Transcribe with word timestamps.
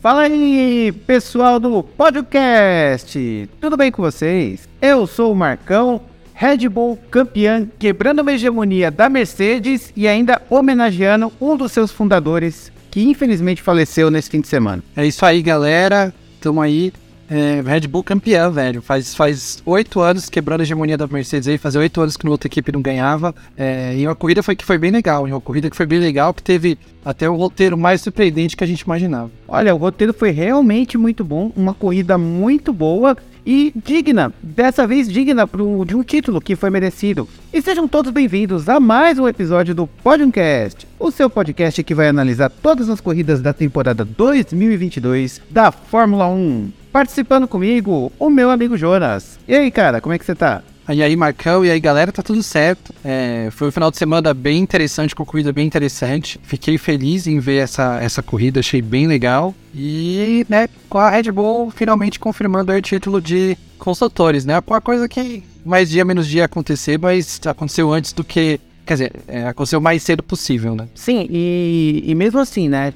Fala 0.00 0.22
aí, 0.22 0.92
pessoal 1.06 1.60
do 1.60 1.82
podcast! 1.82 3.48
Tudo 3.60 3.76
bem 3.76 3.92
com 3.92 4.00
vocês? 4.00 4.66
Eu 4.80 5.06
sou 5.06 5.30
o 5.30 5.36
Marcão, 5.36 6.00
Red 6.32 6.70
Bull 6.70 6.98
campeão, 7.10 7.68
quebrando 7.78 8.22
uma 8.22 8.32
hegemonia 8.32 8.90
da 8.90 9.10
Mercedes 9.10 9.92
e 9.94 10.08
ainda 10.08 10.40
homenageando 10.48 11.30
um 11.38 11.54
dos 11.54 11.72
seus 11.72 11.92
fundadores, 11.92 12.72
que 12.90 13.02
infelizmente 13.02 13.60
faleceu 13.60 14.10
nesse 14.10 14.30
fim 14.30 14.40
de 14.40 14.48
semana. 14.48 14.82
É 14.96 15.06
isso 15.06 15.22
aí, 15.26 15.42
galera. 15.42 16.14
Tamo 16.40 16.62
aí. 16.62 16.94
É, 17.30 17.62
Red 17.64 17.86
Bull 17.86 18.02
campeão, 18.02 18.50
velho. 18.50 18.82
Faz 18.82 19.14
faz 19.14 19.62
oito 19.64 20.00
anos 20.00 20.28
quebrando 20.28 20.62
a 20.62 20.64
hegemonia 20.64 20.98
da 20.98 21.06
Mercedes 21.06 21.46
aí. 21.46 21.56
Fazia 21.56 21.80
oito 21.80 22.00
anos 22.00 22.16
que 22.16 22.28
outra 22.28 22.48
equipe 22.48 22.72
não 22.72 22.82
ganhava. 22.82 23.32
É, 23.56 23.94
e 23.96 24.04
uma 24.04 24.16
corrida 24.16 24.42
foi 24.42 24.56
que 24.56 24.64
foi 24.64 24.76
bem 24.76 24.90
legal. 24.90 25.24
Uma 25.24 25.40
corrida 25.40 25.70
que 25.70 25.76
foi 25.76 25.86
bem 25.86 26.00
legal, 26.00 26.34
que 26.34 26.42
teve 26.42 26.76
até 27.04 27.30
o 27.30 27.36
roteiro 27.36 27.78
mais 27.78 28.00
surpreendente 28.00 28.56
que 28.56 28.64
a 28.64 28.66
gente 28.66 28.80
imaginava. 28.80 29.30
Olha, 29.46 29.72
o 29.72 29.78
roteiro 29.78 30.12
foi 30.12 30.30
realmente 30.32 30.98
muito 30.98 31.22
bom. 31.22 31.52
Uma 31.56 31.72
corrida 31.72 32.18
muito 32.18 32.72
boa 32.72 33.16
e 33.44 33.72
digna, 33.84 34.32
dessa 34.42 34.86
vez 34.86 35.08
digna 35.08 35.46
pro, 35.46 35.84
de 35.84 35.96
um 35.96 36.02
título 36.02 36.40
que 36.40 36.56
foi 36.56 36.70
merecido. 36.70 37.28
E 37.52 37.60
sejam 37.60 37.88
todos 37.88 38.12
bem-vindos 38.12 38.68
a 38.68 38.78
mais 38.78 39.18
um 39.18 39.26
episódio 39.26 39.74
do 39.74 39.86
Podcast, 39.86 40.86
o 40.98 41.10
seu 41.10 41.28
podcast 41.28 41.82
que 41.82 41.94
vai 41.94 42.08
analisar 42.08 42.50
todas 42.50 42.88
as 42.88 43.00
corridas 43.00 43.40
da 43.40 43.52
temporada 43.52 44.04
2022 44.04 45.40
da 45.50 45.72
Fórmula 45.72 46.26
1. 46.26 46.70
Participando 46.92 47.46
comigo, 47.46 48.12
o 48.18 48.28
meu 48.28 48.50
amigo 48.50 48.76
Jonas. 48.76 49.38
E 49.46 49.54
aí, 49.54 49.70
cara, 49.70 50.00
como 50.00 50.12
é 50.12 50.18
que 50.18 50.24
você 50.24 50.34
tá? 50.34 50.62
E 50.88 51.02
aí, 51.02 51.14
Marcão, 51.14 51.64
e 51.64 51.70
aí, 51.70 51.78
galera, 51.78 52.10
tá 52.10 52.22
tudo 52.22 52.42
certo. 52.42 52.92
É, 53.04 53.48
foi 53.52 53.68
um 53.68 53.70
final 53.70 53.90
de 53.90 53.96
semana 53.96 54.34
bem 54.34 54.58
interessante, 54.58 55.14
com 55.14 55.24
corrida 55.24 55.52
bem 55.52 55.66
interessante. 55.66 56.40
Fiquei 56.42 56.78
feliz 56.78 57.26
em 57.26 57.38
ver 57.38 57.58
essa, 57.58 58.00
essa 58.02 58.22
corrida, 58.22 58.58
achei 58.58 58.82
bem 58.82 59.06
legal. 59.06 59.54
E, 59.74 60.44
né, 60.48 60.68
com 60.88 60.98
a 60.98 61.08
Red 61.10 61.30
Bull 61.30 61.70
finalmente 61.70 62.18
confirmando 62.18 62.72
o 62.72 62.82
título 62.82 63.20
de 63.20 63.56
construtores, 63.78 64.44
né? 64.44 64.60
Uma 64.66 64.80
coisa 64.80 65.08
que 65.08 65.44
mais 65.64 65.90
dia 65.90 66.04
menos 66.04 66.26
dia 66.26 66.44
acontecer, 66.44 66.98
mas 66.98 67.40
aconteceu 67.46 67.92
antes 67.92 68.12
do 68.12 68.24
que. 68.24 68.60
Quer 68.84 68.94
dizer, 68.94 69.12
é, 69.28 69.46
aconteceu 69.46 69.78
o 69.78 69.82
mais 69.82 70.02
cedo 70.02 70.22
possível, 70.22 70.74
né? 70.74 70.88
Sim, 70.94 71.26
e, 71.30 72.02
e 72.04 72.14
mesmo 72.14 72.40
assim, 72.40 72.68
né? 72.68 72.92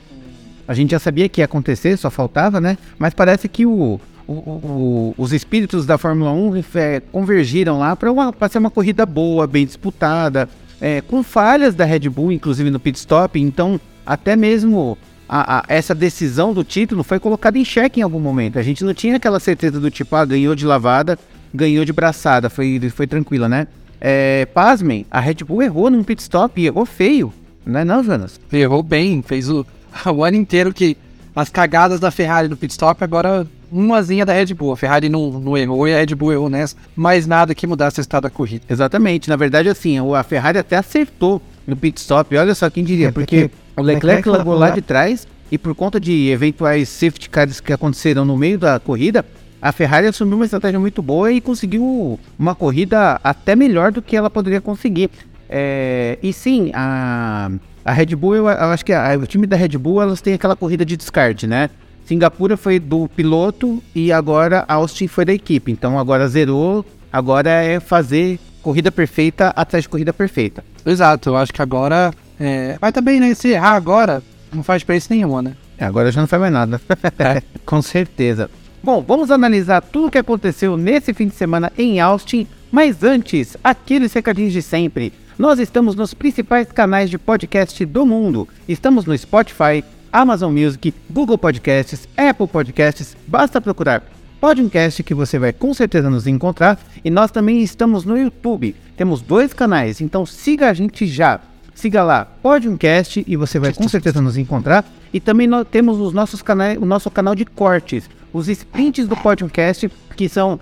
A 0.67 0.75
gente 0.75 0.91
já 0.91 0.99
sabia 0.99 1.29
que 1.29 1.41
ia 1.41 1.45
acontecer, 1.45 1.97
só 1.97 2.11
faltava, 2.11 2.61
né? 2.61 2.77
Mas 2.99 3.15
parece 3.15 3.49
que 3.49 3.67
o, 3.67 4.01
os 4.27 5.33
espíritos 5.33 5.85
da 5.85 5.99
Fórmula 5.99 6.33
1 6.33 6.65
é, 6.75 7.01
convergiram 7.13 7.79
lá 7.79 7.95
para 7.97 8.49
ser 8.49 8.59
uma 8.59 8.71
corrida 8.71 9.05
boa, 9.05 9.47
bem 9.47 9.67
disputada, 9.67 10.49
é, 10.81 11.01
com 11.01 11.23
falhas 11.23 11.75
da 11.75 11.85
Red 11.85 12.09
Bull, 12.09 12.33
inclusive 12.33 12.71
no 12.71 12.81
pit 12.81 12.99
stop. 12.99 13.39
Então, 13.41 13.81
até 14.07 14.35
mesmo 14.35 14.97
a, 15.29 15.59
a, 15.59 15.65
essa 15.69 15.95
decisão 15.95 16.53
do 16.55 16.65
título 16.65 17.03
foi 17.03 17.19
colocada 17.19 17.59
em 17.59 17.65
xeque 17.65 18.01
em 18.01 18.03
algum 18.03 18.21
momento. 18.21 18.59
A 18.59 18.63
gente 18.63 18.85
não 18.85 18.95
tinha 18.95 19.17
aquela 19.17 19.41
certeza 19.41 19.79
do 19.79 19.91
tipo, 19.91 20.15
ah, 20.17 20.25
ganhou 20.25 20.55
de 20.55 20.65
lavada, 20.65 21.19
ganhou 21.53 21.85
de 21.85 21.93
braçada, 21.93 22.49
foi, 22.49 22.81
foi 22.91 23.07
tranquila, 23.07 23.49
né? 23.49 23.67
É, 24.01 24.47
pasmem, 24.47 25.07
a 25.11 25.21
Red 25.21 25.37
Bull 25.47 25.63
errou 25.63 25.91
num 25.91 26.03
pit 26.03 26.21
stop 26.21 26.61
e 26.61 26.67
errou 26.67 26.85
feio, 26.85 27.33
não 27.65 27.81
é 27.81 27.85
não, 27.85 28.03
Jonas? 28.03 28.41
Errou 28.53 28.83
bem, 28.83 29.23
fez 29.23 29.49
o, 29.49 29.67
o 30.15 30.25
ano 30.25 30.37
inteiro 30.37 30.73
que 30.73 30.97
as 31.35 31.49
cagadas 31.49 31.99
da 31.99 32.11
Ferrari 32.11 32.49
no 32.49 32.57
pit 32.57 32.73
stop, 32.73 33.03
agora 33.03 33.47
umazinha 33.81 34.25
da 34.25 34.33
Red 34.33 34.55
Bull. 34.55 34.73
A 34.73 34.77
Ferrari 34.77 35.09
não, 35.09 35.31
não 35.31 35.57
errou 35.57 35.89
e 35.89 35.95
a 35.95 35.99
Red 35.99 36.15
Bull 36.15 36.33
errou 36.33 36.49
nessa, 36.49 36.77
mas 36.95 37.27
nada 37.27 37.55
que 37.55 37.67
mudasse 37.67 37.99
o 37.99 38.03
estado 38.03 38.25
da 38.25 38.31
corrida. 38.31 38.65
Exatamente, 38.69 39.29
na 39.29 39.37
verdade, 39.37 39.69
assim, 39.69 39.99
a 40.15 40.23
Ferrari 40.23 40.59
até 40.59 40.77
acertou 40.77 41.43
no 41.67 41.77
pit 41.77 42.01
stop, 42.01 42.37
olha 42.37 42.55
só 42.55 42.69
quem 42.71 42.85
diria, 42.85 43.09
é 43.09 43.11
porque, 43.11 43.49
porque 43.49 43.81
o 43.81 43.83
Leclerc 43.83 44.29
largou 44.29 44.55
lá 44.55 44.71
de 44.71 44.83
trás 44.83 45.27
e 45.51 45.59
por 45.59 45.75
conta 45.75 45.99
de 45.99 46.29
eventuais 46.29 46.89
safety 46.89 47.29
cars 47.29 47.61
que 47.61 47.73
aconteceram 47.73 48.25
no 48.25 48.37
meio 48.37 48.59
da 48.59 48.79
corrida, 48.79 49.25
a 49.61 49.73
Ferrari 49.73 50.07
assumiu 50.07 50.37
uma 50.37 50.45
estratégia 50.45 50.79
muito 50.79 51.01
boa 51.01 51.33
e 51.33 51.41
conseguiu 51.41 52.21
uma 52.39 52.55
corrida 52.55 53.19
até 53.25 53.57
melhor 53.57 53.91
do 53.91 54.03
que 54.03 54.15
ela 54.15 54.29
poderia 54.29 54.61
conseguir. 54.61 55.11
É, 55.49 56.19
e 56.23 56.33
sim, 56.33 56.71
a 56.75 57.51
a 57.85 57.93
Red 57.93 58.17
Bull, 58.17 58.35
eu, 58.35 58.49
eu 58.49 58.49
acho 58.49 58.85
que 58.85 58.93
a, 58.93 59.17
o 59.17 59.27
time 59.27 59.47
da 59.47 59.57
Red 59.57 59.77
Bull, 59.77 60.01
elas 60.01 60.21
têm 60.21 60.35
aquela 60.35 60.57
corrida 60.57 60.85
de 60.85 60.97
descarte, 60.97 61.47
né? 61.47 61.69
Singapura 62.05 62.57
foi 62.57 62.79
do 62.79 63.09
piloto 63.09 63.83
e 63.95 64.13
agora 64.13 64.65
Austin 64.69 65.07
foi 65.07 65.25
da 65.25 65.33
equipe. 65.33 65.73
Então 65.73 65.99
agora 65.99 66.29
zerou, 66.29 66.85
agora 67.13 67.51
é 67.51 67.81
fazer 67.81 68.39
corrida 68.63 68.91
perfeita 68.91 69.49
atrás 69.49 69.85
de 69.85 69.89
corrida 69.89 70.13
perfeita. 70.13 70.65
Exato, 70.85 71.31
eu 71.31 71.37
acho 71.37 71.53
que 71.53 71.63
agora. 71.63 72.13
É... 72.39 72.77
Mas 72.81 72.93
também, 72.93 73.21
né? 73.21 73.35
Se 73.35 73.49
errar 73.49 73.75
agora, 73.75 74.23
não 74.53 74.63
faz 74.63 74.81
diferença 74.81 75.13
nenhuma, 75.15 75.43
né? 75.43 75.55
É, 75.79 75.85
agora 75.85 76.11
já 76.11 76.21
não 76.21 76.29
faz 76.29 76.41
mais 76.41 76.53
nada. 76.53 76.81
é. 77.19 77.43
Com 77.65 77.83
certeza. 77.83 78.51
Bom, 78.83 79.03
vamos 79.07 79.31
analisar 79.31 79.81
tudo 79.81 80.09
o 80.09 80.11
que 80.11 80.19
aconteceu 80.19 80.77
nesse 80.77 81.15
fim 81.15 81.29
de 81.29 81.35
semana 81.35 81.73
em 81.77 82.01
Austin. 82.01 82.47
Mas 82.71 83.03
antes, 83.03 83.57
aqueles 83.63 84.13
recadinhos 84.13 84.53
de 84.53 84.61
sempre. 84.61 85.13
Nós 85.39 85.59
estamos 85.59 85.95
nos 85.97 86.15
principais 86.15 86.71
canais 86.71 87.11
de 87.11 87.19
podcast 87.19 87.85
do 87.85 88.07
mundo. 88.07 88.49
Estamos 88.69 89.05
no 89.05 89.17
Spotify, 89.17 89.83
Amazon 90.15 90.53
Music, 90.53 90.95
Google 91.11 91.37
Podcasts, 91.37 92.09
Apple 92.17 92.47
Podcasts. 92.47 93.17
Basta 93.27 93.61
procurar 93.61 94.01
podcast 94.41 95.03
que 95.03 95.13
você 95.13 95.41
vai 95.41 95.53
com 95.53 95.75
certeza 95.75 96.09
nos 96.09 96.29
encontrar. 96.29 96.79
E 97.05 97.11
nós 97.11 97.33
também 97.33 97.61
estamos 97.65 98.05
no 98.05 98.17
YouTube. 98.17 98.77
Temos 98.97 99.21
dois 99.21 99.53
canais, 99.53 100.01
então 100.01 100.25
siga 100.25 100.71
a 100.71 100.73
gente 100.73 101.05
já. 101.09 101.41
Siga 101.75 102.05
lá, 102.05 102.25
Podcast, 102.25 103.25
e 103.27 103.35
você 103.35 103.59
vai 103.59 103.73
com 103.73 103.89
certeza 103.89 104.23
nos 104.23 104.37
encontrar. 104.37 104.85
E 105.13 105.19
também 105.19 105.49
nós 105.49 105.67
temos 105.69 105.99
os 105.99 106.13
nossos 106.13 106.41
canais, 106.41 106.79
o 106.81 106.87
nosso 106.87 107.11
canal 107.11 107.35
de 107.35 107.45
cortes, 107.45 108.09
os 108.33 108.49
sprints 108.49 109.09
do 109.09 109.17
podcast, 109.17 109.91
que 110.17 110.29
são 110.29 110.61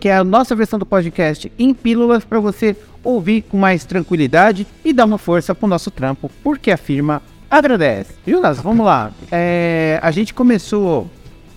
que 0.00 0.08
é 0.08 0.16
a 0.16 0.24
nossa 0.24 0.56
versão 0.56 0.76
do 0.76 0.84
podcast 0.84 1.52
em 1.56 1.72
pílulas 1.72 2.24
para 2.24 2.40
você 2.40 2.76
ouvir 3.04 3.42
com 3.42 3.56
mais 3.56 3.84
tranquilidade 3.84 4.66
e 4.84 4.92
dar 4.92 5.04
uma 5.04 5.18
força 5.18 5.54
pro 5.54 5.68
nosso 5.68 5.88
trampo, 5.88 6.28
porque 6.42 6.72
a 6.72 6.76
firma 6.76 7.22
agradece. 7.50 8.14
Jonas, 8.26 8.58
vamos 8.58 8.84
lá. 8.84 9.10
É, 9.30 9.98
a 10.02 10.10
gente 10.10 10.34
começou. 10.34 11.08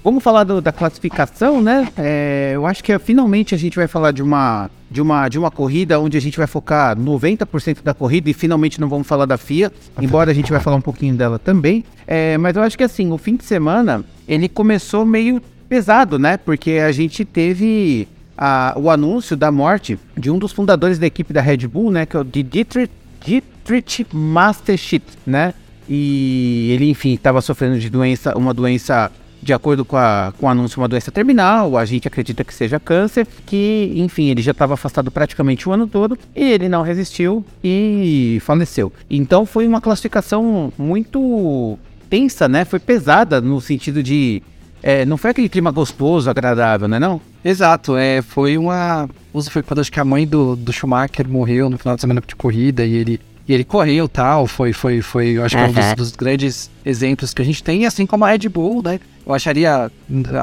Vamos 0.03 0.23
falar 0.23 0.43
do, 0.43 0.61
da 0.61 0.71
classificação, 0.71 1.61
né? 1.61 1.87
É, 1.95 2.51
eu 2.55 2.65
acho 2.65 2.83
que 2.83 2.97
finalmente 2.97 3.53
a 3.53 3.57
gente 3.57 3.75
vai 3.75 3.87
falar 3.87 4.11
de 4.11 4.23
uma, 4.23 4.69
de, 4.89 4.99
uma, 4.99 5.29
de 5.29 5.37
uma 5.37 5.51
corrida 5.51 5.99
onde 5.99 6.17
a 6.17 6.19
gente 6.19 6.37
vai 6.37 6.47
focar 6.47 6.97
90% 6.97 7.83
da 7.83 7.93
corrida 7.93 8.27
e 8.27 8.33
finalmente 8.33 8.81
não 8.81 8.89
vamos 8.89 9.05
falar 9.05 9.27
da 9.27 9.37
FIA, 9.37 9.71
embora 10.01 10.31
a 10.31 10.33
gente 10.33 10.51
vai 10.51 10.59
falar 10.59 10.77
um 10.77 10.81
pouquinho 10.81 11.13
dela 11.13 11.37
também. 11.37 11.85
É, 12.07 12.35
mas 12.39 12.55
eu 12.55 12.63
acho 12.63 12.75
que 12.75 12.83
assim, 12.83 13.11
o 13.11 13.17
fim 13.17 13.35
de 13.35 13.43
semana 13.43 14.03
ele 14.27 14.49
começou 14.49 15.05
meio 15.05 15.39
pesado, 15.69 16.17
né? 16.17 16.35
Porque 16.35 16.71
a 16.71 16.91
gente 16.91 17.23
teve 17.23 18.07
a, 18.37 18.73
o 18.75 18.89
anúncio 18.89 19.37
da 19.37 19.51
morte 19.51 19.99
de 20.17 20.31
um 20.31 20.39
dos 20.39 20.51
fundadores 20.51 20.97
da 20.97 21.05
equipe 21.05 21.31
da 21.31 21.41
Red 21.41 21.67
Bull, 21.67 21.91
né, 21.91 22.07
que 22.07 22.17
é 22.17 22.19
o 22.19 22.23
Dietrich, 22.23 22.91
Dietrich 23.23 24.07
Mateschitz, 24.11 25.15
né? 25.27 25.53
E 25.93 26.71
ele, 26.71 26.89
enfim, 26.89 27.15
estava 27.15 27.41
sofrendo 27.41 27.77
de 27.77 27.89
doença, 27.89 28.37
uma 28.37 28.53
doença 28.53 29.11
de 29.43 29.51
acordo 29.51 29.83
com, 29.83 29.97
a, 29.97 30.31
com 30.39 30.45
o 30.45 30.49
anúncio, 30.49 30.79
uma 30.79 30.87
doença 30.87 31.11
terminal, 31.11 31.77
a 31.77 31.83
gente 31.83 32.07
acredita 32.07 32.45
que 32.45 32.53
seja 32.53 32.79
câncer, 32.79 33.27
que, 33.45 33.91
enfim, 33.97 34.29
ele 34.29 34.41
já 34.41 34.51
estava 34.51 34.75
afastado 34.75 35.11
praticamente 35.11 35.67
o 35.67 35.71
ano 35.73 35.87
todo, 35.87 36.17
e 36.33 36.43
ele 36.43 36.69
não 36.69 36.81
resistiu 36.81 37.43
e 37.61 38.39
faleceu. 38.41 38.93
Então 39.09 39.45
foi 39.45 39.67
uma 39.67 39.81
classificação 39.81 40.71
muito 40.77 41.77
tensa, 42.09 42.47
né? 42.47 42.63
Foi 42.63 42.79
pesada 42.79 43.41
no 43.41 43.59
sentido 43.59 44.01
de 44.01 44.41
é, 44.81 45.05
não 45.05 45.17
foi 45.17 45.31
aquele 45.31 45.49
clima 45.49 45.71
gostoso, 45.71 46.29
agradável, 46.29 46.87
né 46.87 46.99
não? 46.99 47.19
Exato, 47.43 47.97
é, 47.97 48.21
foi 48.21 48.57
uma... 48.57 49.09
Foi 49.49 49.61
quando 49.61 49.79
acho 49.79 49.91
que 49.91 49.99
a 49.99 50.05
mãe 50.05 50.25
do, 50.25 50.55
do 50.55 50.71
Schumacher 50.71 51.27
morreu 51.27 51.69
no 51.69 51.77
final 51.77 51.95
de 51.95 52.01
semana 52.01 52.21
de 52.25 52.35
corrida 52.35 52.85
e 52.85 52.93
ele, 52.93 53.19
e 53.51 53.53
ele 53.53 53.65
correu 53.65 54.07
tal, 54.07 54.47
foi, 54.47 54.71
foi, 54.71 55.01
foi, 55.01 55.31
eu 55.31 55.43
acho 55.43 55.57
que 55.57 55.61
é 55.61 55.67
um 55.67 55.73
dos, 55.73 55.93
dos, 55.95 56.11
grandes 56.15 56.71
exemplos 56.85 57.33
que 57.33 57.41
a 57.41 57.45
gente 57.45 57.61
tem, 57.61 57.85
assim 57.85 58.05
como 58.05 58.23
a 58.23 58.29
Red 58.29 58.47
Bull, 58.47 58.81
né? 58.81 58.97
Eu 59.25 59.33
acharia, 59.33 59.91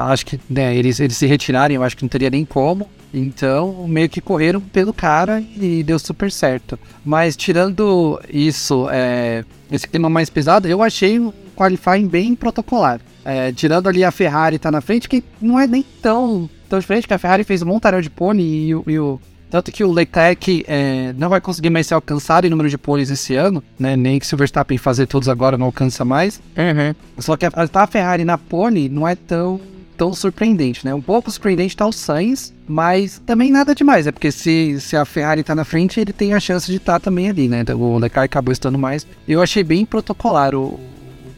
acho 0.07 0.25
que 0.27 0.39
né, 0.47 0.75
eles, 0.75 0.99
eles 0.99 1.17
se 1.17 1.25
retirarem, 1.25 1.73
eu 1.73 1.81
acho 1.81 1.97
que 1.97 2.03
não 2.03 2.09
teria 2.09 2.29
nem 2.29 2.45
como. 2.45 2.87
Então, 3.11 3.87
meio 3.87 4.07
que 4.07 4.21
correram 4.21 4.61
pelo 4.61 4.93
cara 4.93 5.43
e 5.59 5.81
deu 5.81 5.97
super 5.97 6.31
certo. 6.31 6.77
Mas 7.03 7.35
tirando 7.35 8.21
isso, 8.31 8.87
é, 8.91 9.43
esse 9.71 9.87
clima 9.87 10.07
mais 10.07 10.29
pesado, 10.29 10.67
eu 10.67 10.83
achei 10.83 11.19
um 11.19 11.33
qualifying 11.55 12.07
bem 12.07 12.35
protocolar. 12.35 13.01
É, 13.25 13.51
tirando 13.51 13.89
ali 13.89 14.03
a 14.03 14.11
Ferrari 14.11 14.59
tá 14.59 14.69
na 14.69 14.81
frente, 14.81 15.09
que 15.09 15.23
não 15.41 15.59
é 15.59 15.65
nem 15.65 15.83
tão, 15.99 16.47
tão 16.69 16.77
diferente, 16.77 17.07
que 17.07 17.13
a 17.15 17.17
Ferrari 17.17 17.43
fez 17.43 17.63
um 17.63 17.65
montaréu 17.65 18.01
de 18.01 18.09
pole 18.11 18.43
e, 18.43 18.69
e 18.69 18.99
o. 18.99 19.19
Tanto 19.49 19.71
que 19.71 19.83
o 19.83 19.91
Leclerc 19.91 20.63
é, 20.67 21.13
não 21.17 21.29
vai 21.29 21.41
conseguir 21.41 21.69
mais 21.69 21.87
ser 21.87 21.95
alcançado 21.95 22.45
em 22.45 22.49
número 22.49 22.69
de 22.69 22.77
poles 22.77 23.09
esse 23.09 23.35
ano, 23.35 23.63
né? 23.79 23.95
Nem 23.95 24.19
que 24.19 24.27
se 24.27 24.35
o 24.35 24.37
Verstappen 24.37 24.77
fazer 24.77 25.07
todos 25.07 25.27
agora 25.27 25.57
não 25.57 25.65
alcança 25.65 26.05
mais. 26.05 26.39
Uhum. 26.55 26.93
Só 27.17 27.35
que 27.35 27.45
a, 27.45 27.51
tá 27.51 27.83
a 27.83 27.87
Ferrari 27.87 28.23
na 28.23 28.37
pole 28.37 28.89
não 28.89 29.07
é 29.07 29.15
tão 29.15 29.59
tão 29.99 30.13
surpreendente, 30.13 30.85
né? 30.85 30.93
Um 30.93 31.01
pouco 31.01 31.29
surpreendente 31.29 31.75
tá 31.75 31.85
o 31.85 31.91
Sainz, 31.91 32.53
mas 32.65 33.21
também 33.25 33.51
nada 33.51 33.75
demais, 33.75 34.07
é 34.07 34.13
porque 34.13 34.31
se, 34.31 34.79
se 34.79 34.95
a 34.95 35.03
Ferrari 35.03 35.43
tá 35.43 35.53
na 35.53 35.65
frente, 35.65 35.99
ele 35.99 36.13
tem 36.13 36.33
a 36.33 36.39
chance 36.39 36.71
de 36.71 36.77
estar 36.77 36.93
tá 36.93 36.99
também 37.01 37.29
ali, 37.29 37.49
né? 37.49 37.59
Então, 37.59 37.77
o 37.77 37.97
Leclerc 37.97 38.31
acabou 38.31 38.53
estando 38.53 38.77
mais. 38.77 39.05
Eu 39.27 39.41
achei 39.41 39.61
bem 39.61 39.85
protocolar 39.85 40.55
o, 40.55 40.79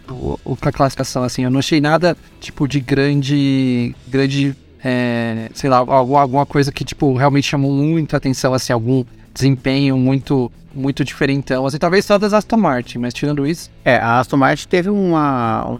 o, 0.08 0.40
o, 0.46 0.58
a 0.62 0.72
classificação, 0.72 1.24
assim, 1.24 1.44
eu 1.44 1.50
não 1.50 1.58
achei 1.58 1.81
nada, 1.81 2.16
tipo, 2.40 2.68
de 2.68 2.80
grande, 2.80 3.96
grande, 4.08 4.56
é, 4.83 5.50
sei 5.54 5.69
lá, 5.69 5.78
alguma 5.78 6.45
coisa 6.45 6.72
que, 6.72 6.83
tipo, 6.83 7.13
realmente 7.16 7.48
chamou 7.48 7.72
muita 7.72 8.18
atenção, 8.18 8.54
assim, 8.54 8.74
algum 8.74 9.04
desempenho 9.33 9.98
muito 9.98 10.51
muito 10.74 11.04
diferentão, 11.04 11.66
assim, 11.66 11.78
talvez 11.78 12.06
só 12.06 12.18
das 12.18 12.33
Aston 12.33 12.56
Martin, 12.56 12.98
mas 12.98 13.13
tirando 13.13 13.45
isso... 13.45 13.69
É, 13.83 13.98
a 13.98 14.19
Aston 14.19 14.38
Martin 14.38 14.69
teve 14.69 14.89
uma, 14.89 15.78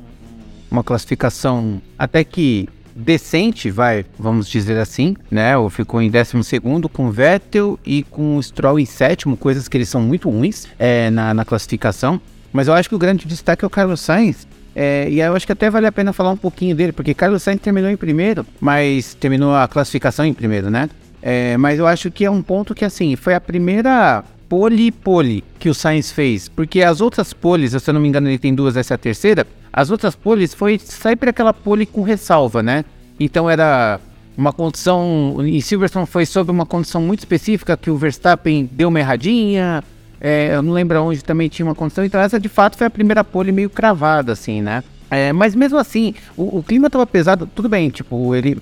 uma 0.70 0.84
classificação 0.84 1.82
até 1.98 2.26
que 2.26 2.68
decente, 2.96 3.72
vai, 3.72 4.06
vamos 4.20 4.50
dizer 4.50 4.78
assim, 4.78 5.16
né? 5.30 5.58
Ou 5.58 5.70
ficou 5.70 6.02
em 6.02 6.10
12 6.10 6.60
com 6.92 7.10
Vettel 7.10 7.80
e 7.86 8.04
com 8.04 8.42
Stroll 8.42 8.80
em 8.80 8.86
sétimo, 8.86 9.38
coisas 9.38 9.68
que 9.68 9.78
eles 9.78 9.90
são 9.90 10.02
muito 10.02 10.30
ruins 10.30 10.68
é, 10.78 11.10
na, 11.10 11.34
na 11.34 11.46
classificação. 11.46 12.20
Mas 12.52 12.68
eu 12.68 12.74
acho 12.74 12.90
que 12.90 12.96
o 12.96 13.00
grande 13.00 13.26
destaque 13.26 13.64
é 13.64 13.68
o 13.68 13.70
Carlos 13.70 14.02
Sainz. 14.02 14.46
É, 14.76 15.10
e 15.10 15.20
eu 15.20 15.36
acho 15.36 15.46
que 15.46 15.52
até 15.52 15.70
vale 15.70 15.88
a 15.88 15.92
pena 15.92 16.14
falar 16.14 16.32
um 16.32 16.38
pouquinho 16.38 16.76
dele, 16.76 16.92
porque 16.92 17.14
Carlos 17.14 17.44
Sainz 17.44 17.62
terminou 17.62 17.90
em 17.90 17.98
primeiro, 17.98 18.46
mas 18.60 19.14
terminou 19.14 19.54
a 19.56 19.68
classificação 19.68 20.26
em 20.26 20.34
primeiro, 20.34 20.70
né? 20.70 20.90
É, 21.22 21.56
mas 21.58 21.78
eu 21.78 21.86
acho 21.86 22.10
que 22.10 22.26
é 22.26 22.32
um 22.32 22.42
ponto 22.42 22.74
que, 22.74 22.84
assim, 22.84 23.16
foi 23.16 23.34
a 23.34 23.42
primeira 23.42 24.24
pole-pole 24.50 25.44
que 25.60 25.70
o 25.70 25.74
Sainz 25.74 26.12
fez. 26.12 26.50
Porque 26.50 26.82
as 26.82 27.00
outras 27.00 27.32
poles, 27.32 27.72
se 27.72 27.90
eu 27.90 27.94
não 27.94 28.02
me 28.02 28.08
engano, 28.08 28.28
ele 28.28 28.40
tem 28.40 28.54
duas, 28.54 28.76
essa 28.76 28.94
é 28.94 28.96
a 28.96 28.98
terceira. 28.98 29.46
As 29.72 29.92
outras 29.92 30.16
poles 30.16 30.54
foi 30.54 30.80
sempre 30.80 31.30
aquela 31.30 31.54
pole 31.54 31.86
com 31.86 32.02
ressalva, 32.02 32.62
né? 32.62 32.84
Então 33.20 33.50
era 33.50 34.00
uma 34.38 34.52
condição. 34.52 35.38
Em 35.40 35.62
Silverstone 35.62 36.06
foi 36.06 36.26
sobre 36.26 36.52
uma 36.52 36.66
condição 36.66 37.02
muito 37.02 37.20
específica 37.20 37.78
que 37.78 37.90
o 37.90 37.98
Verstappen 37.98 38.70
deu 38.72 38.90
uma 38.90 39.00
erradinha. 39.00 39.84
É, 40.22 40.54
eu 40.54 40.62
não 40.62 40.72
lembro 40.72 41.02
onde 41.02 41.24
também 41.24 41.50
tinha 41.50 41.66
uma 41.66 41.76
condição. 41.76 42.06
Então 42.06 42.22
essa 42.22 42.40
de 42.40 42.48
fato 42.48 42.78
foi 42.78 42.88
a 42.88 42.92
primeira 42.92 43.24
pole 43.24 43.52
meio 43.52 43.70
cravada, 43.70 44.32
assim, 44.32 44.62
né? 44.62 44.84
É, 45.10 45.34
mas 45.34 45.56
mesmo 45.56 45.78
assim, 45.78 46.14
o, 46.38 46.60
o 46.60 46.64
clima 46.64 46.90
tava 46.90 47.06
pesado. 47.08 47.50
Tudo 47.54 47.68
bem, 47.68 47.90
tipo, 47.90 48.36
ele 48.36 48.58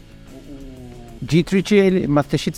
Dietrich, 1.21 1.75
ele, 1.75 2.07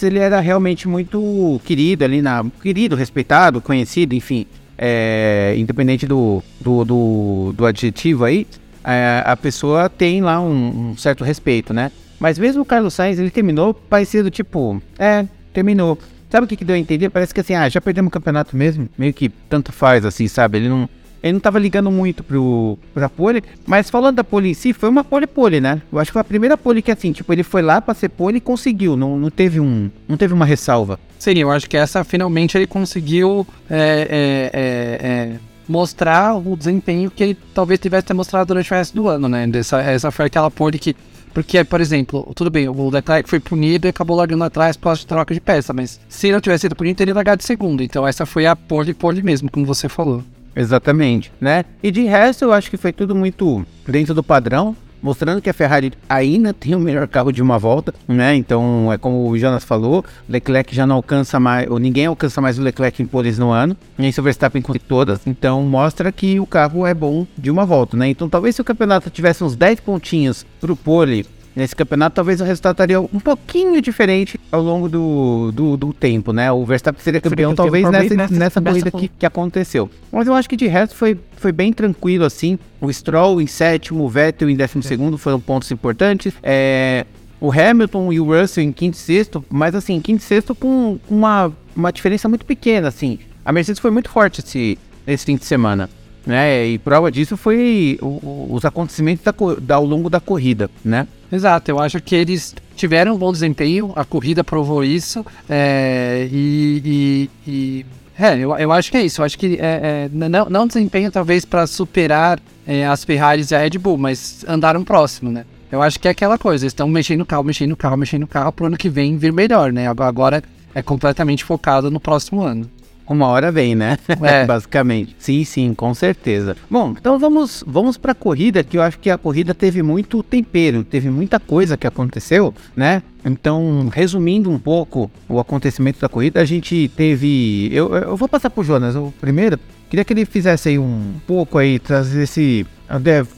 ele 0.03 0.19
era 0.19 0.39
realmente 0.39 0.87
muito 0.87 1.59
querido 1.65 2.05
ali 2.05 2.21
na. 2.21 2.45
Querido, 2.61 2.95
respeitado, 2.95 3.59
conhecido, 3.59 4.13
enfim. 4.13 4.45
É, 4.77 5.55
independente 5.57 6.07
do, 6.07 6.43
do, 6.59 6.85
do, 6.85 7.53
do 7.55 7.65
adjetivo 7.65 8.25
aí, 8.25 8.47
é, 8.83 9.21
a 9.25 9.37
pessoa 9.37 9.89
tem 9.89 10.21
lá 10.21 10.39
um, 10.41 10.91
um, 10.91 10.97
certo 10.97 11.23
respeito, 11.23 11.73
né? 11.73 11.91
Mas 12.19 12.39
mesmo 12.39 12.63
o 12.63 12.65
Carlos 12.65 12.93
Sainz, 12.93 13.19
ele 13.19 13.29
terminou 13.29 13.73
parecido 13.73 14.29
tipo, 14.29 14.81
é, 14.97 15.25
terminou. 15.53 15.97
Sabe 16.31 16.45
o 16.45 16.47
que, 16.47 16.55
que 16.55 16.63
deu 16.65 16.75
a 16.75 16.79
entender? 16.79 17.09
Parece 17.09 17.33
que 17.33 17.41
assim, 17.41 17.53
ah, 17.53 17.67
já 17.67 17.81
perdemos 17.81 18.07
o 18.07 18.11
campeonato 18.11 18.55
mesmo. 18.55 18.87
Meio 18.97 19.13
que 19.13 19.29
tanto 19.49 19.71
faz, 19.73 20.05
assim, 20.05 20.27
sabe? 20.27 20.57
Ele 20.59 20.69
não 20.69 20.89
ele 21.21 21.33
não 21.33 21.37
estava 21.37 21.59
ligando 21.59 21.91
muito 21.91 22.23
pro, 22.23 22.79
pra 22.93 23.07
pole, 23.07 23.43
mas 23.67 23.89
falando 23.91 24.15
da 24.15 24.23
pole 24.23 24.49
em 24.49 24.53
si, 24.55 24.73
foi 24.73 24.89
uma 24.89 25.03
pole-pole, 25.03 25.61
né? 25.61 25.79
Eu 25.91 25.99
acho 25.99 26.09
que 26.09 26.13
foi 26.13 26.21
a 26.21 26.25
primeira 26.25 26.57
pole 26.57 26.81
que, 26.81 26.91
assim, 26.91 27.11
tipo, 27.11 27.31
ele 27.31 27.43
foi 27.43 27.61
lá 27.61 27.79
pra 27.79 27.93
ser 27.93 28.09
pole 28.09 28.37
e 28.37 28.41
conseguiu, 28.41 28.97
não, 28.97 29.19
não, 29.19 29.29
teve, 29.29 29.59
um, 29.59 29.91
não 30.07 30.17
teve 30.17 30.33
uma 30.33 30.45
ressalva. 30.45 30.99
Sim, 31.19 31.37
eu 31.37 31.51
acho 31.51 31.69
que 31.69 31.77
essa, 31.77 32.03
finalmente, 32.03 32.57
ele 32.57 32.65
conseguiu 32.65 33.45
é, 33.69 34.07
é, 34.09 34.59
é, 34.59 35.07
é 35.07 35.39
mostrar 35.67 36.35
o 36.35 36.57
desempenho 36.57 37.11
que 37.11 37.23
ele 37.23 37.37
talvez 37.53 37.79
tivesse 37.79 38.11
mostrado 38.13 38.47
durante 38.47 38.71
o 38.71 38.75
resto 38.75 38.95
do 38.95 39.07
ano, 39.07 39.29
né? 39.29 39.47
Essa, 39.53 39.79
essa 39.79 40.09
foi 40.09 40.25
aquela 40.25 40.49
pole 40.49 40.79
que 40.79 40.95
porque, 41.33 41.63
por 41.63 41.81
exemplo, 41.81 42.31
tudo 42.35 42.49
bem, 42.49 42.67
o 42.67 42.89
Leclerc 42.89 43.29
foi 43.29 43.39
punido 43.39 43.87
e 43.87 43.89
acabou 43.89 44.17
largando 44.17 44.43
atrás 44.43 44.75
por 44.75 44.83
causa 44.83 45.01
de 45.01 45.07
troca 45.07 45.33
de 45.33 45.41
peça, 45.41 45.73
mas 45.73 45.99
se 46.07 46.31
não 46.31 46.41
tivesse 46.41 46.61
sido 46.61 46.75
punido, 46.75 46.97
teria 46.97 47.13
largado 47.13 47.39
de 47.39 47.45
segundo. 47.45 47.81
Então 47.81 48.07
essa 48.07 48.25
foi 48.25 48.45
a 48.45 48.55
pole 48.55 48.93
pole 48.93 49.21
mesmo, 49.21 49.49
como 49.49 49.65
você 49.65 49.87
falou. 49.87 50.23
Exatamente, 50.55 51.31
né? 51.39 51.63
E 51.81 51.91
de 51.91 52.03
resto, 52.03 52.45
eu 52.45 52.53
acho 52.53 52.69
que 52.69 52.77
foi 52.77 52.91
tudo 52.91 53.15
muito 53.15 53.65
dentro 53.87 54.13
do 54.13 54.23
padrão, 54.23 54.75
mostrando 55.01 55.41
que 55.41 55.49
a 55.49 55.53
Ferrari 55.53 55.93
ainda 56.07 56.53
tem 56.53 56.75
o 56.75 56.79
melhor 56.79 57.07
carro 57.07 57.31
de 57.31 57.41
uma 57.41 57.57
volta, 57.57 57.93
né? 58.07 58.35
Então, 58.35 58.91
é 58.91 58.97
como 58.97 59.29
o 59.29 59.37
Jonas 59.37 59.63
falou, 59.63 60.05
Leclerc 60.29 60.75
já 60.75 60.85
não 60.85 60.97
alcança 60.97 61.39
mais, 61.39 61.69
ou 61.69 61.79
ninguém 61.79 62.05
alcança 62.05 62.41
mais 62.41 62.59
o 62.59 62.61
Leclerc 62.61 63.01
em 63.01 63.05
poles 63.05 63.37
no 63.37 63.51
ano, 63.51 63.75
nem 63.97 64.11
o 64.15 64.21
Verstappen 64.23 64.61
com 64.61 64.73
todas. 64.73 65.25
Então, 65.25 65.61
mostra 65.63 66.11
que 66.11 66.39
o 66.39 66.45
carro 66.45 66.85
é 66.85 66.93
bom 66.93 67.25
de 67.37 67.49
uma 67.49 67.65
volta, 67.65 67.97
né? 67.97 68.07
Então, 68.07 68.29
talvez 68.29 68.55
se 68.55 68.61
o 68.61 68.65
campeonato 68.65 69.09
tivesse 69.09 69.43
uns 69.43 69.55
10 69.55 69.79
pontinhos 69.79 70.45
pro 70.59 70.75
pole 70.75 71.25
nesse 71.55 71.75
campeonato, 71.75 72.15
talvez 72.15 72.39
o 72.41 72.43
resultado 72.43 72.73
estaria 72.73 72.99
um 72.99 73.19
pouquinho 73.19 73.81
diferente 73.81 74.39
ao 74.51 74.61
longo 74.61 74.87
do, 74.87 75.51
do, 75.51 75.77
do 75.77 75.93
tempo, 75.93 76.31
né? 76.31 76.51
O 76.51 76.65
Verstappen 76.65 77.01
seria 77.01 77.21
campeão, 77.21 77.53
talvez 77.53 77.89
nessa, 77.89 78.15
nessa, 78.15 78.31
nessa 78.31 78.61
corrida 78.61 78.91
que, 78.91 79.07
que 79.07 79.25
aconteceu. 79.25 79.89
Mas 80.11 80.27
eu 80.27 80.33
acho 80.33 80.49
que 80.49 80.55
de 80.55 80.67
resto 80.67 80.95
foi, 80.95 81.17
foi 81.37 81.51
bem 81.51 81.73
tranquilo, 81.73 82.25
assim. 82.25 82.57
O 82.79 82.91
Stroll 82.91 83.41
em 83.41 83.47
sétimo, 83.47 84.03
o 84.03 84.09
Vettel 84.09 84.49
em 84.49 84.55
décimo 84.55 84.81
segundo 84.81 85.17
foram 85.17 85.39
pontos 85.39 85.71
importantes. 85.71 86.33
É, 86.41 87.05
o 87.39 87.51
Hamilton 87.51 88.13
e 88.13 88.19
o 88.19 88.25
Russell 88.25 88.63
em 88.63 88.71
quinto 88.71 88.97
e 88.97 88.99
sexto, 88.99 89.43
mas 89.49 89.75
assim, 89.75 89.99
quinto 89.99 90.21
e 90.21 90.25
sexto 90.25 90.55
com 90.55 90.99
uma, 91.09 91.51
uma 91.75 91.91
diferença 91.91 92.29
muito 92.29 92.45
pequena, 92.45 92.87
assim. 92.87 93.19
A 93.43 93.51
Mercedes 93.51 93.79
foi 93.79 93.91
muito 93.91 94.09
forte 94.09 94.39
esse, 94.39 94.77
esse 95.05 95.25
fim 95.25 95.35
de 95.35 95.45
semana 95.45 95.89
né? 96.25 96.67
E 96.67 96.77
prova 96.77 97.11
disso 97.11 97.35
foi 97.35 97.97
o, 98.01 98.47
os 98.51 98.65
acontecimentos 98.65 99.23
da, 99.23 99.33
da, 99.59 99.75
ao 99.75 99.85
longo 99.85 100.09
da 100.09 100.19
corrida, 100.19 100.69
né? 100.83 101.07
Exato, 101.31 101.71
eu 101.71 101.79
acho 101.79 102.01
que 102.01 102.13
eles 102.13 102.53
tiveram 102.75 103.15
um 103.15 103.17
bom 103.17 103.31
desempenho, 103.31 103.93
a 103.95 104.03
corrida 104.03 104.43
provou 104.43 104.83
isso, 104.83 105.25
é, 105.49 106.27
e, 106.29 107.29
e, 107.45 107.49
e, 107.49 107.85
é, 108.19 108.37
eu, 108.37 108.55
eu 108.57 108.71
acho 108.71 108.91
que 108.91 108.97
é 108.97 109.03
isso, 109.03 109.21
eu 109.21 109.25
acho 109.25 109.39
que 109.39 109.57
é, 109.59 110.09
é, 110.09 110.09
não, 110.11 110.49
não 110.49 110.67
desempenho 110.67 111.09
talvez 111.09 111.45
para 111.45 111.65
superar 111.65 112.39
é, 112.67 112.85
as 112.85 113.05
Ferraris 113.05 113.51
e 113.51 113.55
a 113.55 113.59
Red 113.59 113.77
Bull, 113.77 113.97
mas 113.97 114.43
andaram 114.47 114.83
próximo, 114.83 115.31
né? 115.31 115.45
Eu 115.71 115.81
acho 115.81 115.97
que 115.99 116.07
é 116.07 116.11
aquela 116.11 116.37
coisa, 116.37 116.65
eles 116.65 116.73
estão 116.73 116.87
mexendo 116.89 117.19
no 117.19 117.25
carro, 117.25 117.45
mexendo 117.45 117.69
no 117.69 117.77
carro, 117.77 117.95
mexendo 117.95 118.21
no 118.21 118.27
carro, 118.27 118.51
pro 118.51 118.65
ano 118.65 118.75
que 118.75 118.89
vem 118.89 119.17
vir 119.17 119.31
melhor, 119.31 119.71
né? 119.71 119.87
Agora 119.87 120.43
é 120.75 120.81
completamente 120.81 121.45
focado 121.45 121.89
no 121.89 121.99
próximo 121.99 122.41
ano 122.41 122.69
uma 123.11 123.27
hora 123.27 123.51
vem, 123.51 123.75
né? 123.75 123.97
É. 124.21 124.45
Basicamente. 124.45 125.15
Sim, 125.17 125.43
sim, 125.43 125.73
com 125.73 125.93
certeza. 125.93 126.55
Bom, 126.69 126.93
então 126.97 127.17
vamos, 127.17 127.63
vamos 127.65 127.97
para 127.97 128.11
a 128.11 128.15
corrida, 128.15 128.63
que 128.63 128.77
eu 128.77 128.81
acho 128.81 128.99
que 128.99 129.09
a 129.09 129.17
corrida 129.17 129.53
teve 129.53 129.81
muito 129.81 130.21
tempero, 130.21 130.83
teve 130.83 131.09
muita 131.09 131.39
coisa 131.39 131.75
que 131.75 131.87
aconteceu, 131.87 132.53
né? 132.75 133.01
Então, 133.25 133.89
resumindo 133.91 134.49
um 134.49 134.59
pouco 134.59 135.09
o 135.27 135.39
acontecimento 135.39 135.99
da 135.99 136.09
corrida, 136.09 136.39
a 136.39 136.45
gente 136.45 136.89
teve. 136.95 137.69
Eu, 137.73 137.93
eu 137.95 138.17
vou 138.17 138.27
passar 138.27 138.49
pro 138.49 138.63
Jonas. 138.63 138.95
O 138.95 139.13
primeiro, 139.19 139.59
queria 139.89 140.05
que 140.05 140.13
ele 140.13 140.25
fizesse 140.25 140.69
aí 140.69 140.79
um 140.79 141.13
pouco 141.25 141.57
aí, 141.57 141.79
trazer 141.79 142.23
esse. 142.23 142.65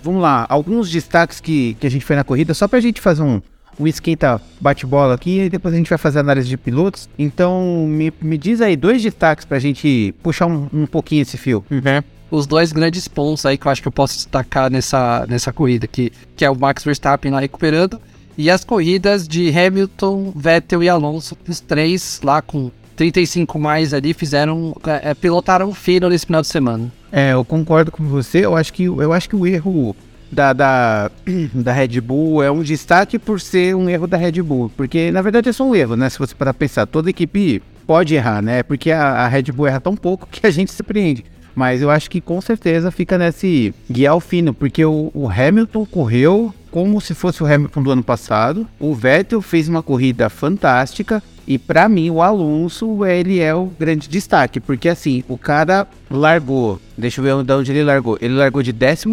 Vamos 0.02 0.22
lá, 0.22 0.46
alguns 0.50 0.90
destaques 0.90 1.40
que, 1.40 1.76
que 1.80 1.86
a 1.86 1.90
gente 1.90 2.04
fez 2.04 2.18
na 2.18 2.24
corrida, 2.24 2.54
só 2.54 2.68
para 2.68 2.80
a 2.80 2.82
gente 2.82 3.00
fazer 3.00 3.22
um, 3.22 3.42
um 3.80 3.88
esquenta 3.88 4.42
bate-bola 4.60 5.14
aqui 5.14 5.42
e 5.42 5.50
depois 5.50 5.74
a 5.74 5.78
gente 5.78 5.90
vai 5.90 5.98
fazer 5.98 6.20
análise 6.20 6.48
de 6.48 6.58
pilotos. 6.58 7.10
Então, 7.18 7.86
me, 7.88 8.14
me 8.22 8.38
diz 8.38 8.62
aí 8.62 8.76
dois 8.76 9.02
destaques 9.02 9.46
pra 9.46 9.60
gente 9.60 10.14
puxar 10.22 10.48
um, 10.48 10.68
um 10.74 10.86
pouquinho 10.86 11.22
esse 11.22 11.38
fio. 11.38 11.64
Uhum. 11.70 12.04
Os 12.32 12.48
dois 12.48 12.72
grandes 12.72 13.08
pontos 13.08 13.46
aí 13.46 13.58
que 13.58 13.68
eu 13.68 13.72
acho 13.72 13.82
que 13.82 13.88
eu 13.88 13.92
posso 13.92 14.16
destacar 14.16 14.70
nessa, 14.70 15.26
nessa 15.28 15.54
corrida, 15.54 15.88
que, 15.88 16.12
que 16.36 16.44
é 16.44 16.50
o 16.50 16.58
Max 16.58 16.84
Verstappen 16.84 17.32
lá 17.32 17.40
recuperando 17.40 18.00
e 18.38 18.50
as 18.50 18.64
corridas 18.64 19.28
de 19.28 19.50
Hamilton, 19.58 20.34
Vettel 20.36 20.84
e 20.84 20.90
Alonso, 20.90 21.38
os 21.48 21.60
três 21.60 22.20
lá 22.24 22.42
com 22.42 22.72
35 22.96 23.60
mais 23.60 23.94
ali 23.94 24.14
fizeram, 24.14 24.76
é, 25.04 25.14
pilotaram 25.14 25.74
fino 25.74 26.10
nesse 26.10 26.26
final 26.26 26.42
de 26.42 26.48
semana. 26.48 26.92
É, 27.12 27.34
eu 27.34 27.46
concordo 27.46 27.92
com 27.92 28.04
você. 28.04 28.46
Eu 28.46 28.56
acho 28.56 28.74
que 28.74 28.84
eu 28.84 29.14
acho 29.14 29.30
que 29.30 29.36
o 29.36 29.46
erro 29.46 29.96
da, 30.34 30.54
da, 30.54 31.12
da 31.54 31.72
Red 31.72 32.02
Bull 32.02 32.44
é 32.44 32.52
um 32.52 32.62
destaque 32.62 33.18
por 33.18 33.40
ser 33.40 33.76
um 33.76 33.90
erro 33.90 34.08
da 34.08 34.18
Red 34.18 34.42
Bull. 34.42 34.72
Porque 34.76 35.12
na 35.12 35.22
verdade 35.22 35.50
é 35.50 35.54
só 35.54 35.64
um 35.64 35.76
erro, 35.76 35.96
né? 35.96 36.10
Se 36.10 36.20
você 36.20 36.36
parar 36.36 36.54
pensar, 36.54 36.86
toda 36.86 37.10
equipe 37.10 37.62
pode 37.86 38.16
errar, 38.16 38.42
né? 38.42 38.64
Porque 38.64 38.92
a, 38.92 39.02
a 39.02 39.28
Red 39.28 39.44
Bull 39.44 39.68
erra 39.68 39.80
tão 39.80 39.96
pouco 39.96 40.28
que 40.32 40.46
a 40.46 40.52
gente 40.52 40.72
se 40.72 40.78
surpreende. 40.78 41.24
Mas 41.56 41.82
eu 41.82 41.90
acho 41.90 42.10
que 42.10 42.20
com 42.20 42.42
certeza 42.42 42.90
fica 42.90 43.18
nesse 43.18 43.74
guiar 43.90 44.20
fino, 44.20 44.54
porque 44.54 44.84
o, 44.84 45.12
o, 45.14 45.30
Hamilton 45.30 45.86
correu 45.86 46.54
como 46.74 47.00
se 47.00 47.14
fosse 47.14 47.44
o 47.44 47.46
Hamilton 47.46 47.84
do 47.84 47.92
ano 47.92 48.04
passado. 48.04 48.68
O 48.80 48.96
Vettel 48.96 49.44
fez 49.44 49.70
uma 49.70 49.84
corrida 49.84 50.28
fantástica. 50.28 51.22
E 51.46 51.60
para 51.60 51.88
mim, 51.88 52.10
o 52.10 52.20
Alonso, 52.20 53.06
ele 53.06 53.40
é 53.40 53.54
o 53.54 53.66
grande 53.66 54.10
destaque, 54.10 54.60
porque 54.60 54.90
assim, 54.90 55.24
o 55.28 55.38
cara 55.38 55.86
largou, 56.10 56.82
deixa 56.98 57.22
eu 57.22 57.26
ver 57.26 57.44
de 57.44 57.54
onde 57.54 57.72
ele 57.72 57.84
largou. 57.84 58.18
Ele 58.20 58.34
largou 58.34 58.64
de 58.64 58.74
14, 58.74 59.06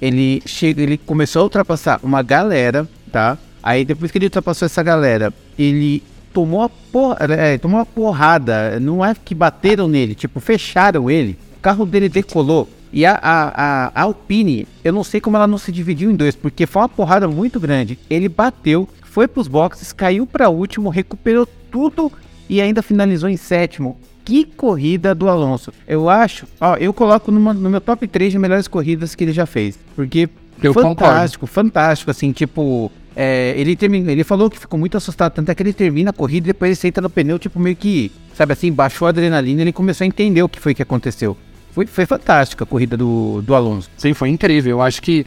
ele 0.00 0.40
chega, 0.46 0.82
ele 0.82 0.96
começou 0.96 1.40
a 1.40 1.42
ultrapassar 1.44 1.98
uma 2.00 2.22
galera, 2.22 2.88
tá? 3.10 3.36
Aí 3.60 3.84
depois 3.84 4.12
que 4.12 4.18
ele 4.18 4.26
ultrapassou 4.26 4.66
essa 4.66 4.82
galera, 4.82 5.32
ele 5.58 6.00
tomou 6.32 6.62
a 6.62 6.68
porra, 6.68 7.16
é, 7.30 7.58
tomou 7.58 7.78
uma 7.78 7.86
porrada, 7.86 8.78
não 8.78 9.04
é 9.04 9.16
que 9.16 9.34
bateram 9.34 9.88
nele, 9.88 10.14
tipo, 10.14 10.38
fecharam 10.38 11.10
ele. 11.10 11.36
O 11.56 11.60
carro 11.60 11.86
dele 11.86 12.08
decolou 12.08 12.68
E 12.94 13.04
a, 13.04 13.18
a, 13.20 13.90
a, 13.92 14.02
Alpine, 14.02 14.68
eu 14.84 14.92
não 14.92 15.02
sei 15.02 15.20
como 15.20 15.36
ela 15.36 15.48
não 15.48 15.58
se 15.58 15.72
dividiu 15.72 16.12
em 16.12 16.14
dois, 16.14 16.36
porque 16.36 16.64
foi 16.64 16.82
uma 16.82 16.88
porrada 16.88 17.26
muito 17.26 17.58
grande. 17.58 17.98
Ele 18.08 18.28
bateu, 18.28 18.88
foi 19.02 19.26
pros 19.26 19.48
boxes, 19.48 19.92
caiu 19.92 20.28
para 20.28 20.48
último, 20.48 20.90
recuperou 20.90 21.44
tudo 21.72 22.12
e 22.48 22.60
ainda 22.60 22.82
finalizou 22.82 23.28
em 23.28 23.36
sétimo. 23.36 23.98
Que 24.24 24.44
corrida 24.44 25.12
do 25.12 25.28
Alonso. 25.28 25.72
Eu 25.88 26.08
acho, 26.08 26.46
ó, 26.60 26.76
eu 26.76 26.94
coloco 26.94 27.32
numa, 27.32 27.52
no 27.52 27.68
meu 27.68 27.80
top 27.80 28.06
3 28.06 28.30
de 28.30 28.38
melhores 28.38 28.68
corridas 28.68 29.16
que 29.16 29.24
ele 29.24 29.32
já 29.32 29.44
fez. 29.44 29.76
Porque 29.96 30.28
Eu 30.62 30.72
fantástico, 30.72 31.48
concordo. 31.48 31.70
fantástico, 31.70 32.12
assim, 32.12 32.30
tipo. 32.30 32.92
é, 33.16 33.54
ele, 33.56 33.74
termina, 33.74 34.12
ele 34.12 34.22
falou 34.22 34.48
que 34.48 34.58
ficou 34.58 34.78
muito 34.78 34.96
assustado, 34.96 35.32
tanto 35.32 35.50
é 35.50 35.54
que 35.54 35.64
ele 35.64 35.72
termina 35.72 36.10
a 36.10 36.12
corrida 36.12 36.46
e 36.46 36.52
depois 36.52 36.68
ele 36.68 36.76
senta 36.76 37.00
no 37.00 37.10
pneu, 37.10 37.40
tipo, 37.40 37.58
meio 37.58 37.74
que, 37.74 38.12
sabe 38.36 38.52
assim, 38.52 38.70
baixou 38.70 39.06
a 39.06 39.08
adrenalina 39.08 39.62
e 39.62 39.64
ele 39.64 39.72
começou 39.72 40.04
a 40.04 40.06
entender 40.06 40.44
o 40.44 40.48
que 40.48 40.60
foi 40.60 40.74
que 40.74 40.82
aconteceu. 40.82 41.36
Foi, 41.74 41.86
foi 41.86 42.06
fantástica 42.06 42.64
a 42.64 42.66
corrida 42.66 42.96
do, 42.96 43.42
do 43.42 43.54
Alonso. 43.54 43.90
Sim, 43.96 44.14
foi 44.14 44.28
incrível. 44.30 44.70
Eu 44.78 44.82
acho 44.82 45.02
que 45.02 45.26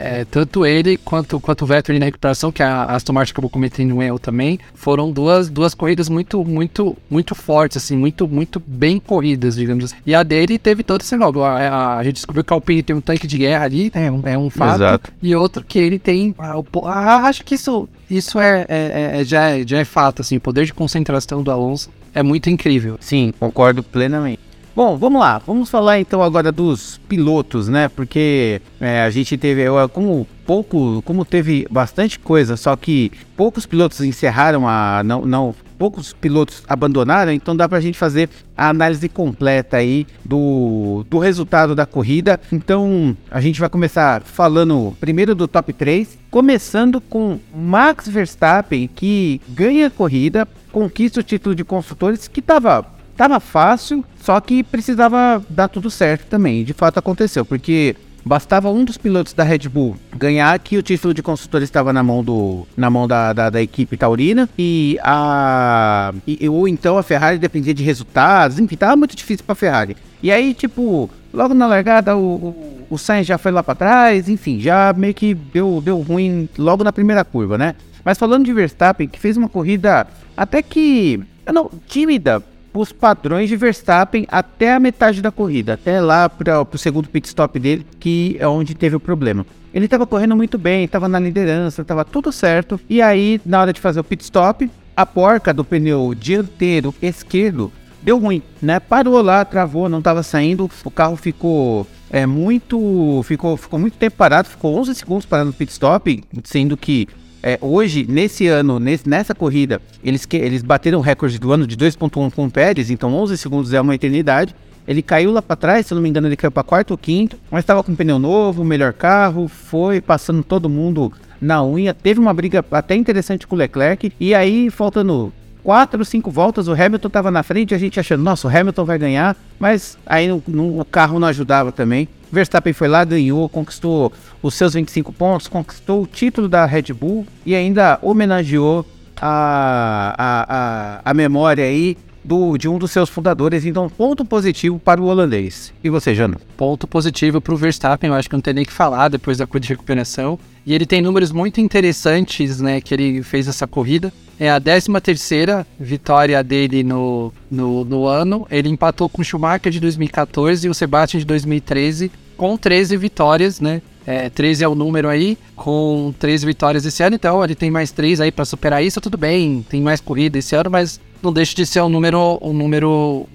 é, 0.00 0.24
tanto 0.24 0.64
ele 0.64 0.96
quanto, 0.96 1.40
quanto 1.40 1.62
o 1.62 1.66
Vettel 1.66 1.98
na 1.98 2.04
recuperação, 2.04 2.52
que 2.52 2.62
a 2.62 2.84
Aston 2.84 3.12
Martin 3.12 3.32
acabou 3.32 3.50
cometendo 3.50 3.96
um 3.96 4.00
erro 4.00 4.16
também, 4.20 4.56
foram 4.72 5.10
duas, 5.10 5.50
duas 5.50 5.74
corridas 5.74 6.08
muito, 6.08 6.44
muito, 6.44 6.96
muito 7.10 7.34
fortes, 7.34 7.78
assim, 7.78 7.96
muito, 7.96 8.28
muito 8.28 8.62
bem 8.64 9.00
corridas, 9.00 9.56
digamos 9.56 9.86
assim. 9.86 9.96
E 10.06 10.14
a 10.14 10.22
dele 10.22 10.56
teve 10.56 10.84
todo 10.84 11.00
esse 11.00 11.16
negócio. 11.16 11.42
A, 11.42 11.58
a- 11.58 11.96
a 11.98 12.04
gente 12.04 12.14
descobriu 12.14 12.44
que 12.44 12.52
a 12.52 12.56
Alpine 12.56 12.82
tem 12.82 12.94
um 12.94 13.00
tanque 13.00 13.26
de 13.26 13.38
guerra 13.38 13.64
ali, 13.64 13.90
é 13.92 14.08
um, 14.10 14.22
é 14.24 14.38
um 14.38 14.48
fato. 14.48 14.76
Exato. 14.76 15.12
E 15.20 15.34
outro 15.34 15.64
que 15.64 15.80
ele 15.80 15.98
tem. 15.98 16.32
o 16.38 16.86
ah, 16.86 17.16
acho 17.26 17.44
que 17.44 17.56
isso, 17.56 17.88
isso 18.08 18.38
é, 18.38 18.64
é- 18.68 19.20
é- 19.20 19.24
já, 19.24 19.50
é, 19.50 19.66
já 19.66 19.78
é 19.80 19.84
fato, 19.84 20.22
assim. 20.22 20.36
O 20.36 20.40
poder 20.40 20.64
de 20.64 20.72
concentração 20.72 21.42
do 21.42 21.50
Alonso 21.50 21.90
é 22.14 22.22
muito 22.22 22.48
incrível. 22.48 22.96
Sim, 23.00 23.34
concordo 23.40 23.82
plenamente. 23.82 24.47
Bom, 24.78 24.96
vamos 24.96 25.20
lá. 25.20 25.42
Vamos 25.44 25.68
falar 25.68 25.98
então 25.98 26.22
agora 26.22 26.52
dos 26.52 26.98
pilotos, 27.08 27.66
né? 27.66 27.88
Porque 27.88 28.62
é, 28.80 29.00
a 29.02 29.10
gente 29.10 29.36
teve, 29.36 29.64
como 29.92 30.24
pouco, 30.46 31.02
como 31.02 31.24
teve 31.24 31.66
bastante 31.68 32.16
coisa, 32.16 32.56
só 32.56 32.76
que 32.76 33.10
poucos 33.36 33.66
pilotos 33.66 34.00
encerraram 34.02 34.68
a, 34.68 35.02
não, 35.04 35.26
não, 35.26 35.52
poucos 35.76 36.12
pilotos 36.12 36.62
abandonaram, 36.68 37.32
então 37.32 37.56
dá 37.56 37.68
pra 37.68 37.80
gente 37.80 37.98
fazer 37.98 38.30
a 38.56 38.68
análise 38.68 39.08
completa 39.08 39.78
aí 39.78 40.06
do, 40.24 41.04
do 41.10 41.18
resultado 41.18 41.74
da 41.74 41.84
corrida. 41.84 42.38
Então 42.52 43.16
a 43.32 43.40
gente 43.40 43.58
vai 43.58 43.68
começar 43.68 44.22
falando 44.22 44.96
primeiro 45.00 45.34
do 45.34 45.48
top 45.48 45.72
3, 45.72 46.16
começando 46.30 47.00
com 47.00 47.40
Max 47.52 48.06
Verstappen 48.06 48.88
que 48.94 49.40
ganha 49.48 49.88
a 49.88 49.90
corrida, 49.90 50.46
conquista 50.70 51.18
o 51.18 51.24
título 51.24 51.52
de 51.52 51.64
construtores 51.64 52.28
que 52.28 52.40
tava 52.40 52.96
Tava 53.18 53.40
fácil, 53.40 54.04
só 54.22 54.40
que 54.40 54.62
precisava 54.62 55.44
dar 55.50 55.66
tudo 55.66 55.90
certo 55.90 56.26
também. 56.26 56.62
De 56.62 56.72
fato 56.72 56.98
aconteceu, 56.98 57.44
porque 57.44 57.96
bastava 58.24 58.70
um 58.70 58.84
dos 58.84 58.96
pilotos 58.96 59.32
da 59.32 59.42
Red 59.42 59.68
Bull 59.68 59.96
ganhar 60.16 60.56
que 60.60 60.76
o 60.76 60.82
título 60.82 61.12
de 61.12 61.20
construtor 61.20 61.62
estava 61.62 61.92
na 61.92 62.02
mão 62.02 62.22
do 62.22 62.66
na 62.76 62.88
mão 62.90 63.08
da, 63.08 63.32
da, 63.32 63.50
da 63.50 63.62
equipe 63.62 63.96
taurina 63.96 64.48
e 64.58 64.98
a 65.02 66.12
e, 66.26 66.48
ou 66.48 66.68
então 66.68 66.98
a 66.98 67.02
Ferrari 67.02 67.38
dependia 67.38 67.74
de 67.74 67.82
resultados, 67.82 68.60
enfim, 68.60 68.76
tava 68.76 68.94
muito 68.94 69.16
difícil 69.16 69.44
para 69.44 69.54
Ferrari. 69.56 69.96
E 70.22 70.30
aí, 70.30 70.54
tipo, 70.54 71.10
logo 71.34 71.54
na 71.54 71.66
largada 71.66 72.16
o, 72.16 72.20
o, 72.20 72.86
o 72.90 72.98
Sainz 72.98 73.26
já 73.26 73.36
foi 73.36 73.50
lá 73.50 73.64
para 73.64 73.74
trás, 73.74 74.28
enfim, 74.28 74.60
já 74.60 74.94
meio 74.96 75.14
que 75.14 75.34
deu, 75.34 75.82
deu 75.84 76.00
ruim 76.02 76.48
logo 76.56 76.84
na 76.84 76.92
primeira 76.92 77.24
curva, 77.24 77.58
né? 77.58 77.74
Mas 78.04 78.16
falando 78.16 78.44
de 78.44 78.52
Verstappen, 78.52 79.08
que 79.08 79.18
fez 79.18 79.36
uma 79.36 79.48
corrida 79.48 80.06
até 80.36 80.62
que 80.62 81.20
não 81.52 81.68
tímida 81.88 82.42
os 82.80 82.92
padrões 82.92 83.48
de 83.48 83.56
Verstappen 83.56 84.26
até 84.30 84.74
a 84.74 84.80
metade 84.80 85.20
da 85.20 85.30
corrida, 85.30 85.74
até 85.74 86.00
lá 86.00 86.28
para 86.28 86.62
o 86.62 86.78
segundo 86.78 87.08
pit 87.08 87.26
stop 87.26 87.58
dele, 87.58 87.86
que 87.98 88.36
é 88.38 88.46
onde 88.46 88.74
teve 88.74 88.96
o 88.96 89.00
problema. 89.00 89.44
Ele 89.72 89.84
estava 89.84 90.06
correndo 90.06 90.36
muito 90.36 90.56
bem, 90.56 90.84
estava 90.84 91.08
na 91.08 91.18
liderança, 91.18 91.82
estava 91.82 92.04
tudo 92.04 92.32
certo. 92.32 92.80
E 92.88 93.02
aí, 93.02 93.40
na 93.44 93.60
hora 93.60 93.72
de 93.72 93.80
fazer 93.80 94.00
o 94.00 94.04
pit 94.04 94.22
stop, 94.22 94.70
a 94.96 95.06
porca 95.06 95.52
do 95.52 95.64
pneu 95.64 96.14
dianteiro 96.14 96.94
esquerdo 97.02 97.70
deu 98.02 98.18
ruim, 98.18 98.42
né? 98.62 98.80
Parou 98.80 99.20
lá, 99.20 99.44
travou, 99.44 99.88
não 99.88 99.98
estava 99.98 100.22
saindo. 100.22 100.70
O 100.84 100.90
carro 100.90 101.16
ficou 101.16 101.86
é 102.10 102.24
muito, 102.24 103.22
ficou, 103.24 103.56
ficou 103.56 103.78
muito 103.78 103.98
tempo 103.98 104.16
parado, 104.16 104.48
ficou 104.48 104.78
11 104.78 104.94
segundos 104.94 105.26
parado 105.26 105.48
no 105.48 105.52
pit 105.52 105.70
stop, 105.70 106.24
sendo 106.44 106.76
que 106.76 107.06
é, 107.48 107.58
hoje, 107.62 108.04
nesse 108.06 108.46
ano, 108.46 108.78
nesse, 108.78 109.08
nessa 109.08 109.34
corrida, 109.34 109.80
eles, 110.04 110.26
que, 110.26 110.36
eles 110.36 110.60
bateram 110.62 110.98
o 110.98 111.02
recorde 111.02 111.38
do 111.38 111.50
ano 111.50 111.66
de 111.66 111.78
2.1 111.78 112.30
com 112.30 112.44
o 112.44 112.50
Pérez, 112.50 112.90
então 112.90 113.14
11 113.14 113.38
segundos 113.38 113.72
é 113.72 113.80
uma 113.80 113.94
eternidade. 113.94 114.54
Ele 114.86 115.00
caiu 115.00 115.32
lá 115.32 115.40
para 115.40 115.56
trás, 115.56 115.86
se 115.86 115.92
eu 115.92 115.96
não 115.96 116.02
me 116.02 116.10
engano, 116.10 116.28
ele 116.28 116.36
caiu 116.36 116.50
para 116.50 116.62
quarto 116.62 116.90
ou 116.90 116.98
quinto, 116.98 117.38
mas 117.50 117.60
estava 117.60 117.82
com 117.82 117.94
pneu 117.94 118.18
novo, 118.18 118.62
melhor 118.64 118.92
carro, 118.92 119.48
foi 119.48 119.98
passando 120.00 120.42
todo 120.42 120.68
mundo 120.68 121.10
na 121.40 121.64
unha. 121.64 121.94
Teve 121.94 122.20
uma 122.20 122.34
briga 122.34 122.62
até 122.70 122.94
interessante 122.94 123.46
com 123.46 123.54
o 123.54 123.58
Leclerc, 123.58 124.12
e 124.20 124.34
aí, 124.34 124.68
faltando 124.70 125.32
quatro, 125.62 126.04
cinco 126.04 126.30
voltas, 126.30 126.68
o 126.68 126.72
Hamilton 126.72 127.08
estava 127.08 127.30
na 127.30 127.42
frente, 127.42 127.74
a 127.74 127.78
gente 127.78 127.98
achando, 127.98 128.22
nossa, 128.22 128.46
o 128.46 128.50
Hamilton 128.54 128.84
vai 128.84 128.98
ganhar, 128.98 129.36
mas 129.58 129.96
aí 130.06 130.28
no, 130.28 130.42
no- 130.46 130.80
o 130.80 130.84
carro 130.84 131.18
não 131.18 131.28
ajudava 131.28 131.72
também. 131.72 132.08
Verstappen 132.30 132.72
foi 132.72 132.88
lá, 132.88 133.04
ganhou, 133.04 133.48
conquistou 133.48 134.12
os 134.42 134.54
seus 134.54 134.74
25 134.74 135.12
pontos, 135.12 135.48
conquistou 135.48 136.02
o 136.02 136.06
título 136.06 136.48
da 136.48 136.66
Red 136.66 136.92
Bull 136.92 137.26
e 137.44 137.54
ainda 137.54 137.98
homenageou 138.02 138.86
a, 139.20 140.14
a, 140.16 140.46
a, 140.48 141.10
a 141.10 141.14
memória 141.14 141.64
aí 141.64 141.96
do, 142.28 142.58
de 142.58 142.68
um 142.68 142.78
dos 142.78 142.90
seus 142.90 143.08
fundadores. 143.08 143.64
Então, 143.64 143.88
ponto 143.88 144.24
positivo 144.24 144.78
para 144.78 145.00
o 145.00 145.06
holandês. 145.06 145.72
E 145.82 145.88
você, 145.88 146.14
Jano? 146.14 146.38
Ponto 146.56 146.86
positivo 146.86 147.40
pro 147.40 147.56
Verstappen, 147.56 148.10
eu 148.10 148.14
acho 148.14 148.28
que 148.28 148.34
não 148.34 148.42
tem 148.42 148.54
nem 148.54 148.64
o 148.64 148.66
que 148.66 148.72
falar 148.72 149.08
depois 149.08 149.38
da 149.38 149.46
corrida 149.46 149.66
de 149.66 149.72
recuperação. 149.72 150.38
E 150.66 150.74
ele 150.74 150.84
tem 150.84 151.00
números 151.00 151.32
muito 151.32 151.60
interessantes, 151.60 152.60
né, 152.60 152.80
que 152.80 152.92
ele 152.92 153.22
fez 153.22 153.48
essa 153.48 153.66
corrida. 153.66 154.12
É 154.40 154.50
a 154.50 154.60
13 154.60 154.88
terceira 155.02 155.66
vitória 155.78 156.42
dele 156.44 156.84
no, 156.84 157.32
no, 157.50 157.84
no 157.84 158.06
ano. 158.06 158.46
Ele 158.50 158.68
empatou 158.68 159.08
com 159.08 159.20
o 159.20 159.24
Schumacher 159.24 159.72
de 159.72 159.80
2014 159.80 160.66
e 160.66 160.70
o 160.70 160.74
Sebastian 160.74 161.20
de 161.20 161.26
2013 161.26 162.10
com 162.36 162.56
13 162.56 162.96
vitórias, 162.96 163.60
né? 163.60 163.82
É, 164.06 164.30
13 164.30 164.64
é 164.64 164.68
o 164.68 164.74
número 164.74 165.08
aí, 165.08 165.36
com 165.54 166.14
13 166.18 166.46
vitórias 166.46 166.86
esse 166.86 167.02
ano, 167.02 167.16
então 167.16 167.44
ele 167.44 167.54
tem 167.54 167.70
mais 167.70 167.90
3 167.90 168.22
aí 168.22 168.32
pra 168.32 168.46
superar 168.46 168.82
isso, 168.82 169.02
tudo 169.02 169.18
bem, 169.18 169.62
tem 169.68 169.82
mais 169.82 170.00
corrida 170.00 170.38
esse 170.38 170.56
ano, 170.56 170.70
mas 170.70 170.98
não 171.22 171.30
deixa 171.30 171.54
de 171.54 171.66
ser 171.66 171.82
um 171.82 171.90
número, 171.90 172.38
um 172.40 172.54
número 172.54 173.26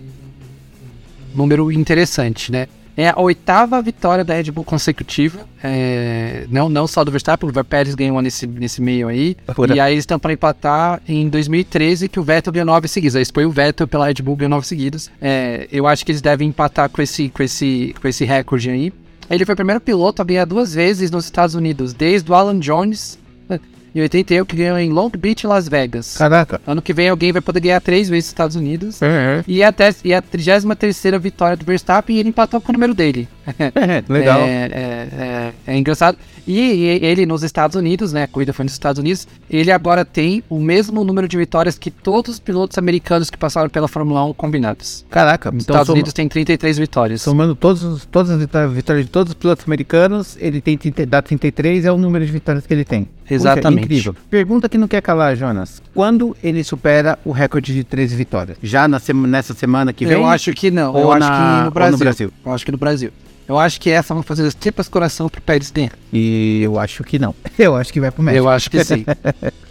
número 1.35 1.71
interessante, 1.71 2.51
né? 2.51 2.67
É 2.95 3.09
a 3.09 3.19
oitava 3.19 3.81
vitória 3.81 4.23
da 4.23 4.33
Red 4.35 4.51
Bull 4.51 4.63
consecutiva. 4.63 5.45
é, 5.63 6.45
não, 6.49 6.69
não 6.69 6.85
só 6.85 7.03
do 7.03 7.11
Verstappen, 7.11 7.49
o 7.49 7.63
Pérez 7.63 7.95
ganhou 7.95 8.21
nesse, 8.21 8.45
nesse 8.45 8.81
meio 8.81 9.07
aí. 9.07 9.35
Pura. 9.55 9.75
E 9.75 9.79
aí 9.79 9.93
eles 9.93 10.03
estão 10.03 10.19
para 10.19 10.33
empatar 10.33 11.01
em 11.07 11.27
2013, 11.27 12.07
que 12.07 12.19
o 12.19 12.23
Vettel 12.23 12.53
ganhou 12.53 12.65
nove 12.65 12.87
seguidas. 12.87 13.15
Aí 13.15 13.25
foi 13.33 13.45
o 13.45 13.51
Vettel 13.51 13.87
pela 13.87 14.07
Red 14.07 14.21
Bull 14.21 14.35
ganhou 14.35 14.49
nove 14.49 14.67
seguidas. 14.67 15.09
É, 15.21 15.67
eu 15.71 15.87
acho 15.87 16.05
que 16.05 16.11
eles 16.11 16.21
devem 16.21 16.49
empatar 16.49 16.89
com 16.89 17.01
esse, 17.01 17.29
com 17.29 17.41
esse, 17.41 17.95
com 17.99 18.07
esse 18.07 18.25
recorde 18.25 18.69
aí. 18.69 18.93
Ele 19.29 19.45
foi 19.45 19.53
o 19.53 19.55
primeiro 19.55 19.81
piloto 19.81 20.21
a 20.21 20.25
ganhar 20.25 20.45
duas 20.45 20.73
vezes 20.73 21.09
nos 21.09 21.25
Estados 21.25 21.55
Unidos, 21.55 21.93
desde 21.93 22.29
o 22.29 22.35
Alan 22.35 22.59
Jones, 22.59 23.17
em 23.95 24.01
81, 24.01 24.45
que 24.45 24.55
ganhou 24.55 24.77
em 24.79 24.89
Long 24.91 25.09
Beach, 25.09 25.45
Las 25.45 25.67
Vegas. 25.67 26.17
Caraca. 26.17 26.59
Ano 26.65 26.81
que 26.81 26.93
vem 26.93 27.09
alguém 27.09 27.31
vai 27.31 27.41
poder 27.41 27.59
ganhar 27.59 27.79
três 27.81 28.09
vezes 28.09 28.25
nos 28.25 28.31
Estados 28.31 28.55
Unidos. 28.55 29.01
É, 29.01 29.43
E 29.47 29.63
até 29.63 29.93
e 30.03 30.13
a 30.13 30.21
33 30.21 30.63
vitória 31.21 31.55
do 31.57 31.65
Verstappen 31.65 32.15
e 32.15 32.19
ele 32.19 32.29
empatou 32.29 32.59
com 32.59 32.71
o 32.71 32.73
número 32.73 32.93
dele. 32.93 33.27
é, 33.59 34.03
legal. 34.07 34.39
É, 34.41 34.45
é, 34.47 35.07
é, 35.67 35.73
é 35.73 35.77
engraçado. 35.77 36.17
E, 36.47 36.59
e 36.59 37.05
ele 37.05 37.25
nos 37.25 37.43
Estados 37.43 37.75
Unidos, 37.75 38.11
né? 38.11 38.23
A 38.23 38.27
corrida 38.27 38.51
foi 38.53 38.63
nos 38.63 38.73
Estados 38.73 38.99
Unidos. 38.99 39.27
Ele 39.49 39.71
agora 39.71 40.03
tem 40.03 40.43
o 40.49 40.59
mesmo 40.59 41.03
número 41.03 41.27
de 41.27 41.37
vitórias 41.37 41.77
que 41.77 41.89
todos 41.91 42.33
os 42.33 42.39
pilotos 42.39 42.77
americanos 42.77 43.29
que 43.29 43.37
passaram 43.37 43.69
pela 43.69 43.87
Fórmula 43.87 44.25
1 44.25 44.33
combinados. 44.33 45.05
Caraca. 45.09 45.49
Os 45.49 45.55
Então, 45.55 45.59
Estados 45.75 45.87
soma- 45.87 45.95
Unidos 45.97 46.13
tem 46.13 46.27
33 46.27 46.77
vitórias. 46.77 47.21
somando 47.21 47.55
todos, 47.55 47.83
os- 47.83 48.05
todas 48.05 48.31
as 48.31 48.39
vitó- 48.39 48.67
vitórias 48.67 49.05
de 49.05 49.11
todos 49.11 49.31
os 49.31 49.35
pilotos 49.35 49.65
americanos, 49.67 50.37
ele 50.39 50.59
tem 50.61 50.77
30, 50.77 51.05
dá 51.05 51.21
33, 51.21 51.85
é 51.85 51.91
o 51.91 51.97
número 51.97 52.25
de 52.25 52.31
vitórias 52.31 52.65
que 52.65 52.73
ele 52.73 52.83
tem. 52.85 53.03
Puxa, 53.05 53.35
Exatamente. 53.35 53.82
Incrível. 53.83 54.15
Pergunta 54.29 54.67
que 54.69 54.77
não 54.77 54.87
quer 54.87 55.01
calar, 55.01 55.35
Jonas. 55.35 55.81
Quando 55.93 56.35
ele 56.43 56.63
supera 56.63 57.17
o 57.23 57.31
recorde 57.31 57.73
de 57.73 57.83
13 57.83 58.15
vitórias? 58.15 58.57
Já 58.61 58.87
na 58.87 58.99
sema- 58.99 59.27
nessa 59.27 59.53
semana 59.53 59.93
que 59.93 60.05
vem? 60.05 60.15
Eu 60.17 60.25
acho 60.25 60.51
que 60.53 60.69
não. 60.71 60.93
Ou 60.93 61.01
eu 61.01 61.11
acho 61.11 61.19
na- 61.19 61.29
que 61.29 61.41
ou 61.41 61.57
no 61.57 61.63
no 61.65 61.71
Brasil. 61.71 61.97
Brasil? 61.99 62.33
Eu 62.45 62.51
acho 62.53 62.65
que 62.65 62.71
no 62.71 62.77
Brasil. 62.77 63.11
Eu 63.47 63.59
acho 63.59 63.79
que 63.81 63.89
essa 63.89 64.13
vão 64.13 64.23
fazer 64.23 64.47
as 64.47 64.53
tripas 64.55 64.87
coração 64.87 65.27
pro 65.27 65.41
Pérez 65.41 65.69
dentro. 65.69 65.97
E 66.13 66.61
eu 66.63 66.79
acho 66.79 67.03
que 67.03 67.19
não. 67.19 67.35
Eu 67.59 67.75
acho 67.75 67.91
que 67.91 67.99
vai 67.99 68.09
pro 68.09 68.23
México. 68.23 68.43
Eu 68.45 68.49
acho 68.49 68.69
que 68.71 68.83
sim. 68.83 69.05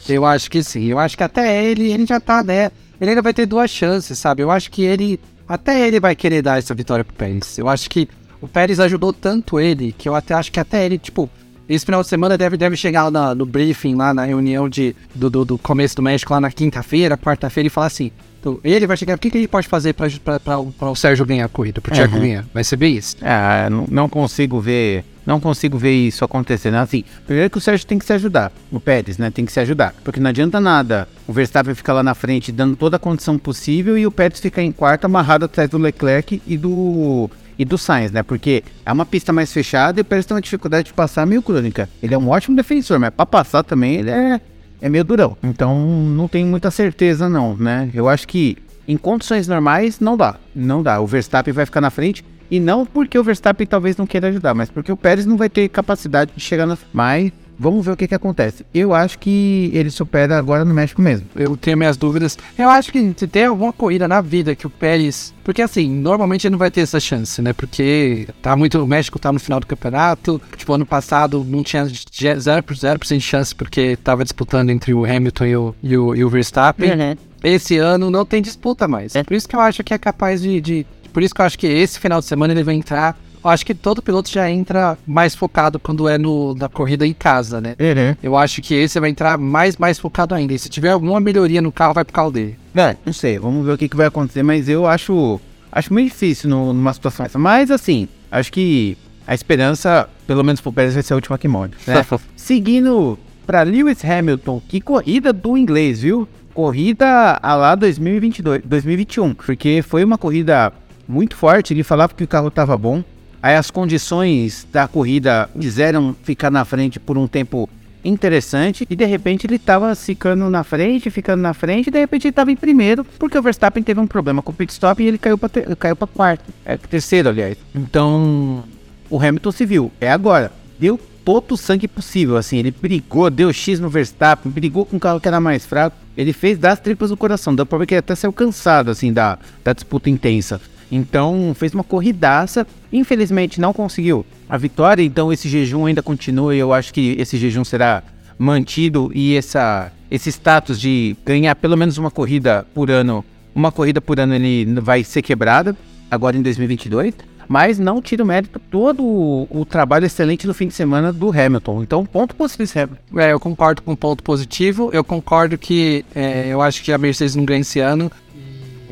eu 0.09 0.26
acho 0.26 0.50
que 0.50 0.62
sim. 0.62 0.85
Eu 0.87 0.99
acho 0.99 1.16
que 1.16 1.23
até 1.23 1.64
ele, 1.64 1.90
ele 1.90 2.04
já 2.07 2.21
tá, 2.21 2.42
né? 2.45 2.71
Ele 3.00 3.11
ainda 3.11 3.23
vai 3.23 3.33
ter 3.33 3.47
duas 3.47 3.71
chances, 3.71 4.19
sabe? 4.19 4.42
Eu 4.42 4.50
acho 4.50 4.71
que 4.71 4.83
ele. 4.83 5.19
Até 5.49 5.87
ele 5.88 5.99
vai 5.99 6.14
querer 6.14 6.42
dar 6.42 6.59
essa 6.59 6.75
vitória 6.75 7.04
pro 7.04 7.14
Pérez. 7.14 7.59
Eu 7.59 7.69
acho 7.69 7.88
que 7.90 8.09
o 8.40 8.47
Pérez 8.47 8.78
ajudou 8.78 9.12
tanto 9.12 9.59
ele 9.59 9.92
que 9.97 10.09
eu 10.09 10.14
até 10.14 10.35
acho 10.35 10.52
que 10.52 10.61
até 10.61 10.85
ele, 10.85 10.99
tipo. 10.99 11.28
Esse 11.75 11.85
final 11.85 12.02
de 12.02 12.09
semana 12.09 12.37
deve, 12.37 12.57
deve 12.57 12.76
chegar 12.76 13.11
na, 13.11 13.35
no 13.35 13.47
briefing, 13.47 13.95
lá 13.95 14.12
na 14.12 14.25
reunião 14.25 14.69
de, 14.69 14.95
do, 15.14 15.31
do, 15.31 15.45
do 15.45 15.59
começo 15.59 15.97
do 15.97 16.02
México, 16.02 16.33
lá 16.33 16.41
na 16.41 16.50
quinta-feira, 16.50 17.17
quarta-feira, 17.17 17.67
e 17.67 17.71
falar 17.71 17.87
assim: 17.87 18.11
então, 18.41 18.59
ele 18.64 18.87
vai 18.87 18.97
chegar, 18.97 19.14
o 19.14 19.19
que, 19.19 19.31
que 19.31 19.38
ele 19.38 19.49
pode 19.49 19.69
fazer 19.69 19.95
para 19.95 20.91
o 20.91 20.97
Sérgio 20.97 21.25
ganhar 21.25 21.45
a 21.45 21.49
corrida, 21.49 21.81
para 21.81 21.93
o 21.93 21.95
Thiago 21.95 22.17
uhum. 22.17 22.21
ganhar? 22.21 22.45
Vai 22.52 22.64
ser 22.64 22.76
bem 22.76 22.97
isso? 22.97 23.17
Ah, 23.23 23.69
não, 23.71 23.87
não 23.88 24.09
consigo 24.09 24.61
ver 24.61 25.05
não 25.25 25.38
consigo 25.38 25.79
ver 25.79 25.93
isso 25.93 26.25
acontecendo. 26.25 26.75
Assim, 26.75 27.05
primeiro 27.25 27.49
que 27.49 27.59
o 27.59 27.61
Sérgio 27.61 27.87
tem 27.87 27.99
que 27.99 28.05
se 28.05 28.12
ajudar, 28.12 28.52
o 28.71 28.81
Pérez, 28.81 29.19
né? 29.19 29.31
Tem 29.31 29.45
que 29.45 29.52
se 29.52 29.61
ajudar. 29.61 29.95
Porque 30.02 30.19
não 30.19 30.31
adianta 30.31 30.61
nada 30.61 31.09
o 31.26 31.33
Verstappen 31.33 31.75
ficar 31.75 31.93
lá 31.93 32.02
na 32.02 32.14
frente 32.14 32.50
dando 32.50 32.76
toda 32.76 32.97
a 32.97 32.99
condição 32.99 33.38
possível 33.38 33.97
e 33.97 34.07
o 34.07 34.11
Pérez 34.11 34.41
ficar 34.41 34.62
em 34.62 34.73
quarto 34.73 35.05
amarrado 35.05 35.45
atrás 35.45 35.71
do 35.71 35.79
Leclerc 35.79 36.43
e 36.47 36.59
do 36.59 37.31
e 37.59 37.65
do 37.65 37.77
Sainz, 37.79 38.11
né? 38.11 38.23
Porque 38.23 38.63
é 38.85 38.93
uma 38.93 39.07
pista 39.07 39.33
mais 39.33 39.53
fechada 39.53 40.01
e 40.01 40.03
o 40.03 40.05
Pérez 40.05 40.27
tem 40.27 40.35
uma 40.35 40.41
dificuldade 40.41 40.87
de 40.87 40.93
passar 40.93 41.27
meio 41.27 41.43
crônica. 41.43 41.89
Ele 42.03 42.15
é 42.15 42.19
um 42.19 42.29
ótimo 42.29 42.57
defensor, 42.57 42.99
mas 42.99 43.11
para 43.11 43.27
passar 43.27 43.63
também 43.63 43.97
ele 43.97 44.11
é, 44.11 44.41
é 44.81 44.89
meio 44.89 45.05
durão. 45.05 45.37
Então 45.43 45.79
não 45.79 46.29
tenho 46.29 46.47
muita 46.47 46.71
certeza 46.71 47.29
não, 47.29 47.57
né? 47.57 47.91
Eu 47.95 48.09
acho 48.09 48.27
que 48.27 48.57
em 48.87 48.97
condições 48.97 49.47
normais 49.47 50.01
não 50.01 50.17
dá, 50.17 50.37
não 50.55 50.83
dá. 50.83 51.01
O 51.01 51.07
Verstappen 51.07 51.53
vai 51.53 51.65
ficar 51.65 51.81
na 51.81 51.91
frente 51.91 52.25
e 52.51 52.61
não 52.61 52.85
porque 52.85 53.19
o 53.19 53.25
Verstappen 53.25 53.67
talvez 53.67 53.97
não 53.97 54.07
queira 54.07 54.29
ajudar, 54.29 54.55
mas 54.55 54.69
porque 54.69 54.93
o 54.93 54.97
Pérez 54.97 55.25
não 55.25 55.37
vai 55.37 55.49
ter 55.49 55.69
capacidade 55.69 56.33
de 56.37 56.43
chegar 56.43 56.67
na. 56.67 56.77
Mas 56.93 57.33
vamos 57.59 57.85
ver 57.85 57.93
o 57.93 57.97
que, 57.97 58.09
que 58.09 58.15
acontece. 58.15 58.65
Eu 58.75 58.95
acho 58.95 59.19
que 59.19 59.71
ele 59.73 59.91
supera 59.91 60.39
agora 60.39 60.65
no 60.65 60.75
México 60.75 61.01
mesmo. 61.01 61.27
Eu 61.35 61.57
tenho 61.57 61.77
minhas 61.77 61.97
dúvidas. 61.97 62.39
Eu 62.59 62.69
acho 62.69 62.93
que 62.93 63.15
se 63.17 63.27
tem 63.27 63.47
alguma 63.47 63.73
corrida 63.73 64.09
na 64.09 64.21
vida 64.21 64.55
que 64.55 64.67
o 64.67 64.71
Pérez. 64.71 65.35
Porque 65.45 65.63
assim, 65.63 65.89
normalmente 65.89 66.47
ele 66.47 66.53
não 66.53 66.59
vai 66.59 66.71
ter 66.71 66.81
essa 66.81 67.01
chance, 67.01 67.41
né? 67.43 67.53
Porque 67.53 68.29
tá 68.41 68.57
muito. 68.57 68.83
O 68.83 68.87
México 68.87 69.19
tá 69.19 69.33
no 69.33 69.41
final 69.41 69.61
do 69.61 69.67
campeonato. 69.67 70.41
Tipo, 70.57 70.73
ano 70.75 70.87
passado 70.87 71.45
não 71.49 71.63
tinha 71.63 71.85
0%, 71.85 72.75
0 72.75 72.99
de 73.03 73.21
chance 73.21 73.55
porque 73.55 73.97
tava 73.97 74.25
disputando 74.25 74.71
entre 74.71 74.95
o 74.95 75.05
Hamilton 75.05 75.45
e 75.45 75.57
o, 75.57 75.75
e 75.83 75.97
o, 75.97 76.15
e 76.15 76.25
o 76.25 76.29
Verstappen. 76.29 76.91
Uhum. 76.91 77.17
Esse 77.43 77.77
ano 77.79 78.11
não 78.11 78.25
tem 78.25 78.41
disputa 78.41 78.87
mais. 78.87 79.17
É. 79.17 79.25
Por 79.25 79.35
isso 79.35 79.49
que 79.49 79.57
eu 79.57 79.61
acho 79.61 79.83
que 79.83 79.93
é 79.93 79.99
capaz 79.99 80.41
de, 80.43 80.61
de 80.61 80.87
por 81.13 81.23
isso 81.23 81.35
que 81.35 81.41
eu 81.41 81.45
acho 81.45 81.59
que 81.59 81.67
esse 81.67 81.99
final 81.99 82.21
de 82.21 82.27
semana 82.27 82.53
ele 82.53 82.63
vai 82.63 82.75
entrar. 82.75 83.19
Eu 83.43 83.51
acho 83.51 83.67
que 83.67 83.75
todo 83.75 84.03
piloto 84.03 84.31
já 84.31 84.51
entra 84.51 84.97
mais 85.07 85.35
focado 85.35 85.79
quando 85.79 86.09
é 86.09 86.17
no, 86.17 86.55
na 86.55 86.69
corrida 86.69 87.07
em 87.07 87.13
casa, 87.13 87.61
né? 87.61 87.75
Uhum. 87.79 88.17
Eu 88.23 88.37
acho 88.37 88.63
que 88.63 88.75
esse 88.75 89.01
vai 89.01 89.11
entrar 89.11 89.37
mais, 89.37 89.77
mais 89.77 89.99
focado 89.99 90.35
ainda. 90.35 90.55
E 90.55 90.59
se 90.59 90.69
tiver 90.69 90.91
alguma 90.91 91.19
melhoria 91.19 91.61
no 91.61 91.73
carro, 91.73 91.95
vai 91.95 92.05
pro 92.05 92.15
carro 92.15 92.31
dele. 92.31 92.57
É, 92.75 92.97
não 93.05 93.13
sei, 93.13 93.39
vamos 93.39 93.67
ver 93.67 93.73
o 93.73 93.79
que, 93.79 93.89
que 93.89 93.97
vai 93.97 94.07
acontecer, 94.07 94.43
mas 94.43 94.69
eu 94.69 94.87
acho. 94.87 95.41
Acho 95.71 95.93
meio 95.93 96.09
difícil 96.09 96.51
no, 96.51 96.73
numa 96.73 96.93
situação 96.93 97.25
essa. 97.25 97.39
Mas 97.39 97.71
assim, 97.71 98.07
acho 98.31 98.53
que 98.53 98.97
a 99.27 99.35
esperança, 99.35 100.09
pelo 100.27 100.45
menos 100.45 100.61
pro 100.61 100.73
Pérez, 100.73 100.95
vai 100.95 101.03
ser 101.03 101.15
a 101.15 101.17
última 101.17 101.39
que 101.39 101.49
morre. 101.49 101.71
Né? 101.87 102.05
Seguindo 102.37 103.19
para 103.47 103.63
Lewis 103.63 104.05
Hamilton, 104.05 104.61
que 104.69 104.81
corrida 104.81 105.33
do 105.33 105.57
inglês, 105.57 106.03
viu? 106.03 106.29
Corrida 106.55 107.39
a 107.43 107.55
lá 107.55 107.75
2022, 107.75 108.63
2021, 108.65 109.35
porque 109.35 109.83
foi 109.83 110.05
uma 110.05 110.19
corrida 110.19 110.73
muito 111.09 111.35
forte. 111.37 111.73
Ele 111.73 111.83
falava 111.83 112.13
que 112.15 112.25
o 112.25 112.29
carro 112.29 112.49
estava 112.49 112.77
bom. 112.77 113.03
Aí 113.43 113.57
as 113.57 113.71
condições 113.71 114.67
da 114.73 114.87
corrida 114.87 115.51
fizeram 115.59 116.15
ficar 116.23 116.51
na 116.51 116.65
frente 116.65 117.01
por 117.01 117.19
um 117.19 117.27
tempo 117.27 117.69
interessante 118.05 118.87
e 118.89 118.97
de 118.97 119.05
repente 119.05 119.47
ele 119.47 119.57
estava 119.57 119.95
ficando 119.95 120.49
na 120.51 120.65
frente, 120.65 121.11
ficando 121.11 121.41
na 121.41 121.55
frente, 121.55 121.89
e 121.89 121.91
de 121.91 121.99
repente 121.99 122.25
ele 122.25 122.31
estava 122.31 122.53
em 122.53 122.57
primeiro, 122.57 123.05
porque 123.19 123.39
o 123.39 123.43
Verstappen 123.43 123.83
teve 123.83 124.01
um 124.01 124.07
problema 124.07 124.43
com 124.43 124.51
o 124.51 124.55
pit 124.55 124.73
stop 124.73 125.03
e 125.03 125.07
ele 125.07 125.19
caiu 125.19 125.39
para 125.39 125.51
caiu 125.77 125.97
para 125.97 126.07
quarto, 126.07 126.45
é 126.65 126.77
terceiro, 126.77 127.29
aliás. 127.29 127.57
Então, 127.75 128.65
o 129.11 129.21
Hamilton 129.21 129.53
se 129.53 129.67
viu, 129.67 129.93
é 130.01 130.11
agora. 130.11 130.53
Deu 130.79 130.99
todo 131.25 131.53
o 131.53 131.57
sangue 131.57 131.87
possível, 131.87 132.37
assim, 132.37 132.59
ele 132.59 132.71
brigou, 132.71 133.31
deu 133.31 133.53
X 133.53 133.79
no 133.79 133.89
Verstappen, 133.89 134.51
brigou 134.51 134.85
com 134.85 134.97
o 134.97 135.01
carro 135.01 135.21
que 135.21 135.29
era 135.29 135.41
mais 135.41 135.65
fraco. 135.65 135.97
Ele 136.17 136.33
fez 136.33 136.59
das 136.59 136.79
tripas 136.79 137.11
do 137.11 137.17
coração, 137.17 137.55
deu 137.55 137.65
pra 137.65 137.79
ver 137.79 137.87
que 137.87 137.95
ele 137.95 138.01
até 138.01 138.15
saiu 138.15 138.33
cansado, 138.33 138.91
assim, 138.91 139.13
da, 139.13 139.39
da 139.65 139.73
disputa 139.73 140.11
intensa. 140.11 140.61
Então 140.93 141.53
fez 141.55 141.73
uma 141.73 141.83
corridaça, 141.83 142.67
infelizmente 142.93 143.59
não 143.59 143.73
conseguiu 143.73 144.27
a 144.47 144.59
vitória, 144.59 145.03
então 145.03 145.33
esse 145.33 145.49
jejum 145.49 145.87
ainda 145.87 146.03
continua 146.03 146.55
e 146.55 146.59
eu 146.59 146.71
acho 146.71 146.93
que 146.93 147.17
esse 147.19 147.39
jejum 147.39 147.65
será 147.65 148.03
mantido 148.39 149.11
e 149.15 149.35
essa, 149.35 149.91
esse 150.11 150.29
status 150.31 150.79
de 150.79 151.17
ganhar 151.25 151.55
pelo 151.57 151.79
menos 151.79 151.97
uma 151.97 152.11
corrida 152.11 152.67
por 152.75 152.91
ano, 152.91 153.25
uma 153.55 153.73
corrida 153.73 154.03
por 154.03 154.21
ano 154.21 154.35
ele 154.35 154.67
vai 154.81 155.03
ser 155.03 155.23
quebrada 155.23 155.75
agora 156.11 156.37
em 156.37 156.43
2022. 156.43 157.14
Mas 157.49 157.79
não 157.79 158.01
tira 158.01 158.23
o 158.23 158.27
mérito 158.27 158.59
todo 158.71 159.03
o, 159.03 159.49
o, 159.51 159.64
trabalho 159.64 160.07
excelente 160.07 160.47
no 160.47 160.55
fim 160.55 160.69
de 160.69 160.75
semana 160.75 161.12
do 161.12 161.29
Hamilton. 161.29 161.83
Então, 161.83 162.07
ponto 162.07 162.35
positivo. 162.35 162.97
É, 163.16 163.33
eu 163.33 163.40
concordo 163.40 163.83
com 163.83 163.93
o 163.93 163.97
ponto 163.97 164.23
positivo. 164.23 164.90
Eu 164.93 165.05
concordo 165.05 165.59
que 165.59 166.05
é, 166.14 166.47
eu 166.49 166.62
acho 166.62 166.83
que 166.83 166.93
a 166.93 166.97
Mercedes 166.97 167.35
não 167.35 167.45
ganha 167.45 167.61
esse 167.61 167.81
ano. 167.81 168.11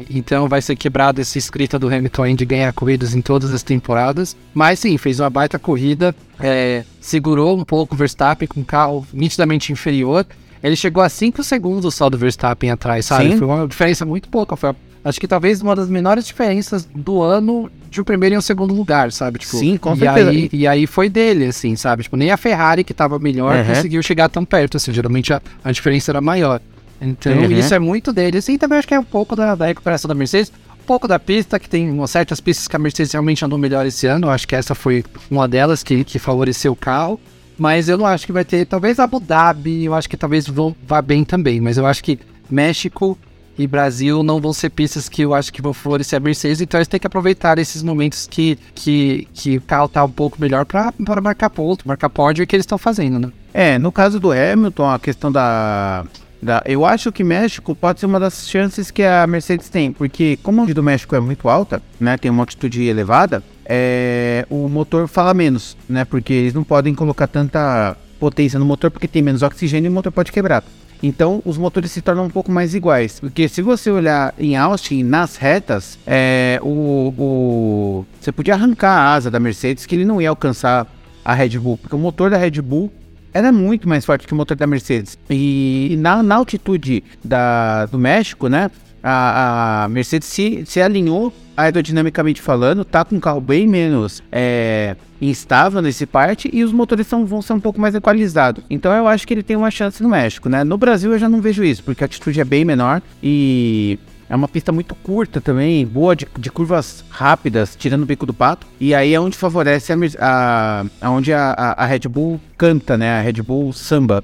Então 0.08 0.48
vai 0.48 0.62
ser 0.62 0.76
quebrado 0.76 1.20
essa 1.20 1.36
escrita 1.38 1.78
do 1.78 1.88
Hamilton 1.88 2.34
de 2.34 2.44
ganhar 2.44 2.72
corridas 2.72 3.14
em 3.14 3.20
todas 3.20 3.52
as 3.52 3.62
temporadas. 3.62 4.36
Mas 4.54 4.78
sim, 4.78 4.96
fez 4.96 5.20
uma 5.20 5.30
baita 5.30 5.58
corrida, 5.58 6.14
é, 6.38 6.84
segurou 7.00 7.58
um 7.58 7.64
pouco 7.64 7.94
o 7.94 7.98
Verstappen 7.98 8.48
com 8.48 8.60
um 8.60 8.64
carro 8.64 9.06
nitidamente 9.12 9.72
inferior. 9.72 10.26
Ele 10.62 10.76
chegou 10.76 11.02
a 11.02 11.08
5 11.08 11.42
segundos 11.42 11.94
só 11.94 12.10
do 12.10 12.18
Verstappen 12.18 12.70
atrás, 12.70 13.06
sabe? 13.06 13.30
Sim. 13.30 13.38
Foi 13.38 13.46
uma 13.46 13.66
diferença 13.66 14.04
muito 14.04 14.28
pouca. 14.28 14.56
Foi, 14.56 14.74
acho 15.02 15.18
que 15.18 15.26
talvez 15.26 15.62
uma 15.62 15.74
das 15.74 15.88
menores 15.88 16.26
diferenças 16.26 16.86
do 16.94 17.22
ano 17.22 17.70
de 17.90 18.00
um 18.00 18.04
primeiro 18.04 18.34
e 18.34 18.38
um 18.38 18.42
segundo 18.42 18.74
lugar, 18.74 19.10
sabe? 19.10 19.38
Tipo, 19.38 19.56
Sim, 19.56 19.76
com 19.76 19.94
e 19.94 19.98
certeza. 19.98 20.30
Aí, 20.30 20.50
e 20.52 20.66
aí 20.66 20.86
foi 20.86 21.08
dele, 21.08 21.46
assim, 21.46 21.74
sabe? 21.76 22.02
Tipo, 22.02 22.16
nem 22.16 22.30
a 22.30 22.36
Ferrari, 22.36 22.84
que 22.84 22.92
tava 22.92 23.18
melhor, 23.18 23.56
uhum. 23.56 23.64
conseguiu 23.64 24.02
chegar 24.02 24.28
tão 24.28 24.44
perto, 24.44 24.76
assim. 24.76 24.92
Geralmente 24.92 25.32
a, 25.32 25.40
a 25.64 25.72
diferença 25.72 26.12
era 26.12 26.20
maior. 26.20 26.60
Então, 27.00 27.32
uhum. 27.32 27.50
isso 27.52 27.74
é 27.74 27.78
muito 27.78 28.12
deles. 28.12 28.48
E 28.48 28.58
também 28.58 28.78
acho 28.78 28.88
que 28.88 28.94
é 28.94 29.00
um 29.00 29.04
pouco 29.04 29.34
da, 29.34 29.54
da 29.54 29.66
recuperação 29.66 30.08
da 30.08 30.14
Mercedes. 30.14 30.52
Um 30.80 30.84
pouco 30.84 31.08
da 31.08 31.18
pista, 31.18 31.58
que 31.58 31.68
tem 31.68 32.06
certas 32.06 32.40
pistas 32.40 32.68
que 32.68 32.76
a 32.76 32.78
Mercedes 32.78 33.12
realmente 33.12 33.44
andou 33.44 33.58
melhor 33.58 33.86
esse 33.86 34.06
ano. 34.06 34.26
Eu 34.26 34.30
acho 34.30 34.46
que 34.46 34.54
essa 34.54 34.74
foi 34.74 35.04
uma 35.30 35.48
delas 35.48 35.82
que, 35.82 36.04
que 36.04 36.18
favoreceu 36.18 36.72
o 36.72 36.76
carro. 36.76 37.18
Mas 37.56 37.88
eu 37.88 37.98
não 37.98 38.06
acho 38.06 38.26
que 38.26 38.32
vai 38.32 38.44
ter. 38.44 38.66
Talvez 38.66 38.98
Abu 38.98 39.20
Dhabi, 39.20 39.84
eu 39.84 39.94
acho 39.94 40.08
que 40.08 40.16
talvez 40.16 40.46
vão, 40.46 40.74
vá 40.86 41.00
bem 41.00 41.24
também. 41.24 41.60
Mas 41.60 41.76
eu 41.76 41.86
acho 41.86 42.02
que 42.02 42.18
México 42.50 43.18
e 43.58 43.66
Brasil 43.66 44.22
não 44.22 44.40
vão 44.40 44.52
ser 44.52 44.70
pistas 44.70 45.08
que 45.08 45.22
eu 45.22 45.34
acho 45.34 45.52
que 45.52 45.60
vão 45.60 45.74
favorecer 45.74 46.16
a 46.16 46.20
Mercedes. 46.20 46.60
Então 46.60 46.78
eles 46.78 46.88
têm 46.88 46.98
que 46.98 47.06
aproveitar 47.06 47.58
esses 47.58 47.82
momentos 47.82 48.26
que, 48.26 48.58
que, 48.74 49.28
que 49.34 49.58
o 49.58 49.60
carro 49.60 49.88
tá 49.88 50.02
um 50.02 50.10
pouco 50.10 50.40
melhor 50.40 50.64
para 50.64 50.92
marcar 51.22 51.50
ponto, 51.50 51.86
marcar 51.86 52.08
pódio, 52.08 52.46
que 52.46 52.56
eles 52.56 52.64
estão 52.64 52.78
fazendo, 52.78 53.18
né? 53.18 53.32
É, 53.52 53.78
no 53.78 53.92
caso 53.92 54.18
do 54.18 54.32
Hamilton, 54.32 54.88
a 54.88 54.98
questão 54.98 55.30
da, 55.30 56.04
eu 56.64 56.87
acho 56.87 57.12
que 57.12 57.22
México 57.22 57.74
pode 57.74 58.00
ser 58.00 58.07
uma 58.07 58.18
das 58.18 58.48
chances 58.48 58.90
que 58.90 59.03
a 59.03 59.26
Mercedes 59.26 59.68
tem, 59.68 59.92
porque 59.92 60.38
como 60.42 60.62
a 60.62 60.66
do 60.66 60.83
México 60.83 61.14
é 61.14 61.20
muito 61.20 61.48
alta, 61.48 61.83
né, 61.98 62.16
tem 62.16 62.31
uma 62.31 62.42
altitude 62.42 62.83
elevada, 62.85 63.42
é, 63.64 64.46
o 64.48 64.68
motor 64.68 65.07
fala 65.07 65.35
menos, 65.35 65.76
né, 65.88 66.05
porque 66.05 66.33
eles 66.33 66.55
não 66.55 66.64
podem 66.64 66.94
colocar 66.94 67.26
tanta 67.26 67.96
potência 68.18 68.59
no 68.59 68.64
motor 68.64 68.90
porque 68.90 69.09
tem 69.09 69.22
menos 69.22 69.42
oxigênio 69.42 69.88
e 69.88 69.90
o 69.90 69.94
motor 69.94 70.12
pode 70.12 70.33
quebrar. 70.33 70.64
Então 71.03 71.40
os 71.44 71.57
motores 71.57 71.90
se 71.90 72.03
tornam 72.03 72.24
um 72.24 72.31
pouco 72.31 72.50
mais 72.53 72.74
iguais, 72.74 73.18
porque 73.20 73.48
se 73.48 73.62
você 73.62 73.90
olhar 73.90 74.35
em 74.38 74.57
Austin 74.57 75.03
nas 75.03 75.37
retas, 75.37 75.98
é, 76.07 76.59
o, 76.62 77.14
o, 77.16 78.07
você 78.20 78.31
podia 78.31 78.55
arrancar 78.55 78.90
a 78.90 79.14
asa 79.14 79.31
da 79.31 79.40
Mercedes 79.40 79.87
que 79.87 79.94
ele 79.94 80.05
não 80.05 80.20
ia 80.20 80.29
alcançar 80.29 80.87
a 81.24 81.35
Red 81.35 81.59
Bull, 81.59 81.79
porque 81.79 81.94
o 81.94 81.98
motor 81.98 82.31
da 82.31 82.37
Red 82.37 82.61
Bull 82.62 82.92
era 83.33 83.53
muito 83.53 83.88
mais 83.88 84.05
forte 84.05 84.27
que 84.27 84.33
o 84.33 84.37
motor 84.37 84.57
da 84.57 84.66
Mercedes. 84.66 85.19
E 85.29 85.97
na, 85.99 86.23
na 86.23 86.35
altitude 86.37 87.03
da, 87.25 87.87
do 87.87 87.99
México, 87.99 88.49
né? 88.49 88.71
A, 89.03 89.85
a 89.85 89.88
Mercedes 89.88 90.29
se, 90.29 90.64
se 90.66 90.81
alinhou 90.81 91.33
aerodinamicamente 91.57 92.40
falando, 92.40 92.85
tá 92.85 93.05
com 93.05 93.16
um 93.16 93.21
carro 93.21 93.40
bem 93.40 93.66
menos 93.66 94.23
é, 94.31 94.97
instável 95.21 95.81
nesse 95.83 96.07
parte 96.07 96.51
e 96.53 96.64
os 96.64 96.73
motores 96.73 97.07
são, 97.07 97.25
vão 97.27 97.43
ser 97.43 97.53
um 97.53 97.61
pouco 97.61 97.81
mais 97.81 97.95
equalizados. 97.95 98.64
Então 98.69 98.93
eu 98.93 99.07
acho 99.07 99.27
que 99.27 99.35
ele 99.35 99.43
tem 99.43 99.57
uma 99.57 99.71
chance 99.71 100.03
no 100.03 100.09
México, 100.09 100.49
né? 100.49 100.64
No 100.64 100.77
Brasil 100.79 101.12
eu 101.12 101.19
já 101.19 101.29
não 101.29 101.40
vejo 101.40 101.62
isso, 101.62 101.83
porque 101.83 102.03
a 102.03 102.07
altitude 102.07 102.40
é 102.40 102.45
bem 102.45 102.64
menor 102.64 103.03
e 103.23 103.99
é 104.31 104.37
uma 104.37 104.47
pista 104.47 104.71
muito 104.71 104.95
curta 104.95 105.40
também, 105.40 105.85
boa 105.85 106.14
de, 106.14 106.25
de 106.38 106.51
curvas 106.53 107.05
rápidas, 107.11 107.75
tirando 107.77 108.05
o 108.05 108.07
bico 108.07 108.25
do 108.25 108.33
pato. 108.33 108.64
E 108.79 108.95
aí 108.95 109.12
é 109.12 109.21
onde 109.21 109.37
favorece 109.37 109.93
a, 110.21 110.87
a, 111.01 111.11
onde 111.11 111.33
a, 111.33 111.51
a, 111.51 111.83
a 111.83 111.87
Red 111.87 112.09
Bull 112.09 112.40
canta, 112.57 112.97
né? 112.97 113.19
A 113.19 113.21
Red 113.21 113.43
Bull 113.43 113.73
samba. 113.73 114.23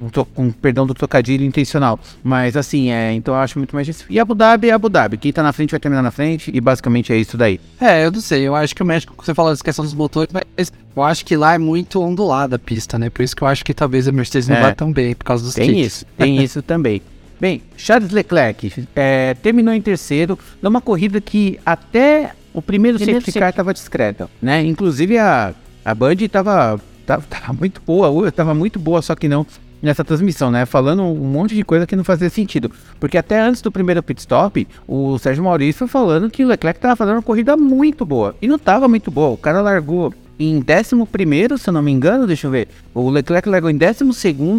Com, 0.00 0.24
com 0.24 0.50
perdão 0.50 0.86
do 0.86 0.94
trocadilho 0.94 1.44
intencional. 1.44 2.00
Mas 2.24 2.56
assim, 2.56 2.90
é, 2.90 3.12
então 3.12 3.34
eu 3.34 3.40
acho 3.40 3.58
muito 3.58 3.74
mais 3.74 3.86
difícil. 3.86 4.06
E 4.08 4.18
Abu 4.18 4.34
Dhabi 4.34 4.70
é 4.70 4.72
Abu 4.72 4.88
Dhabi. 4.88 5.18
Quem 5.18 5.30
tá 5.30 5.42
na 5.42 5.52
frente 5.52 5.72
vai 5.72 5.78
terminar 5.78 6.00
na 6.00 6.10
frente. 6.10 6.50
E 6.54 6.58
basicamente 6.58 7.12
é 7.12 7.18
isso 7.18 7.36
daí. 7.36 7.60
É, 7.78 8.06
eu 8.06 8.10
não 8.10 8.22
sei. 8.22 8.48
Eu 8.48 8.56
acho 8.56 8.74
que 8.74 8.82
o 8.82 8.86
México, 8.86 9.14
você 9.14 9.34
fala 9.34 9.54
da 9.54 9.62
questão 9.62 9.84
dos 9.84 9.92
motores, 9.92 10.32
mas 10.32 10.72
eu 10.96 11.02
acho 11.02 11.22
que 11.26 11.36
lá 11.36 11.52
é 11.52 11.58
muito 11.58 12.00
ondulada 12.00 12.56
a 12.56 12.58
pista, 12.58 12.98
né? 12.98 13.10
Por 13.10 13.22
isso 13.22 13.36
que 13.36 13.42
eu 13.42 13.48
acho 13.48 13.62
que 13.62 13.74
talvez 13.74 14.08
a 14.08 14.12
Mercedes 14.12 14.48
não 14.48 14.56
é, 14.56 14.62
vá 14.62 14.74
tão 14.74 14.90
bem, 14.90 15.14
por 15.14 15.24
causa 15.24 15.44
dos 15.44 15.52
Tem 15.52 15.68
kits. 15.68 15.86
isso, 15.86 16.06
tem 16.16 16.42
isso 16.42 16.62
também. 16.62 17.02
Bem, 17.40 17.62
Charles 17.76 18.10
Leclerc 18.10 18.86
é, 18.94 19.34
terminou 19.34 19.72
em 19.72 19.80
terceiro 19.80 20.38
numa 20.60 20.80
corrida 20.80 21.20
que 21.20 21.58
até 21.64 22.32
o 22.52 22.60
primeiro, 22.60 22.98
primeiro 22.98 23.20
safety 23.20 23.38
car 23.38 23.50
estava 23.50 23.72
discreta, 23.72 24.28
né? 24.42 24.62
Inclusive 24.62 25.16
a, 25.16 25.54
a 25.84 25.94
Band 25.94 26.16
estava 26.20 26.80
tava, 27.06 27.22
tava 27.28 27.52
muito 27.52 27.80
boa, 27.84 28.30
tava 28.30 28.54
muito 28.54 28.78
boa, 28.78 29.00
só 29.02 29.14
que 29.14 29.28
não 29.28 29.46
nessa 29.82 30.04
transmissão, 30.04 30.50
né? 30.50 30.66
Falando 30.66 31.02
um 31.02 31.14
monte 31.14 31.54
de 31.54 31.64
coisa 31.64 31.86
que 31.86 31.96
não 31.96 32.04
fazia 32.04 32.28
sentido. 32.28 32.70
Porque 32.98 33.16
até 33.16 33.40
antes 33.40 33.62
do 33.62 33.72
primeiro 33.72 34.02
pit 34.02 34.20
stop, 34.20 34.68
o 34.86 35.18
Sérgio 35.18 35.42
Maurício 35.42 35.88
falando 35.88 36.30
que 36.30 36.44
o 36.44 36.48
Leclerc 36.48 36.78
tava 36.78 36.96
fazendo 36.96 37.16
uma 37.16 37.22
corrida 37.22 37.56
muito 37.56 38.04
boa. 38.04 38.34
E 38.42 38.46
não 38.46 38.58
tava 38.58 38.86
muito 38.88 39.10
boa. 39.10 39.30
O 39.30 39.36
cara 39.36 39.60
largou 39.60 40.12
em 40.40 40.58
11, 40.58 41.58
se 41.58 41.68
eu 41.68 41.72
não 41.72 41.82
me 41.82 41.92
engano, 41.92 42.26
deixa 42.26 42.46
eu 42.46 42.50
ver. 42.50 42.68
O 42.94 43.10
Leclerc 43.10 43.48
largou 43.48 43.70
em 43.70 43.76
12 43.76 44.04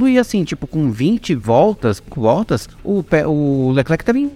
e 0.09 0.19
assim, 0.19 0.43
tipo, 0.43 0.67
com 0.67 0.91
20 0.91 1.33
voltas, 1.35 2.01
voltas, 2.15 2.69
o, 2.83 3.03
o 3.27 3.71
Leclerc 3.71 4.05
tava 4.05 4.19
em 4.19 4.31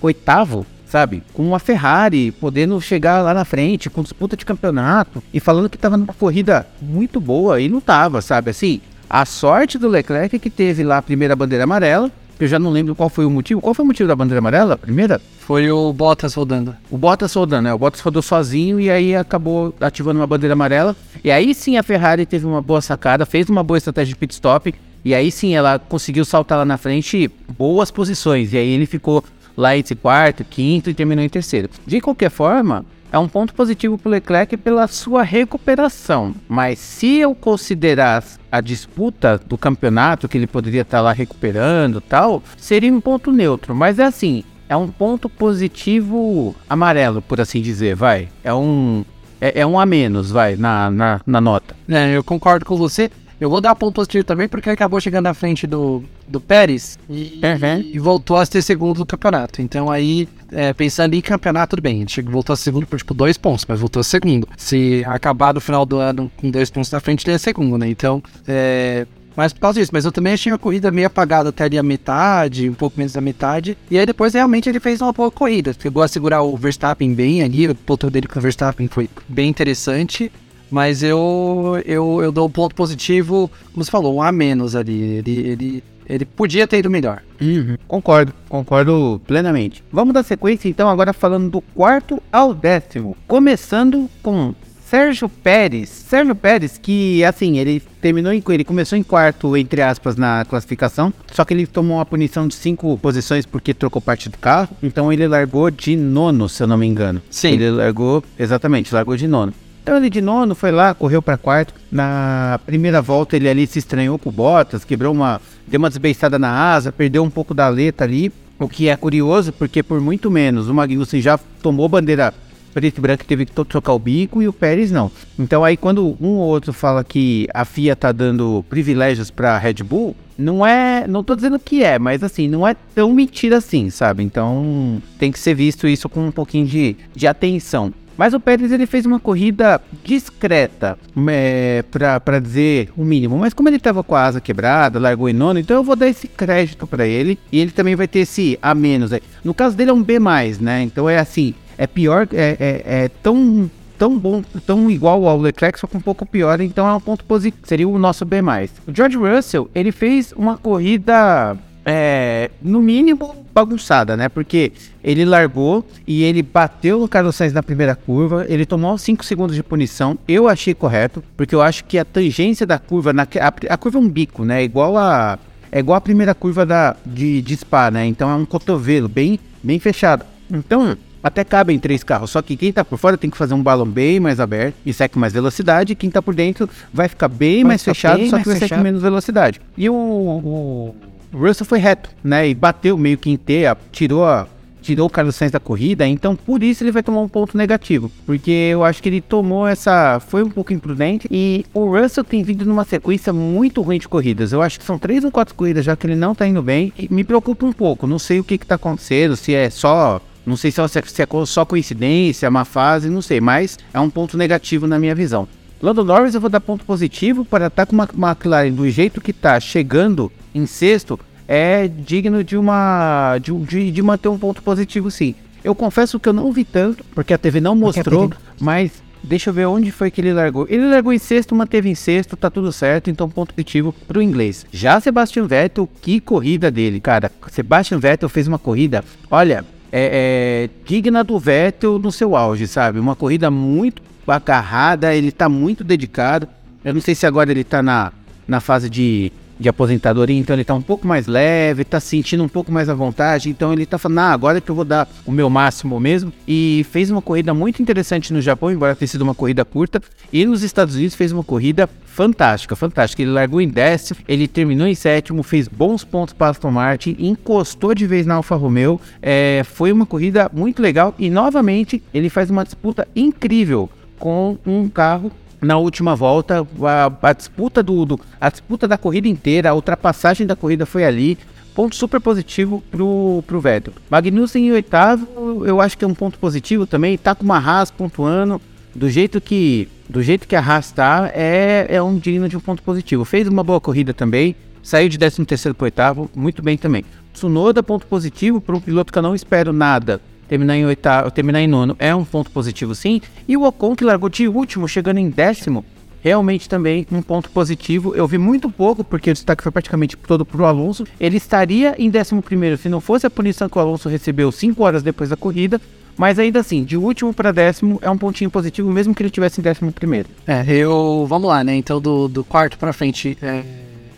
oitavo, 0.00 0.66
sabe? 0.86 1.22
Com 1.34 1.46
uma 1.46 1.58
Ferrari, 1.58 2.32
podendo 2.32 2.80
chegar 2.80 3.22
lá 3.22 3.34
na 3.34 3.44
frente, 3.44 3.90
com 3.90 4.02
disputa 4.02 4.36
de 4.36 4.46
campeonato, 4.46 5.22
e 5.32 5.38
falando 5.38 5.68
que 5.68 5.76
tava 5.76 5.96
numa 5.96 6.14
corrida 6.14 6.66
muito 6.80 7.20
boa, 7.20 7.60
e 7.60 7.68
não 7.68 7.80
tava, 7.80 8.22
sabe? 8.22 8.50
Assim, 8.50 8.80
a 9.10 9.24
sorte 9.24 9.78
do 9.78 9.88
Leclerc 9.88 10.36
é 10.36 10.38
que 10.38 10.50
teve 10.50 10.82
lá 10.82 10.98
a 10.98 11.02
primeira 11.02 11.36
bandeira 11.36 11.64
amarela, 11.64 12.10
eu 12.44 12.48
já 12.48 12.58
não 12.58 12.70
lembro 12.70 12.94
qual 12.94 13.08
foi 13.08 13.24
o 13.24 13.30
motivo. 13.30 13.60
Qual 13.60 13.74
foi 13.74 13.84
o 13.84 13.88
motivo 13.88 14.08
da 14.08 14.14
bandeira 14.14 14.38
amarela? 14.38 14.74
A 14.74 14.78
primeira? 14.78 15.20
Foi 15.40 15.70
o 15.70 15.92
Bottas 15.92 16.34
rodando. 16.34 16.76
O 16.90 16.96
Bottas 16.96 17.34
rodando, 17.34 17.62
né? 17.62 17.74
O 17.74 17.78
Bottas 17.78 18.00
rodou 18.00 18.22
sozinho 18.22 18.78
e 18.78 18.90
aí 18.90 19.16
acabou 19.16 19.74
ativando 19.80 20.20
uma 20.20 20.26
bandeira 20.26 20.52
amarela. 20.52 20.96
E 21.22 21.30
aí 21.30 21.54
sim 21.54 21.76
a 21.76 21.82
Ferrari 21.82 22.26
teve 22.26 22.46
uma 22.46 22.62
boa 22.62 22.80
sacada, 22.80 23.26
fez 23.26 23.48
uma 23.48 23.62
boa 23.62 23.78
estratégia 23.78 24.14
de 24.14 24.18
pit 24.18 24.34
stop. 24.34 24.74
E 25.04 25.14
aí 25.14 25.30
sim 25.30 25.54
ela 25.54 25.78
conseguiu 25.78 26.24
saltar 26.24 26.58
lá 26.58 26.64
na 26.64 26.76
frente 26.76 27.30
boas 27.56 27.90
posições. 27.90 28.52
E 28.52 28.58
aí 28.58 28.68
ele 28.68 28.86
ficou 28.86 29.24
lá 29.56 29.76
entre 29.76 29.94
quarto, 29.94 30.44
quinto 30.44 30.88
e 30.88 30.94
terminou 30.94 31.24
em 31.24 31.28
terceiro. 31.28 31.68
De 31.86 32.00
qualquer 32.00 32.30
forma, 32.30 32.84
é 33.12 33.18
um 33.18 33.28
ponto 33.28 33.54
positivo 33.54 33.96
para 33.96 34.08
o 34.08 34.12
Leclerc 34.12 34.56
pela 34.56 34.86
sua 34.86 35.22
recuperação. 35.22 36.34
Mas 36.48 36.78
se 36.78 37.18
eu 37.18 37.34
considerar 37.34 38.24
a 38.50 38.60
disputa 38.60 39.38
do 39.38 39.56
campeonato, 39.56 40.28
que 40.28 40.36
ele 40.36 40.46
poderia 40.46 40.82
estar 40.82 40.98
tá 40.98 41.02
lá 41.02 41.12
recuperando 41.12 42.00
tal, 42.00 42.42
seria 42.56 42.92
um 42.92 43.00
ponto 43.00 43.32
neutro. 43.32 43.74
Mas 43.74 43.98
é 43.98 44.04
assim, 44.04 44.44
é 44.68 44.76
um 44.76 44.88
ponto 44.88 45.28
positivo 45.28 46.54
amarelo, 46.68 47.22
por 47.22 47.40
assim 47.40 47.62
dizer, 47.62 47.94
vai. 47.94 48.28
É 48.44 48.52
um. 48.52 49.04
É, 49.40 49.60
é 49.60 49.66
um 49.66 49.78
a 49.78 49.86
menos, 49.86 50.30
vai, 50.30 50.56
na, 50.56 50.90
na, 50.90 51.20
na 51.24 51.40
nota. 51.40 51.76
É, 51.88 52.16
eu 52.16 52.24
concordo 52.24 52.64
com 52.64 52.76
você. 52.76 53.10
Eu 53.40 53.48
vou 53.48 53.60
dar 53.60 53.74
ponto 53.74 53.94
positivo 53.94 54.24
também 54.24 54.48
porque 54.48 54.68
acabou 54.68 55.00
chegando 55.00 55.24
na 55.24 55.34
frente 55.34 55.66
do, 55.66 56.02
do 56.26 56.40
Pérez 56.40 56.98
e, 57.08 57.40
uhum. 57.42 57.80
e 57.80 57.98
voltou 57.98 58.36
a 58.36 58.44
ser 58.44 58.62
segundo 58.62 58.98
do 58.98 59.06
campeonato. 59.06 59.62
Então 59.62 59.90
aí, 59.90 60.28
é, 60.50 60.72
pensando 60.72 61.14
em 61.14 61.20
campeonato, 61.20 61.76
tudo 61.76 61.82
bem. 61.82 62.04
Ele 62.16 62.28
voltou 62.28 62.52
a 62.52 62.56
segundo 62.56 62.86
por 62.86 62.98
tipo 62.98 63.14
dois 63.14 63.38
pontos, 63.38 63.64
mas 63.68 63.78
voltou 63.78 64.00
a 64.00 64.04
segundo. 64.04 64.48
Se 64.56 65.04
acabar 65.06 65.54
no 65.54 65.60
final 65.60 65.86
do 65.86 65.98
ano 65.98 66.30
com 66.36 66.50
dois 66.50 66.70
pontos 66.70 66.90
na 66.90 67.00
frente, 67.00 67.24
ele 67.26 67.36
é 67.36 67.38
segundo, 67.38 67.78
né? 67.78 67.88
Então, 67.88 68.22
é, 68.46 69.06
mas 69.38 69.52
por 69.52 69.60
causa 69.60 69.78
disso. 69.78 69.92
Mas 69.94 70.04
eu 70.04 70.10
também 70.10 70.32
achei 70.32 70.52
a 70.52 70.58
corrida 70.58 70.90
meio 70.90 71.06
apagada 71.06 71.50
até 71.50 71.62
ali 71.62 71.78
a 71.78 71.82
metade, 71.82 72.68
um 72.68 72.74
pouco 72.74 72.98
menos 72.98 73.12
da 73.12 73.20
metade. 73.20 73.78
E 73.88 73.96
aí 73.96 74.04
depois 74.04 74.34
realmente 74.34 74.68
ele 74.68 74.80
fez 74.80 75.00
uma 75.00 75.12
boa 75.12 75.30
corrida. 75.30 75.72
Chegou 75.80 76.02
a 76.02 76.08
segurar 76.08 76.42
o 76.42 76.56
Verstappen 76.56 77.14
bem 77.14 77.40
ali, 77.42 77.68
o 77.68 77.74
ponto 77.74 78.10
dele 78.10 78.26
com 78.26 78.36
o 78.36 78.42
Verstappen 78.42 78.88
foi 78.88 79.08
bem 79.28 79.48
interessante. 79.48 80.32
Mas 80.70 81.02
eu, 81.02 81.80
eu, 81.84 82.22
eu 82.22 82.32
dou 82.32 82.46
um 82.46 82.50
ponto 82.50 82.74
positivo, 82.74 83.50
como 83.72 83.84
você 83.84 83.90
falou, 83.90 84.16
um 84.16 84.22
a 84.22 84.30
menos 84.30 84.76
ali. 84.76 85.00
Ele, 85.00 85.48
ele, 85.48 85.84
ele 86.06 86.24
podia 86.24 86.66
ter 86.66 86.78
ido 86.78 86.90
melhor. 86.90 87.22
Uhum, 87.40 87.76
concordo, 87.86 88.32
concordo 88.48 89.20
plenamente. 89.26 89.82
Vamos 89.92 90.14
dar 90.14 90.22
sequência 90.22 90.68
então, 90.68 90.88
agora 90.88 91.12
falando 91.12 91.50
do 91.50 91.60
quarto 91.60 92.22
ao 92.32 92.52
décimo. 92.52 93.16
Começando 93.26 94.08
com 94.22 94.54
Sérgio 94.88 95.28
Pérez. 95.28 95.90
Sérgio 95.90 96.34
Pérez, 96.34 96.78
que 96.78 97.22
assim, 97.22 97.58
ele 97.58 97.82
terminou 98.00 98.32
em. 98.32 98.42
Ele 98.48 98.64
começou 98.64 98.96
em 98.96 99.02
quarto, 99.02 99.54
entre 99.54 99.82
aspas, 99.82 100.16
na 100.16 100.46
classificação. 100.46 101.12
Só 101.30 101.44
que 101.44 101.52
ele 101.52 101.66
tomou 101.66 101.98
uma 101.98 102.06
punição 102.06 102.48
de 102.48 102.54
cinco 102.54 102.96
posições 102.96 103.44
porque 103.44 103.74
trocou 103.74 104.00
parte 104.00 104.30
do 104.30 104.38
carro. 104.38 104.74
Então 104.82 105.12
ele 105.12 105.28
largou 105.28 105.70
de 105.70 105.94
nono, 105.94 106.48
se 106.48 106.62
eu 106.62 106.66
não 106.66 106.78
me 106.78 106.86
engano. 106.86 107.20
Sim. 107.28 107.52
Ele 107.52 107.70
largou, 107.70 108.24
exatamente, 108.38 108.94
largou 108.94 109.14
de 109.14 109.28
nono. 109.28 109.52
Então 109.88 109.96
ele 109.96 110.10
de 110.10 110.20
nono 110.20 110.54
foi 110.54 110.70
lá, 110.70 110.92
correu 110.92 111.22
para 111.22 111.38
quarto. 111.38 111.72
Na 111.90 112.60
primeira 112.66 113.00
volta 113.00 113.36
ele 113.36 113.48
ali 113.48 113.66
se 113.66 113.78
estranhou 113.78 114.18
com 114.18 114.28
o 114.28 114.32
Bottas, 114.32 114.84
quebrou 114.84 115.14
uma, 115.14 115.40
deu 115.66 115.78
uma 115.78 115.88
desbeiçada 115.88 116.38
na 116.38 116.50
asa, 116.50 116.92
perdeu 116.92 117.24
um 117.24 117.30
pouco 117.30 117.54
da 117.54 117.70
letra 117.70 118.06
ali. 118.06 118.30
O 118.58 118.68
que 118.68 118.90
é 118.90 118.96
curioso, 118.96 119.50
porque 119.50 119.82
por 119.82 119.98
muito 119.98 120.30
menos 120.30 120.68
o 120.68 120.74
Magnussen 120.74 121.22
já 121.22 121.38
tomou 121.62 121.88
bandeira 121.88 122.34
preto 122.74 122.98
e 122.98 123.00
branco 123.00 123.24
teve 123.24 123.46
que 123.46 123.52
trocar 123.64 123.94
o 123.94 123.98
bico 123.98 124.42
e 124.42 124.46
o 124.46 124.52
Pérez 124.52 124.92
não. 124.92 125.10
Então 125.38 125.64
aí 125.64 125.74
quando 125.74 126.18
um 126.20 126.32
ou 126.32 126.48
outro 126.48 126.74
fala 126.74 127.02
que 127.02 127.48
a 127.54 127.64
FIA 127.64 127.96
tá 127.96 128.12
dando 128.12 128.62
privilégios 128.68 129.30
para 129.30 129.56
Red 129.56 129.82
Bull, 129.82 130.14
não 130.36 130.66
é, 130.66 131.06
não 131.08 131.24
tô 131.24 131.34
dizendo 131.34 131.58
que 131.58 131.82
é, 131.82 131.98
mas 131.98 132.22
assim, 132.22 132.46
não 132.46 132.68
é 132.68 132.76
tão 132.94 133.10
mentira 133.14 133.56
assim, 133.56 133.88
sabe? 133.88 134.22
Então 134.22 135.00
tem 135.18 135.32
que 135.32 135.38
ser 135.38 135.54
visto 135.54 135.88
isso 135.88 136.10
com 136.10 136.26
um 136.26 136.30
pouquinho 136.30 136.66
de, 136.66 136.94
de 137.16 137.26
atenção. 137.26 137.90
Mas 138.18 138.34
o 138.34 138.40
Pérez 138.40 138.72
ele 138.72 138.84
fez 138.84 139.06
uma 139.06 139.20
corrida 139.20 139.80
discreta, 140.04 140.98
é, 141.28 141.84
para 142.24 142.40
dizer 142.40 142.90
o 142.96 143.04
mínimo. 143.04 143.38
Mas 143.38 143.54
como 143.54 143.68
ele 143.68 143.76
estava 143.76 144.02
com 144.02 144.16
a 144.16 144.24
asa 144.24 144.40
quebrada, 144.40 144.98
largou 144.98 145.28
em 145.28 145.32
nono, 145.32 145.60
então 145.60 145.76
eu 145.76 145.84
vou 145.84 145.94
dar 145.94 146.08
esse 146.08 146.26
crédito 146.26 146.84
para 146.84 147.06
ele. 147.06 147.38
E 147.52 147.60
ele 147.60 147.70
também 147.70 147.94
vai 147.94 148.08
ter 148.08 148.20
esse 148.20 148.58
a 148.60 148.74
menos. 148.74 149.12
No 149.44 149.54
caso 149.54 149.76
dele 149.76 149.90
é 149.90 149.94
um 149.94 150.02
B, 150.02 150.18
né? 150.60 150.82
Então 150.82 151.08
é 151.08 151.16
assim, 151.16 151.54
é 151.78 151.86
pior, 151.86 152.26
é, 152.32 152.56
é, 152.58 153.04
é 153.04 153.08
tão 153.22 153.70
tão 153.96 154.16
bom, 154.16 154.42
tão 154.64 154.88
igual 154.90 155.26
ao 155.26 155.40
Leclerc, 155.40 155.78
só 155.78 155.86
que 155.86 155.96
um 155.96 156.00
pouco 156.00 156.24
pior, 156.24 156.60
então 156.60 156.86
é 156.86 156.94
um 156.94 157.00
ponto 157.00 157.24
positivo, 157.24 157.66
seria 157.66 157.88
o 157.88 157.98
nosso 157.98 158.24
B+. 158.24 158.40
O 158.86 158.94
George 158.94 159.16
Russell, 159.16 159.68
ele 159.74 159.90
fez 159.90 160.32
uma 160.36 160.56
corrida 160.56 161.56
é, 161.90 162.50
no 162.60 162.82
mínimo 162.82 163.34
bagunçada, 163.54 164.14
né? 164.14 164.28
Porque 164.28 164.72
ele 165.02 165.24
largou 165.24 165.82
e 166.06 166.22
ele 166.22 166.42
bateu 166.42 166.98
no 166.98 167.08
Carlos 167.08 167.34
Sainz 167.34 167.54
na 167.54 167.62
primeira 167.62 167.94
curva, 167.94 168.44
ele 168.46 168.66
tomou 168.66 168.98
5 168.98 169.24
segundos 169.24 169.56
de 169.56 169.62
punição. 169.62 170.18
Eu 170.28 170.48
achei 170.48 170.74
correto, 170.74 171.24
porque 171.34 171.54
eu 171.54 171.62
acho 171.62 171.84
que 171.86 171.96
a 171.96 172.04
tangência 172.04 172.66
da 172.66 172.78
curva, 172.78 173.14
na, 173.14 173.22
a, 173.22 173.74
a 173.74 173.76
curva 173.78 173.98
é 173.98 174.02
um 174.02 174.08
bico, 174.08 174.44
né? 174.44 174.62
Igual 174.62 174.98
a 174.98 175.38
é 175.72 175.80
igual 175.80 175.96
a 175.96 176.00
primeira 176.00 176.34
curva 176.34 176.66
da 176.66 176.94
de, 177.04 177.40
de 177.40 177.56
Spa, 177.56 177.90
né? 177.90 178.04
Então 178.06 178.30
é 178.30 178.34
um 178.34 178.44
cotovelo 178.44 179.08
bem 179.08 179.40
bem 179.62 179.78
fechado. 179.78 180.26
Então, 180.50 180.96
até 181.22 181.42
cabem 181.42 181.78
três 181.78 182.04
carros, 182.04 182.30
só 182.30 182.42
que 182.42 182.54
quem 182.54 182.70
tá 182.70 182.84
por 182.84 182.98
fora 182.98 183.16
tem 183.16 183.30
que 183.30 183.36
fazer 183.36 183.54
um 183.54 183.62
balão 183.62 183.86
bem 183.86 184.20
mais 184.20 184.40
aberto 184.40 184.76
e 184.84 184.92
sai 184.92 185.08
com 185.08 185.18
mais 185.18 185.32
velocidade, 185.32 185.94
quem 185.94 186.10
tá 186.10 186.20
por 186.20 186.34
dentro 186.34 186.68
vai 186.92 187.08
ficar 187.08 187.28
bem 187.28 187.62
vai 187.62 187.68
mais 187.68 187.82
fechado, 187.82 188.18
bem 188.18 188.28
só 188.30 188.38
que 188.38 188.44
vai 188.44 188.56
sair 188.56 188.68
com 188.68 188.82
menos 188.82 189.00
velocidade. 189.02 189.60
E 189.76 189.88
o, 189.90 189.94
o 189.94 190.94
o 191.32 191.38
Russell 191.38 191.66
foi 191.66 191.78
reto, 191.78 192.10
né? 192.22 192.48
E 192.48 192.54
bateu 192.54 192.96
meio 192.96 193.18
que 193.18 193.30
inteiro, 193.30 193.76
tirou 193.92 194.24
a, 194.24 194.46
tirou 194.82 195.06
o 195.06 195.10
Carlos 195.10 195.36
Sainz 195.36 195.52
da 195.52 195.60
corrida, 195.60 196.06
então 196.06 196.34
por 196.34 196.62
isso 196.62 196.82
ele 196.82 196.90
vai 196.90 197.02
tomar 197.02 197.20
um 197.20 197.28
ponto 197.28 197.56
negativo, 197.56 198.10
porque 198.24 198.50
eu 198.50 198.84
acho 198.84 199.02
que 199.02 199.08
ele 199.08 199.20
tomou 199.20 199.66
essa, 199.66 200.20
foi 200.20 200.42
um 200.42 200.48
pouco 200.48 200.72
imprudente 200.72 201.28
e 201.30 201.66
o 201.74 201.96
Russell 201.96 202.24
tem 202.24 202.42
vindo 202.42 202.64
numa 202.64 202.84
sequência 202.84 203.32
muito 203.32 203.82
ruim 203.82 203.98
de 203.98 204.08
corridas. 204.08 204.52
Eu 204.52 204.62
acho 204.62 204.78
que 204.78 204.84
são 204.84 204.98
três 204.98 205.24
ou 205.24 205.30
quatro 205.30 205.54
corridas 205.54 205.84
já 205.84 205.94
que 205.96 206.06
ele 206.06 206.16
não 206.16 206.34
tá 206.34 206.46
indo 206.46 206.62
bem 206.62 206.92
e 206.98 207.12
me 207.12 207.24
preocupa 207.24 207.66
um 207.66 207.72
pouco. 207.72 208.06
Não 208.06 208.18
sei 208.18 208.40
o 208.40 208.44
que 208.44 208.56
que 208.56 208.66
tá 208.66 208.76
acontecendo, 208.76 209.36
se 209.36 209.54
é 209.54 209.68
só 209.68 210.20
não 210.46 210.56
sei 210.56 210.70
se 210.70 210.80
é, 210.80 210.84
é 210.84 211.46
só 211.46 211.64
coincidência, 211.66 212.48
uma 212.48 212.64
fase, 212.64 213.10
não 213.10 213.20
sei, 213.20 213.38
mas 213.38 213.78
é 213.92 214.00
um 214.00 214.08
ponto 214.08 214.38
negativo 214.38 214.86
na 214.86 214.98
minha 214.98 215.14
visão. 215.14 215.46
Lando 215.80 216.04
Norris 216.04 216.34
eu 216.34 216.40
vou 216.40 216.50
dar 216.50 216.60
ponto 216.60 216.84
positivo 216.84 217.44
para 217.44 217.68
estar 217.68 217.86
com 217.86 217.94
uma 217.94 218.08
McLaren 218.12 218.72
do 218.72 218.88
jeito 218.90 219.20
que 219.20 219.30
está 219.30 219.60
chegando 219.60 220.30
em 220.54 220.66
sexto 220.66 221.18
é 221.46 221.88
digno 221.88 222.44
de 222.44 222.56
uma 222.56 223.38
de, 223.38 223.52
de, 223.64 223.90
de, 223.90 224.02
manter 224.02 224.28
um 224.28 224.38
ponto 224.38 224.62
positivo 224.62 225.10
sim. 225.10 225.34
Eu 225.64 225.74
confesso 225.74 226.20
que 226.20 226.28
eu 226.28 226.32
não 226.32 226.52
vi 226.52 226.64
tanto, 226.64 227.02
porque 227.14 227.32
a 227.32 227.38
TV 227.38 227.60
não 227.60 227.74
mostrou, 227.74 228.30
mas 228.60 229.02
deixa 229.22 229.50
eu 229.50 229.54
ver 229.54 229.66
onde 229.66 229.90
foi 229.90 230.10
que 230.10 230.20
ele 230.20 230.32
largou. 230.32 230.66
Ele 230.68 230.86
largou 230.86 231.12
em 231.12 231.18
sexto, 231.18 231.54
manteve 231.54 231.88
em 231.88 231.94
sexto, 231.94 232.36
tá 232.36 232.50
tudo 232.50 232.70
certo, 232.70 233.08
então 233.08 233.28
ponto 233.28 233.54
positivo 233.54 233.94
pro 234.06 234.22
inglês. 234.22 234.66
Já 234.70 235.00
Sebastian 235.00 235.46
Vettel, 235.46 235.88
que 236.02 236.20
corrida 236.20 236.70
dele, 236.70 237.00
cara. 237.00 237.32
Sebastian 237.50 237.98
Vettel 237.98 238.28
fez 238.28 238.46
uma 238.46 238.58
corrida, 238.58 239.02
olha, 239.30 239.64
é, 239.90 240.68
é 240.68 240.84
digna 240.86 241.24
do 241.24 241.38
Vettel 241.38 241.98
no 241.98 242.12
seu 242.12 242.36
auge, 242.36 242.66
sabe? 242.66 242.98
Uma 242.98 243.16
corrida 243.16 243.50
muito 243.50 244.02
agarrada, 244.36 245.14
ele 245.14 245.32
tá 245.32 245.48
muito 245.48 245.82
dedicado. 245.82 246.48
Eu 246.84 246.94
não 246.94 247.00
sei 247.00 247.14
se 247.14 247.26
agora 247.26 247.50
ele 247.50 247.64
tá 247.64 247.82
na, 247.82 248.12
na 248.46 248.60
fase 248.60 248.88
de, 248.88 249.32
de 249.58 249.68
aposentadoria, 249.68 250.38
então 250.38 250.54
ele 250.54 250.64
tá 250.64 250.74
um 250.74 250.82
pouco 250.82 251.06
mais 251.06 251.26
leve, 251.26 251.84
tá 251.84 251.98
sentindo 251.98 252.42
um 252.44 252.48
pouco 252.48 252.70
mais 252.70 252.88
à 252.88 252.94
vontade, 252.94 253.50
então 253.50 253.72
ele 253.72 253.84
tá 253.84 253.98
falando, 253.98 254.18
ah, 254.18 254.32
agora 254.32 254.60
que 254.60 254.70
eu 254.70 254.74
vou 254.74 254.84
dar 254.84 255.08
o 255.26 255.32
meu 255.32 255.50
máximo 255.50 255.98
mesmo. 255.98 256.32
E 256.46 256.86
fez 256.90 257.10
uma 257.10 257.20
corrida 257.20 257.52
muito 257.52 257.82
interessante 257.82 258.32
no 258.32 258.40
Japão, 258.40 258.70
embora 258.70 258.94
tenha 258.94 259.08
sido 259.08 259.22
uma 259.22 259.34
corrida 259.34 259.64
curta, 259.64 260.00
e 260.32 260.44
nos 260.46 260.62
Estados 260.62 260.94
Unidos 260.94 261.16
fez 261.16 261.32
uma 261.32 261.42
corrida 261.42 261.88
fantástica, 262.04 262.74
fantástica. 262.74 263.22
Ele 263.22 263.30
largou 263.30 263.60
em 263.60 263.68
décimo, 263.68 264.20
ele 264.26 264.48
terminou 264.48 264.86
em 264.86 264.94
sétimo, 264.94 265.42
fez 265.42 265.68
bons 265.68 266.04
pontos 266.04 266.34
para 266.34 266.50
Aston 266.50 266.70
Martin, 266.70 267.16
encostou 267.18 267.94
de 267.94 268.06
vez 268.06 268.26
na 268.26 268.34
Alfa 268.34 268.56
Romeo. 268.56 269.00
É, 269.20 269.62
foi 269.64 269.92
uma 269.92 270.06
corrida 270.06 270.50
muito 270.52 270.82
legal 270.82 271.14
e 271.18 271.30
novamente 271.30 272.02
ele 272.12 272.28
faz 272.28 272.50
uma 272.50 272.64
disputa 272.64 273.06
incrível 273.14 273.88
com 274.18 274.58
um 274.66 274.88
carro 274.88 275.30
na 275.60 275.76
última 275.76 276.14
volta, 276.14 276.66
a, 276.82 277.28
a 277.28 277.32
disputa 277.32 277.82
do, 277.82 278.04
do, 278.04 278.20
a 278.40 278.48
disputa 278.48 278.86
da 278.86 278.96
corrida 278.96 279.28
inteira, 279.28 279.70
a 279.70 279.74
ultrapassagem 279.74 280.46
da 280.46 280.56
corrida 280.56 280.86
foi 280.86 281.04
ali. 281.04 281.38
Ponto 281.74 281.94
super 281.94 282.20
positivo 282.20 282.82
pro, 282.90 283.42
pro 283.46 283.60
Vettel. 283.60 283.92
Magnussen 284.10 284.66
em 284.66 284.72
oitavo, 284.72 285.64
eu 285.64 285.80
acho 285.80 285.96
que 285.96 286.04
é 286.04 286.08
um 286.08 286.14
ponto 286.14 286.36
positivo 286.36 286.86
também. 286.86 287.16
Tá 287.16 287.36
com 287.36 287.44
uma 287.44 287.58
Haas 287.58 287.90
pontuando. 287.90 288.60
Do 288.94 289.08
jeito 289.08 289.40
que 289.40 289.88
do 290.08 290.20
jeito 290.20 290.48
que 290.48 290.56
a 290.56 290.60
Haas 290.60 290.90
tá, 290.90 291.30
é, 291.32 291.86
é 291.88 292.02
um 292.02 292.18
digno 292.18 292.48
de 292.48 292.56
um 292.56 292.60
ponto 292.60 292.82
positivo. 292.82 293.24
Fez 293.24 293.46
uma 293.46 293.62
boa 293.62 293.80
corrida 293.80 294.12
também. 294.12 294.56
Saiu 294.82 295.08
de 295.08 295.18
13 295.18 295.44
terceiro 295.44 295.74
para 295.74 295.84
oitavo, 295.84 296.28
muito 296.34 296.62
bem 296.62 296.76
também. 296.76 297.04
Tsunoda, 297.32 297.80
ponto 297.80 298.06
positivo 298.06 298.60
para 298.60 298.74
um 298.74 298.80
piloto 298.80 299.12
que 299.12 299.18
eu 299.18 299.22
não 299.22 299.34
espero 299.34 299.72
nada 299.72 300.20
terminar 300.48 300.76
em 300.76 300.86
oitavo, 300.86 301.30
terminar 301.30 301.60
em 301.60 301.66
nono 301.66 301.94
é 301.98 302.14
um 302.14 302.24
ponto 302.24 302.50
positivo 302.50 302.94
sim. 302.94 303.20
E 303.46 303.56
o 303.56 303.64
Ocon 303.64 303.94
que 303.94 304.04
largou 304.04 304.28
de 304.28 304.48
último, 304.48 304.88
chegando 304.88 305.18
em 305.18 305.28
décimo, 305.28 305.84
realmente 306.22 306.68
também 306.68 307.06
um 307.12 307.22
ponto 307.22 307.50
positivo. 307.50 308.14
Eu 308.14 308.26
vi 308.26 308.38
muito 308.38 308.70
pouco, 308.70 309.04
porque 309.04 309.30
o 309.30 309.34
destaque 309.34 309.62
foi 309.62 309.72
praticamente 309.72 310.16
todo 310.16 310.44
para 310.44 310.62
o 310.62 310.64
Alonso. 310.64 311.04
Ele 311.20 311.36
estaria 311.36 311.94
em 311.98 312.10
décimo 312.10 312.42
primeiro 312.42 312.76
se 312.76 312.88
não 312.88 313.00
fosse 313.00 313.26
a 313.26 313.30
punição 313.30 313.68
que 313.68 313.78
o 313.78 313.80
Alonso 313.80 314.08
recebeu 314.08 314.50
cinco 314.50 314.82
horas 314.82 315.02
depois 315.02 315.30
da 315.30 315.36
corrida. 315.36 315.80
Mas 316.16 316.36
ainda 316.36 316.58
assim, 316.58 316.82
de 316.82 316.96
último 316.96 317.32
para 317.32 317.52
décimo 317.52 318.00
é 318.02 318.10
um 318.10 318.18
pontinho 318.18 318.50
positivo, 318.50 318.90
mesmo 318.90 319.14
que 319.14 319.22
ele 319.22 319.30
tivesse 319.30 319.60
em 319.60 319.62
décimo 319.62 319.92
primeiro. 319.92 320.28
É, 320.44 320.64
eu. 320.68 321.24
Vamos 321.28 321.48
lá, 321.48 321.62
né? 321.62 321.76
Então, 321.76 322.00
do, 322.00 322.26
do 322.26 322.42
quarto 322.42 322.76
para 322.76 322.92
frente. 322.92 323.38
É, 323.40 323.62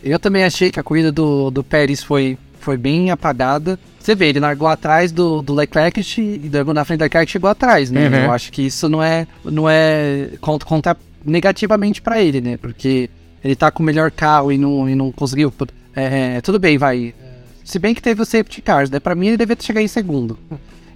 eu 0.02 0.18
também 0.18 0.44
achei 0.44 0.70
que 0.70 0.80
a 0.80 0.82
corrida 0.82 1.12
do, 1.12 1.50
do 1.50 1.62
Pérez 1.62 2.02
foi 2.02 2.38
foi 2.58 2.76
bem 2.76 3.10
apagada. 3.10 3.78
Você 4.00 4.14
vê, 4.14 4.28
ele 4.30 4.40
largou 4.40 4.66
atrás 4.66 5.12
do, 5.12 5.42
do 5.42 5.54
Leclerc 5.54 6.00
e 6.00 6.50
largou 6.52 6.72
na 6.72 6.84
frente 6.84 7.00
do 7.00 7.02
Leclerc 7.02 7.30
chegou 7.30 7.50
atrás, 7.50 7.90
né? 7.90 8.08
Uhum. 8.08 8.24
Eu 8.24 8.32
acho 8.32 8.50
que 8.50 8.62
isso 8.62 8.88
não 8.88 9.02
é, 9.02 9.26
não 9.44 9.68
é 9.68 10.30
conta, 10.40 10.64
conta 10.64 10.96
negativamente 11.24 12.00
para 12.00 12.20
ele, 12.20 12.40
né? 12.40 12.56
Porque 12.56 13.10
ele 13.44 13.54
tá 13.54 13.70
com 13.70 13.82
o 13.82 13.86
melhor 13.86 14.10
carro 14.10 14.50
e 14.50 14.56
não, 14.56 14.88
e 14.88 14.94
não 14.94 15.12
conseguiu. 15.12 15.52
É, 15.94 16.40
tudo 16.40 16.58
bem, 16.58 16.78
vai. 16.78 17.14
Se 17.62 17.78
bem 17.78 17.94
que 17.94 18.00
teve 18.00 18.22
o 18.22 18.24
safety 18.24 18.62
cars, 18.62 18.90
né? 18.90 18.98
Pra 18.98 19.14
mim 19.14 19.28
ele 19.28 19.36
deveria 19.36 19.62
chegar 19.62 19.82
em 19.82 19.88
segundo. 19.88 20.38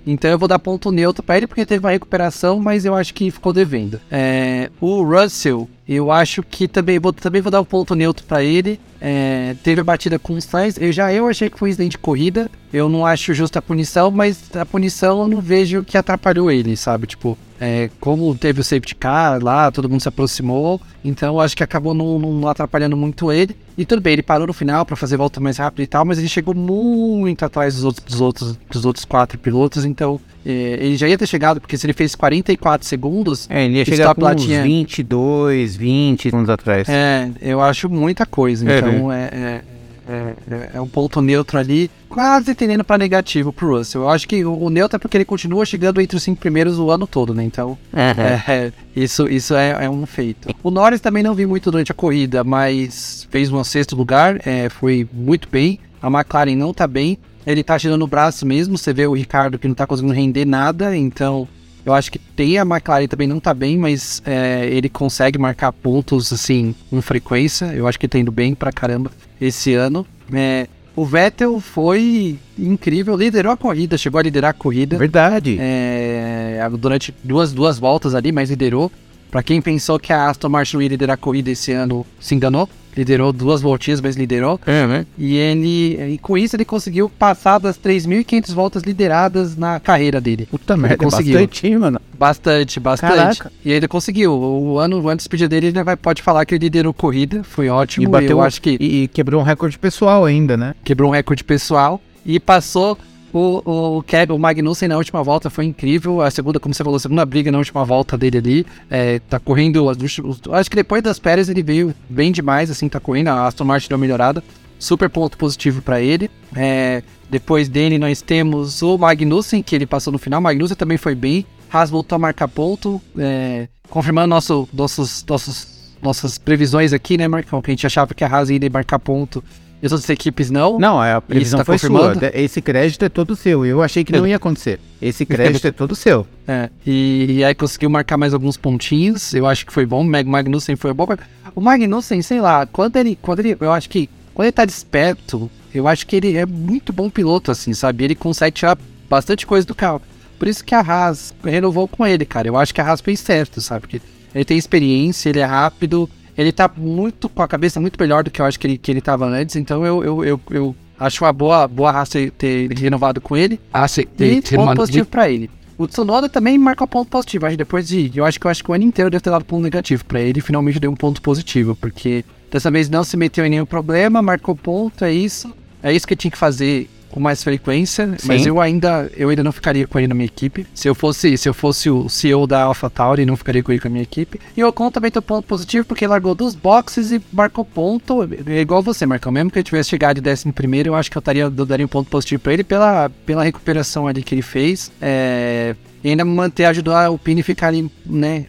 Então 0.06 0.30
eu 0.30 0.38
vou 0.38 0.48
dar 0.48 0.58
ponto 0.58 0.92
neutro 0.92 1.22
para 1.22 1.36
ele 1.36 1.46
porque 1.46 1.64
teve 1.64 1.84
uma 1.84 1.90
recuperação, 1.92 2.60
mas 2.60 2.84
eu 2.84 2.94
acho 2.94 3.14
que 3.14 3.30
ficou 3.30 3.52
devendo. 3.52 4.00
É, 4.10 4.70
o 4.80 5.02
Russell, 5.02 5.68
eu 5.88 6.10
acho 6.10 6.42
que 6.42 6.68
também 6.68 6.98
vou, 6.98 7.12
também 7.12 7.40
vou 7.40 7.50
dar 7.50 7.60
um 7.60 7.64
ponto 7.64 7.94
neutro 7.94 8.24
para 8.26 8.42
ele. 8.42 8.78
É, 9.00 9.54
teve 9.62 9.80
a 9.80 9.84
batida 9.84 10.18
com 10.18 10.34
o 10.34 10.40
Sainz. 10.40 10.76
Eu 10.78 10.92
já 10.92 11.12
eu 11.12 11.28
achei 11.28 11.50
que 11.50 11.58
foi 11.58 11.68
um 11.68 11.70
incidente 11.70 11.92
de 11.92 11.98
corrida. 11.98 12.50
Eu 12.72 12.88
não 12.88 13.04
acho 13.06 13.34
justa 13.34 13.58
a 13.58 13.62
punição, 13.62 14.10
mas 14.10 14.54
a 14.56 14.66
punição 14.66 15.22
eu 15.22 15.28
não 15.28 15.40
vejo 15.40 15.84
que 15.84 15.96
atrapalhou 15.96 16.50
ele, 16.50 16.76
sabe? 16.76 17.06
Tipo, 17.06 17.36
é, 17.60 17.88
como 18.00 18.34
teve 18.34 18.60
o 18.60 18.64
safety 18.64 18.94
car 18.94 19.42
lá, 19.42 19.70
todo 19.70 19.88
mundo 19.88 20.00
se 20.00 20.08
aproximou, 20.08 20.80
então 21.04 21.40
acho 21.40 21.56
que 21.56 21.62
acabou 21.62 21.94
não, 21.94 22.18
não, 22.18 22.48
atrapalhando 22.48 22.96
muito 22.96 23.30
ele. 23.30 23.56
E 23.76 23.84
tudo 23.84 24.00
bem, 24.00 24.12
ele 24.12 24.22
parou 24.22 24.46
no 24.46 24.52
final 24.52 24.86
para 24.86 24.94
fazer 24.94 25.16
volta 25.16 25.40
mais 25.40 25.58
rápida 25.58 25.82
e 25.82 25.86
tal, 25.86 26.04
mas 26.04 26.18
ele 26.18 26.28
chegou 26.28 26.54
muito 26.54 27.44
atrás 27.44 27.74
dos 27.74 27.84
outros, 27.84 28.04
dos 28.04 28.20
outros, 28.20 28.58
dos 28.70 28.84
outros 28.84 29.04
quatro 29.04 29.36
pilotos, 29.36 29.84
então 29.84 30.20
é, 30.46 30.78
ele 30.80 30.96
já 30.96 31.08
ia 31.08 31.18
ter 31.18 31.26
chegado, 31.26 31.60
porque 31.60 31.76
se 31.76 31.84
ele 31.86 31.92
fez 31.92 32.14
44 32.14 32.86
segundos, 32.86 33.48
é, 33.50 33.64
ele 33.64 33.78
ia 33.78 33.84
chegar 33.84 34.14
com 34.14 34.24
uns 34.24 34.44
tinha... 34.44 34.62
22, 34.62 35.74
20 35.74 36.22
segundos 36.22 36.50
atrás. 36.50 36.88
É, 36.88 37.30
eu 37.40 37.60
acho 37.60 37.88
muita 37.88 38.24
coisa, 38.24 38.70
é, 38.70 38.78
então 38.78 39.12
é, 39.12 39.62
é 40.08 40.34
é, 40.50 40.70
é, 40.74 40.80
um 40.80 40.88
ponto 40.88 41.20
neutro 41.20 41.58
ali, 41.58 41.90
quase 42.08 42.54
tendendo 42.54 42.84
para 42.84 42.98
negativo 42.98 43.52
pro 43.52 43.76
Russell. 43.76 44.02
Eu 44.02 44.08
acho 44.08 44.28
que 44.28 44.44
o, 44.44 44.52
o, 44.52 44.70
neutro 44.70 44.96
é 44.96 44.98
porque 44.98 45.16
ele 45.16 45.24
continua 45.24 45.64
chegando 45.64 46.00
entre 46.00 46.16
os 46.16 46.22
cinco 46.22 46.40
primeiros 46.40 46.78
o 46.78 46.90
ano 46.90 47.06
todo, 47.06 47.34
né? 47.34 47.44
Então, 47.44 47.70
uhum. 47.92 48.22
é, 48.48 48.72
isso, 48.94 49.28
isso 49.28 49.54
é, 49.54 49.84
é, 49.84 49.90
um 49.90 50.04
feito. 50.06 50.54
O 50.62 50.70
Norris 50.70 51.00
também 51.00 51.22
não 51.22 51.34
vi 51.34 51.46
muito 51.46 51.70
durante 51.70 51.92
a 51.92 51.94
corrida, 51.94 52.44
mas 52.44 53.26
fez 53.30 53.50
um 53.50 53.62
sexto 53.64 53.96
lugar, 53.96 54.40
é, 54.46 54.68
foi 54.68 55.08
muito 55.12 55.48
bem. 55.50 55.78
A 56.00 56.08
McLaren 56.08 56.56
não 56.56 56.74
tá 56.74 56.86
bem, 56.86 57.18
ele 57.46 57.62
tá 57.62 57.78
tirando 57.78 58.02
o 58.02 58.06
braço 58.06 58.44
mesmo. 58.44 58.76
Você 58.76 58.92
vê 58.92 59.06
o 59.06 59.14
Ricardo 59.14 59.58
que 59.58 59.68
não 59.68 59.74
tá 59.74 59.86
conseguindo 59.86 60.14
render 60.14 60.44
nada, 60.44 60.96
então 60.96 61.48
eu 61.84 61.92
acho 61.92 62.10
que 62.10 62.18
tem 62.18 62.58
a 62.58 62.62
McLaren 62.62 63.06
também 63.06 63.26
não 63.26 63.38
tá 63.38 63.52
bem, 63.52 63.76
mas 63.76 64.22
é, 64.24 64.66
ele 64.70 64.88
consegue 64.88 65.38
marcar 65.38 65.72
pontos 65.72 66.32
assim 66.32 66.74
com 66.88 67.00
frequência. 67.02 67.66
Eu 67.66 67.86
acho 67.86 67.98
que 67.98 68.08
tá 68.08 68.18
indo 68.18 68.32
bem 68.32 68.54
pra 68.54 68.72
caramba 68.72 69.10
esse 69.46 69.74
ano. 69.74 70.06
É, 70.32 70.66
o 70.96 71.04
Vettel 71.04 71.60
foi 71.60 72.38
incrível, 72.58 73.16
liderou 73.16 73.52
a 73.52 73.56
corrida, 73.56 73.98
chegou 73.98 74.18
a 74.18 74.22
liderar 74.22 74.50
a 74.50 74.54
corrida. 74.54 74.96
Verdade. 74.96 75.56
É, 75.60 76.60
durante 76.78 77.14
duas, 77.22 77.52
duas 77.52 77.78
voltas 77.78 78.14
ali, 78.14 78.30
mas 78.30 78.50
liderou. 78.50 78.90
Para 79.30 79.42
quem 79.42 79.60
pensou 79.60 79.98
que 79.98 80.12
a 80.12 80.28
Aston 80.28 80.48
Martin 80.48 80.78
ia 80.78 80.88
liderar 80.88 81.14
a 81.14 81.16
corrida 81.16 81.50
esse 81.50 81.72
ano, 81.72 82.06
se 82.20 82.34
enganou 82.34 82.68
liderou 82.96 83.32
duas 83.32 83.60
voltinhas, 83.60 84.00
mas 84.00 84.16
liderou. 84.16 84.60
É, 84.66 84.86
né? 84.86 85.06
E 85.18 85.36
ele, 85.36 86.14
e 86.14 86.18
com 86.18 86.36
isso 86.36 86.56
ele 86.56 86.64
conseguiu 86.64 87.08
passar 87.08 87.58
das 87.58 87.78
3.500 87.78 88.52
voltas 88.52 88.82
lideradas 88.82 89.56
na 89.56 89.80
carreira 89.80 90.20
dele. 90.20 90.46
Puta 90.50 90.76
merda, 90.76 90.96
conseguiu. 90.96 91.34
bastante, 91.34 91.76
mano. 91.76 92.00
Bastante, 92.18 92.80
bastante. 92.80 93.16
Caraca. 93.16 93.52
E 93.64 93.72
ele 93.72 93.88
conseguiu. 93.88 94.32
O 94.32 94.78
ano 94.78 95.08
antes 95.08 95.28
de 95.28 95.48
dele, 95.48 95.66
ele 95.68 95.82
vai, 95.82 95.96
pode 95.96 96.22
falar 96.22 96.44
que 96.44 96.54
ele 96.54 96.64
liderou 96.64 96.94
corrida, 96.94 97.42
foi 97.42 97.68
ótimo. 97.68 98.04
E 98.04 98.08
bateu, 98.08 98.30
eu 98.30 98.42
acho 98.42 98.60
que 98.60 98.76
e, 98.80 99.02
e 99.02 99.08
quebrou 99.08 99.40
um 99.40 99.44
recorde 99.44 99.78
pessoal 99.78 100.24
ainda, 100.24 100.56
né? 100.56 100.74
Quebrou 100.84 101.10
um 101.10 101.12
recorde 101.12 101.42
pessoal 101.42 102.00
e 102.24 102.40
passou 102.40 102.98
o, 103.34 103.96
o, 103.98 104.02
Kevin, 104.04 104.32
o 104.32 104.38
Magnussen 104.38 104.88
na 104.88 104.96
última 104.96 105.20
volta 105.20 105.50
foi 105.50 105.64
incrível. 105.64 106.22
A 106.22 106.30
segunda, 106.30 106.60
como 106.60 106.72
você 106.72 106.84
falou, 106.84 106.96
a 106.96 107.00
segunda 107.00 107.26
briga 107.26 107.50
na 107.50 107.58
última 107.58 107.84
volta 107.84 108.16
dele 108.16 108.38
ali. 108.38 108.66
É, 108.88 109.18
tá 109.18 109.40
correndo. 109.40 109.90
Acho 109.90 110.70
que 110.70 110.76
depois 110.76 111.02
das 111.02 111.18
Pérez 111.18 111.48
ele 111.48 111.60
veio 111.60 111.92
bem 112.08 112.30
demais, 112.30 112.70
assim, 112.70 112.88
tá 112.88 113.00
correndo. 113.00 113.28
A 113.28 113.48
Aston 113.48 113.64
Martin 113.64 113.88
deu 113.88 113.96
uma 113.96 114.02
melhorada. 114.02 114.42
Super 114.78 115.10
ponto 115.10 115.36
positivo 115.36 115.82
para 115.82 116.00
ele. 116.00 116.30
É, 116.54 117.02
depois 117.28 117.68
dele 117.68 117.98
nós 117.98 118.22
temos 118.22 118.82
o 118.82 118.96
Magnussen, 118.96 119.64
que 119.64 119.74
ele 119.74 119.86
passou 119.86 120.12
no 120.12 120.18
final. 120.18 120.38
O 120.38 120.42
Magnussen 120.42 120.76
também 120.76 120.96
foi 120.96 121.16
bem. 121.16 121.44
Haas 121.72 121.90
voltou 121.90 122.14
a 122.14 122.18
marcar 122.20 122.46
ponto. 122.46 123.02
É, 123.18 123.66
confirmando 123.90 124.28
nosso, 124.28 124.68
nossos, 124.72 125.24
nossos, 125.28 125.96
nossas 126.00 126.38
previsões 126.38 126.92
aqui, 126.92 127.18
né, 127.18 127.26
Marcão? 127.26 127.60
Que 127.60 127.72
a 127.72 127.74
gente 127.74 127.84
achava 127.84 128.14
que 128.14 128.22
a 128.22 128.28
Haas 128.28 128.48
ia 128.48 128.60
marcar 128.70 129.00
ponto 129.00 129.42
e 129.84 129.86
as 129.86 129.92
outras 129.92 130.08
equipes 130.08 130.50
não. 130.50 130.78
Não, 130.78 131.04
é, 131.04 131.12
a 131.12 131.20
previsão 131.20 131.58
tá 131.58 131.64
foi 131.66 131.76
sua. 131.76 132.14
Esse 132.32 132.62
crédito 132.62 133.04
é 133.04 133.10
todo 133.10 133.36
seu. 133.36 133.66
Eu 133.66 133.82
achei 133.82 134.02
que 134.02 134.12
não 134.12 134.26
ia 134.26 134.36
acontecer. 134.36 134.80
Esse 135.00 135.26
crédito 135.26 135.66
é 135.66 135.70
todo 135.70 135.94
seu. 135.94 136.26
É, 136.48 136.70
e, 136.86 137.26
e, 137.28 137.44
aí 137.44 137.54
conseguiu 137.54 137.90
marcar 137.90 138.16
mais 138.16 138.32
alguns 138.32 138.56
pontinhos. 138.56 139.34
Eu 139.34 139.46
acho 139.46 139.66
que 139.66 139.70
foi 139.74 139.84
bom. 139.84 140.00
O 140.00 140.04
Mag 140.04 140.26
Magnussen 140.26 140.74
foi 140.74 140.94
bom. 140.94 141.06
O 141.54 141.60
Magnussen, 141.60 142.22
sei 142.22 142.40
lá, 142.40 142.64
quando 142.64 142.96
ele, 142.96 143.18
quando 143.20 143.40
ele. 143.40 143.58
Eu 143.60 143.72
acho 143.72 143.90
que. 143.90 144.08
Quando 144.32 144.46
ele 144.46 144.52
tá 144.52 144.64
desperto, 144.64 145.50
eu 145.74 145.86
acho 145.86 146.06
que 146.06 146.16
ele 146.16 146.34
é 146.34 146.46
muito 146.46 146.90
bom 146.90 147.10
piloto, 147.10 147.50
assim, 147.50 147.74
sabe? 147.74 148.04
Ele 148.04 148.14
consegue 148.14 148.56
tirar 148.56 148.78
bastante 149.06 149.46
coisa 149.46 149.66
do 149.66 149.74
carro. 149.74 150.00
Por 150.38 150.48
isso 150.48 150.64
que 150.64 150.74
a 150.74 150.80
Haas 150.80 151.34
renovou 151.44 151.86
com 151.86 152.06
ele, 152.06 152.24
cara. 152.24 152.48
Eu 152.48 152.56
acho 152.56 152.72
que 152.72 152.80
a 152.80 152.88
Haas 152.88 153.02
fez 153.02 153.20
certo, 153.20 153.60
sabe? 153.60 153.82
Porque 153.82 154.00
ele 154.34 154.46
tem 154.46 154.56
experiência, 154.56 155.28
ele 155.28 155.40
é 155.40 155.44
rápido 155.44 156.08
ele 156.36 156.52
tá 156.52 156.70
muito 156.76 157.28
com 157.28 157.42
a 157.42 157.48
cabeça 157.48 157.80
muito 157.80 157.98
melhor 157.98 158.24
do 158.24 158.30
que 158.30 158.40
eu 158.40 158.44
acho 158.46 158.58
que 158.58 158.66
ele, 158.66 158.78
que 158.78 158.90
ele 158.90 159.00
tava 159.00 159.26
antes, 159.26 159.56
então 159.56 159.84
eu, 159.84 160.04
eu, 160.04 160.24
eu, 160.24 160.40
eu 160.50 160.76
acho 160.98 161.24
uma 161.24 161.32
boa, 161.32 161.68
boa 161.68 161.92
raça 161.92 162.18
ter 162.38 162.72
renovado 162.72 163.20
com 163.20 163.36
ele. 163.36 163.60
Ah, 163.72 163.86
sim. 163.86 164.04
E 164.18 164.42
ponto 164.42 164.74
positivo 164.74 165.06
pra 165.06 165.28
ele. 165.28 165.50
O 165.76 165.88
Tsunoda 165.88 166.28
também 166.28 166.56
marca 166.56 166.84
um 166.84 166.86
ponto 166.86 167.08
positivo. 167.08 167.46
Acho 167.46 167.56
depois 167.56 167.88
de. 167.88 168.12
Eu 168.14 168.24
acho 168.24 168.38
que 168.38 168.46
eu 168.46 168.50
acho 168.50 168.62
que 168.62 168.70
o 168.70 168.74
ano 168.74 168.84
inteiro 168.84 169.10
deve 169.10 169.22
ter 169.22 169.30
dado 169.30 169.44
ponto 169.44 169.62
negativo. 169.62 170.04
Pra 170.04 170.20
ele 170.20 170.40
finalmente 170.40 170.78
deu 170.78 170.90
um 170.90 170.94
ponto 170.94 171.20
positivo. 171.20 171.74
Porque 171.74 172.24
dessa 172.50 172.70
vez 172.70 172.88
não 172.88 173.02
se 173.02 173.16
meteu 173.16 173.44
em 173.44 173.50
nenhum 173.50 173.66
problema, 173.66 174.22
marcou 174.22 174.54
ponto, 174.54 175.04
é 175.04 175.12
isso. 175.12 175.52
É 175.82 175.92
isso 175.92 176.06
que 176.06 176.14
tinha 176.14 176.30
que 176.30 176.38
fazer 176.38 176.88
com 177.14 177.20
mais 177.20 177.44
frequência, 177.44 178.12
Sim. 178.18 178.26
mas 178.26 178.44
eu 178.44 178.60
ainda 178.60 179.08
eu 179.16 179.28
ainda 179.28 179.44
não 179.44 179.52
ficaria 179.52 179.86
com 179.86 179.96
ele 180.00 180.08
na 180.08 180.16
minha 180.16 180.26
equipe. 180.26 180.66
Se 180.74 180.88
eu 180.88 180.96
fosse 180.96 181.38
se 181.38 181.48
eu 181.48 181.54
fosse 181.54 181.88
o 181.88 182.08
CEO 182.08 182.44
da 182.44 182.64
AlphaTauri, 182.64 183.24
não 183.24 183.36
ficaria 183.36 183.62
com 183.62 183.70
ele 183.70 183.80
com 183.80 183.86
a 183.86 183.90
minha 183.90 184.02
equipe. 184.02 184.40
E 184.56 184.64
o 184.64 184.66
Ocon 184.66 184.90
também 184.90 185.12
tem 185.12 185.20
um 185.20 185.22
ponto 185.22 185.46
positivo 185.46 185.86
porque 185.86 186.04
largou 186.08 186.34
dos 186.34 186.56
boxes 186.56 187.12
e 187.12 187.22
marcou 187.32 187.64
ponto, 187.64 188.28
é 188.48 188.60
igual 188.60 188.82
você, 188.82 189.06
Marcão. 189.06 189.30
Mesmo 189.30 189.48
que 189.48 189.60
ele 189.60 189.64
tivesse 189.64 189.90
chegado 189.90 190.16
de 190.16 190.22
décimo 190.22 190.52
primeiro, 190.52 190.88
eu 190.88 190.96
acho 190.96 191.08
que 191.08 191.16
eu, 191.16 191.22
taria, 191.22 191.44
eu 191.44 191.50
daria 191.50 191.86
um 191.86 191.88
ponto 191.88 192.10
positivo 192.10 192.42
para 192.42 192.52
ele 192.52 192.64
pela, 192.64 193.08
pela 193.24 193.44
recuperação 193.44 194.08
ali 194.08 194.20
que 194.20 194.34
ele 194.34 194.42
fez. 194.42 194.90
É, 195.00 195.76
e 196.02 196.08
ainda 196.08 196.24
manter, 196.24 196.64
ajudar 196.64 197.10
o 197.10 197.18
Pini 197.18 197.44
ficar 197.44 197.68
ali, 197.68 197.88
né, 198.04 198.46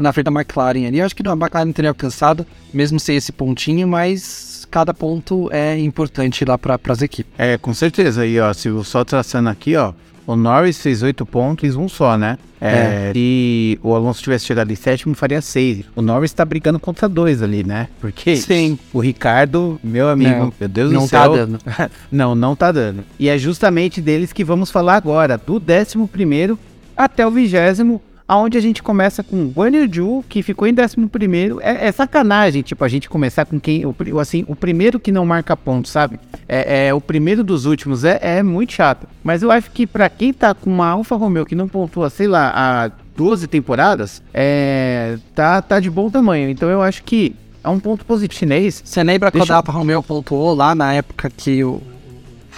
na 0.00 0.12
frente 0.12 0.26
da 0.26 0.30
McLaren 0.30 0.86
ali. 0.86 1.00
Eu 1.00 1.06
acho 1.06 1.16
que 1.16 1.26
a 1.26 1.32
McLaren 1.32 1.72
teria 1.72 1.90
alcançado, 1.90 2.46
mesmo 2.72 3.00
sem 3.00 3.16
esse 3.16 3.32
pontinho, 3.32 3.88
mas 3.88 4.49
cada 4.70 4.94
ponto 4.94 5.48
é 5.52 5.78
importante 5.78 6.44
lá 6.44 6.56
para 6.56 6.78
as 6.88 7.02
equipes. 7.02 7.32
É, 7.36 7.58
com 7.58 7.74
certeza. 7.74 8.26
E 8.26 8.38
ó, 8.38 8.52
se 8.52 8.68
só 8.84 9.04
traçando 9.04 9.48
aqui, 9.48 9.76
ó, 9.76 9.92
o 10.26 10.36
Norris 10.36 10.80
fez 10.80 11.02
oito 11.02 11.26
pontos, 11.26 11.74
um 11.74 11.88
só, 11.88 12.16
né? 12.16 12.38
É, 12.60 13.08
é. 13.08 13.12
Se 13.12 13.80
o 13.82 13.94
Alonso 13.94 14.22
tivesse 14.22 14.44
chegado 14.44 14.70
em 14.70 14.76
sétimo, 14.76 15.14
faria 15.14 15.40
seis. 15.40 15.84
O 15.96 16.02
Norris 16.02 16.32
tá 16.32 16.44
brigando 16.44 16.78
contra 16.78 17.08
dois 17.08 17.42
ali, 17.42 17.64
né? 17.64 17.88
Porque 18.00 18.36
Sim. 18.36 18.78
o 18.92 19.00
Ricardo, 19.00 19.80
meu 19.82 20.08
amigo, 20.08 20.30
não, 20.30 20.52
meu 20.60 20.68
Deus 20.68 20.92
do 20.92 21.00
céu. 21.08 21.20
Não 21.20 21.28
tá 21.30 21.36
dando. 21.36 21.58
não, 22.12 22.34
não 22.34 22.56
tá 22.56 22.70
dando. 22.70 23.02
E 23.18 23.28
é 23.28 23.36
justamente 23.38 24.00
deles 24.00 24.32
que 24.32 24.44
vamos 24.44 24.70
falar 24.70 24.94
agora, 24.94 25.36
do 25.36 25.58
décimo 25.58 26.06
primeiro 26.06 26.58
até 26.96 27.26
o 27.26 27.30
vigésimo 27.30 28.00
aonde 28.30 28.56
a 28.56 28.60
gente 28.60 28.80
começa 28.80 29.24
com 29.24 29.48
Guan 29.48 29.72
Yu 29.92 30.24
que 30.28 30.40
ficou 30.40 30.68
em 30.68 30.72
11 30.72 31.08
primeiro. 31.08 31.60
É, 31.60 31.88
é, 31.88 31.90
sacanagem, 31.90 32.62
tipo, 32.62 32.84
a 32.84 32.88
gente 32.88 33.08
começar 33.08 33.44
com 33.44 33.58
quem, 33.58 33.84
o, 33.84 34.20
assim, 34.20 34.44
o 34.46 34.54
primeiro 34.54 35.00
que 35.00 35.10
não 35.10 35.26
marca 35.26 35.56
ponto, 35.56 35.88
sabe? 35.88 36.20
É, 36.48 36.86
é 36.86 36.94
o 36.94 37.00
primeiro 37.00 37.42
dos 37.42 37.66
últimos, 37.66 38.04
é, 38.04 38.20
é 38.22 38.40
muito 38.40 38.72
chato. 38.72 39.08
Mas 39.24 39.42
eu 39.42 39.50
acho 39.50 39.72
que 39.72 39.84
para 39.84 40.08
quem 40.08 40.32
tá 40.32 40.54
com 40.54 40.70
uma 40.70 40.90
Alfa 40.90 41.16
Romeo 41.16 41.44
que 41.44 41.56
não 41.56 41.66
pontua, 41.66 42.08
sei 42.08 42.28
lá, 42.28 42.52
há 42.54 42.92
12 43.16 43.48
temporadas, 43.48 44.22
é, 44.32 45.18
tá, 45.34 45.60
tá 45.60 45.80
de 45.80 45.90
bom 45.90 46.08
tamanho. 46.08 46.48
Então 46.50 46.68
eu 46.68 46.80
acho 46.80 47.02
que 47.02 47.34
é 47.64 47.68
um 47.68 47.80
ponto 47.80 48.04
positivo 48.04 48.38
chinês. 48.38 48.80
Você 48.84 49.02
lembra 49.02 49.32
quando 49.32 49.50
a 49.50 49.56
Alfa 49.56 49.72
Romeo 49.72 50.04
pontuou 50.04 50.54
lá 50.54 50.72
na 50.72 50.92
época 50.92 51.28
que 51.36 51.64
o 51.64 51.82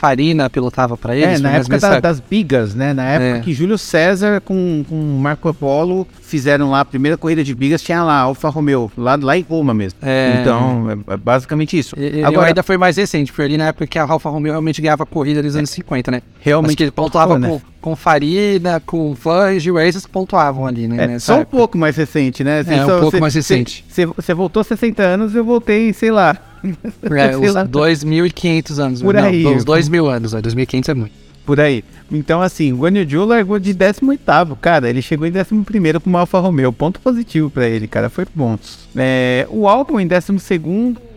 Farina 0.02 0.50
pilotava 0.50 0.96
para 0.96 1.14
eles? 1.14 1.38
É, 1.38 1.42
na 1.42 1.52
época 1.52 1.78
da, 1.78 2.00
das 2.00 2.18
bigas, 2.18 2.74
né? 2.74 2.92
Na 2.92 3.04
época 3.04 3.38
é. 3.38 3.40
que 3.40 3.54
Júlio 3.54 3.78
César 3.78 4.40
com, 4.40 4.84
com 4.88 4.96
Marco 4.96 5.54
Polo 5.54 6.08
fizeram 6.20 6.72
lá 6.72 6.80
a 6.80 6.84
primeira 6.84 7.16
corrida 7.16 7.44
de 7.44 7.54
bigas, 7.54 7.80
tinha 7.80 8.02
lá 8.02 8.18
Alfa 8.18 8.48
Romeo, 8.48 8.90
lá, 8.96 9.16
lá 9.22 9.38
em 9.38 9.42
Roma 9.42 9.72
mesmo. 9.72 10.00
É. 10.02 10.38
Então, 10.40 10.90
é, 10.90 11.14
é 11.14 11.16
basicamente 11.16 11.78
isso. 11.78 11.94
E, 11.96 12.24
Agora 12.24 12.48
ainda 12.48 12.64
foi 12.64 12.76
mais 12.76 12.96
recente, 12.96 13.30
foi 13.30 13.44
ali 13.44 13.56
na 13.56 13.68
época 13.68 13.86
que 13.86 13.96
a 13.96 14.02
Alfa 14.02 14.28
Romeo 14.28 14.50
realmente 14.50 14.82
ganhava 14.82 15.06
corrida 15.06 15.40
nos 15.40 15.54
anos 15.54 15.70
50, 15.70 16.10
né? 16.10 16.22
Realmente. 16.40 16.70
Acho 16.70 16.76
que 16.78 16.82
ele 16.82 16.90
pontuava 16.90 17.38
né? 17.38 17.48
com, 17.48 17.60
com 17.82 17.94
Farina, 17.94 18.80
com 18.80 19.12
Vange 19.12 19.68
e 19.68 19.72
Racers 19.72 20.06
pontuavam 20.06 20.66
ali, 20.66 20.88
né? 20.88 21.16
É, 21.16 21.18
só 21.18 21.34
época. 21.34 21.56
um 21.56 21.58
pouco 21.58 21.76
mais 21.76 21.96
recente, 21.96 22.42
né? 22.42 22.64
é, 22.66 22.86
um 22.86 23.00
pouco 23.00 23.20
mais 23.20 23.34
recente. 23.34 23.84
Você 24.16 24.32
voltou 24.32 24.64
60 24.64 25.02
anos, 25.02 25.34
eu 25.34 25.44
voltei, 25.44 25.92
sei 25.92 26.10
lá, 26.10 26.38
É, 27.02 27.36
uns 27.36 27.54
2.500 27.54 28.78
anos. 28.78 29.02
Por 29.02 29.16
aí. 29.16 29.42
Não, 29.42 29.54
uns 29.54 29.64
2.000 29.64 30.08
anos, 30.08 30.32
2.500 30.34 30.88
é 30.88 30.94
muito. 30.94 31.12
Por 31.44 31.58
aí. 31.58 31.82
Então, 32.10 32.40
assim, 32.40 32.72
o 32.72 32.86
Yu 32.86 33.24
largou 33.24 33.58
de 33.58 33.74
18 33.74 34.56
cara. 34.60 34.88
Ele 34.88 35.02
chegou 35.02 35.26
em 35.26 35.32
11 35.32 36.00
com 36.00 36.10
o 36.10 36.16
Alfa 36.16 36.38
Romeo. 36.38 36.72
Ponto 36.72 37.00
positivo 37.00 37.50
para 37.50 37.68
ele, 37.68 37.88
cara. 37.88 38.08
Foi 38.08 38.24
bom. 38.32 38.56
É, 38.94 39.44
o 39.50 39.66
álbum 39.66 39.98
em 39.98 40.06
12 40.06 40.38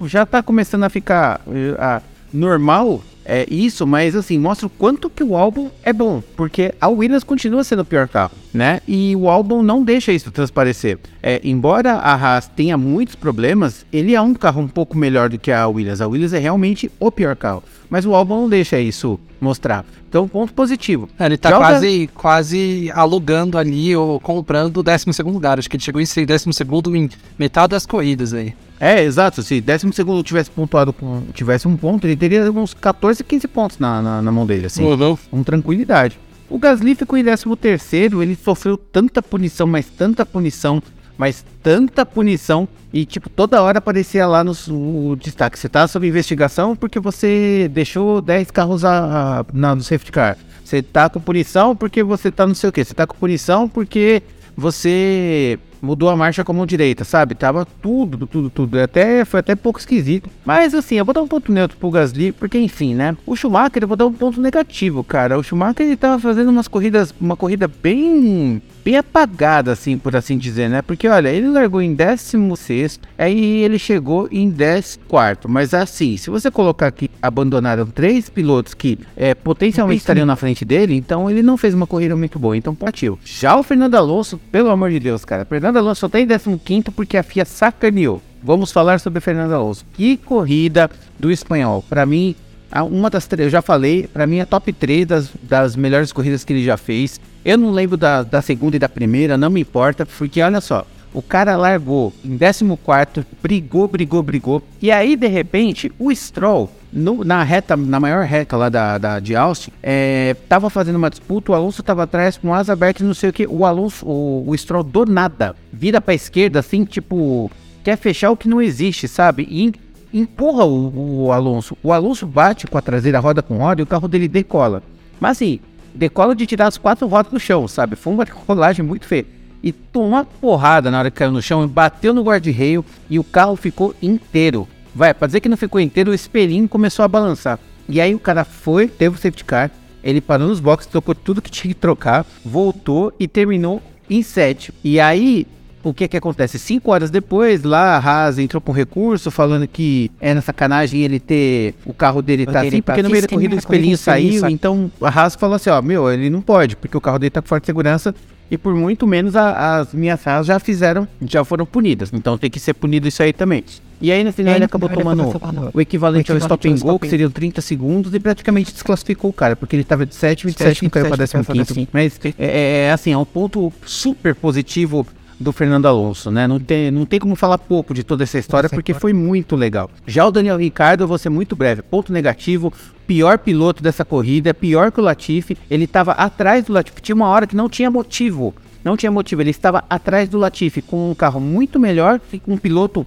já 0.05 0.25
tá 0.25 0.41
começando 0.41 0.83
a 0.83 0.89
ficar 0.89 1.41
uh, 1.45 2.01
normal 2.33 3.03
é 3.25 3.45
isso, 3.49 3.87
mas 3.87 4.15
assim, 4.15 4.37
mostra 4.37 4.67
o 4.67 4.69
quanto 4.69 5.09
que 5.09 5.23
o 5.23 5.35
álbum 5.35 5.69
é 5.83 5.91
bom, 5.91 6.21
porque 6.35 6.73
a 6.79 6.87
Williams 6.87 7.23
continua 7.23 7.63
sendo 7.63 7.81
o 7.81 7.85
pior 7.85 8.07
carro, 8.07 8.33
né? 8.53 8.81
E 8.87 9.15
o 9.15 9.27
álbum 9.27 9.63
não 9.63 9.83
deixa 9.83 10.11
isso 10.11 10.31
transparecer. 10.31 10.99
É, 11.21 11.41
embora 11.43 11.93
a 11.93 12.13
Haas 12.13 12.47
tenha 12.47 12.77
muitos 12.77 13.15
problemas, 13.15 13.85
ele 13.91 14.13
é 14.13 14.21
um 14.21 14.33
carro 14.33 14.61
um 14.61 14.67
pouco 14.67 14.97
melhor 14.97 15.29
do 15.29 15.39
que 15.39 15.51
a 15.51 15.67
Williams. 15.67 16.01
A 16.01 16.07
Williams 16.07 16.33
é 16.33 16.39
realmente 16.39 16.91
o 16.99 17.11
pior 17.11 17.35
carro, 17.35 17.63
mas 17.89 18.05
o 18.05 18.13
álbum 18.13 18.41
não 18.41 18.49
deixa 18.49 18.79
isso 18.79 19.19
mostrar. 19.41 19.83
Então, 20.07 20.27
ponto 20.27 20.53
positivo. 20.53 21.09
É, 21.19 21.25
ele 21.25 21.37
tá 21.37 21.49
Já 21.49 21.57
quase, 21.57 22.09
quase 22.13 22.91
alugando 22.93 23.57
ali 23.57 23.95
ou 23.95 24.19
comprando 24.19 24.77
o 24.77 24.83
12 24.83 25.05
lugar. 25.23 25.59
Acho 25.59 25.69
que 25.69 25.75
ele 25.75 25.83
chegou 25.83 25.99
em 25.99 26.05
12 26.05 26.97
em 26.97 27.09
metade 27.37 27.71
das 27.71 27.85
corridas 27.85 28.33
aí. 28.33 28.53
É, 28.85 29.03
exato. 29.03 29.41
Se 29.41 29.59
décimo 29.59 29.91
segundo 29.91 30.21
tivesse 30.21 30.51
pontuado 30.51 30.93
com. 30.93 31.23
tivesse 31.33 31.67
um 31.67 31.75
ponto, 31.75 32.05
ele 32.05 32.15
teria 32.15 32.51
uns 32.51 32.75
14, 32.75 33.23
15 33.23 33.47
pontos 33.47 33.79
na, 33.79 33.99
na, 33.99 34.21
na 34.21 34.31
mão 34.31 34.45
dele, 34.45 34.67
assim. 34.67 34.83
Uhum. 34.83 35.17
Com 35.31 35.43
tranquilidade. 35.43 36.19
O 36.47 36.59
Gasly 36.59 36.93
ficou 36.93 37.17
em 37.17 37.23
13 37.23 37.55
terceiro, 37.55 38.21
ele 38.21 38.35
sofreu 38.35 38.77
tanta 38.77 39.23
punição, 39.23 39.65
mas 39.65 39.87
tanta 39.87 40.23
punição, 40.23 40.83
mas 41.17 41.43
tanta 41.63 42.05
punição. 42.05 42.67
E, 42.93 43.07
tipo, 43.07 43.27
toda 43.27 43.59
hora 43.63 43.79
aparecia 43.79 44.27
lá 44.27 44.43
no, 44.43 44.53
no 44.67 45.15
destaque. 45.15 45.57
Você 45.57 45.67
tá 45.67 45.87
sob 45.87 46.07
investigação 46.07 46.75
porque 46.75 46.99
você 46.99 47.67
deixou 47.73 48.21
10 48.21 48.51
carros 48.51 48.85
a, 48.85 49.39
a, 49.39 49.45
na, 49.51 49.75
no 49.75 49.81
safety 49.81 50.11
car. 50.11 50.37
Você 50.63 50.83
tá 50.83 51.09
com 51.09 51.19
punição 51.19 51.75
porque 51.75 52.03
você 52.03 52.29
tá 52.29 52.45
não 52.45 52.53
sei 52.53 52.69
o 52.69 52.71
que. 52.71 52.85
Você 52.85 52.93
tá 52.93 53.07
com 53.07 53.15
punição 53.15 53.67
porque 53.67 54.21
você 54.55 55.57
mudou 55.85 56.09
a 56.09 56.15
marcha 56.15 56.43
com 56.43 56.51
a 56.51 56.55
mão 56.55 56.65
direita, 56.65 57.03
sabe? 57.03 57.35
Tava 57.35 57.65
tudo, 57.81 58.25
tudo, 58.27 58.49
tudo. 58.49 58.79
Até, 58.79 59.23
foi 59.23 59.39
até 59.39 59.55
pouco 59.55 59.79
esquisito. 59.79 60.29
Mas 60.43 60.73
assim, 60.73 60.95
eu 60.95 61.05
vou 61.05 61.13
dar 61.13 61.21
um 61.21 61.27
ponto 61.27 61.51
neutro 61.51 61.77
pro 61.77 61.91
Gasly, 61.91 62.31
porque 62.31 62.57
enfim, 62.57 62.93
né? 62.93 63.15
O 63.25 63.35
Schumacher, 63.35 63.83
eu 63.83 63.87
vou 63.87 63.95
dar 63.95 64.07
um 64.07 64.13
ponto 64.13 64.41
negativo, 64.41 65.03
cara. 65.03 65.37
O 65.37 65.43
Schumacher, 65.43 65.85
ele 65.85 65.95
tava 65.95 66.19
fazendo 66.19 66.49
umas 66.49 66.67
corridas, 66.67 67.13
uma 67.21 67.37
corrida 67.37 67.67
bem 67.67 68.61
bem 68.85 68.97
apagada, 68.97 69.71
assim, 69.71 69.97
por 69.97 70.15
assim 70.15 70.37
dizer, 70.37 70.69
né? 70.69 70.83
Porque, 70.83 71.07
olha, 71.07 71.29
ele 71.29 71.47
largou 71.47 71.81
em 71.81 71.95
16, 71.95 72.99
aí 73.17 73.63
ele 73.63 73.79
chegou 73.79 74.29
em 74.31 74.51
14. 74.51 75.47
Mas, 75.47 75.73
assim, 75.73 76.15
se 76.17 76.29
você 76.29 76.51
colocar 76.51 76.91
que 76.91 77.09
abandonaram 77.19 77.87
três 77.87 78.29
pilotos 78.29 78.75
que 78.75 78.99
é, 79.17 79.33
potencialmente 79.33 80.01
estariam 80.01 80.27
na 80.27 80.35
frente 80.35 80.63
dele, 80.63 80.93
então 80.93 81.27
ele 81.27 81.41
não 81.41 81.57
fez 81.57 81.73
uma 81.73 81.87
corrida 81.87 82.15
muito 82.15 82.37
boa. 82.37 82.55
Então, 82.55 82.75
partiu. 82.75 83.17
Já 83.25 83.57
o 83.57 83.63
Fernando 83.63 83.95
Alonso, 83.95 84.39
pelo 84.51 84.69
amor 84.69 84.91
de 84.91 84.99
Deus, 84.99 85.25
cara, 85.25 85.45
Fernando 85.45 85.77
Alonso 85.77 86.01
só 86.01 86.09
tá 86.09 86.19
em 86.19 86.27
15 86.27 86.91
porque 86.95 87.17
a 87.17 87.23
FIA 87.23 87.43
sacaneou. 87.43 88.21
Vamos 88.43 88.71
falar 88.71 88.99
sobre 88.99 89.19
Fernando 89.19 89.53
Alonso. 89.53 89.83
Que 89.93 90.17
corrida 90.17 90.91
do 91.19 91.31
espanhol. 91.31 91.83
Para 91.89 92.05
mim, 92.05 92.35
uma 92.83 93.09
das 93.09 93.25
três, 93.27 93.47
eu 93.47 93.51
já 93.51 93.61
falei, 93.61 94.07
para 94.07 94.27
mim 94.27 94.39
é 94.39 94.45
top 94.45 94.71
3 94.73 95.05
das, 95.05 95.29
das 95.43 95.75
melhores 95.75 96.11
corridas 96.11 96.43
que 96.43 96.53
ele 96.53 96.63
já 96.63 96.77
fez. 96.77 97.19
Eu 97.43 97.57
não 97.57 97.71
lembro 97.71 97.95
da, 97.95 98.23
da 98.23 98.41
segunda 98.41 98.75
e 98.75 98.79
da 98.79 98.89
primeira, 98.89 99.37
não 99.37 99.49
me 99.49 99.61
importa, 99.61 100.05
porque 100.05 100.41
olha 100.41 100.59
só, 100.59 100.85
o 101.15 101.21
cara 101.21 101.55
largou 101.55 102.13
em 102.25 102.37
14, 102.37 103.25
brigou, 103.41 103.87
brigou, 103.87 104.21
brigou. 104.21 104.63
E 104.81 104.91
aí, 104.91 105.15
de 105.15 105.27
repente, 105.27 105.89
o 105.97 106.13
Stroll, 106.13 106.69
no, 106.91 107.23
na 107.23 107.41
reta, 107.41 107.77
na 107.77 108.01
maior 108.01 108.25
reta 108.25 108.57
lá 108.57 108.67
da, 108.67 108.97
da, 108.97 109.19
de 109.21 109.33
Austin, 109.33 109.71
é, 109.81 110.35
tava 110.49 110.69
fazendo 110.69 110.97
uma 110.97 111.09
disputa, 111.09 111.53
o 111.53 111.55
Alonso 111.55 111.81
tava 111.81 112.03
atrás 112.03 112.37
com 112.37 112.53
asa 112.53 112.73
aberta 112.73 113.01
e 113.01 113.05
não 113.05 113.13
sei 113.13 113.29
o 113.29 113.33
que. 113.33 113.47
O 113.47 113.65
Alonso, 113.65 114.05
o, 114.05 114.49
o 114.49 114.57
Stroll 114.57 114.83
do 114.83 115.05
nada, 115.05 115.55
vira 115.71 116.01
pra 116.01 116.13
esquerda, 116.13 116.59
assim, 116.59 116.83
tipo, 116.83 117.49
quer 117.81 117.97
fechar 117.97 118.31
o 118.31 118.37
que 118.37 118.49
não 118.49 118.61
existe, 118.61 119.07
sabe? 119.07 119.47
E 119.49 119.73
empurra 120.19 120.63
o, 120.63 121.25
o, 121.25 121.31
Alonso. 121.31 121.77
O 121.83 121.91
Alonso 121.91 122.25
bate 122.25 122.65
com 122.67 122.77
a 122.77 122.81
traseira 122.81 123.19
roda 123.19 123.41
com 123.41 123.57
roda 123.57 123.81
e 123.81 123.83
o 123.83 123.87
carro 123.87 124.07
dele 124.07 124.27
decola. 124.27 124.81
Mas 125.19 125.31
assim, 125.31 125.59
decola 125.93 126.33
de 126.33 126.45
tirar 126.45 126.67
as 126.67 126.77
quatro 126.77 127.05
rodas 127.05 127.31
do 127.31 127.39
chão, 127.39 127.67
sabe? 127.67 127.95
Foi 127.95 128.13
uma 128.13 128.23
decolagem 128.25 128.83
muito 128.83 129.05
feia. 129.05 129.25
E 129.61 129.71
tomou 129.71 130.09
uma 130.09 130.23
porrada 130.23 130.89
na 130.89 130.99
hora 130.99 131.11
que 131.11 131.17
caiu 131.17 131.31
no 131.31 131.41
chão, 131.41 131.67
bateu 131.67 132.13
no 132.13 132.23
guarda-reio 132.23 132.85
e 133.09 133.19
o 133.19 133.23
carro 133.23 133.55
ficou 133.55 133.93
inteiro. 134.01 134.67
Vai, 134.93 135.13
pra 135.13 135.27
dizer 135.27 135.41
que 135.41 135.49
não 135.49 135.57
ficou 135.57 135.81
inteiro, 135.81 136.11
o 136.11 136.13
espelhinho 136.13 136.69
começou 136.69 137.03
a 137.03 137.07
balançar. 137.07 137.59
E 137.89 137.99
aí 137.99 138.15
o 138.15 138.19
cara 138.19 138.45
foi, 138.45 138.87
teve 138.87 139.15
o 139.15 139.19
safety 139.19 139.43
car, 139.43 139.69
ele 140.03 140.21
parou 140.21 140.47
nos 140.47 140.59
boxes, 140.59 140.89
trocou 140.89 141.13
tudo 141.13 141.41
que 141.41 141.51
tinha 141.51 141.73
que 141.73 141.79
trocar, 141.79 142.25
voltou 142.43 143.11
e 143.19 143.27
terminou 143.27 143.81
em 144.09 144.21
sétimo. 144.21 144.77
E 144.83 144.99
aí 144.99 145.47
o 145.85 145.93
que 145.93 146.07
que 146.07 146.17
acontece? 146.17 146.57
Cinco 146.57 146.91
horas 146.91 147.11
depois, 147.11 147.63
lá 147.63 147.95
a 147.95 147.99
Haas 147.99 148.39
entrou 148.39 148.59
com 148.59 148.71
recurso 148.71 149.29
falando 149.29 149.67
que 149.67 150.09
é 150.19 150.33
na 150.33 150.41
sacanagem 150.41 151.01
ele 151.01 151.19
ter 151.19 151.75
o 151.85 151.93
carro 151.93 152.23
dele 152.23 152.45
tá 152.45 152.61
assim, 152.61 152.81
porque 152.81 153.03
no 153.03 153.09
meio 153.09 153.21
da 153.21 153.27
corrida 153.27 153.55
o 153.55 153.59
espelhinho 153.59 153.95
saiu, 153.95 154.47
então 154.49 154.91
a 154.99 155.09
Haas 155.09 155.35
falou 155.35 155.55
assim, 155.55 155.69
ó, 155.69 155.79
meu, 155.83 156.11
ele 156.11 156.29
não 156.29 156.41
pode, 156.41 156.75
porque 156.75 156.97
o 156.97 157.01
carro 157.01 157.19
dele 157.19 157.29
tá 157.29 157.39
com 157.41 157.47
forte 157.47 157.67
segurança 157.67 158.15
e 158.49 158.57
por 158.57 158.73
muito 158.73 159.05
menos 159.05 159.35
a, 159.35 159.77
as 159.77 159.93
minhas 159.93 160.25
Haas 160.25 160.47
já 160.47 160.59
fizeram, 160.59 161.07
já 161.21 161.45
foram 161.45 161.67
punidas, 161.67 162.11
então 162.11 162.35
tem 162.35 162.49
que 162.49 162.59
ser 162.59 162.73
punido 162.73 163.07
isso 163.07 163.21
aí 163.21 163.31
também. 163.31 163.63
E 164.01 164.11
aí 164.11 164.23
no 164.23 164.33
final 164.33 164.53
é, 164.53 164.57
ele 164.57 164.65
acabou 164.65 164.89
tomando 164.89 165.71
o 165.71 165.79
equivalente, 165.79 166.31
ao 166.31 166.37
stop 166.39 166.67
and 166.67 166.77
go, 166.79 166.99
que 166.99 167.07
seriam 167.07 167.29
30 167.29 167.61
segundos, 167.61 168.13
e 168.13 168.19
praticamente 168.19 168.73
desclassificou 168.73 169.29
o 169.29 169.33
cara, 169.33 169.55
porque 169.55 169.75
ele 169.75 169.83
estava 169.83 170.03
de 170.03 170.15
7, 170.15 170.47
27 170.47 170.85
e 170.85 170.89
caiu 170.89 171.09
para 171.09 171.27
15. 171.27 171.89
Mas 171.93 172.19
é, 172.23 172.33
é, 172.39 172.85
é 172.87 172.91
assim, 172.91 173.13
é 173.13 173.17
um 173.17 173.23
ponto 173.23 173.71
super 173.85 174.33
positivo 174.35 175.05
do 175.39 175.51
Fernando 175.51 175.85
Alonso, 175.85 176.31
né? 176.31 176.47
Não 176.47 176.59
tem, 176.59 176.91
não 176.91 177.05
tem 177.05 177.19
como 177.19 177.35
falar 177.35 177.57
pouco 177.57 177.93
de 177.93 178.03
toda 178.03 178.23
essa 178.23 178.37
história 178.37 178.69
porque 178.69 178.93
foi 178.93 179.13
muito 179.13 179.55
legal. 179.55 179.89
Já 180.07 180.25
o 180.25 180.31
Daniel 180.31 180.57
Ricardo, 180.57 181.03
eu 181.03 181.07
vou 181.07 181.17
ser 181.17 181.29
muito 181.29 181.55
breve. 181.55 181.81
Ponto 181.81 182.11
negativo, 182.11 182.73
pior 183.05 183.37
piloto 183.37 183.83
dessa 183.83 184.05
corrida, 184.05 184.53
pior 184.53 184.91
que 184.91 184.99
o 184.99 185.03
Latifi. 185.03 185.57
Ele 185.69 185.85
estava 185.85 186.13
atrás 186.13 186.65
do 186.65 186.73
Latifi. 186.73 187.01
Tinha 187.01 187.15
uma 187.15 187.27
hora 187.27 187.47
que 187.47 187.55
não 187.55 187.69
tinha 187.69 187.91
motivo. 187.91 188.53
Não 188.83 188.95
tinha 188.95 189.11
motivo, 189.11 189.41
ele 189.41 189.49
estava 189.49 189.83
atrás 189.89 190.29
do 190.29 190.37
Latifi 190.37 190.79
com 190.79 191.09
um 191.09 191.15
carro 191.15 191.39
muito 191.39 191.79
melhor 191.79 192.21
e 192.31 192.37
com 192.37 192.53
um 192.53 192.57
piloto 192.57 193.03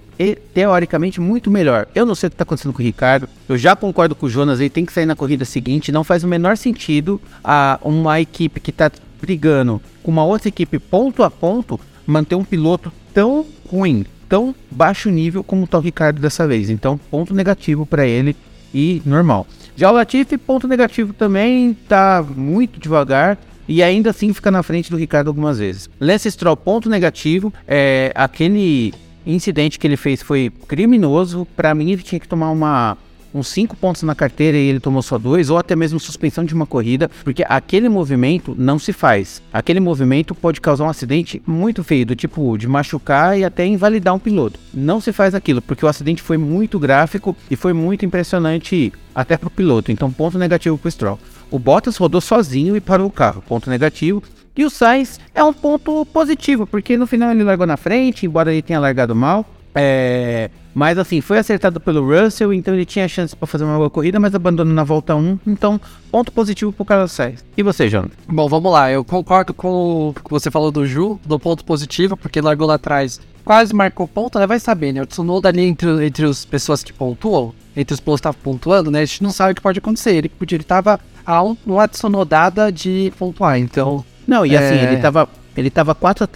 teoricamente 0.53 1.21
muito 1.21 1.49
melhor. 1.49 1.87
Eu 1.95 2.05
não 2.05 2.13
sei 2.13 2.27
o 2.27 2.29
que 2.29 2.33
está 2.33 2.43
acontecendo 2.43 2.73
com 2.73 2.81
o 2.81 2.85
Ricardo. 2.85 3.29
Eu 3.47 3.57
já 3.57 3.77
concordo 3.77 4.13
com 4.13 4.25
o 4.25 4.29
Jonas, 4.29 4.59
ele 4.59 4.69
tem 4.69 4.85
que 4.85 4.91
sair 4.91 5.05
na 5.05 5.15
corrida 5.15 5.45
seguinte. 5.45 5.89
Não 5.89 6.03
faz 6.03 6.21
o 6.21 6.27
menor 6.27 6.57
sentido 6.57 7.21
a 7.41 7.79
uma 7.81 8.19
equipe 8.19 8.59
que 8.59 8.71
está 8.71 8.91
brigando 9.21 9.81
com 10.03 10.11
uma 10.11 10.25
outra 10.25 10.49
equipe 10.49 10.79
ponto 10.79 11.23
a 11.23 11.31
ponto 11.31 11.79
manter 12.09 12.35
um 12.35 12.43
piloto 12.43 12.91
tão 13.13 13.45
ruim, 13.69 14.05
tão 14.27 14.53
baixo 14.69 15.09
nível 15.09 15.43
como 15.43 15.67
tá 15.67 15.77
o 15.77 15.81
Ricardo 15.81 16.19
dessa 16.19 16.47
vez. 16.47 16.69
Então, 16.69 16.99
ponto 17.09 17.33
negativo 17.33 17.85
para 17.85 18.05
ele 18.05 18.35
e 18.73 19.01
normal. 19.05 19.47
Já 19.75 19.89
o 19.89 19.93
Latifi, 19.93 20.37
ponto 20.37 20.67
negativo 20.67 21.13
também, 21.13 21.73
tá 21.87 22.25
muito 22.35 22.79
devagar 22.79 23.37
e 23.67 23.83
ainda 23.83 24.09
assim 24.09 24.33
fica 24.33 24.49
na 24.49 24.63
frente 24.63 24.89
do 24.89 24.97
Ricardo 24.97 25.27
algumas 25.27 25.59
vezes. 25.59 25.89
Lance 25.99 26.29
Stroll, 26.31 26.57
ponto 26.57 26.89
negativo, 26.89 27.53
é 27.67 28.11
aquele 28.15 28.93
incidente 29.25 29.77
que 29.77 29.85
ele 29.85 29.97
fez 29.97 30.21
foi 30.21 30.51
criminoso. 30.67 31.47
Para 31.55 31.73
mim, 31.75 31.91
ele 31.91 32.01
tinha 32.01 32.19
que 32.19 32.27
tomar 32.27 32.49
uma 32.49 32.97
uns 33.33 33.47
5 33.49 33.75
pontos 33.75 34.03
na 34.03 34.15
carteira 34.15 34.57
e 34.57 34.67
ele 34.67 34.79
tomou 34.79 35.01
só 35.01 35.17
dois, 35.17 35.49
ou 35.49 35.57
até 35.57 35.75
mesmo 35.75 35.99
suspensão 35.99 36.43
de 36.43 36.53
uma 36.53 36.65
corrida, 36.65 37.09
porque 37.23 37.45
aquele 37.47 37.89
movimento 37.89 38.55
não 38.57 38.79
se 38.79 38.93
faz. 38.93 39.41
Aquele 39.51 39.79
movimento 39.79 40.33
pode 40.33 40.61
causar 40.61 40.85
um 40.85 40.89
acidente 40.89 41.41
muito 41.45 41.83
feio, 41.83 42.05
do 42.05 42.15
tipo 42.15 42.57
de 42.57 42.67
machucar 42.67 43.37
e 43.37 43.43
até 43.43 43.65
invalidar 43.65 44.13
um 44.13 44.19
piloto. 44.19 44.59
Não 44.73 44.99
se 44.99 45.11
faz 45.11 45.35
aquilo, 45.35 45.61
porque 45.61 45.85
o 45.85 45.89
acidente 45.89 46.21
foi 46.21 46.37
muito 46.37 46.79
gráfico 46.79 47.35
e 47.49 47.55
foi 47.55 47.73
muito 47.73 48.05
impressionante 48.05 48.91
até 49.13 49.37
para 49.37 49.47
o 49.47 49.51
piloto. 49.51 49.91
Então, 49.91 50.11
ponto 50.11 50.37
negativo 50.37 50.77
para 50.77 50.87
o 50.87 50.91
Stroll. 50.91 51.19
O 51.51 51.59
Bottas 51.59 51.97
rodou 51.97 52.21
sozinho 52.21 52.75
e 52.75 52.81
parou 52.81 53.07
o 53.07 53.11
carro, 53.11 53.43
ponto 53.47 53.69
negativo. 53.69 54.21
E 54.55 54.65
o 54.65 54.69
Sainz 54.69 55.19
é 55.33 55.43
um 55.43 55.53
ponto 55.53 56.05
positivo, 56.07 56.67
porque 56.67 56.97
no 56.97 57.07
final 57.07 57.31
ele 57.31 57.43
largou 57.43 57.65
na 57.65 57.77
frente, 57.77 58.25
embora 58.25 58.51
ele 58.51 58.61
tenha 58.61 58.79
largado 58.79 59.15
mal. 59.15 59.45
É... 59.73 60.49
Mas 60.73 60.97
assim, 60.97 61.19
foi 61.19 61.37
acertado 61.37 61.79
pelo 61.79 62.05
Russell, 62.07 62.53
então 62.53 62.73
ele 62.73 62.85
tinha 62.85 63.07
chance 63.07 63.35
para 63.35 63.47
fazer 63.47 63.63
uma 63.63 63.77
boa 63.77 63.89
corrida, 63.89 64.19
mas 64.19 64.33
abandonou 64.33 64.73
na 64.73 64.83
volta 64.83 65.15
1. 65.15 65.39
Então, 65.45 65.81
ponto 66.11 66.31
positivo 66.31 66.71
pro 66.71 66.85
Carlos 66.85 67.11
Sainz. 67.11 67.43
E 67.57 67.63
você, 67.63 67.89
Jonathan? 67.89 68.13
Bom, 68.27 68.47
vamos 68.47 68.71
lá. 68.71 68.89
Eu 68.91 69.03
concordo 69.03 69.53
com 69.53 70.09
o 70.09 70.13
que 70.13 70.29
você 70.29 70.49
falou 70.49 70.71
do 70.71 70.85
Ju, 70.85 71.19
do 71.25 71.39
ponto 71.39 71.65
positivo, 71.65 72.15
porque 72.15 72.39
largou 72.39 72.67
lá 72.67 72.75
atrás, 72.75 73.19
quase 73.43 73.73
marcou 73.73 74.07
ponto, 74.07 74.39
né? 74.39 74.47
Vai 74.47 74.59
saber, 74.59 74.93
né? 74.93 75.01
O 75.01 75.05
Tsunoda 75.05 75.49
ali 75.49 75.63
entre, 75.63 76.05
entre 76.05 76.25
as 76.25 76.45
pessoas 76.45 76.83
que 76.83 76.93
pontuam, 76.93 77.53
entre 77.75 77.93
os 77.93 77.99
pilotos 77.99 78.21
que 78.21 78.29
estavam 78.29 78.41
pontuando, 78.41 78.91
né? 78.91 79.01
A 79.01 79.05
gente 79.05 79.23
não 79.23 79.31
sabe 79.31 79.51
o 79.51 79.55
que 79.55 79.61
pode 79.61 79.79
acontecer. 79.79 80.15
Ele 80.15 80.29
podia, 80.29 80.55
ele 80.55 80.63
tava 80.63 80.99
a 81.25 81.43
um, 81.43 81.57
uma 81.65 81.87
Tsunodada 81.87 82.71
de 82.71 83.11
pontuar, 83.17 83.57
então... 83.57 84.05
Não, 84.27 84.45
e 84.45 84.55
assim, 84.55 84.75
é... 84.75 84.83
ele 84.83 84.97
tava 85.01 85.27
ele 85.55 85.69
tava 85.69 85.93
4, 85.95 86.27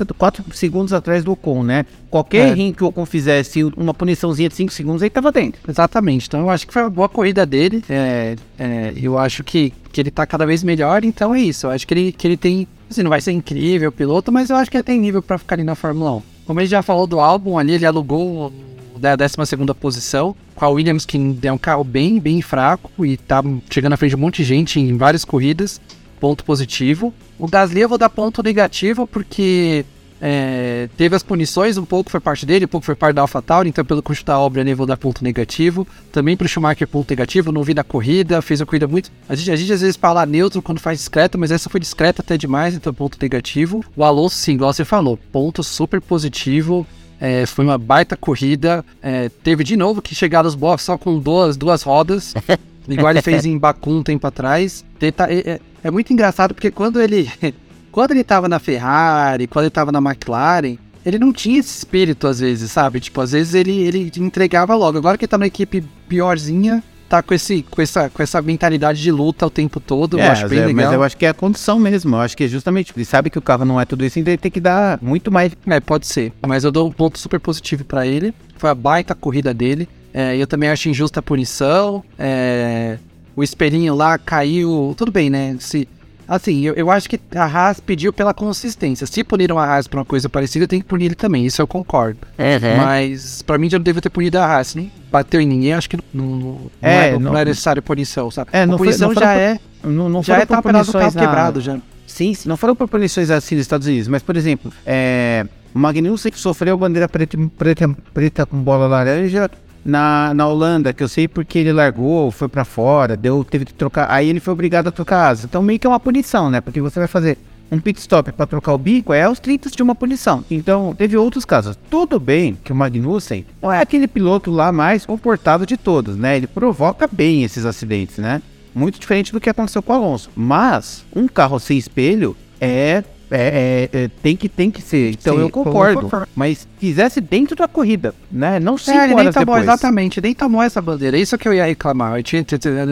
segundos 0.53 0.93
atrás 0.93 1.23
do 1.23 1.31
Ocon, 1.31 1.63
né? 1.63 1.85
Qualquer 2.09 2.49
é. 2.49 2.53
rim 2.53 2.73
que 2.73 2.83
o 2.83 2.87
Ocon 2.87 3.05
fizesse 3.05 3.63
uma 3.77 3.93
puniçãozinha 3.93 4.49
de 4.49 4.55
5 4.55 4.73
segundos, 4.73 5.01
ele 5.01 5.09
tava 5.09 5.31
dentro. 5.31 5.61
Exatamente. 5.67 6.27
Então 6.27 6.41
eu 6.41 6.49
acho 6.49 6.67
que 6.67 6.73
foi 6.73 6.81
uma 6.81 6.89
boa 6.89 7.09
corrida 7.09 7.45
dele. 7.45 7.83
É, 7.89 8.35
é, 8.59 8.93
eu 8.95 9.17
acho 9.17 9.43
que, 9.43 9.73
que 9.91 10.01
ele 10.01 10.11
tá 10.11 10.25
cada 10.25 10.45
vez 10.45 10.63
melhor, 10.63 11.03
então 11.03 11.33
é 11.33 11.41
isso. 11.41 11.67
Eu 11.67 11.71
acho 11.71 11.87
que 11.87 11.93
ele, 11.93 12.11
que 12.11 12.27
ele 12.27 12.37
tem. 12.37 12.67
Assim, 12.89 13.03
não 13.03 13.09
vai 13.09 13.21
ser 13.21 13.31
incrível 13.31 13.89
o 13.89 13.91
piloto, 13.91 14.31
mas 14.31 14.49
eu 14.49 14.55
acho 14.55 14.69
que 14.69 14.77
ele 14.77 14.83
tem 14.83 14.99
nível 14.99 15.21
para 15.21 15.37
ficar 15.37 15.55
ali 15.55 15.63
na 15.63 15.75
Fórmula 15.75 16.17
1. 16.17 16.21
Como 16.45 16.59
ele 16.59 16.67
já 16.67 16.81
falou 16.81 17.07
do 17.07 17.19
álbum 17.19 17.57
ali, 17.57 17.73
ele 17.73 17.85
alugou 17.85 18.51
da 18.99 19.15
12 19.15 19.35
posição, 19.79 20.35
com 20.55 20.65
a 20.65 20.69
Williams, 20.69 21.05
que 21.05 21.17
é 21.41 21.51
um 21.51 21.57
carro 21.57 21.83
bem, 21.83 22.19
bem 22.19 22.41
fraco 22.41 23.05
e 23.05 23.17
tá 23.17 23.43
chegando 23.69 23.93
à 23.93 23.97
frente 23.97 24.11
de 24.11 24.15
um 24.15 24.19
monte 24.19 24.37
de 24.37 24.43
gente 24.43 24.79
em 24.79 24.95
várias 24.97 25.25
corridas 25.25 25.81
ponto 26.23 26.45
positivo. 26.45 27.13
O 27.37 27.49
Gasly 27.49 27.81
eu 27.81 27.89
vou 27.89 27.97
dar 27.97 28.09
ponto 28.09 28.41
negativo 28.41 29.05
porque 29.05 29.83
é, 30.21 30.87
teve 30.95 31.17
as 31.17 31.21
punições, 31.21 31.77
um 31.77 31.83
pouco 31.83 32.09
foi 32.09 32.21
parte 32.21 32.45
dele, 32.45 32.63
um 32.63 32.67
pouco 32.69 32.85
foi 32.85 32.95
parte 32.95 33.13
da 33.13 33.23
AlphaTauri, 33.23 33.67
então 33.67 33.83
pelo 33.83 34.01
custo 34.01 34.23
da 34.23 34.39
obra 34.39 34.61
eu 34.61 34.77
vou 34.77 34.85
dar 34.85 34.95
ponto 34.95 35.21
negativo. 35.21 35.85
Também 36.13 36.37
para 36.37 36.45
o 36.45 36.47
Schumacher 36.47 36.87
ponto 36.87 37.09
negativo, 37.09 37.51
não 37.51 37.61
vi 37.61 37.73
na 37.73 37.83
corrida, 37.83 38.41
fez 38.41 38.61
a 38.61 38.65
corrida 38.65 38.87
muito... 38.87 39.11
A 39.27 39.35
gente, 39.35 39.51
a 39.51 39.55
gente 39.57 39.73
às 39.73 39.81
vezes 39.81 39.97
fala 39.97 40.25
neutro 40.25 40.61
quando 40.61 40.79
faz 40.79 40.97
discreto, 40.97 41.37
mas 41.37 41.51
essa 41.51 41.69
foi 41.69 41.81
discreta 41.81 42.21
até 42.21 42.37
demais, 42.37 42.73
então 42.73 42.93
ponto 42.93 43.17
negativo. 43.21 43.83
O 43.93 44.01
Alonso, 44.05 44.37
sim, 44.37 44.53
igual 44.53 44.71
você 44.71 44.85
falou, 44.85 45.19
ponto 45.29 45.61
super 45.61 45.99
positivo. 45.99 46.87
É, 47.19 47.45
foi 47.45 47.65
uma 47.65 47.77
baita 47.77 48.15
corrida. 48.15 48.85
É, 49.01 49.27
teve 49.43 49.65
de 49.65 49.75
novo 49.75 50.01
que 50.01 50.15
chegar 50.15 50.45
aos 50.45 50.55
boxes 50.55 50.85
só 50.85 50.97
com 50.97 51.19
duas, 51.19 51.57
duas 51.57 51.83
rodas. 51.83 52.33
igual 52.87 53.11
ele 53.11 53.21
fez 53.21 53.45
em 53.45 53.57
Baku 53.57 53.91
um 53.91 54.03
tempo 54.03 54.25
atrás. 54.27 54.83
Tenta, 54.99 55.31
é, 55.31 55.39
é 55.51 55.59
é 55.83 55.91
muito 55.91 56.13
engraçado 56.13 56.53
porque 56.53 56.71
quando 56.71 57.01
ele 57.01 57.29
quando 57.91 58.11
ele 58.11 58.23
tava 58.23 58.47
na 58.47 58.57
Ferrari, 58.57 59.45
quando 59.45 59.65
ele 59.65 59.71
tava 59.71 59.91
na 59.91 59.99
McLaren, 59.99 60.77
ele 61.05 61.19
não 61.19 61.33
tinha 61.33 61.59
esse 61.59 61.77
espírito 61.79 62.25
às 62.25 62.39
vezes, 62.39 62.71
sabe? 62.71 62.99
Tipo, 62.99 63.21
às 63.21 63.33
vezes 63.33 63.53
ele, 63.53 63.77
ele 63.81 64.11
entregava 64.17 64.73
logo. 64.73 64.97
Agora 64.97 65.17
que 65.17 65.25
ele 65.25 65.29
tá 65.29 65.37
numa 65.37 65.45
equipe 65.45 65.83
piorzinha, 66.07 66.81
tá 67.09 67.21
com, 67.21 67.33
esse, 67.33 67.61
com, 67.61 67.81
essa, 67.81 68.09
com 68.09 68.23
essa 68.23 68.41
mentalidade 68.41 68.99
de 69.01 69.11
luta 69.11 69.45
o 69.45 69.49
tempo 69.49 69.79
todo. 69.79 70.17
É, 70.17 70.25
eu 70.25 70.31
acho 70.31 70.47
bem 70.47 70.59
é, 70.59 70.65
legal. 70.67 70.85
Mas 70.85 70.93
eu 70.93 71.03
acho 71.03 71.17
que 71.17 71.25
é 71.25 71.29
a 71.29 71.33
condição 71.33 71.77
mesmo. 71.77 72.15
Eu 72.15 72.21
acho 72.21 72.35
que 72.35 72.45
é 72.45 72.47
justamente, 72.47 72.93
ele 72.95 73.05
sabe 73.05 73.29
que 73.29 73.37
o 73.37 73.41
carro 73.41 73.65
não 73.65 73.79
é 73.79 73.85
tudo 73.85 74.05
isso, 74.05 74.17
então 74.17 74.31
ele 74.31 74.39
tem 74.39 74.51
que 74.51 74.61
dar 74.61 74.97
muito 75.01 75.29
mais. 75.29 75.51
É, 75.67 75.79
pode 75.81 76.07
ser. 76.07 76.31
Mas 76.47 76.63
eu 76.63 76.71
dou 76.71 76.87
um 76.87 76.91
ponto 76.91 77.19
super 77.19 77.39
positivo 77.39 77.83
para 77.83 78.07
ele. 78.07 78.33
Foi 78.57 78.69
a 78.69 78.75
baita 78.75 79.13
corrida 79.13 79.53
dele. 79.53 79.87
É, 80.13 80.37
eu 80.37 80.45
também 80.45 80.69
acho 80.69 80.89
injusta 80.89 81.19
a 81.19 81.23
punição. 81.23 82.03
É, 82.19 82.97
o 83.35 83.43
espelhinho 83.43 83.95
lá 83.95 84.17
caiu. 84.17 84.93
Tudo 84.95 85.11
bem, 85.11 85.29
né? 85.29 85.55
Se, 85.59 85.87
assim, 86.27 86.61
eu, 86.61 86.73
eu 86.75 86.91
acho 86.91 87.09
que 87.09 87.19
a 87.35 87.45
Haas 87.45 87.79
pediu 87.79 88.13
pela 88.13 88.33
consistência. 88.33 89.07
Se 89.07 89.23
puniram 89.23 89.57
a 89.57 89.65
Haas 89.65 89.87
por 89.87 89.97
uma 89.97 90.05
coisa 90.05 90.29
parecida, 90.29 90.67
tem 90.67 90.79
que 90.79 90.85
punir 90.85 91.05
ele 91.05 91.15
também. 91.15 91.45
Isso 91.45 91.61
eu 91.61 91.67
concordo. 91.67 92.19
Uhum. 92.37 92.77
Mas 92.77 93.41
para 93.41 93.57
mim 93.57 93.69
já 93.69 93.79
não 93.79 93.83
deve 93.83 94.01
ter 94.01 94.09
punido 94.09 94.37
a 94.37 94.45
Haas. 94.45 94.75
Nem 94.75 94.91
bateu 95.11 95.41
em 95.41 95.47
ninguém, 95.47 95.73
acho 95.73 95.89
que 95.89 95.97
não, 95.97 96.03
não, 96.13 96.35
não, 96.35 96.71
é, 96.81 97.09
é, 97.09 97.11
não, 97.13 97.19
não 97.19 97.37
é 97.37 97.45
necessário 97.45 97.81
punição, 97.81 98.29
sabe? 98.29 98.49
É, 98.53 98.65
não 98.65 98.75
a 98.75 98.77
punição 98.77 99.11
foi, 99.11 99.23
já 99.23 99.33
por, 99.33 99.39
é. 99.39 99.59
Não, 99.83 100.09
não 100.09 100.23
já 100.23 100.37
é 100.37 100.45
por 100.45 100.61
punições 100.61 101.15
na... 101.15 101.21
quebrado 101.21 101.61
já. 101.61 101.79
Sim, 102.05 102.35
não 102.45 102.55
foram 102.57 102.75
por 102.75 102.87
punições 102.87 103.31
assim 103.31 103.55
nos 103.55 103.63
Estados 103.63 103.87
Unidos, 103.87 104.07
mas 104.07 104.21
por 104.21 104.35
exemplo, 104.37 104.71
é, 104.85 105.45
o 105.73 105.79
Magnussen 105.79 106.31
sofreu 106.35 106.77
bandeira 106.77 107.09
preta, 107.09 107.37
preta, 107.57 107.89
preta 108.13 108.45
com 108.45 108.57
bola 108.57 108.87
laranja 108.87 109.49
na, 109.83 110.33
na 110.33 110.47
Holanda, 110.47 110.93
que 110.93 111.03
eu 111.03 111.07
sei 111.07 111.27
porque 111.27 111.59
ele 111.59 111.73
largou, 111.73 112.31
foi 112.31 112.47
para 112.47 112.63
fora, 112.63 113.17
deu, 113.17 113.43
teve 113.43 113.65
que 113.65 113.73
trocar. 113.73 114.09
Aí 114.09 114.29
ele 114.29 114.39
foi 114.39 114.53
obrigado 114.53 114.87
a 114.87 114.91
trocar 114.91 115.27
asa. 115.27 115.45
Então 115.45 115.61
meio 115.61 115.79
que 115.79 115.87
é 115.87 115.89
uma 115.89 115.99
punição, 115.99 116.49
né? 116.49 116.61
Porque 116.61 116.81
você 116.81 116.99
vai 116.99 117.07
fazer 117.07 117.37
um 117.73 117.79
pit 117.79 117.99
stop 117.99 118.31
para 118.31 118.45
trocar 118.45 118.73
o 118.73 118.77
bico, 118.77 119.13
é 119.13 119.23
aos 119.23 119.39
30 119.39 119.71
de 119.71 119.81
uma 119.81 119.95
punição. 119.95 120.45
Então, 120.49 120.93
teve 120.95 121.17
outros 121.17 121.43
casos. 121.43 121.77
Tudo 121.89 122.19
bem 122.19 122.55
que 122.63 122.71
o 122.71 122.75
Magnussen 122.75 123.45
não 123.61 123.71
é 123.71 123.81
aquele 123.81 124.07
piloto 124.07 124.51
lá 124.51 124.71
mais 124.71 125.05
comportado 125.05 125.65
de 125.65 125.75
todos, 125.75 126.15
né? 126.15 126.37
Ele 126.37 126.45
provoca 126.45 127.09
bem 127.11 127.43
esses 127.43 127.65
acidentes, 127.65 128.17
né? 128.17 128.41
Muito 128.75 128.99
diferente 128.99 129.31
do 129.31 129.39
que 129.39 129.49
aconteceu 129.49 129.81
com 129.81 129.91
o 129.91 129.95
Alonso. 129.95 130.29
Mas, 130.35 131.03
um 131.15 131.27
carro 131.27 131.59
sem 131.59 131.77
espelho 131.77 132.37
é 132.61 133.03
é, 133.35 133.89
é, 133.91 134.03
é, 134.03 134.07
tem, 134.21 134.35
que, 134.35 134.47
tem 134.47 134.69
que 134.69 134.81
ser. 134.81 135.11
Então 135.11 135.35
Sim, 135.35 135.41
eu 135.41 135.49
concordo. 135.49 136.09
Mas 136.35 136.67
fizesse 136.77 137.19
dentro 137.19 137.55
da 137.55 137.67
corrida, 137.67 138.13
né? 138.31 138.59
Não 138.59 138.77
cinco 138.77 138.97
é, 138.97 139.05
ele 139.05 139.15
nem 139.15 139.31
tomou, 139.31 139.45
depois. 139.45 139.63
Exatamente, 139.63 140.21
nem 140.21 140.33
tomou 140.35 140.61
essa 140.61 140.81
bandeira. 140.81 141.17
Isso 141.17 141.37
que 141.37 141.47
eu 141.47 141.53
ia 141.53 141.65
reclamar. 141.65 142.19
Eu 142.19 142.23
tinha, 142.23 142.45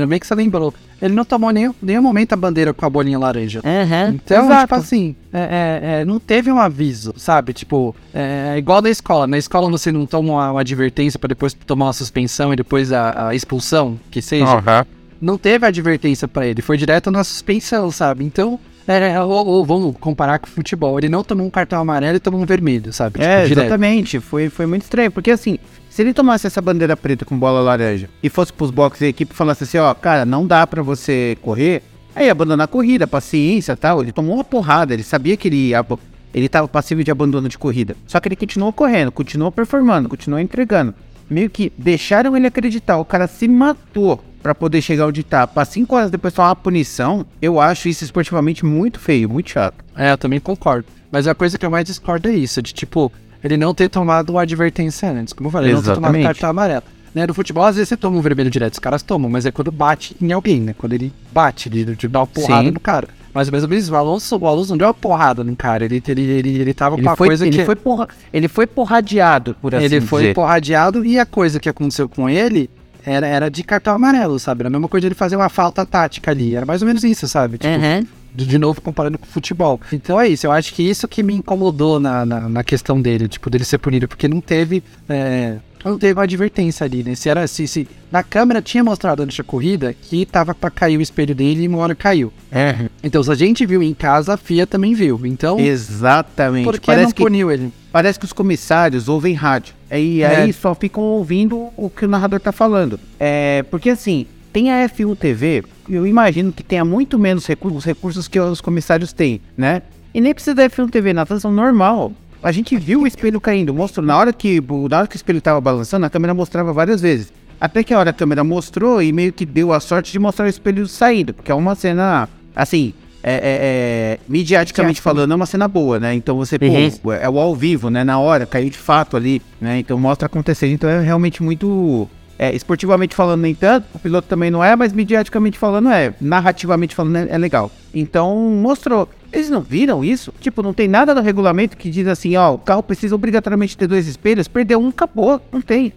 bem 0.08 0.20
que 0.20 0.26
você 0.26 0.34
lembrou. 0.34 0.74
Ele 1.00 1.14
não 1.14 1.24
tomou 1.26 1.52
nem, 1.52 1.74
nenhum 1.82 2.02
momento 2.02 2.34
a 2.34 2.36
bandeira 2.36 2.74
com 2.74 2.86
a 2.86 2.89
bolinha 2.89 3.18
laranja. 3.18 3.62
Uhum, 3.64 4.16
então, 4.16 4.46
exato. 4.46 4.62
tipo 4.62 4.76
assim, 4.76 5.16
é, 5.34 5.39
é, 5.39 6.02
é, 6.02 6.06
não 6.06 6.20
teve 6.20 6.52
um 6.52 6.60
aviso, 6.60 7.14
sabe? 7.18 7.54
Tipo, 7.54 7.96
é, 8.14 8.56
igual 8.58 8.82
na 8.82 8.89
escola. 8.89 9.28
Na 9.28 9.38
escola 9.38 9.70
você 9.70 9.92
não 9.92 10.06
toma 10.06 10.34
uma, 10.34 10.52
uma 10.52 10.62
advertência 10.62 11.20
para 11.20 11.30
depois 11.30 11.54
tomar 11.54 11.86
uma 11.86 11.94
suspensão 11.94 12.54
e 12.54 12.56
depois 12.56 12.92
a, 12.92 13.30
a 13.30 13.36
expulsão, 13.36 14.00
que 14.10 14.22
seja. 14.22 14.56
Uhum. 14.56 14.86
Não 15.20 15.38
teve 15.38 15.68
advertência 15.68 16.28
para 16.28 16.48
ele, 16.48 16.64
foi 16.64 16.78
direto 16.78 17.12
na 17.12 17.24
suspensão, 17.24 17.92
sabe? 17.92 18.24
Então, 18.24 18.60
é, 18.88 19.22
ou, 19.22 19.46
ou, 19.46 19.66
vamos 19.66 19.96
comparar 20.00 20.40
com 20.40 20.48
o 20.48 20.50
futebol. 20.50 20.98
Ele 20.98 21.10
não 21.10 21.24
tomou 21.24 21.46
um 21.46 21.50
cartão 21.50 21.80
amarelo 21.80 22.18
e 22.18 22.20
tomou 22.20 22.42
um 22.42 22.46
vermelho, 22.46 22.92
sabe? 22.92 23.20
Tipo, 23.20 23.26
é, 23.26 23.46
exatamente. 23.46 24.20
Foi, 24.20 24.50
foi 24.50 24.66
muito 24.66 24.84
estranho. 24.84 25.12
Porque 25.12 25.32
assim, 25.32 25.60
se 25.90 26.02
ele 26.02 26.14
tomasse 26.14 26.48
essa 26.48 26.62
bandeira 26.62 26.98
preta 26.98 27.26
com 27.26 27.38
bola 27.38 27.62
laranja 27.62 28.10
e 28.24 28.30
fosse 28.30 28.52
pros 28.52 28.72
boxes 28.72 29.02
e 29.02 29.06
a 29.06 29.10
equipe 29.10 29.34
falasse 29.34 29.64
assim, 29.64 29.78
ó, 29.78 29.94
cara, 29.94 30.26
não 30.26 30.48
dá 30.48 30.66
para 30.66 30.82
você 30.82 31.38
correr, 31.42 31.84
aí 32.16 32.30
abandonar 32.30 32.66
a 32.66 32.68
corrida, 32.68 33.06
paciência 33.06 33.76
tal. 33.76 34.02
Ele 34.02 34.12
tomou 34.12 34.36
uma 34.36 34.44
porrada, 34.44 34.94
ele 34.94 35.04
sabia 35.04 35.38
que 35.38 35.48
ele 35.48 35.70
ia. 35.70 35.86
Ele 36.34 36.48
tava 36.48 36.68
passivo 36.68 37.04
de 37.04 37.12
abandono 37.12 37.50
de 37.50 37.58
corrida. 37.58 37.96
Só 38.08 38.20
que 38.20 38.28
ele 38.30 38.36
continuou 38.36 38.72
correndo, 38.72 39.12
continuou 39.12 39.52
performando, 39.52 40.08
continuou 40.08 40.40
entregando. 40.40 40.94
Meio 41.30 41.50
que 41.50 41.72
deixaram 41.78 42.36
ele 42.36 42.48
acreditar. 42.48 42.98
O 42.98 43.06
cara 43.06 43.28
se 43.28 43.48
matou 43.48 44.24
para 44.42 44.56
poder 44.56 44.82
chegar 44.82 45.08
onde 45.08 45.24
tá, 45.24 45.46
pra 45.46 45.66
cinco 45.66 45.96
horas 45.96 46.10
depois 46.12 46.34
tomar 46.34 46.50
uma 46.50 46.56
punição, 46.56 47.26
eu 47.42 47.60
acho 47.60 47.88
isso 47.88 48.04
esportivamente 48.04 48.66
muito 48.66 49.00
feio, 49.00 49.30
muito 49.30 49.52
chato. 49.52 49.76
É, 49.96 50.12
eu 50.12 50.18
também 50.18 50.39
concordo. 50.39 50.86
Mas 51.12 51.28
a 51.28 51.36
coisa 51.36 51.58
que 51.58 51.66
eu 51.66 51.70
mais 51.70 51.86
discordo 51.86 52.28
é 52.30 52.34
isso, 52.34 52.62
de 52.62 52.74
tipo, 52.74 53.12
ele 53.44 53.58
não 53.58 53.74
ter 53.74 53.89
tomado 53.89 54.32
uma 54.32 54.42
advertência 54.42 55.10
antes. 55.12 55.34
Como 55.34 55.48
eu 55.48 55.52
falei, 55.52 55.72
Exatamente. 55.72 55.89
ele 55.89 56.02
não 56.02 56.12
ter 56.12 56.12
tomado 56.12 56.24
cartão 56.24 56.50
amarelo. 56.50 56.84
Né, 57.14 57.28
no 57.28 57.34
futebol, 57.34 57.66
às 57.66 57.76
vezes 57.76 57.89
você 57.89 57.98
toma 57.98 58.18
um 58.18 58.22
vermelho 58.22 58.50
direto, 58.50 58.74
os 58.74 58.80
caras 58.80 59.04
tomam, 59.04 59.30
mas 59.30 59.46
é 59.46 59.52
quando 59.52 59.70
bate 59.70 60.16
em 60.22 60.32
alguém, 60.32 60.62
né? 60.62 60.74
Quando 60.78 60.94
ele 60.94 61.12
bate, 61.34 61.70
de, 61.70 61.84
de 61.84 62.08
dar 62.08 62.22
uma 62.22 62.28
porrada 62.28 62.64
Sim. 62.64 62.72
no 62.72 62.80
cara. 62.80 63.10
Mas 63.34 63.50
mesmo 63.50 63.74
isso, 63.74 63.92
o 63.92 63.96
Alonso, 63.98 64.38
o 64.38 64.48
Alonso 64.48 64.70
não 64.72 64.78
deu 64.78 64.88
uma 64.88 64.94
porrada 64.94 65.44
no 65.44 65.56
cara, 65.56 65.84
ele, 65.86 66.02
ele, 66.08 66.22
ele, 66.22 66.62
ele 66.62 66.74
tava 66.74 66.96
ele 66.96 67.04
com 67.04 67.10
a 67.10 67.16
foi, 67.16 67.28
coisa 67.28 67.46
ele 67.46 67.58
que... 67.58 67.66
Foi 67.66 67.76
porra, 67.76 68.08
ele 68.32 68.48
foi 68.48 68.66
porradeado, 68.66 69.56
por 69.62 69.76
assim 69.76 69.86
Ele 69.86 69.96
dizer. 70.00 70.08
foi 70.08 70.34
porradeado 70.34 71.06
e 71.06 71.20
a 71.20 71.26
coisa 71.26 71.60
que 71.60 71.68
aconteceu 71.68 72.08
com 72.08 72.30
ele 72.30 72.70
era, 73.06 73.28
era 73.28 73.49
de 73.49 73.64
cartão 73.64 73.93
amarelo, 73.93 74.39
sabe? 74.39 74.62
Era 74.62 74.70
a 74.70 74.72
mesma 74.72 74.88
coisa 74.88 75.02
de 75.02 75.08
ele 75.08 75.16
fazer 75.16 75.36
uma 75.36 75.49
falta 75.49 75.86
tática 75.86 76.32
ali. 76.32 76.56
Era 76.56 76.66
mais 76.66 76.82
ou 76.82 76.88
menos 76.88 77.04
isso, 77.04 77.28
sabe? 77.28 77.58
Tipo, 77.58 77.74
uhum. 77.74 78.06
de, 78.34 78.45
de, 78.45 78.58
novo, 78.58 78.82
comparando 78.82 79.18
com 79.18 79.26
o 79.26 79.30
futebol. 79.30 79.80
Então 79.91 80.20
é 80.20 80.28
isso, 80.28 80.45
eu 80.45 80.52
acho 80.52 80.74
que 80.74 80.84
isso 80.84 81.08
que 81.08 81.24
me 81.24 81.34
incomodou 81.34 81.99
na, 81.99 82.26
na, 82.26 82.49
na 82.49 82.64
questão 82.64 83.02
dele, 83.02 83.28
tipo, 83.28 83.49
dele 83.49 83.66
ser 83.66 83.78
punido, 83.78 84.08
porque 84.08 84.28
não 84.28 84.41
teve. 84.41 84.84
É, 85.10 85.58
não 85.84 85.97
teve 85.97 86.14
uma 86.14 86.24
advertência 86.24 86.86
ali, 86.86 87.04
né? 87.04 87.16
Se 87.16 87.28
era 87.28 87.47
se, 87.47 87.68
se 87.68 87.88
na 88.12 88.22
câmera 88.22 88.62
tinha 88.62 88.84
mostrado 88.84 89.24
antes 89.24 89.36
da 89.36 89.43
corrida 89.43 89.95
que 89.99 90.26
tava 90.28 90.54
para 90.54 90.70
cair 90.70 90.97
o 90.97 91.02
espelho 91.02 91.34
dele 91.34 91.64
e 91.64 91.68
uma 91.68 91.80
hora 91.80 91.95
caiu. 91.95 92.32
É. 92.52 92.88
Então, 93.04 93.24
se 93.24 93.32
a 93.32 93.36
gente 93.36 93.66
viu 93.66 93.82
em 93.82 93.93
casa, 93.93 94.36
a 94.36 94.38
FIA 94.38 94.68
também 94.68 94.93
viu. 94.93 95.20
Então, 95.26 95.60
exatamente. 95.60 96.66
Por 96.66 96.80
que 96.80 96.86
Parece 96.86 97.06
não 97.08 97.14
puniu 97.14 97.52
ele? 97.52 97.74
Parece 97.91 98.20
que 98.20 98.26
os 98.26 98.34
comissários 98.34 99.10
ouvem 99.10 99.34
rádio. 99.34 99.74
E 99.92 100.22
É. 100.22 100.28
aí 100.44 100.54
só 100.54 100.74
ficam 100.74 101.04
ouvindo 101.04 101.70
o 101.76 101.89
que 101.89 102.06
o 102.06 102.08
narrador 102.08 102.39
tá 102.39 102.52
falando. 102.52 103.00
É, 103.20 103.64
porque 103.70 103.89
assim, 103.89 104.26
tem 104.54 104.72
a 104.72 104.88
F1 104.88 105.18
TV, 105.18 105.64
eu 105.89 106.06
imagino 106.08 106.52
que 106.52 106.64
tenha 106.64 106.86
muito 106.86 107.20
menos 107.20 107.46
recursos, 107.46 107.80
os 107.80 107.86
recursos 107.86 108.28
que 108.28 108.39
os 108.39 108.62
comissários 108.62 109.12
têm, 109.14 109.42
né? 109.58 109.82
E 110.14 110.20
nem 110.22 110.34
precisa 110.34 110.56
da 110.56 110.64
F1 110.70 110.89
TV, 110.89 111.14
na 111.14 111.26
transmissão 111.26 111.52
normal. 111.52 112.12
A 112.44 112.52
gente 112.52 112.76
viu 112.78 113.02
o 113.02 113.08
espelho 113.08 113.39
caindo, 113.39 113.74
mostrou, 113.74 114.06
na 114.06 114.18
hora 114.18 114.34
que, 114.34 114.60
na 114.89 114.98
hora 115.00 115.08
que 115.08 115.16
o 115.16 115.18
espelho 115.18 115.39
tava 115.42 115.62
balançando, 115.62 116.06
a 116.06 116.10
câmera 116.10 116.34
mostrava 116.34 116.74
várias 116.74 117.00
vezes. 117.00 117.32
Até 117.60 117.84
que 117.84 117.94
a 117.94 118.00
hora 118.00 118.10
a 118.10 118.14
câmera 118.14 118.44
mostrou 118.44 119.02
e 119.02 119.14
meio 119.14 119.32
que 119.32 119.46
deu 119.46 119.72
a 119.72 119.80
sorte 119.80 120.12
de 120.12 120.18
mostrar 120.18 120.46
o 120.46 120.50
espelho 120.50 120.88
saindo, 120.88 121.34
porque 121.34 121.52
é 121.52 121.56
uma 121.56 121.76
cena, 121.76 122.28
assim, 122.56 122.94
é, 123.24 123.34
é- 123.34 123.39
é, 123.43 124.19
mediaticamente 124.28 124.99
falando, 125.01 125.32
é 125.32 125.36
uma 125.36 125.45
cena 125.45 125.67
boa, 125.67 125.99
né? 125.99 126.13
Então 126.13 126.36
você, 126.38 126.57
pô, 126.57 126.65
Uhum. 126.65 127.13
é 127.13 127.30
o 127.30 127.39
ao 127.39 127.55
vivo, 127.55 127.89
né? 127.89 128.03
Na 128.03 128.19
hora, 128.19 128.45
caiu 128.45 128.69
de 128.69 128.78
fato 128.78 129.15
ali, 129.17 129.41
né? 129.59 129.80
Então 129.80 129.97
mostra 129.99 130.26
acontecendo. 130.26 130.72
Então 130.72 130.89
é 130.89 131.01
realmente 131.01 131.41
muito. 131.43 132.07
É, 132.39 132.55
esportivamente 132.55 133.13
falando, 133.13 133.41
nem 133.41 133.53
tanto, 133.53 133.86
o 133.93 133.99
piloto 133.99 134.28
também 134.28 134.49
não 134.49 134.63
é, 134.63 134.76
mas 134.76 134.91
mediaticamente 134.91 135.59
falando 135.59 135.89
é. 135.89 136.11
Narrativamente 136.19 136.95
falando 136.95 137.17
é, 137.17 137.28
é 137.30 137.38
legal. 137.38 137.69
Então 137.93 138.36
mostrou. 138.36 139.07
Eles 139.32 139.49
não 139.49 139.61
viram 139.61 140.03
isso? 140.03 140.34
Tipo, 140.41 140.63
não 140.63 140.74
tem 140.74 140.88
nada 140.88 141.13
no 141.13 141.22
regulamento 141.22 141.78
que 141.78 141.89
diz 141.89 142.07
assim, 142.07 142.36
ó, 142.36 142.55
o 142.55 142.57
carro 142.57 142.82
precisa 142.82 143.13
obrigatoriamente 143.13 143.78
ter 143.78 143.86
dois 143.88 144.07
espelhos, 144.07 144.47
perdeu 144.47 144.82
um, 144.82 144.88
acabou. 144.89 145.39
Não 145.51 145.61
tem. 145.61 145.93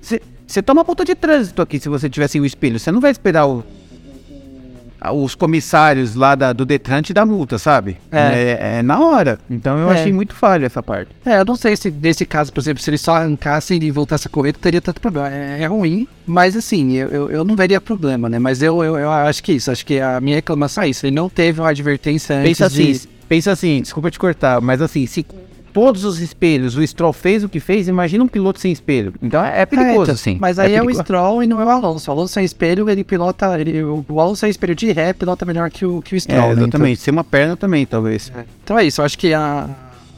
Você 0.46 0.62
toma 0.62 0.84
multa 0.84 1.04
de 1.04 1.14
trânsito 1.14 1.62
aqui 1.62 1.80
se 1.80 1.88
você 1.88 2.08
tiver 2.10 2.28
sem 2.28 2.40
o 2.40 2.44
espelho. 2.44 2.78
Você 2.78 2.92
não 2.92 3.00
vai 3.00 3.10
esperar 3.10 3.46
o, 3.46 3.64
os 5.12 5.34
comissários 5.34 6.14
lá 6.14 6.34
da- 6.34 6.52
do 6.52 6.64
Detran 6.64 7.02
te 7.02 7.12
dar 7.12 7.26
multa, 7.26 7.58
sabe? 7.58 7.96
É. 8.10 8.18
É, 8.18 8.78
é 8.78 8.82
na 8.82 9.00
hora. 9.00 9.38
Então 9.50 9.78
eu 9.78 9.90
É. 9.90 9.94
achei 10.00 10.12
muito 10.12 10.34
falha 10.34 10.66
essa 10.66 10.82
parte. 10.82 11.10
É, 11.24 11.40
eu 11.40 11.44
não 11.44 11.56
sei 11.56 11.76
se 11.76 11.90
nesse 11.90 12.24
caso, 12.24 12.52
por 12.52 12.60
exemplo, 12.60 12.82
se 12.82 12.90
eles 12.90 13.00
só 13.00 13.16
arrancassem 13.16 13.82
e 13.82 13.90
voltassem 13.90 14.28
a 14.28 14.32
correr, 14.32 14.52
não 14.52 14.60
teria 14.60 14.80
tanto 14.80 15.00
problema. 15.00 15.28
É, 15.30 15.62
é 15.62 15.66
ruim, 15.66 16.06
mas 16.26 16.56
assim, 16.56 16.92
eu, 16.94 17.08
eu, 17.08 17.30
eu 17.30 17.44
não 17.44 17.56
veria 17.56 17.80
problema, 17.80 18.28
né? 18.28 18.38
Mas 18.38 18.62
eu, 18.62 18.82
eu, 18.84 18.96
eu 18.96 19.10
acho 19.10 19.42
que 19.42 19.52
é 19.52 19.54
isso, 19.56 19.70
acho 19.70 19.84
que 19.84 20.00
a 20.00 20.20
minha 20.20 20.36
reclamação 20.36 20.84
é 20.84 20.88
isso. 20.88 21.06
Ele 21.06 21.14
não 21.16 21.28
teve 21.28 21.60
uma 21.60 21.68
advertência 21.70 22.36
antes 22.36 22.48
Pensa 22.50 22.66
assim, 22.66 22.92
de... 22.92 23.08
pensa 23.28 23.52
assim, 23.52 23.80
desculpa 23.82 24.10
te 24.10 24.18
cortar, 24.18 24.60
mas 24.60 24.80
assim, 24.82 25.06
se 25.06 25.24
todos 25.74 26.04
os 26.04 26.20
espelhos 26.20 26.76
o 26.76 26.86
Stroll 26.86 27.12
fez 27.12 27.42
o 27.44 27.48
que 27.48 27.58
fez, 27.60 27.88
imagina 27.88 28.22
um 28.24 28.28
piloto 28.28 28.60
sem 28.60 28.70
espelho. 28.72 29.12
Então 29.20 29.44
é, 29.44 29.60
é 29.62 29.66
perigoso, 29.66 29.98
É, 29.98 30.02
então, 30.04 30.16
sim. 30.16 30.38
Mas 30.40 30.58
aí 30.58 30.72
é, 30.72 30.80
o 30.80 30.86
perigo- 30.86 31.02
Stroll 31.02 31.42
e 31.42 31.46
não 31.46 31.60
é 31.60 31.64
o 31.64 31.68
Alonso. 31.68 32.10
O 32.10 32.14
Alonso 32.14 32.32
sem 32.32 32.44
espelho, 32.44 32.88
ele 32.88 33.02
pilota. 33.04 33.60
Ele, 33.60 33.82
o 33.82 34.02
o 34.08 34.20
Alonso 34.20 34.40
sem 34.40 34.48
espelho 34.48 34.74
de 34.74 34.90
ré 34.92 35.12
pilota 35.12 35.44
melhor 35.44 35.68
que 35.70 35.84
o, 35.84 36.00
que 36.00 36.14
o 36.14 36.20
Stroll. 36.20 36.38
É, 36.52 36.54
né? 36.54 36.62
exatamente. 36.62 37.00
Ser 37.00 37.10
uma 37.10 37.24
perna 37.24 37.56
também, 37.56 37.84
talvez. 37.84 38.28
Então, 38.30 38.44
então 38.62 38.78
é 38.78 38.84
isso, 38.86 39.00
eu 39.00 39.04
acho 39.04 39.18
que 39.18 39.34
a, 39.34 39.68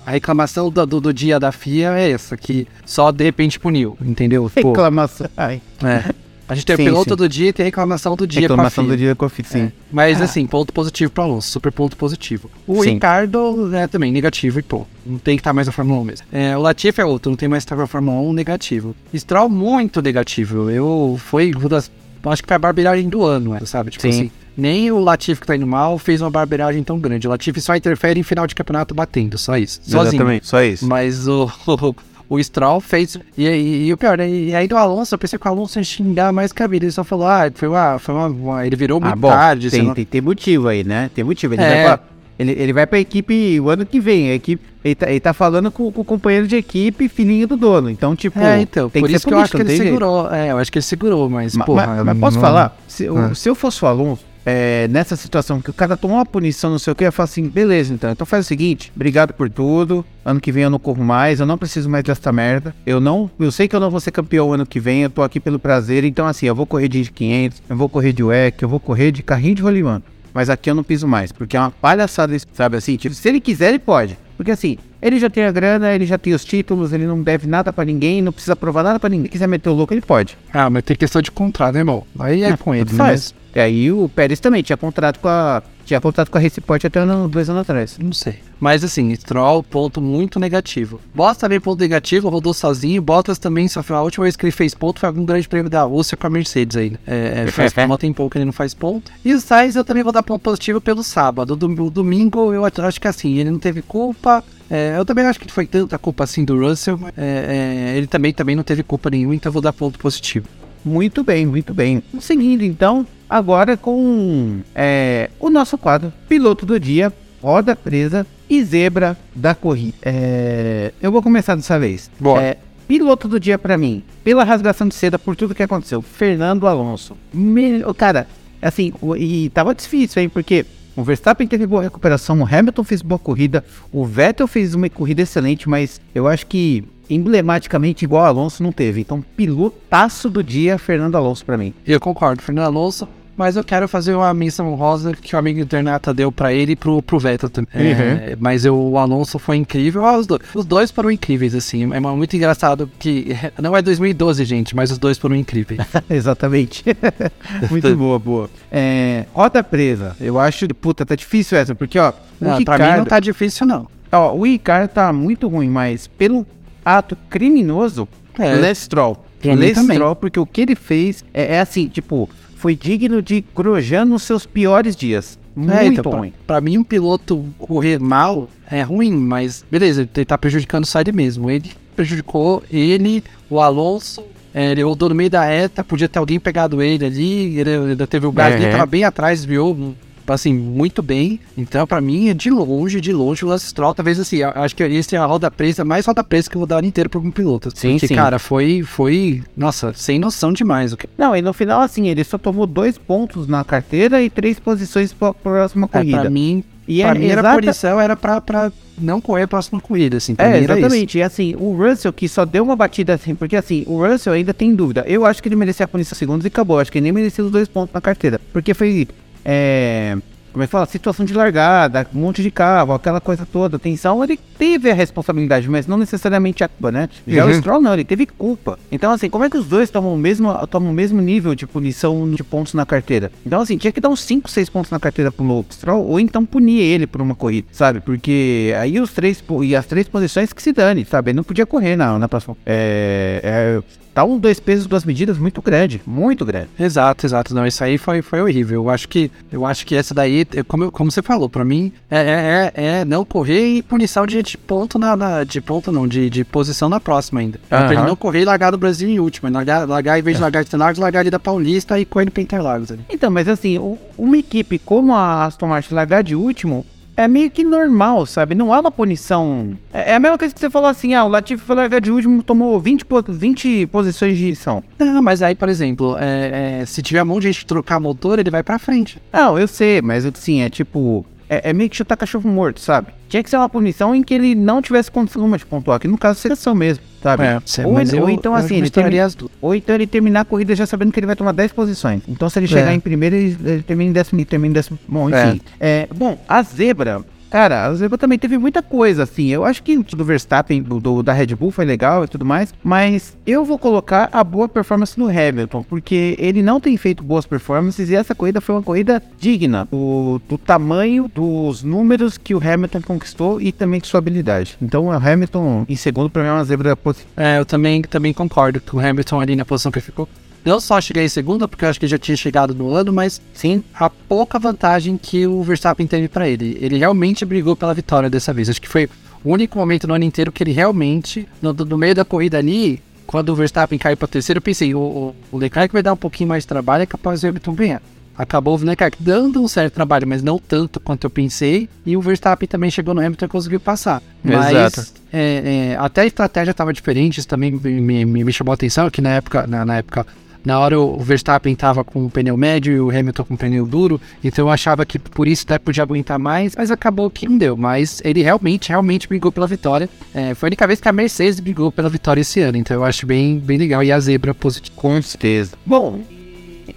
a 0.04 0.10
reclamação 0.10 0.68
do, 0.70 0.84
do, 0.86 1.00
do 1.00 1.12
dia 1.14 1.40
da 1.40 1.50
FIA 1.50 1.92
é 1.98 2.10
essa, 2.10 2.36
que 2.36 2.68
só 2.84 3.10
de 3.10 3.24
repente 3.24 3.58
puniu, 3.58 3.96
entendeu? 4.00 4.50
Pô, 4.62 4.68
Reclamação. 4.68 5.26
Ai, 5.36 5.62
é. 5.82 6.14
A 6.48 6.54
gente 6.54 6.64
tem 6.66 6.76
Sim, 6.76 6.84
piloto 6.84 7.10
sim. 7.10 7.16
do 7.16 7.28
dia 7.28 7.48
e 7.48 7.52
tem 7.52 7.64
a 7.64 7.66
reclamação 7.66 8.14
do 8.14 8.26
dia 8.26 8.42
reclamação 8.42 8.84
com 8.84 8.90
a 8.90 8.94
do 8.94 8.98
dia 8.98 9.14
com 9.14 9.24
a 9.24 9.28
FIA, 9.28 9.44
sim. 9.44 9.62
É. 9.62 9.72
Mas 9.90 10.20
assim, 10.22 10.46
ponto 10.46 10.72
positivo 10.72 11.10
para 11.10 11.24
Alonso, 11.24 11.50
super 11.50 11.72
ponto 11.72 11.96
positivo. 11.96 12.50
O 12.66 12.82
Sim. 12.82 12.94
Ricardo 12.94 13.74
é 13.74 13.86
também 13.86 14.12
negativo 14.12 14.58
e 14.60 14.62
pô, 14.62 14.86
não 15.04 15.18
tem 15.18 15.36
que 15.36 15.40
estar 15.40 15.52
mais 15.52 15.66
na 15.66 15.72
Fórmula 15.72 16.00
1 16.00 16.04
mesmo. 16.04 16.26
É, 16.32 16.56
o 16.56 16.60
Latifi 16.60 17.00
é 17.00 17.04
outro, 17.04 17.30
não 17.30 17.36
tem 17.36 17.48
mais 17.48 17.64
que 17.64 17.66
estar 17.66 17.76
na 17.76 17.86
Fórmula 17.86 18.20
1, 18.20 18.32
negativo. 18.32 18.94
Stroll 19.14 19.48
muito 19.48 20.00
negativo. 20.00 20.70
Eu 20.70 21.18
foi 21.18 21.52
uma 21.52 21.68
das 21.68 21.90
acho 22.24 22.42
que 22.42 22.48
foi 22.48 22.56
a 22.56 22.58
barbeiragem 22.58 23.08
do 23.08 23.22
ano, 23.24 23.54
é, 23.54 23.60
sabe? 23.64 23.90
Tipo 23.90 24.02
Sim. 24.02 24.08
assim, 24.08 24.30
nem 24.56 24.90
o 24.90 24.98
Latifi 24.98 25.40
que 25.40 25.46
tá 25.46 25.54
indo 25.54 25.66
mal 25.66 25.98
fez 25.98 26.20
uma 26.20 26.30
barbeiragem 26.30 26.82
tão 26.82 26.98
grande. 26.98 27.26
O 27.26 27.30
Latifi 27.30 27.60
só 27.60 27.76
interfere 27.76 28.18
em 28.18 28.22
final 28.22 28.46
de 28.46 28.54
campeonato 28.54 28.94
batendo, 28.94 29.36
só 29.38 29.56
isso. 29.56 29.80
Sozinho. 29.82 30.14
Exatamente, 30.14 30.46
só 30.46 30.62
isso. 30.62 30.86
Mas 30.86 31.28
o, 31.28 31.50
o 32.28 32.42
Stroll 32.42 32.80
fez. 32.80 33.16
E, 33.36 33.46
e- 33.46 33.86
e 33.86 33.92
o 33.92 33.96
pior, 33.96 34.18
né? 34.18 34.28
E 34.28 34.54
aí 34.54 34.66
do 34.66 34.76
Alonso, 34.76 35.14
eu 35.14 35.18
pensei 35.18 35.38
que 35.38 35.46
o 35.46 35.50
Alonso 35.50 35.78
ia 35.78 35.84
xingar 35.84 36.32
mais 36.32 36.52
que 36.52 36.62
a 36.62 36.66
vida. 36.66 36.84
Ele 36.84 36.92
só 36.92 37.04
falou, 37.04 37.26
ah, 37.26 37.50
foi 37.54 37.68
uma. 37.68 37.98
Foi 37.98 38.14
uma, 38.14 38.26
uma- 38.26 38.66
ele 38.66 38.76
virou 38.76 39.00
muito 39.00 39.12
Ah, 39.12 39.16
bom, 39.16 39.28
tarde. 39.28 39.70
sei 39.70 39.80
tem, 39.80 39.88
lá. 39.88 39.94
tem, 39.94 40.04
tem 40.04 40.20
motivo 40.20 40.68
aí, 40.68 40.82
né? 40.84 41.10
Tem 41.14 41.22
motivo. 41.24 41.54
Ele, 41.54 41.62
É. 41.62 41.68
vai 41.68 41.84
pra, 41.96 42.06
ele, 42.38 42.52
ele 42.52 42.72
vai 42.72 42.86
pra 42.86 42.98
equipe 42.98 43.60
o 43.60 43.70
ano 43.70 43.86
que 43.86 44.00
vem. 44.00 44.30
A 44.30 44.34
equipe, 44.34 44.62
ele, 44.84 44.94
tá, 44.94 45.10
ele 45.10 45.20
tá 45.20 45.32
falando 45.32 45.70
com, 45.70 45.90
com 45.92 46.00
o 46.00 46.04
companheiro 46.04 46.46
de 46.46 46.56
equipe, 46.56 47.08
filhinho 47.08 47.46
do 47.46 47.56
dono. 47.56 47.88
Então, 47.88 48.14
tipo, 48.16 48.38
É, 48.40 48.60
então, 48.60 48.90
tem 48.90 49.00
por 49.02 49.08
que 49.08 49.14
isso 49.16 49.22
ser 49.22 49.28
que 49.28 49.34
eu 49.34 49.38
acho 49.38 49.50
que 49.52 49.56
ele 49.58 49.64
tem 49.64 49.76
jeito. 49.76 49.88
segurou. 49.88 50.32
É, 50.34 50.50
eu 50.50 50.58
acho 50.58 50.70
que 50.72 50.78
ele 50.78 50.82
segurou, 50.84 51.30
mas, 51.30 51.54
Ma- 51.56 51.64
porra. 51.64 51.86
mas, 51.86 52.04
mas 52.04 52.18
posso 52.18 52.36
não- 52.36 52.42
falar? 52.42 52.76
Se, 52.88 53.06
Ah. 53.08 53.34
se 53.34 53.48
eu 53.48 53.54
fosse 53.54 53.84
o 53.84 53.88
Alonso, 53.88 54.24
é, 54.48 54.86
nessa 54.86 55.16
situação 55.16 55.60
que 55.60 55.70
o 55.70 55.72
cara 55.72 55.96
tomou 55.96 56.18
uma 56.18 56.24
punição, 56.24 56.70
não 56.70 56.78
sei 56.78 56.92
o 56.92 56.96
que, 56.96 57.02
eu 57.02 57.10
falar 57.10 57.24
assim, 57.24 57.48
beleza, 57.48 57.92
então. 57.92 58.12
Então 58.12 58.24
faz 58.24 58.44
o 58.44 58.48
seguinte, 58.48 58.92
obrigado 58.94 59.34
por 59.34 59.50
tudo. 59.50 60.06
Ano 60.24 60.40
que 60.40 60.52
vem 60.52 60.62
eu 60.62 60.70
não 60.70 60.78
corro 60.78 61.02
mais, 61.02 61.40
eu 61.40 61.46
não 61.46 61.58
preciso 61.58 61.90
mais 61.90 62.04
dessa 62.04 62.32
merda. 62.32 62.72
Eu 62.86 63.00
não, 63.00 63.28
eu 63.40 63.50
sei 63.50 63.66
que 63.66 63.74
eu 63.74 63.80
não 63.80 63.90
vou 63.90 63.98
ser 63.98 64.12
campeão 64.12 64.52
ano 64.52 64.64
que 64.64 64.78
vem, 64.78 65.02
eu 65.02 65.10
tô 65.10 65.24
aqui 65.24 65.40
pelo 65.40 65.58
prazer, 65.58 66.04
então 66.04 66.28
assim, 66.28 66.46
eu 66.46 66.54
vou 66.54 66.64
correr 66.64 66.86
de 66.86 67.10
500, 67.10 67.62
eu 67.68 67.76
vou 67.76 67.88
correr 67.88 68.12
de 68.12 68.22
WEC, 68.22 68.62
eu 68.62 68.68
vou 68.68 68.78
correr 68.78 69.10
de 69.10 69.20
carrinho 69.24 69.56
de 69.56 69.62
rolimã. 69.62 70.00
Mas 70.32 70.48
aqui 70.48 70.70
eu 70.70 70.74
não 70.76 70.84
piso 70.84 71.08
mais, 71.08 71.32
porque 71.32 71.56
é 71.56 71.60
uma 71.60 71.72
palhaçada 71.72 72.36
sabe 72.52 72.76
assim? 72.76 72.96
Tipo, 72.96 73.16
se 73.16 73.28
ele 73.28 73.40
quiser, 73.40 73.70
ele 73.70 73.80
pode. 73.80 74.16
Porque 74.36 74.50
assim, 74.50 74.76
ele 75.00 75.18
já 75.18 75.30
tem 75.30 75.44
a 75.44 75.52
grana, 75.52 75.92
ele 75.92 76.06
já 76.06 76.18
tem 76.18 76.34
os 76.34 76.44
títulos, 76.44 76.92
ele 76.92 77.06
não 77.06 77.22
deve 77.22 77.46
nada 77.46 77.72
pra 77.72 77.84
ninguém, 77.84 78.20
não 78.20 78.32
precisa 78.32 78.54
provar 78.54 78.82
nada 78.82 79.00
pra 79.00 79.08
ninguém. 79.08 79.26
Se 79.26 79.32
quiser 79.32 79.46
meter 79.46 79.68
o 79.68 79.72
louco, 79.74 79.94
ele 79.94 80.00
pode. 80.00 80.36
Ah, 80.52 80.68
mas 80.68 80.84
tem 80.84 80.96
questão 80.96 81.22
de 81.22 81.30
contrato, 81.30 81.74
né, 81.74 81.80
irmão? 81.80 82.04
Aí 82.18 82.42
é 82.42 82.56
com 82.56 82.74
ele, 82.74 82.90
né? 82.90 82.96
faz. 82.96 83.34
E 83.54 83.60
aí 83.60 83.90
o 83.90 84.08
Pérez 84.08 84.38
também 84.38 84.62
tinha 84.62 84.76
contrato 84.76 85.18
com 85.18 85.28
a. 85.28 85.62
Tinha 85.86 86.00
contrato 86.00 86.30
com 86.30 86.36
a 86.36 86.40
Reciporte 86.40 86.86
até 86.86 86.98
ano- 87.00 87.28
dois 87.28 87.48
anos 87.48 87.62
atrás. 87.62 87.96
Não 87.98 88.12
sei. 88.12 88.40
Mas 88.58 88.82
assim, 88.82 89.14
Stroll, 89.14 89.62
ponto 89.62 90.00
muito 90.00 90.40
negativo. 90.40 91.00
Bottas 91.14 91.36
também, 91.38 91.60
ponto 91.60 91.78
negativo, 91.78 92.28
rodou 92.28 92.52
sozinho. 92.52 93.00
Bottas 93.00 93.38
também, 93.38 93.68
só 93.68 93.82
foi 93.82 93.94
a 93.96 94.02
última 94.02 94.24
vez 94.24 94.34
que 94.34 94.44
ele 94.44 94.50
fez 94.50 94.74
ponto 94.74 94.98
foi 94.98 95.06
algum 95.08 95.24
grande 95.24 95.48
prêmio 95.48 95.70
da 95.70 95.82
Rússia 95.84 96.16
com 96.16 96.26
a 96.26 96.30
Mercedes 96.30 96.76
aí. 96.76 96.96
É, 97.06 97.44
é, 97.46 97.50
faz 97.52 97.72
um 97.90 97.96
tempo 97.96 98.28
que 98.28 98.36
ele 98.38 98.44
não 98.46 98.52
faz 98.52 98.74
ponto. 98.74 99.12
E 99.24 99.32
o 99.32 99.40
Sainz 99.40 99.76
eu 99.76 99.84
também 99.84 100.02
vou 100.02 100.12
dar 100.12 100.22
ponto 100.24 100.42
positivo 100.42 100.80
pelo 100.80 101.02
sábado. 101.04 101.52
O 101.52 101.56
dom- 101.56 101.84
o 101.86 101.90
domingo 101.90 102.52
eu 102.52 102.64
acho 102.64 103.00
que 103.00 103.06
assim, 103.06 103.38
ele 103.38 103.50
não 103.50 103.58
teve 103.58 103.80
culpa. 103.80 104.42
É, 104.68 104.96
eu 104.98 105.04
também 105.04 105.24
acho 105.24 105.38
que 105.38 105.46
não 105.46 105.54
foi 105.54 105.66
tanta 105.66 105.96
culpa 105.96 106.24
assim 106.24 106.44
do 106.44 106.58
Russell. 106.58 106.98
mas, 107.00 107.12
é, 107.16 107.92
é, 107.94 107.96
ele 107.96 108.08
também, 108.08 108.32
também 108.32 108.56
não 108.56 108.64
teve 108.64 108.82
culpa 108.82 109.08
nenhuma, 109.08 109.34
então 109.36 109.50
eu 109.50 109.52
vou 109.52 109.62
dar 109.62 109.72
ponto 109.72 109.98
positivo. 109.98 110.48
Muito 110.86 111.24
bem, 111.24 111.44
muito 111.44 111.74
bem. 111.74 112.02
Seguindo 112.20 112.62
então, 112.62 113.04
agora 113.28 113.76
com 113.76 114.60
é, 114.74 115.30
o 115.40 115.50
nosso 115.50 115.76
quadro 115.76 116.12
Piloto 116.28 116.64
do 116.64 116.78
Dia, 116.78 117.12
Roda 117.42 117.74
Presa 117.74 118.24
e 118.48 118.62
Zebra 118.62 119.16
da 119.34 119.54
Corrida. 119.54 119.96
É, 120.02 120.92
eu 121.02 121.10
vou 121.10 121.20
começar 121.22 121.56
dessa 121.56 121.78
vez. 121.78 122.08
Bora. 122.20 122.40
É, 122.42 122.56
piloto 122.86 123.26
do 123.26 123.40
dia 123.40 123.58
pra 123.58 123.76
mim, 123.76 124.04
pela 124.22 124.44
rasgação 124.44 124.86
de 124.86 124.94
seda, 124.94 125.18
por 125.18 125.34
tudo 125.34 125.56
que 125.56 125.62
aconteceu, 125.64 126.00
Fernando 126.00 126.68
Alonso. 126.68 127.16
Me- 127.34 127.82
cara, 127.96 128.28
assim, 128.62 128.92
e 129.18 129.50
tava 129.50 129.74
difícil, 129.74 130.22
hein, 130.22 130.28
porque 130.28 130.64
o 130.94 131.02
Verstappen 131.02 131.48
teve 131.48 131.66
boa 131.66 131.82
recuperação, 131.82 132.40
o 132.40 132.46
Hamilton 132.46 132.84
fez 132.84 133.02
boa 133.02 133.18
corrida, 133.18 133.64
o 133.92 134.04
Vettel 134.06 134.46
fez 134.46 134.72
uma 134.72 134.88
corrida 134.88 135.22
excelente, 135.22 135.68
mas 135.68 136.00
eu 136.14 136.28
acho 136.28 136.46
que 136.46 136.84
emblematicamente 137.08 138.04
igual 138.04 138.22
o 138.24 138.26
Alonso 138.26 138.62
não 138.62 138.72
teve. 138.72 139.00
Então, 139.00 139.22
pilotaço 139.36 140.28
do 140.30 140.42
dia, 140.42 140.78
Fernando 140.78 141.16
Alonso 141.16 141.44
pra 141.44 141.56
mim. 141.56 141.72
Eu 141.86 142.00
concordo, 142.00 142.42
Fernando 142.42 142.66
Alonso. 142.66 143.08
Mas 143.38 143.54
eu 143.54 143.62
quero 143.62 143.86
fazer 143.86 144.14
uma 144.14 144.32
menção 144.32 144.72
honrosa 144.72 145.12
que 145.12 145.36
o 145.36 145.38
amigo 145.38 145.60
internata 145.60 146.14
deu 146.14 146.32
pra 146.32 146.54
ele 146.54 146.72
e 146.72 146.76
pro, 146.76 147.02
pro 147.02 147.18
Vettel 147.18 147.50
também. 147.50 147.68
É, 147.92 148.34
mas 148.40 148.64
eu- 148.64 148.74
o 148.74 148.96
Alonso 148.96 149.38
foi 149.38 149.56
incrível. 149.58 150.06
Ah, 150.06 150.16
os, 150.16 150.26
dois, 150.26 150.40
os 150.54 150.64
dois 150.64 150.90
foram 150.90 151.10
incríveis, 151.10 151.54
assim. 151.54 151.92
É 151.92 152.00
muito 152.00 152.34
engraçado 152.34 152.90
que. 152.98 153.36
Não 153.60 153.76
é 153.76 153.82
2012, 153.82 154.42
gente, 154.46 154.74
mas 154.74 154.90
os 154.90 154.96
dois 154.96 155.18
foram 155.18 155.36
incríveis. 155.36 155.78
Exatamente. 156.08 156.82
Muito 157.70 157.94
boa, 157.94 158.18
boa. 158.18 158.50
É, 158.72 159.26
roda 159.34 159.62
presa. 159.62 160.16
Eu 160.18 160.38
acho, 160.40 160.66
puta, 160.74 161.04
tá 161.04 161.14
difícil 161.14 161.58
essa, 161.58 161.74
porque 161.74 161.98
ó, 161.98 162.14
o 162.40 162.48
Ah, 162.48 162.56
Ricardo, 162.56 162.78
pra 162.80 162.90
mim 162.92 162.98
não 163.00 163.04
tá 163.04 163.20
difícil, 163.20 163.66
não. 163.66 163.86
ó, 164.10 164.32
o 164.34 164.44
Ricardo 164.46 164.88
tá 164.88 165.12
muito 165.12 165.46
ruim, 165.46 165.68
mas 165.68 166.06
pelo 166.06 166.46
ato 166.86 167.16
criminoso, 167.28 168.08
É. 168.38 168.54
Les 168.54 168.78
Stroll. 168.78 169.16
Pra 169.40 169.54
mim 169.54 169.60
Les 169.60 169.74
também. 169.74 169.96
Stroll, 169.96 170.16
porque 170.16 170.38
o 170.40 170.46
que 170.46 170.60
ele 170.62 170.74
fez 170.74 171.24
é, 171.34 171.56
é 171.56 171.60
assim, 171.60 171.88
tipo, 171.88 172.28
foi 172.56 172.74
digno 172.74 173.20
de 173.20 173.44
Grosjean 173.54 174.04
nos 174.04 174.22
seus 174.22 174.46
piores 174.46 174.94
dias. 174.96 175.38
Muito 175.54 175.72
É, 175.72 175.86
então, 175.86 176.10
pra, 176.10 176.18
ruim. 176.20 176.32
pra 176.46 176.60
mim, 176.60 176.76
um 176.78 176.84
piloto 176.84 177.44
correr 177.58 177.98
mal 177.98 178.48
é 178.70 178.82
ruim, 178.82 179.12
mas 179.12 179.64
beleza, 179.70 180.08
ele 180.14 180.24
tá 180.24 180.36
prejudicando 180.36 180.84
só 180.84 181.00
ele 181.00 181.12
mesmo. 181.12 181.50
Ele 181.50 181.70
prejudicou 181.94 182.62
ele, 182.70 183.24
o 183.48 183.58
Alonso. 183.60 184.22
é, 184.54 184.70
Ele 184.72 184.82
rodou 184.82 185.08
no 185.08 185.14
meio 185.14 185.30
da 185.30 185.44
reta, 185.44 185.82
podia 185.84 186.08
ter 186.08 186.18
alguém 186.18 186.38
pegado 186.38 186.82
ele 186.82 187.04
ali. 187.06 187.58
Ele 187.58 187.70
ainda 187.90 188.06
teve 188.06 188.26
o 188.26 188.32
Gasly, 188.32 188.66
Uhum. 188.66 188.70
tava 188.70 188.86
bem 188.86 189.04
atrás, 189.04 189.44
viu? 189.44 189.94
Assim, 190.26 190.52
muito 190.52 191.02
bem. 191.02 191.38
Então, 191.56 191.86
pra 191.86 192.00
mim, 192.00 192.28
é 192.28 192.34
de 192.34 192.50
longe, 192.50 193.00
de 193.00 193.12
longe 193.12 193.44
o 193.44 193.48
Lance 193.48 193.66
Stroll. 193.68 193.94
Talvez 193.94 194.18
assim, 194.18 194.38
eu 194.38 194.50
acho 194.54 194.74
que 194.74 194.82
esse 194.82 195.14
é 195.14 195.18
a 195.18 195.26
roda 195.26 195.50
presa, 195.50 195.84
mais 195.84 196.04
roda 196.06 196.22
presa 196.24 196.48
que 196.50 196.56
eu 196.56 196.60
vou 196.60 196.66
dar 196.66 196.76
o 196.76 196.78
ano 196.78 196.88
inteiro 196.88 197.08
pra 197.10 197.20
um 197.20 197.30
piloto. 197.30 197.70
Sim, 197.76 197.92
Porque, 197.92 198.08
sim. 198.08 198.14
cara, 198.14 198.38
foi, 198.38 198.82
foi, 198.82 199.42
nossa, 199.56 199.92
sem 199.94 200.18
noção 200.18 200.52
demais. 200.52 200.92
o 200.92 200.98
Não, 201.16 201.34
e 201.36 201.42
no 201.42 201.52
final, 201.52 201.80
assim, 201.80 202.08
ele 202.08 202.24
só 202.24 202.36
tomou 202.38 202.66
dois 202.66 202.98
pontos 202.98 203.46
na 203.46 203.64
carteira 203.64 204.22
e 204.22 204.28
três 204.30 204.58
posições 204.58 205.12
pra 205.12 205.32
próxima 205.32 205.86
É, 205.92 205.98
corrida. 205.98 206.20
pra 206.22 206.30
mim, 206.30 206.64
E 206.88 207.00
pra 207.02 207.10
é 207.10 207.14
mim, 207.18 207.26
era 207.26 207.40
exata- 207.40 207.50
a 207.50 207.54
punição 207.60 208.00
era 208.00 208.16
pra, 208.16 208.40
pra 208.40 208.72
não 208.98 209.20
correr 209.20 209.42
a 209.42 209.48
próxima 209.48 209.80
corrida, 209.80 210.16
assim. 210.16 210.34
É, 210.38 210.44
era 210.44 210.58
exatamente. 210.78 211.18
E 211.18 211.22
assim, 211.22 211.54
o 211.58 211.72
Russell 211.76 212.12
que 212.12 212.28
só 212.28 212.44
deu 212.44 212.64
uma 212.64 212.74
batida 212.76 213.14
assim, 213.14 213.34
porque 213.34 213.56
assim, 213.56 213.84
o 213.86 214.04
Russell 214.06 214.32
ainda 214.32 214.54
tem 214.54 214.74
dúvida. 214.74 215.04
Eu 215.06 215.26
acho 215.26 215.42
que 215.42 215.48
ele 215.48 215.56
merecia 215.56 215.84
a 215.84 215.88
punição 215.88 216.16
segundos 216.16 216.44
e 216.44 216.48
acabou. 216.48 216.78
Acho 216.78 216.90
que 216.90 216.98
ele 216.98 217.04
nem 217.04 217.12
merecia 217.12 217.44
os 217.44 217.50
dois 217.50 217.68
pontos 217.68 217.92
na 217.92 218.00
carteira. 218.00 218.40
Porque 218.52 218.72
foi. 218.74 219.06
É. 219.48 220.16
Como 220.52 220.62
é 220.62 220.66
que 220.66 220.70
fala? 220.70 220.86
Situação 220.86 221.26
de 221.26 221.34
largada, 221.34 222.06
um 222.14 222.18
monte 222.18 222.42
de 222.42 222.50
carro, 222.50 222.94
aquela 222.94 223.20
coisa 223.20 223.44
toda, 223.44 223.78
tensão. 223.78 224.24
Ele 224.24 224.38
teve 224.58 224.90
a 224.90 224.94
responsabilidade, 224.94 225.68
mas 225.68 225.86
não 225.86 225.98
necessariamente 225.98 226.64
a 226.64 226.68
culpa, 226.68 226.90
né? 226.90 227.10
Já 227.28 227.44
o 227.44 227.48
Uhum. 227.48 227.54
Stroll 227.56 227.82
não, 227.82 227.92
ele 227.92 228.04
teve 228.04 228.24
culpa. 228.24 228.78
Então, 228.90 229.12
assim, 229.12 229.28
como 229.28 229.44
é 229.44 229.50
que 229.50 229.58
os 229.58 229.66
dois 229.66 229.90
tomam 229.90 230.14
o 230.14 230.16
mesmo, 230.16 230.50
tomam 230.66 230.90
o 230.90 230.94
mesmo 230.94 231.20
nível 231.20 231.54
de 231.54 231.66
punição 231.66 232.30
de 232.30 232.42
pontos 232.42 232.72
na 232.72 232.86
carteira? 232.86 233.30
Então, 233.44 233.60
assim, 233.60 233.76
tinha 233.76 233.92
que 233.92 234.00
dar 234.00 234.08
uns 234.08 234.20
5, 234.20 234.48
6 234.50 234.70
pontos 234.70 234.90
na 234.90 234.98
carteira 234.98 235.30
pro 235.30 235.62
Stroll, 235.70 236.06
ou 236.06 236.18
então 236.18 236.46
punir 236.46 236.80
ele 236.80 237.06
por 237.06 237.20
uma 237.20 237.34
corrida, 237.34 237.68
sabe? 237.70 238.00
Porque 238.00 238.74
aí 238.80 238.98
os 238.98 239.12
três, 239.12 239.44
e 239.62 239.76
as 239.76 239.84
três 239.84 240.08
posições 240.08 240.54
que 240.54 240.62
se 240.62 240.72
dane, 240.72 241.04
sabe? 241.04 241.32
Ele 241.32 241.36
não 241.36 241.44
podia 241.44 241.66
correr 241.66 241.96
na, 241.96 242.18
na 242.18 242.28
próxima. 242.30 242.56
É, 242.64 243.40
é, 243.44 243.82
tá 244.16 244.24
um 244.24 244.38
dois 244.38 244.58
pesos, 244.58 244.86
duas 244.86 245.04
medidas 245.04 245.36
muito 245.36 245.60
grande, 245.60 246.00
muito 246.06 246.42
grande. 246.42 246.68
Exato, 246.80 247.26
exato. 247.26 247.54
Não, 247.54 247.66
isso 247.66 247.84
aí 247.84 247.98
foi, 247.98 248.22
foi 248.22 248.40
horrível. 248.40 248.82
Eu 248.84 248.88
acho 248.90 249.06
que 249.10 249.30
eu 249.52 249.66
acho 249.66 249.84
que 249.84 249.94
essa 249.94 250.14
daí, 250.14 250.46
é 250.56 250.62
como, 250.62 250.84
eu- 250.84 250.90
como 250.90 251.10
você 251.10 251.20
falou, 251.20 251.50
pra 251.50 251.66
mim 251.66 251.92
é, 252.10 252.18
é, 252.18 252.72
é, 252.74 252.86
é 253.00 253.04
não 253.04 253.26
correr 253.26 253.76
e 253.76 253.82
punição 253.82 254.26
de, 254.26 254.42
de 254.42 254.56
ponto 254.56 254.98
na, 254.98 255.14
na- 255.14 255.44
de 255.44 255.60
ponto 255.60 255.92
não, 255.92 256.08
de, 256.08 256.30
de 256.30 256.44
posição 256.44 256.88
na 256.88 256.98
próxima 256.98 257.40
ainda. 257.40 257.60
É 257.70 257.76
Pra 257.76 257.92
ele 257.92 258.02
não 258.04 258.16
correr 258.16 258.40
e 258.40 258.44
largar 258.46 258.70
do 258.70 258.78
Brasil 258.78 259.06
em 259.06 259.20
último, 259.20 259.50
largar, 259.50 259.86
largar 259.86 260.18
em 260.18 260.22
vez 260.22 260.38
de 260.38 260.42
largar 260.42 260.62
de 260.62 260.68
Interlagos, 260.68 260.98
largar 260.98 261.20
ali 261.20 261.28
da 261.30 261.38
Paulista 261.38 262.00
e 262.00 262.06
correr 262.06 262.30
pra 262.30 262.42
Interlagos 262.42 262.90
ali. 262.90 263.02
Então, 263.10 263.30
mas 263.30 263.46
assim, 263.48 263.78
uma 264.16 264.38
equipe 264.38 264.78
como 264.78 265.14
a 265.14 265.44
Aston 265.44 265.66
Martin 265.66 265.92
largar 265.94 266.22
de 266.22 266.34
último 266.34 266.86
é 267.16 267.26
meio 267.26 267.50
que 267.50 267.64
normal, 267.64 268.26
sabe? 268.26 268.54
Não 268.54 268.72
há 268.72 268.80
uma 268.80 268.90
punição. 268.90 269.76
É, 269.92 270.12
é 270.12 270.14
a 270.16 270.20
mesma 270.20 270.36
coisa 270.38 270.52
que 270.54 270.60
você 270.60 270.68
falou 270.70 270.88
assim: 270.88 271.14
ah, 271.14 271.24
o 271.24 271.28
Latifi 271.28 271.62
foi 271.62 271.76
de 272.00 272.10
último, 272.10 272.42
tomou 272.42 272.78
20, 272.78 273.04
po- 273.04 273.22
20 273.26 273.86
posições 273.86 274.36
de 274.36 274.50
lição. 274.50 274.82
Não, 274.98 275.22
mas 275.22 275.42
aí, 275.42 275.54
por 275.54 275.68
exemplo, 275.68 276.16
é, 276.18 276.80
é, 276.82 276.86
se 276.86 277.02
tiver 277.02 277.22
um 277.22 277.26
monte 277.26 277.42
de 277.42 277.52
gente 277.52 277.66
trocar 277.66 277.98
motor, 278.00 278.38
ele 278.38 278.50
vai 278.50 278.62
pra 278.62 278.78
frente. 278.78 279.20
Não, 279.32 279.58
eu 279.58 279.66
sei, 279.68 280.02
mas 280.02 280.24
assim, 280.26 280.60
é 280.62 280.68
tipo. 280.70 281.24
É, 281.48 281.70
é 281.70 281.72
meio 281.72 281.88
que 281.88 281.96
chutar 281.96 282.16
cachorro 282.16 282.48
morto, 282.50 282.80
sabe? 282.80 283.08
Tinha 283.28 283.42
que 283.42 283.48
ser 283.50 283.56
uma 283.56 283.68
punição 283.68 284.14
em 284.14 284.22
que 284.22 284.34
ele 284.34 284.54
não 284.54 284.82
tivesse 284.82 285.10
condição 285.10 285.40
nenhuma 285.42 285.56
de 285.58 285.64
pontuar, 285.66 285.98
que 286.00 286.08
no 286.08 286.18
caso 286.18 286.40
seria 286.40 286.54
ação 286.54 286.74
mesmo, 286.74 287.04
sabe? 287.22 287.44
ou, 287.84 287.92
mas 287.92 288.12
ou 288.12 288.18
eu- 288.20 288.30
então 288.30 288.52
eu 288.52 288.56
assim, 288.56 288.74
ele 288.74 288.82
misturaria 288.82 289.20
termina, 289.28 289.46
as 289.50 289.58
ou 289.60 289.74
então 289.74 289.94
ele 289.94 290.06
terminar 290.06 290.40
a 290.40 290.44
corrida 290.44 290.74
já 290.74 290.86
sabendo 290.86 291.12
que 291.12 291.20
ele 291.20 291.26
vai 291.26 291.36
tomar 291.36 291.52
10 291.52 291.72
posições. 291.72 292.22
Então 292.26 292.50
se 292.50 292.58
ele 292.58 292.66
chegar 292.66 292.90
É. 292.90 292.94
em 292.94 293.00
primeiro, 293.00 293.36
ele, 293.36 293.56
ele 293.64 293.82
termina 293.82 294.10
em 294.10 294.12
décimo, 294.12 294.38
ele 294.40 294.44
termina 294.46 294.70
em 294.70 294.74
décimo. 294.74 294.98
Bom, 295.06 295.30
É. 295.30 295.48
enfim. 295.50 295.60
É, 295.78 296.08
bom, 296.14 296.36
a 296.48 296.62
zebra. 296.62 297.22
Cara, 297.50 297.86
a 297.86 297.94
zebra 297.94 298.18
também 298.18 298.38
teve 298.38 298.58
muita 298.58 298.82
coisa, 298.82 299.22
assim. 299.22 299.48
Eu 299.48 299.64
acho 299.64 299.82
que 299.82 299.96
o 299.96 300.02
do 300.02 300.24
Verstappen, 300.24 300.82
do, 300.82 301.00
do- 301.00 301.22
da 301.22 301.32
Red 301.32 301.54
Bull 301.54 301.70
foi 301.70 301.84
legal 301.84 302.24
e 302.24 302.28
tudo 302.28 302.44
mais. 302.44 302.74
Mas 302.82 303.36
eu 303.46 303.64
vou 303.64 303.78
colocar 303.78 304.28
a 304.32 304.42
boa 304.42 304.68
performance 304.68 305.18
no 305.18 305.28
Hamilton, 305.28 305.82
porque 305.84 306.34
ele 306.38 306.62
não 306.62 306.80
tem 306.80 306.96
feito 306.96 307.22
boas 307.22 307.46
performances 307.46 308.10
e 308.10 308.14
essa 308.16 308.34
corrida 308.34 308.60
foi 308.60 308.74
uma 308.74 308.82
corrida 308.82 309.22
digna 309.38 309.86
do, 309.90 310.40
do 310.48 310.58
tamanho 310.58 311.30
dos 311.32 311.82
números 311.82 312.36
que 312.36 312.54
o 312.54 312.58
Hamilton 312.62 313.00
conquistou 313.02 313.60
e 313.60 313.70
também 313.72 314.00
de 314.00 314.06
sua 314.08 314.18
habilidade. 314.18 314.76
Então 314.82 315.06
o 315.06 315.12
Hamilton 315.12 315.86
em 315.88 315.96
segundo 315.96 316.28
pra 316.28 316.42
mim 316.42 316.48
é 316.48 316.52
uma 316.52 316.64
zebra 316.64 316.96
positiva. 316.96 317.30
É, 317.36 317.58
eu 317.58 317.64
também, 317.64 318.02
também 318.02 318.32
concordo 318.32 318.80
que 318.80 318.94
o 318.94 319.00
Hamilton 319.00 319.40
ali 319.40 319.56
na 319.56 319.64
posição 319.64 319.92
que 319.92 320.00
ficou. 320.00 320.28
Não 320.66 320.80
só 320.80 321.00
cheguei 321.00 321.24
em 321.24 321.28
segunda, 321.28 321.68
porque 321.68 321.84
eu 321.84 321.88
acho 321.88 322.00
que 322.00 322.08
já 322.08 322.18
tinha 322.18 322.36
chegado 322.36 322.74
no 322.74 322.92
ano, 322.92 323.12
mas 323.12 323.40
Sim, 323.54 323.84
a 323.94 324.10
pouca 324.10 324.58
vantagem 324.58 325.16
que 325.16 325.46
o 325.46 325.62
Verstappen 325.62 326.08
teve 326.08 326.26
pra 326.26 326.48
ele. 326.48 326.76
Ele 326.80 326.98
realmente 326.98 327.44
brigou 327.44 327.76
pela 327.76 327.94
vitória 327.94 328.28
dessa 328.28 328.52
vez. 328.52 328.68
Acho 328.68 328.82
que 328.82 328.88
foi 328.88 329.08
o 329.44 329.52
único 329.52 329.78
momento 329.78 330.08
no 330.08 330.14
ano 330.14 330.24
inteiro 330.24 330.50
que 330.50 330.64
ele 330.64 330.72
realmente, 330.72 331.48
no, 331.62 331.72
no 331.72 331.96
meio 331.96 332.16
da 332.16 332.24
corrida 332.24 332.58
ali, 332.58 333.00
quando 333.28 333.50
o 333.50 333.54
Verstappen 333.54 333.96
caiu 333.96 334.16
pra 334.16 334.26
terceiro, 334.26 334.58
eu 334.58 334.62
pensei, 334.62 334.92
o, 334.92 334.98
o, 334.98 335.36
o 335.52 335.58
Leclerc 335.58 335.92
vai 335.92 336.02
dar 336.02 336.12
um 336.12 336.16
pouquinho 336.16 336.48
mais 336.48 336.64
de 336.64 336.68
trabalho, 336.68 337.04
é 337.04 337.06
capaz 337.06 337.40
do 337.40 337.46
Hamilton 337.46 337.72
ganhar. 337.72 338.02
Acabou 338.36 338.76
o 338.76 338.84
Leclerc 338.84 339.16
dando 339.20 339.62
um 339.62 339.68
certo 339.68 339.94
trabalho, 339.94 340.26
mas 340.26 340.42
não 340.42 340.58
tanto 340.58 341.00
quanto 341.00 341.24
eu 341.24 341.30
pensei. 341.30 341.88
E 342.04 342.16
o 342.16 342.20
Verstappen 342.20 342.68
também 342.68 342.90
chegou 342.90 343.14
no 343.14 343.20
Hamilton 343.20 343.46
e 343.46 343.48
conseguiu 343.48 343.80
passar. 343.80 344.22
Mas 344.44 344.70
Exato. 344.70 345.12
é, 345.32 345.92
é, 345.92 345.96
até 345.96 346.22
a 346.22 346.26
estratégia 346.26 346.72
estava 346.72 346.92
diferente, 346.92 347.38
isso 347.38 347.48
também 347.48 347.70
me, 347.70 348.24
me, 348.26 348.44
me 348.44 348.52
chamou 348.52 348.72
a 348.72 348.74
atenção, 348.74 349.08
que 349.08 349.22
na 349.22 349.30
época, 349.30 349.66
na, 349.66 349.84
na 349.84 349.96
época, 349.98 350.26
na 350.66 350.80
hora 350.80 350.98
o 351.00 351.16
Verstappen 351.20 351.72
estava 351.72 352.02
com 352.02 352.26
o 352.26 352.30
pneu 352.30 352.56
médio 352.56 352.92
e 352.92 353.00
o 353.00 353.08
Hamilton 353.08 353.44
com 353.44 353.54
o 353.54 353.56
pneu 353.56 353.86
duro, 353.86 354.20
então 354.42 354.66
eu 354.66 354.70
achava 354.70 355.06
que 355.06 355.16
por 355.16 355.46
isso 355.46 355.62
até 355.64 355.78
podia 355.78 356.02
aguentar 356.02 356.40
mais, 356.40 356.74
mas 356.76 356.90
acabou 356.90 357.30
que 357.30 357.48
não 357.48 357.56
deu. 357.56 357.76
Mas 357.76 358.20
ele 358.24 358.42
realmente, 358.42 358.88
realmente 358.88 359.28
brigou 359.28 359.52
pela 359.52 359.68
vitória. 359.68 360.08
É, 360.34 360.54
foi 360.54 360.66
a 360.66 360.70
única 360.70 360.84
vez 360.84 361.00
que 361.00 361.08
a 361.08 361.12
Mercedes 361.12 361.60
brigou 361.60 361.92
pela 361.92 362.08
vitória 362.08 362.40
esse 362.40 362.58
ano, 362.60 362.76
então 362.76 362.96
eu 362.96 363.04
acho 363.04 363.24
bem, 363.24 363.60
bem 363.60 363.78
legal. 363.78 364.02
E 364.02 364.10
a 364.10 364.18
zebra 364.18 364.52
positiva. 364.52 364.96
com 364.96 365.22
certeza. 365.22 365.76
Bom, 365.86 366.20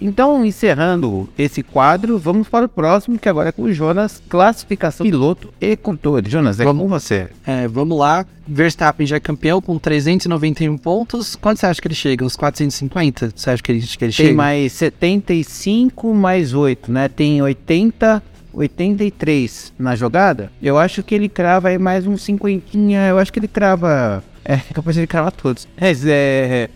então 0.00 0.44
encerrando 0.44 1.28
esse 1.38 1.62
quadro, 1.62 2.18
vamos 2.18 2.48
para 2.48 2.66
o 2.66 2.68
próximo, 2.68 3.18
que 3.18 3.28
agora 3.28 3.48
é 3.48 3.52
com 3.52 3.62
o 3.62 3.72
Jonas, 3.72 4.22
classificação 4.28 5.04
piloto 5.04 5.52
e 5.60 5.76
controle. 5.76 6.28
Jonas, 6.30 6.60
é 6.60 6.64
Vamos. 6.64 6.82
com 6.82 6.88
você. 6.88 7.28
É, 7.46 7.66
vamos 7.66 7.98
lá, 7.98 8.26
Verstappen 8.46 9.06
já 9.06 9.16
é 9.16 9.20
campeão 9.20 9.60
com 9.60 9.78
391 9.78 10.76
pontos. 10.76 11.36
Quanto 11.36 11.60
você 11.60 11.66
acha 11.66 11.80
que 11.80 11.88
ele 11.88 11.94
chega? 11.94 12.24
Uns 12.24 12.36
450? 12.36 13.32
Você 13.34 13.50
acha 13.50 13.62
que 13.62 13.72
ele, 13.72 13.80
que 13.80 14.04
ele 14.04 14.12
Tem 14.12 14.26
chega? 14.26 14.34
mais 14.34 14.72
75 14.72 16.14
mais 16.14 16.52
8, 16.52 16.90
né? 16.90 17.08
Tem 17.08 17.40
80, 17.40 18.22
83 18.52 19.72
na 19.78 19.94
jogada. 19.94 20.50
Eu 20.62 20.78
acho 20.78 21.02
que 21.02 21.14
ele 21.14 21.28
crava 21.28 21.68
aí 21.68 21.78
mais 21.78 22.06
uns 22.06 22.22
50. 22.22 22.76
Eu 23.08 23.18
acho 23.18 23.32
que 23.32 23.38
ele 23.38 23.48
crava. 23.48 24.22
É, 24.44 24.56
capaz 24.74 24.94
de 24.94 25.00
ele 25.00 25.06
cravar 25.06 25.32
todos. 25.32 25.68
Mas 25.80 26.04
é. 26.04 26.68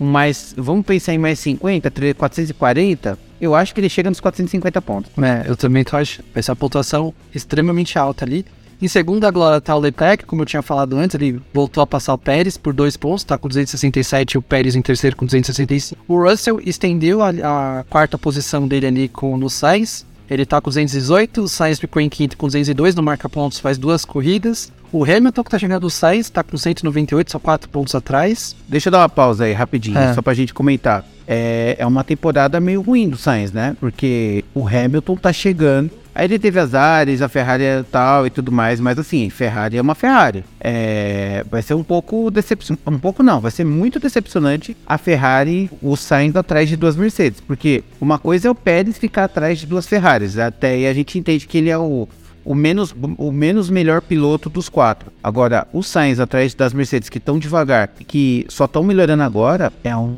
Mais. 0.00 0.54
Vamos 0.56 0.84
pensar 0.84 1.12
em 1.12 1.18
mais 1.18 1.38
50, 1.38 1.90
3, 1.90 2.14
440. 2.16 3.18
Eu 3.40 3.54
acho 3.54 3.74
que 3.74 3.80
ele 3.80 3.88
chega 3.88 4.10
nos 4.10 4.20
450 4.20 4.82
pontos. 4.82 5.10
É, 5.18 5.48
eu 5.48 5.56
também 5.56 5.84
tô 5.84 5.96
achando. 5.96 6.24
Uma 6.34 6.56
pontuação 6.56 7.14
extremamente 7.34 7.98
alta 7.98 8.24
ali. 8.24 8.44
Em 8.82 8.88
segundo, 8.88 9.26
agora 9.26 9.60
tá 9.60 9.76
o 9.76 9.78
Leclerc, 9.78 10.24
como 10.24 10.40
eu 10.40 10.46
tinha 10.46 10.62
falado 10.62 10.96
antes, 10.96 11.14
ele 11.14 11.38
voltou 11.52 11.82
a 11.82 11.86
passar 11.86 12.14
o 12.14 12.18
Pérez 12.18 12.56
por 12.56 12.72
dois 12.72 12.96
pontos, 12.96 13.22
tá 13.24 13.36
com 13.36 13.46
267 13.46 14.32
e 14.32 14.38
o 14.38 14.42
Pérez 14.42 14.74
em 14.74 14.80
terceiro 14.80 15.14
com 15.16 15.26
265. 15.26 16.02
O 16.08 16.22
Russell 16.22 16.58
estendeu 16.64 17.20
a, 17.20 17.28
a 17.28 17.84
quarta 17.90 18.16
posição 18.16 18.66
dele 18.66 18.86
ali 18.86 19.08
com 19.08 19.36
no 19.36 19.50
Sainz, 19.50 20.06
ele 20.30 20.46
tá 20.46 20.60
com 20.60 20.70
218, 20.70 21.42
o 21.42 21.48
Sainz 21.48 21.78
ficou 21.80 22.00
em 22.00 22.08
quinto 22.08 22.36
com 22.36 22.46
202, 22.46 22.94
no 22.94 23.02
marca 23.02 23.28
pontos 23.28 23.58
faz 23.58 23.76
duas 23.76 24.04
corridas. 24.04 24.72
O 24.92 25.04
Hamilton 25.04 25.44
que 25.44 25.50
tá 25.50 25.58
chegando 25.58 25.82
do 25.82 25.90
Sainz 25.90 26.30
tá 26.30 26.42
com 26.42 26.56
198, 26.56 27.30
só 27.32 27.38
quatro 27.38 27.68
pontos 27.68 27.94
atrás. 27.94 28.56
Deixa 28.68 28.88
eu 28.88 28.92
dar 28.92 28.98
uma 29.00 29.08
pausa 29.08 29.44
aí 29.44 29.52
rapidinho, 29.52 29.98
É. 29.98 30.14
só 30.14 30.22
pra 30.22 30.32
gente 30.34 30.54
comentar. 30.54 31.04
É, 31.26 31.76
é 31.78 31.86
uma 31.86 32.02
temporada 32.02 32.58
meio 32.60 32.80
ruim 32.80 33.08
do 33.08 33.16
Sainz, 33.16 33.52
né? 33.52 33.76
Porque 33.78 34.44
o 34.54 34.66
Hamilton 34.66 35.16
tá 35.16 35.32
chegando. 35.32 35.90
Aí 36.14 36.26
ele 36.26 36.38
teve 36.38 36.58
azares, 36.58 37.22
a 37.22 37.28
Ferrari 37.28 37.64
é 37.64 37.84
tal 37.90 38.26
e 38.26 38.30
tudo 38.30 38.50
mais, 38.50 38.80
mas 38.80 38.98
assim, 38.98 39.30
Ferrari 39.30 39.76
é 39.76 39.80
uma 39.80 39.94
Ferrari. 39.94 40.44
É, 40.60 41.44
vai 41.50 41.62
ser 41.62 41.74
um 41.74 41.84
pouco 41.84 42.30
decepcionante. 42.30 42.82
Um 42.86 42.98
pouco 42.98 43.22
não, 43.22 43.40
vai 43.40 43.50
ser 43.50 43.64
muito 43.64 43.98
decepcionante 43.98 44.76
a 44.86 44.98
Ferrari, 44.98 45.70
o 45.82 45.96
Sainz 45.96 46.34
atrás 46.36 46.68
de 46.68 46.76
duas 46.76 46.96
Mercedes. 46.96 47.40
Porque 47.40 47.84
uma 48.00 48.18
coisa 48.18 48.48
é 48.48 48.50
o 48.50 48.54
Pérez 48.54 48.98
ficar 48.98 49.24
atrás 49.24 49.58
de 49.58 49.66
duas 49.66 49.86
Ferraris. 49.86 50.38
Até 50.38 50.70
aí 50.70 50.86
a 50.86 50.92
gente 50.94 51.18
entende 51.18 51.46
que 51.46 51.58
ele 51.58 51.70
é 51.70 51.78
o, 51.78 52.08
o 52.44 52.54
menos, 52.54 52.94
o 53.16 53.30
menos 53.30 53.70
melhor 53.70 54.00
piloto 54.00 54.50
dos 54.50 54.68
quatro. 54.68 55.12
Agora, 55.22 55.66
o 55.72 55.82
Sainz 55.82 56.18
atrás 56.18 56.54
das 56.54 56.72
Mercedes 56.72 57.08
que 57.08 57.18
estão 57.18 57.38
devagar, 57.38 57.88
que 57.88 58.44
só 58.48 58.64
estão 58.64 58.82
melhorando 58.82 59.22
agora, 59.22 59.72
é 59.84 59.96
um 59.96 60.16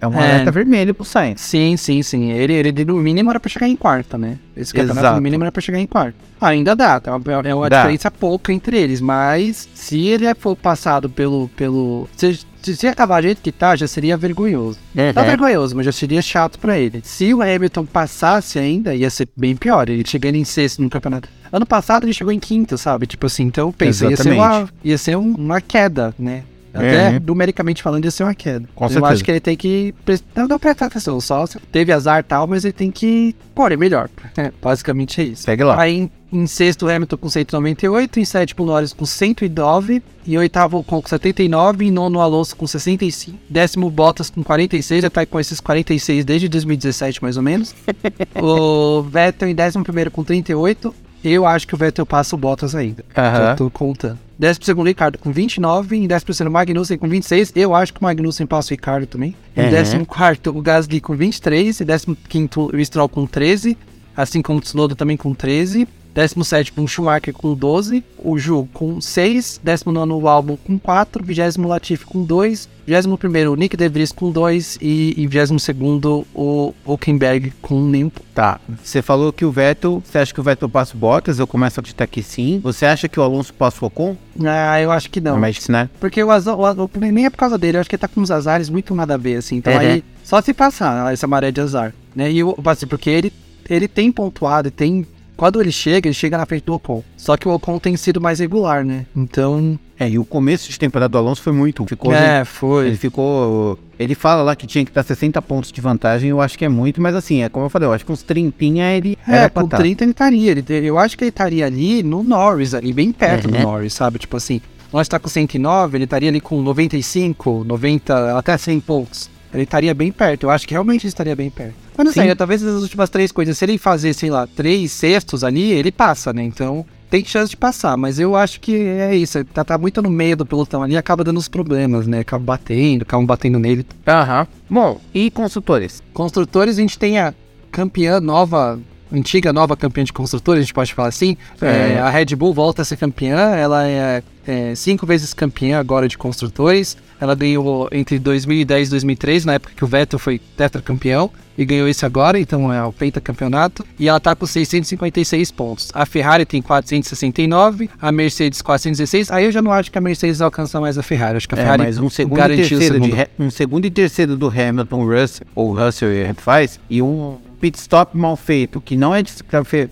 é 0.00 0.06
um 0.06 0.14
É. 0.14 0.16
alerta 0.18 0.50
vermelho 0.50 0.94
pro 0.94 1.04
Sainz. 1.04 1.40
Sim, 1.40 1.76
sim, 1.76 2.02
sim. 2.02 2.30
Ele, 2.30 2.52
ele 2.52 2.84
no 2.84 2.96
mínimo 2.96 3.30
era 3.30 3.40
pra 3.40 3.48
chegar 3.50 3.68
em 3.68 3.76
quarta, 3.76 4.16
né? 4.18 4.38
Esse 4.56 4.72
campeonato 4.72 5.00
Exato. 5.00 5.16
no 5.16 5.22
mínimo 5.22 5.44
era 5.44 5.52
pra 5.52 5.60
chegar 5.62 5.78
em 5.78 5.86
quarta. 5.86 6.14
Ainda 6.40 6.74
dá, 6.76 7.00
tá? 7.00 7.18
é 7.44 7.54
uma 7.54 7.68
Dá. 7.68 7.78
diferença 7.78 8.10
pouca 8.10 8.52
entre 8.52 8.76
eles, 8.78 9.00
mas 9.00 9.68
se 9.74 10.06
ele 10.06 10.32
for 10.34 10.54
passado 10.56 11.08
pelo. 11.10 11.48
pelo 11.56 12.08
se, 12.16 12.38
se, 12.62 12.76
se 12.76 12.86
acabar 12.88 13.20
do 13.20 13.26
jeito 13.26 13.40
que 13.40 13.52
tá, 13.52 13.74
já 13.76 13.86
seria 13.86 14.16
vergonhoso. 14.16 14.78
Tá 15.14 15.22
vergonhoso, 15.22 15.74
mas 15.76 15.86
já 15.86 15.92
seria 15.92 16.20
chato 16.20 16.58
pra 16.58 16.76
ele. 16.78 17.00
Se 17.04 17.32
o 17.32 17.40
Hamilton 17.40 17.86
passasse 17.86 18.58
ainda, 18.58 18.94
ia 18.94 19.08
ser 19.10 19.28
bem 19.36 19.54
pior. 19.56 19.88
Ele 19.88 20.02
chegando 20.06 20.34
em 20.34 20.44
sexto 20.44 20.82
no 20.82 20.90
campeonato. 20.90 21.28
Ano 21.52 21.64
passado 21.64 22.04
ele 22.04 22.12
chegou 22.12 22.32
em 22.32 22.38
quinto, 22.40 22.76
sabe? 22.76 23.06
Tipo 23.06 23.26
assim, 23.26 23.44
então 23.44 23.72
pensa, 23.72 24.08
ia 24.10 24.16
ser, 24.16 24.32
uma, 24.32 24.68
ia 24.84 24.98
ser 24.98 25.16
um- 25.16 25.34
uma 25.34 25.60
queda, 25.60 26.12
né? 26.18 26.42
Até 26.78 27.16
É. 27.16 27.20
numericamente 27.20 27.82
falando, 27.82 28.04
ia 28.04 28.10
ser 28.10 28.22
uma 28.24 28.34
queda. 28.34 28.68
Com 28.74 28.84
Eu 28.84 28.88
certeza. 28.90 29.12
acho 29.12 29.24
que 29.24 29.30
ele 29.30 29.40
tem 29.40 29.56
que. 29.56 29.94
Não, 30.34 30.48
não 30.48 30.58
prestar 30.58 30.86
atenção, 30.86 31.20
só 31.20 31.44
teve 31.72 31.92
azar 31.92 32.20
e 32.20 32.22
tal, 32.22 32.46
mas 32.46 32.64
ele 32.64 32.72
tem 32.72 32.90
que. 32.90 33.34
Pô, 33.54 33.66
é 33.68 33.76
melhor. 33.76 34.08
É, 34.36 34.52
basicamente 34.62 35.20
é 35.20 35.24
isso. 35.24 35.42
Segue 35.42 35.64
lá. 35.64 35.80
Aí 35.80 35.96
em, 35.98 36.10
em 36.32 36.46
sexto, 36.46 36.88
Hamilton 36.88 37.16
com 37.16 37.28
198, 37.28 38.20
em 38.20 38.24
sétimo, 38.24 38.64
Norris 38.64 38.92
com 38.92 39.04
109, 39.04 40.02
em 40.26 40.36
oitavo 40.38 40.82
com 40.84 41.02
79, 41.04 41.84
em 41.86 41.90
nono, 41.90 42.20
Alonso 42.20 42.54
com 42.56 42.66
65, 42.66 43.36
décimo, 43.48 43.90
Bottas 43.90 44.30
com 44.30 44.42
46, 44.42 45.02
já 45.02 45.10
tá 45.10 45.24
com 45.26 45.40
esses 45.40 45.58
46 45.60 46.24
desde 46.24 46.48
2017, 46.48 47.22
mais 47.22 47.36
ou 47.36 47.42
menos. 47.42 47.74
o 48.40 49.02
Vettel 49.02 49.48
em 49.48 49.54
décimo 49.54 49.82
primeiro 49.84 50.10
com 50.10 50.22
38, 50.22 50.94
eu 51.24 51.44
acho 51.46 51.66
que 51.66 51.74
o 51.74 51.78
Vettel 51.78 52.06
passa 52.06 52.36
o 52.36 52.38
Bottas 52.38 52.74
ainda. 52.74 53.04
Aham. 53.16 53.50
Eu 53.50 53.56
tô 53.56 53.70
contando. 53.70 54.18
Décimo 54.38 54.64
segundo, 54.64 54.86
Ricardo 54.86 55.18
com 55.18 55.32
29. 55.32 55.96
Em 55.96 56.06
décimo 56.06 56.26
terceiro, 56.26 56.50
Magnussen 56.50 56.96
com 56.96 57.08
26. 57.08 57.52
Eu 57.56 57.74
acho 57.74 57.92
que 57.92 58.00
o 58.00 58.04
Magnussen 58.04 58.46
passa 58.46 58.68
o 58.68 58.70
Ricardo 58.76 59.06
também. 59.06 59.34
Em 59.56 59.64
Uhum. 59.64 59.70
décimo 59.70 60.06
quarto, 60.06 60.50
o 60.56 60.62
Gasly 60.62 61.00
com 61.00 61.16
23. 61.16 61.80
Em 61.80 61.84
décimo 61.84 62.16
quinto, 62.28 62.70
o 62.74 62.84
Stroll 62.84 63.08
com 63.08 63.26
13. 63.26 63.76
Assim 64.16 64.40
como 64.40 64.58
o 64.58 64.62
Tsunoda 64.62 64.94
também 64.94 65.16
com 65.16 65.34
13. 65.34 65.88
Décimo 66.14 66.44
sétimo, 66.44 66.84
o 66.84 66.88
Schumacher 66.88 67.32
com 67.32 67.54
12. 67.54 68.02
O 68.18 68.36
Ju 68.38 68.68
com 68.72 69.00
6. 69.00 69.60
Décimo 69.62 69.92
nono, 69.92 70.18
o 70.18 70.28
Albon 70.28 70.56
com 70.56 70.78
4. 70.78 71.24
Vigésimo, 71.24 71.68
Latifi 71.68 72.04
com 72.04 72.24
2. 72.24 72.68
Vigésimo 72.86 73.16
primeiro, 73.16 73.52
o 73.52 73.54
Nick 73.54 73.76
De 73.76 73.88
Vries 73.88 74.10
com 74.10 74.30
2. 74.30 74.78
E 74.82 75.14
em 75.16 75.26
vigésimo 75.28 75.60
segundo, 75.60 76.26
o 76.34 76.74
Hulkenberg 76.84 77.52
com 77.62 77.80
nenhum. 77.80 78.10
Tá. 78.34 78.60
Você 78.82 79.00
falou 79.02 79.32
que 79.32 79.44
o 79.44 79.52
Vettel. 79.52 80.02
Você 80.04 80.18
acha 80.18 80.34
que 80.34 80.40
o 80.40 80.42
Vettel 80.42 80.68
passa 80.68 80.96
o 80.96 80.98
Bottas? 80.98 81.38
Eu 81.38 81.46
começo 81.46 81.78
a 81.78 81.80
acreditar 81.80 82.06
que 82.06 82.22
sim. 82.22 82.58
Você 82.64 82.84
acha 82.86 83.08
que 83.08 83.20
o 83.20 83.22
Alonso 83.22 83.54
passa 83.54 83.84
o 83.84 83.88
Ocon? 83.88 84.16
Ah, 84.44 84.80
eu 84.80 84.90
acho 84.90 85.10
que 85.10 85.20
não. 85.20 85.38
Mas, 85.38 85.68
né? 85.68 85.88
Porque 86.00 86.22
o 86.22 86.30
azar, 86.30 86.56
o 86.58 86.90
nem 86.98 87.26
é 87.26 87.30
por 87.30 87.36
causa 87.36 87.56
dele, 87.56 87.76
eu 87.76 87.80
acho 87.80 87.88
que 87.90 87.94
ele 87.96 88.00
tá 88.00 88.08
com 88.08 88.20
uns 88.20 88.30
azares 88.30 88.68
muito 88.68 88.94
nada 88.94 89.14
a 89.14 89.16
ver, 89.18 89.36
assim. 89.36 89.56
Então 89.56 89.72
Uhum. 89.72 89.78
aí, 89.78 90.04
só 90.24 90.40
se 90.40 90.52
passar 90.52 91.12
essa 91.12 91.26
maré 91.26 91.50
de 91.52 91.60
azar, 91.60 91.94
né? 92.14 92.30
E 92.32 92.42
o 92.42 92.56
assim, 92.64 92.86
porque 92.86 93.08
ele, 93.10 93.32
ele 93.68 93.86
tem 93.86 94.10
pontuado, 94.10 94.68
e 94.68 94.70
tem. 94.70 95.06
Quando 95.38 95.60
ele 95.60 95.70
chega, 95.70 96.08
ele 96.08 96.14
chega 96.14 96.36
na 96.36 96.44
frente 96.44 96.64
do 96.64 96.74
Ocon. 96.74 97.00
Só 97.16 97.36
que 97.36 97.46
o 97.46 97.52
Ocon 97.52 97.78
tem 97.78 97.96
sido 97.96 98.20
mais 98.20 98.40
regular, 98.40 98.84
né? 98.84 99.06
Então. 99.16 99.78
É, 99.96 100.10
e 100.10 100.18
o 100.18 100.24
começo 100.24 100.68
de 100.68 100.76
temporada 100.76 101.08
do 101.10 101.16
Alonso 101.16 101.40
foi 101.40 101.52
muito. 101.52 101.86
Ficou. 101.86 102.12
é, 102.12 102.38
Ele 102.38 102.44
foi. 102.44 102.94
ficou. 102.96 103.78
Ele 103.96 104.16
fala 104.16 104.42
lá 104.42 104.56
que 104.56 104.66
tinha 104.66 104.84
que 104.84 104.90
dar 104.90 105.04
60 105.04 105.40
pontos 105.42 105.70
de 105.70 105.80
vantagem, 105.80 106.30
eu 106.30 106.40
acho 106.40 106.58
que 106.58 106.64
é 106.64 106.68
muito, 106.68 107.00
mas 107.00 107.14
assim, 107.14 107.44
é 107.44 107.48
como 107.48 107.66
eu 107.66 107.70
falei, 107.70 107.86
eu 107.88 107.92
acho 107.92 108.04
que 108.04 108.10
uns 108.10 108.22
30 108.24 108.64
ele 108.64 109.16
É, 109.28 109.36
era 109.36 109.50
com 109.50 109.68
tá. 109.68 109.76
30 109.76 110.02
ele 110.02 110.10
estaria. 110.10 110.50
Ele, 110.50 110.64
eu 110.84 110.98
acho 110.98 111.16
que 111.16 111.22
ele 111.22 111.28
estaria 111.30 111.64
ali 111.64 112.02
no 112.02 112.24
Norris, 112.24 112.74
ali, 112.74 112.92
bem 112.92 113.12
perto 113.12 113.46
do 113.46 113.54
Uhum. 113.56 113.62
Norris, 113.62 113.94
sabe? 113.94 114.18
Tipo 114.18 114.36
assim, 114.36 114.60
nós 114.92 115.06
tá 115.06 115.20
com 115.20 115.28
109, 115.28 115.96
ele 115.96 116.04
estaria 116.04 116.28
ali 116.30 116.40
com 116.40 116.60
95, 116.62 117.62
90, 117.64 118.36
até 118.36 118.56
100 118.58 118.80
pontos. 118.80 119.30
Ele 119.52 119.62
estaria 119.62 119.94
bem 119.94 120.12
perto, 120.12 120.44
eu 120.44 120.50
acho 120.50 120.66
que 120.66 120.74
realmente 120.74 121.04
ele 121.04 121.08
estaria 121.08 121.34
bem 121.34 121.50
perto. 121.50 121.74
Mas 121.96 122.04
não 122.04 122.12
Sim. 122.12 122.20
sei, 122.20 122.34
talvez 122.34 122.62
as 122.62 122.82
últimas 122.82 123.10
três 123.10 123.32
coisas, 123.32 123.56
se 123.56 123.64
ele 123.64 123.78
fazer, 123.78 124.12
sei 124.14 124.30
lá, 124.30 124.46
três 124.46 124.92
sextos 124.92 125.42
ali, 125.42 125.72
ele 125.72 125.90
passa, 125.90 126.32
né? 126.32 126.42
Então 126.42 126.84
tem 127.10 127.24
chance 127.24 127.50
de 127.50 127.56
passar, 127.56 127.96
mas 127.96 128.20
eu 128.20 128.36
acho 128.36 128.60
que 128.60 128.76
é 128.76 129.16
isso, 129.16 129.42
tá, 129.46 129.64
tá 129.64 129.78
muito 129.78 130.02
no 130.02 130.10
meio 130.10 130.36
do 130.36 130.44
pelotão 130.44 130.82
ali, 130.82 130.96
acaba 130.96 131.24
dando 131.24 131.38
os 131.38 131.48
problemas, 131.48 132.06
né? 132.06 132.20
Acaba 132.20 132.44
batendo, 132.44 133.02
acaba 133.02 133.24
batendo 133.24 133.58
nele. 133.58 133.86
Aham. 134.06 134.46
Bom, 134.68 135.00
e 135.14 135.30
construtores? 135.30 136.02
Construtores, 136.12 136.76
a 136.76 136.80
gente 136.80 136.98
tem 136.98 137.18
a 137.18 137.32
campeã 137.70 138.20
nova, 138.20 138.78
antiga 139.12 139.52
nova 139.52 139.76
campeã 139.76 140.04
de 140.04 140.12
construtores, 140.12 140.60
a 140.60 140.62
gente 140.64 140.74
pode 140.74 140.94
falar 140.94 141.08
assim. 141.08 141.36
É. 141.60 141.94
É, 141.94 141.98
a 142.00 142.08
Red 142.10 142.34
Bull 142.36 142.52
volta 142.54 142.82
a 142.82 142.84
ser 142.84 142.96
campeã, 142.96 143.54
ela 143.54 143.86
é, 143.86 144.22
é 144.46 144.74
cinco 144.74 145.06
vezes 145.06 145.32
campeã 145.34 145.78
agora 145.78 146.08
de 146.08 146.16
construtores. 146.18 146.96
Ela 147.20 147.34
ganhou 147.34 147.88
entre 147.90 148.16
2010 148.18 148.86
e 148.88 148.90
2003, 148.92 149.44
na 149.44 149.54
época 149.54 149.72
que 149.76 149.82
o 149.82 149.86
Vettel 149.88 150.20
foi 150.20 150.38
tetracampeão, 150.56 151.28
e 151.56 151.64
ganhou 151.64 151.88
esse 151.88 152.06
agora, 152.06 152.38
então 152.38 152.72
é 152.72 152.80
o 152.84 152.92
pentacampeonato. 152.92 153.84
E 153.98 154.08
ela 154.08 154.20
tá 154.20 154.36
com 154.36 154.46
656 154.46 155.50
pontos. 155.50 155.90
A 155.92 156.06
Ferrari 156.06 156.44
tem 156.46 156.62
469, 156.62 157.90
a 158.00 158.12
Mercedes 158.12 158.62
416. 158.62 159.30
Aí 159.32 159.46
eu 159.46 159.50
já 159.52 159.60
não 159.60 159.72
acho 159.72 159.90
que 159.90 159.98
a 159.98 160.00
Mercedes 160.00 160.40
alcança 160.40 160.80
mais 160.80 160.96
a 160.96 161.02
Ferrari. 161.02 161.36
Acho 161.38 161.48
que 161.48 161.56
a 161.56 161.58
É, 161.58 161.62
Ferrari 161.62 161.82
mas 161.82 161.98
um 161.98 162.08
segundo 162.08 162.36
e 162.36 162.40
garantiu 162.40 162.78
terceiro 162.78 163.00
de 163.00 163.06
segundo. 163.06 163.20
Ha- 163.20 163.28
um 163.44 163.50
segundo 163.50 163.84
e 163.86 163.90
terceiro 163.90 164.36
do 164.36 164.46
Hamilton 164.48 165.04
Russell, 165.04 165.46
ou 165.56 165.72
Russell 165.76 166.12
e 166.12 166.32
faz, 166.34 166.78
e 166.88 167.02
um 167.02 167.36
pit 167.60 167.78
stop 167.78 168.16
mal 168.16 168.36
feito, 168.36 168.80
que 168.80 168.96
não 168.96 169.14
é 169.14 169.22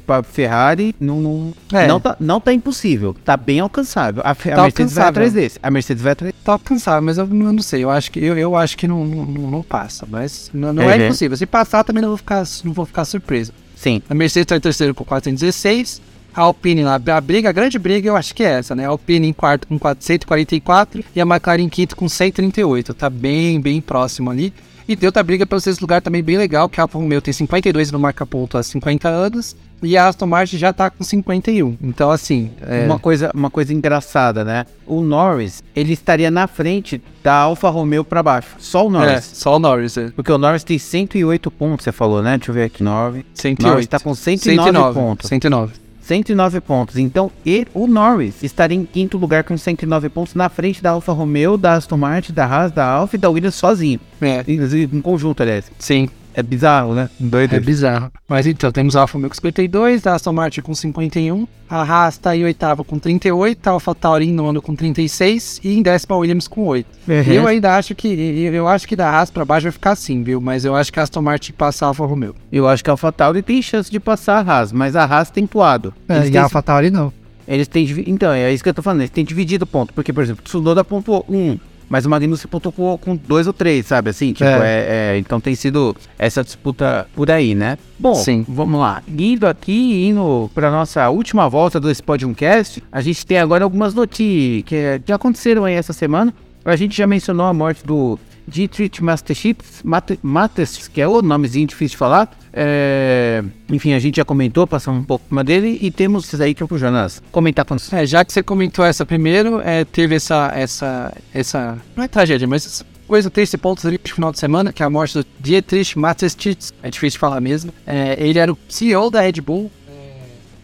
pra 0.07 0.23
Ferrari, 0.23 0.95
não, 1.01 1.21
não, 1.21 1.55
É. 1.73 1.87
não, 1.87 2.01
tá, 2.01 2.17
não 2.21 2.41
tá 2.41 2.53
impossível. 2.53 3.15
Tá 3.25 3.37
bem 3.37 3.61
alcançável. 3.61 4.23
A, 4.25 4.31
a 4.31 4.35
Tá 4.35 4.43
Mercedes 4.45 4.55
vai 4.55 4.65
alcançável. 4.67 5.09
atrás 5.09 5.33
desse. 5.33 5.59
A 5.63 5.71
Mercedes 5.71 6.03
vai 6.03 6.13
atrás 6.13 6.35
tá 6.45 6.53
alcançável, 6.53 7.03
mas 7.03 7.19
eu 7.19 7.27
não, 7.27 7.47
eu 7.47 7.53
não 7.53 7.63
sei. 7.63 7.83
Eu 7.85 7.91
acho 7.91 8.11
que 8.11 8.19
eu, 8.25 8.37
eu 8.39 8.55
acho 8.57 8.77
que 8.77 8.87
não, 8.87 9.05
não, 9.05 9.25
não- 9.27 9.51
não 9.51 9.63
passa, 9.63 10.07
mas 10.09 10.51
não, 10.55 10.73
não 10.73 10.85
Uhum. 10.85 10.91
é 10.91 11.05
impossível. 11.07 11.37
Se 11.37 11.47
passar, 11.47 11.83
também 11.85 12.01
não 12.03 12.11
vou 12.11 12.19
ficar, 12.19 12.45
não 12.65 12.73
vou 12.73 12.87
ficar 12.87 13.05
surpreso. 13.05 13.53
Sim. 13.75 14.01
A 14.09 14.15
Mercedes 14.15 14.47
tá 14.47 14.57
em 14.57 14.61
terceiro 14.61 14.95
com 14.95 15.05
416. 15.05 16.01
A 16.35 16.43
Alpine 16.43 16.85
lá, 16.85 16.97
a 17.15 17.21
briga, 17.21 17.49
a 17.49 17.53
grande 17.53 17.79
briga, 17.79 18.09
eu 18.09 18.17
acho 18.17 18.35
que 18.35 18.43
é 18.43 18.59
essa, 18.59 18.75
né? 18.75 18.85
A 18.85 18.89
Alpine 18.91 19.27
em 19.27 19.33
quarto 19.33 19.67
com 19.67 19.79
444 19.79 21.03
e 21.15 21.21
a 21.21 21.25
McLaren 21.25 21.63
em 21.63 21.69
quinto 21.69 21.97
com 21.97 22.07
138. 22.09 22.93
Tá 22.93 23.09
bem, 23.09 23.59
bem 23.59 23.81
próximo 23.81 24.31
ali. 24.31 24.53
E 24.89 24.95
tem 24.95 25.07
outra 25.07 25.23
briga 25.23 25.45
pelo 25.45 25.61
sexto 25.61 25.81
lugar 25.81 26.01
também 26.01 26.23
bem 26.23 26.39
legal, 26.39 26.69
que 26.69 26.81
a 26.81 26.85
Alfa 26.85 26.99
Romeo 26.99 27.21
tem 27.21 27.33
52 27.33 27.91
no 27.91 27.99
marca-ponto 27.99 28.57
há 28.57 28.63
50 28.63 29.09
anos. 29.09 29.57
E 29.83 29.97
a 29.97 30.09
Aston 30.09 30.27
Martin 30.27 30.57
já 30.57 30.73
tá 30.73 30.89
com 30.89 31.05
51. 31.05 31.77
Então, 31.83 32.11
assim, 32.11 32.51
é, 32.63 32.87
Uma, 32.87 32.99
coisa, 32.99 33.31
uma 33.35 33.51
coisa 33.51 33.75
engraçada, 33.75 34.43
né? 34.43 34.65
O 34.87 35.03
Norris, 35.03 35.63
ele 35.75 35.93
estaria 35.93 36.31
na 36.31 36.47
frente 36.47 37.03
da 37.23 37.35
Alfa 37.35 37.69
Romeo 37.69 38.03
pra 38.03 38.23
baixo. 38.23 38.57
Só 38.59 38.87
o 38.87 38.89
é, 38.89 38.91
Norris. 38.91 39.31
só 39.35 39.57
o 39.57 39.59
Norris, 39.59 39.97
é. 39.99 40.11
Porque 40.11 40.33
o 40.33 40.39
Norris 40.39 40.65
tem 40.65 40.79
108 40.79 41.51
pontos, 41.51 41.85
você 41.85 41.93
falou, 41.93 42.23
né? 42.23 42.39
Deixa 42.39 42.51
eu 42.51 42.55
ver 42.55 42.65
aqui. 42.65 42.83
Norris. 42.83 43.25
108. 43.35 43.71
Norris 43.71 43.87
tá 43.87 44.01
com 44.01 44.15
109, 44.15 44.95
pontos. 44.99 45.29
109. 45.29 45.86
109 46.07 46.61
pontos. 46.61 46.97
Então, 46.97 47.31
ele, 47.45 47.67
o 47.75 47.89
Norris 47.89 48.43
estaria 48.43 48.77
em 48.77 48.85
quinto 48.85 49.19
lugar 49.19 49.43
com 49.43 49.57
109 49.57 50.09
pontos 50.09 50.35
na 50.35 50.49
frente 50.49 50.81
da 50.81 50.91
Alfa 50.91 51.13
Romeo, 51.13 51.59
da 51.59 51.75
Aston 51.75 51.97
Martin, 51.97 52.33
da 52.33 52.47
Haas, 52.47 52.71
da 52.71 52.87
Alfa 52.87 53.17
e 53.17 53.19
da 53.19 53.29
Williams 53.29 53.57
sozinho. 53.57 53.99
É, 54.21 54.45
Em, 54.47 54.61
em 54.85 55.01
conjunto, 55.01 55.43
aliás. 55.43 55.71
sim. 55.79 56.09
É 56.37 56.43
bizarro, 56.43 56.95
né? 56.95 57.09
Doido. 57.19 57.55
É 57.55 57.61
bizarro. 57.61 58.13
Mas 58.29 58.47
então, 58.47 58.71
temos 58.71 58.95
a 58.95 59.01
Alfa 59.01 59.15
Romeo 59.15 59.31
com 59.31 59.35
52, 59.35 60.07
a 60.07 60.15
Aston 60.15 60.33
Martin 60.35 60.61
com 60.61 60.75
51, 60.75 61.49
a 61.69 61.81
Haas 61.83 62.19
tá 62.19 62.37
em 62.37 62.45
oitavo 62.45 62.85
com 62.85 62.99
38, 62.99 63.67
a 63.67 63.71
Alfa 63.71 63.95
Tauri 63.95 64.29
em 64.29 64.33
nono 64.33 64.61
com 64.61 64.75
36 64.77 65.61
e 65.65 65.73
em 65.79 65.83
décimo 65.83 66.15
a 66.15 66.19
Williams 66.19 66.47
com 66.47 66.65
8. 66.67 66.87
Uhum. 67.09 67.15
Eu 67.33 67.47
ainda 67.47 67.75
acho 67.77 67.95
que, 67.95 68.07
eu 68.53 68.69
acho 68.69 68.87
que 68.87 68.95
da 68.95 69.09
Haas 69.09 69.31
pra 69.31 69.47
baixo 69.47 69.65
vai 69.65 69.73
ficar 69.73 69.93
assim, 69.93 70.23
viu? 70.23 70.39
Mas 70.41 70.65
eu 70.67 70.77
acho 70.77 70.93
que 70.93 71.01
a 71.01 71.05
Aston 71.05 71.23
Martin 71.23 71.53
passa 71.53 71.87
a 71.87 71.89
Alfa 71.89 72.05
Romeo. 72.05 72.35
Eu 72.53 72.69
acho 72.69 72.85
que 72.85 72.91
a 72.91 72.93
Alfa 72.93 73.11
Tauri 73.11 73.41
tem 73.41 73.63
chance 73.63 73.91
de 73.91 73.99
passar 73.99 74.47
a 74.47 74.53
Haas, 74.53 74.73
mas 74.73 74.95
a 74.95 75.05
Haas 75.05 75.31
tem 75.31 75.47
toado. 75.47 75.95
Eles 76.09 76.31
têm- 76.31 76.63
Tauri 76.63 76.91
não. 76.91 77.11
Eles 77.49 77.69
têm. 77.69 77.87
Então, 78.09 78.33
é 78.33 78.53
isso 78.53 78.63
que 78.63 78.69
eu 78.69 78.75
tô 78.75 78.83
falando. 78.83 79.01
Eles 79.03 79.11
têm 79.11 79.25
dividido 79.25 79.67
ponto. 79.67 79.95
Porque, 79.95 80.13
por 80.13 80.23
exemplo, 80.23 80.43
Tsunoda 80.45 80.85
pontuou 80.85 81.25
um. 81.29 81.57
Mas 81.89 82.05
o 82.05 82.11
Magnussen 82.11 82.49
pontuou 82.51 82.99
com 82.99 83.15
dois 83.17 83.47
ou 83.47 83.53
três, 83.53 83.87
sabe? 83.87 84.11
Assim, 84.11 84.33
tipo, 84.33 84.45
É. 84.45 84.59
é. 84.59 84.87
é, 85.15 85.19
então 85.19 85.41
tem 85.41 85.55
sido 85.55 85.97
essa 86.19 86.43
disputa 86.43 87.07
por 87.15 87.31
aí, 87.31 87.55
né? 87.55 87.79
Bom, 87.99 88.15
Sim. 88.15 88.45
vamos 88.49 88.81
lá. 88.81 89.03
Indo 89.09 89.47
aqui, 89.47 90.07
indo 90.09 90.51
pra 90.55 90.71
nossa 90.71 91.09
última 91.11 91.49
volta 91.49 91.79
do 91.79 91.89
Podiumcast, 92.03 92.83
a 92.91 93.01
gente 93.01 93.25
tem 93.25 93.39
agora 93.39 93.63
algumas 93.65 93.95
notícias 93.95 94.65
que, 94.65 94.75
é- 94.75 94.99
que 94.99 95.13
aconteceram 95.13 95.65
aí 95.65 95.75
essa 95.75 95.93
semana. 95.93 96.35
A 96.65 96.75
gente 96.75 96.97
já 96.97 97.07
mencionou 97.07 97.47
a 97.47 97.55
morte 97.55 97.87
do 97.87 98.19
Dietrich 98.49 99.03
Mateschitz, 99.03 99.83
Mate- 99.83 100.19
Mateschitz, 100.23 100.89
que 100.89 101.01
é 101.01 101.09
o 101.09 101.21
nomezinho 101.23 101.67
difícil 101.67 101.95
de 101.95 101.97
falar. 101.99 102.31
É, 102.53 103.43
enfim, 103.71 103.93
a 103.93 103.99
gente 103.99 104.17
já 104.17 104.25
comentou, 104.25 104.67
passamos 104.67 105.01
um 105.01 105.05
pouco 105.05 105.25
por 105.25 105.29
cima 105.31 105.45
dele. 105.45 105.79
E 105.81 105.91
temos 105.91 106.27
esses 106.27 106.41
aí 106.41 106.55
que 106.55 106.63
eu 106.63 106.69
pro 106.69 106.79
Jonas 106.79 107.23
comentar 107.31 107.65
com 107.65 107.79
você. 107.79 107.95
É, 107.97 108.07
já 108.07 108.25
que 108.25 108.33
você 108.33 108.43
comentou 108.43 108.85
essa 108.85 109.05
primeiro, 109.05 109.61
é, 109.61 109.85
teve 109.85 110.15
essa, 110.15 110.51
essa, 110.55 111.13
essa, 111.35 111.79
não 111.95 112.05
é 112.05 112.09
tragédia, 112.09 112.47
mas 112.49 112.65
essa 112.67 112.85
coisa 113.07 113.31
triste 113.31 113.57
pontos 113.59 113.85
ali 113.87 114.01
no 114.03 114.15
final 114.15 114.33
de 114.33 114.39
semana, 114.39 114.73
que 114.73 114.83
é 114.83 114.87
a 114.87 114.91
morte 114.91 115.19
do 115.19 115.27
Dietrich 115.39 115.99
Mateschitz, 115.99 116.73
é 116.83 116.91
difícil 116.91 117.17
de 117.17 117.21
falar 117.21 117.41
mesmo. 117.41 117.73
É, 117.87 118.17
ele 118.19 118.39
era 118.39 118.53
o 118.53 118.59
CEO 118.69 119.11
da 119.11 119.21
Red 119.21 119.41
Bull, 119.41 119.71
é, 119.86 119.86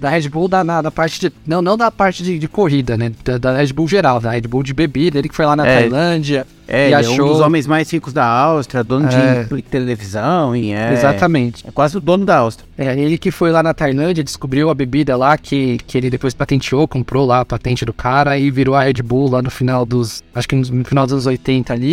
da 0.03 0.11
Red 0.11 0.28
Bull 0.28 0.48
da, 0.48 0.64
na, 0.64 0.82
da 0.82 0.90
parte 0.90 1.20
de, 1.20 1.32
não, 1.46 1.62
não 1.62 1.76
da 1.76 1.88
parte 1.90 2.24
de, 2.24 2.36
de 2.38 2.48
corrida, 2.48 2.96
né, 2.98 3.12
da, 3.24 3.38
da 3.38 3.57
Red 3.57 3.72
Bull 3.72 3.86
geral, 3.86 4.20
da 4.20 4.32
Red 4.32 4.42
Bull 4.42 4.64
de 4.64 4.74
bebida, 4.74 5.16
ele 5.18 5.28
que 5.28 5.34
foi 5.34 5.46
lá 5.46 5.55
na 5.55 5.64
É. 5.64 5.78
Tailândia, 5.80 6.44
É, 6.66 6.84
e 6.90 6.92
ele 6.92 6.94
é 6.94 7.09
um 7.09 7.12
achou... 7.12 7.28
dos 7.28 7.40
homens 7.40 7.66
mais 7.68 7.88
ricos 7.90 8.12
da 8.12 8.24
Áustria, 8.26 8.82
dono 8.82 9.09
É. 9.09 9.44
de 9.44 9.62
televisão. 9.62 10.57
E 10.57 10.72
é, 10.72 10.92
Exatamente. 10.92 11.64
É 11.66 11.70
quase 11.70 11.96
o 11.96 12.00
dono 12.00 12.24
da 12.24 12.38
Áustria. 12.38 12.66
É, 12.76 12.98
ele 12.98 13.16
que 13.16 13.30
foi 13.30 13.53
lá 13.53 13.62
na 13.62 13.72
Tailândia, 13.72 14.24
descobriu 14.24 14.70
a 14.70 14.74
bebida 14.74 15.16
lá 15.16 15.36
que, 15.38 15.78
que 15.86 15.96
ele 15.98 16.11
depois 16.11 16.34
patenteou, 16.34 16.88
comprou 16.88 17.24
lá 17.24 17.40
a 17.40 17.44
patente 17.44 17.84
do 17.84 17.92
cara 17.92 18.36
e 18.38 18.50
virou 18.50 18.74
a 18.74 18.82
Red 18.82 19.03
Bull 19.05 19.30
lá 19.30 19.40
no 19.42 19.50
final 19.50 19.86
dos. 19.86 20.22
Acho 20.34 20.48
que 20.48 20.57
no 20.57 20.84
final 20.84 21.05
dos 21.07 21.12
anos 21.12 21.26
80 21.26 21.72
ali 21.72 21.86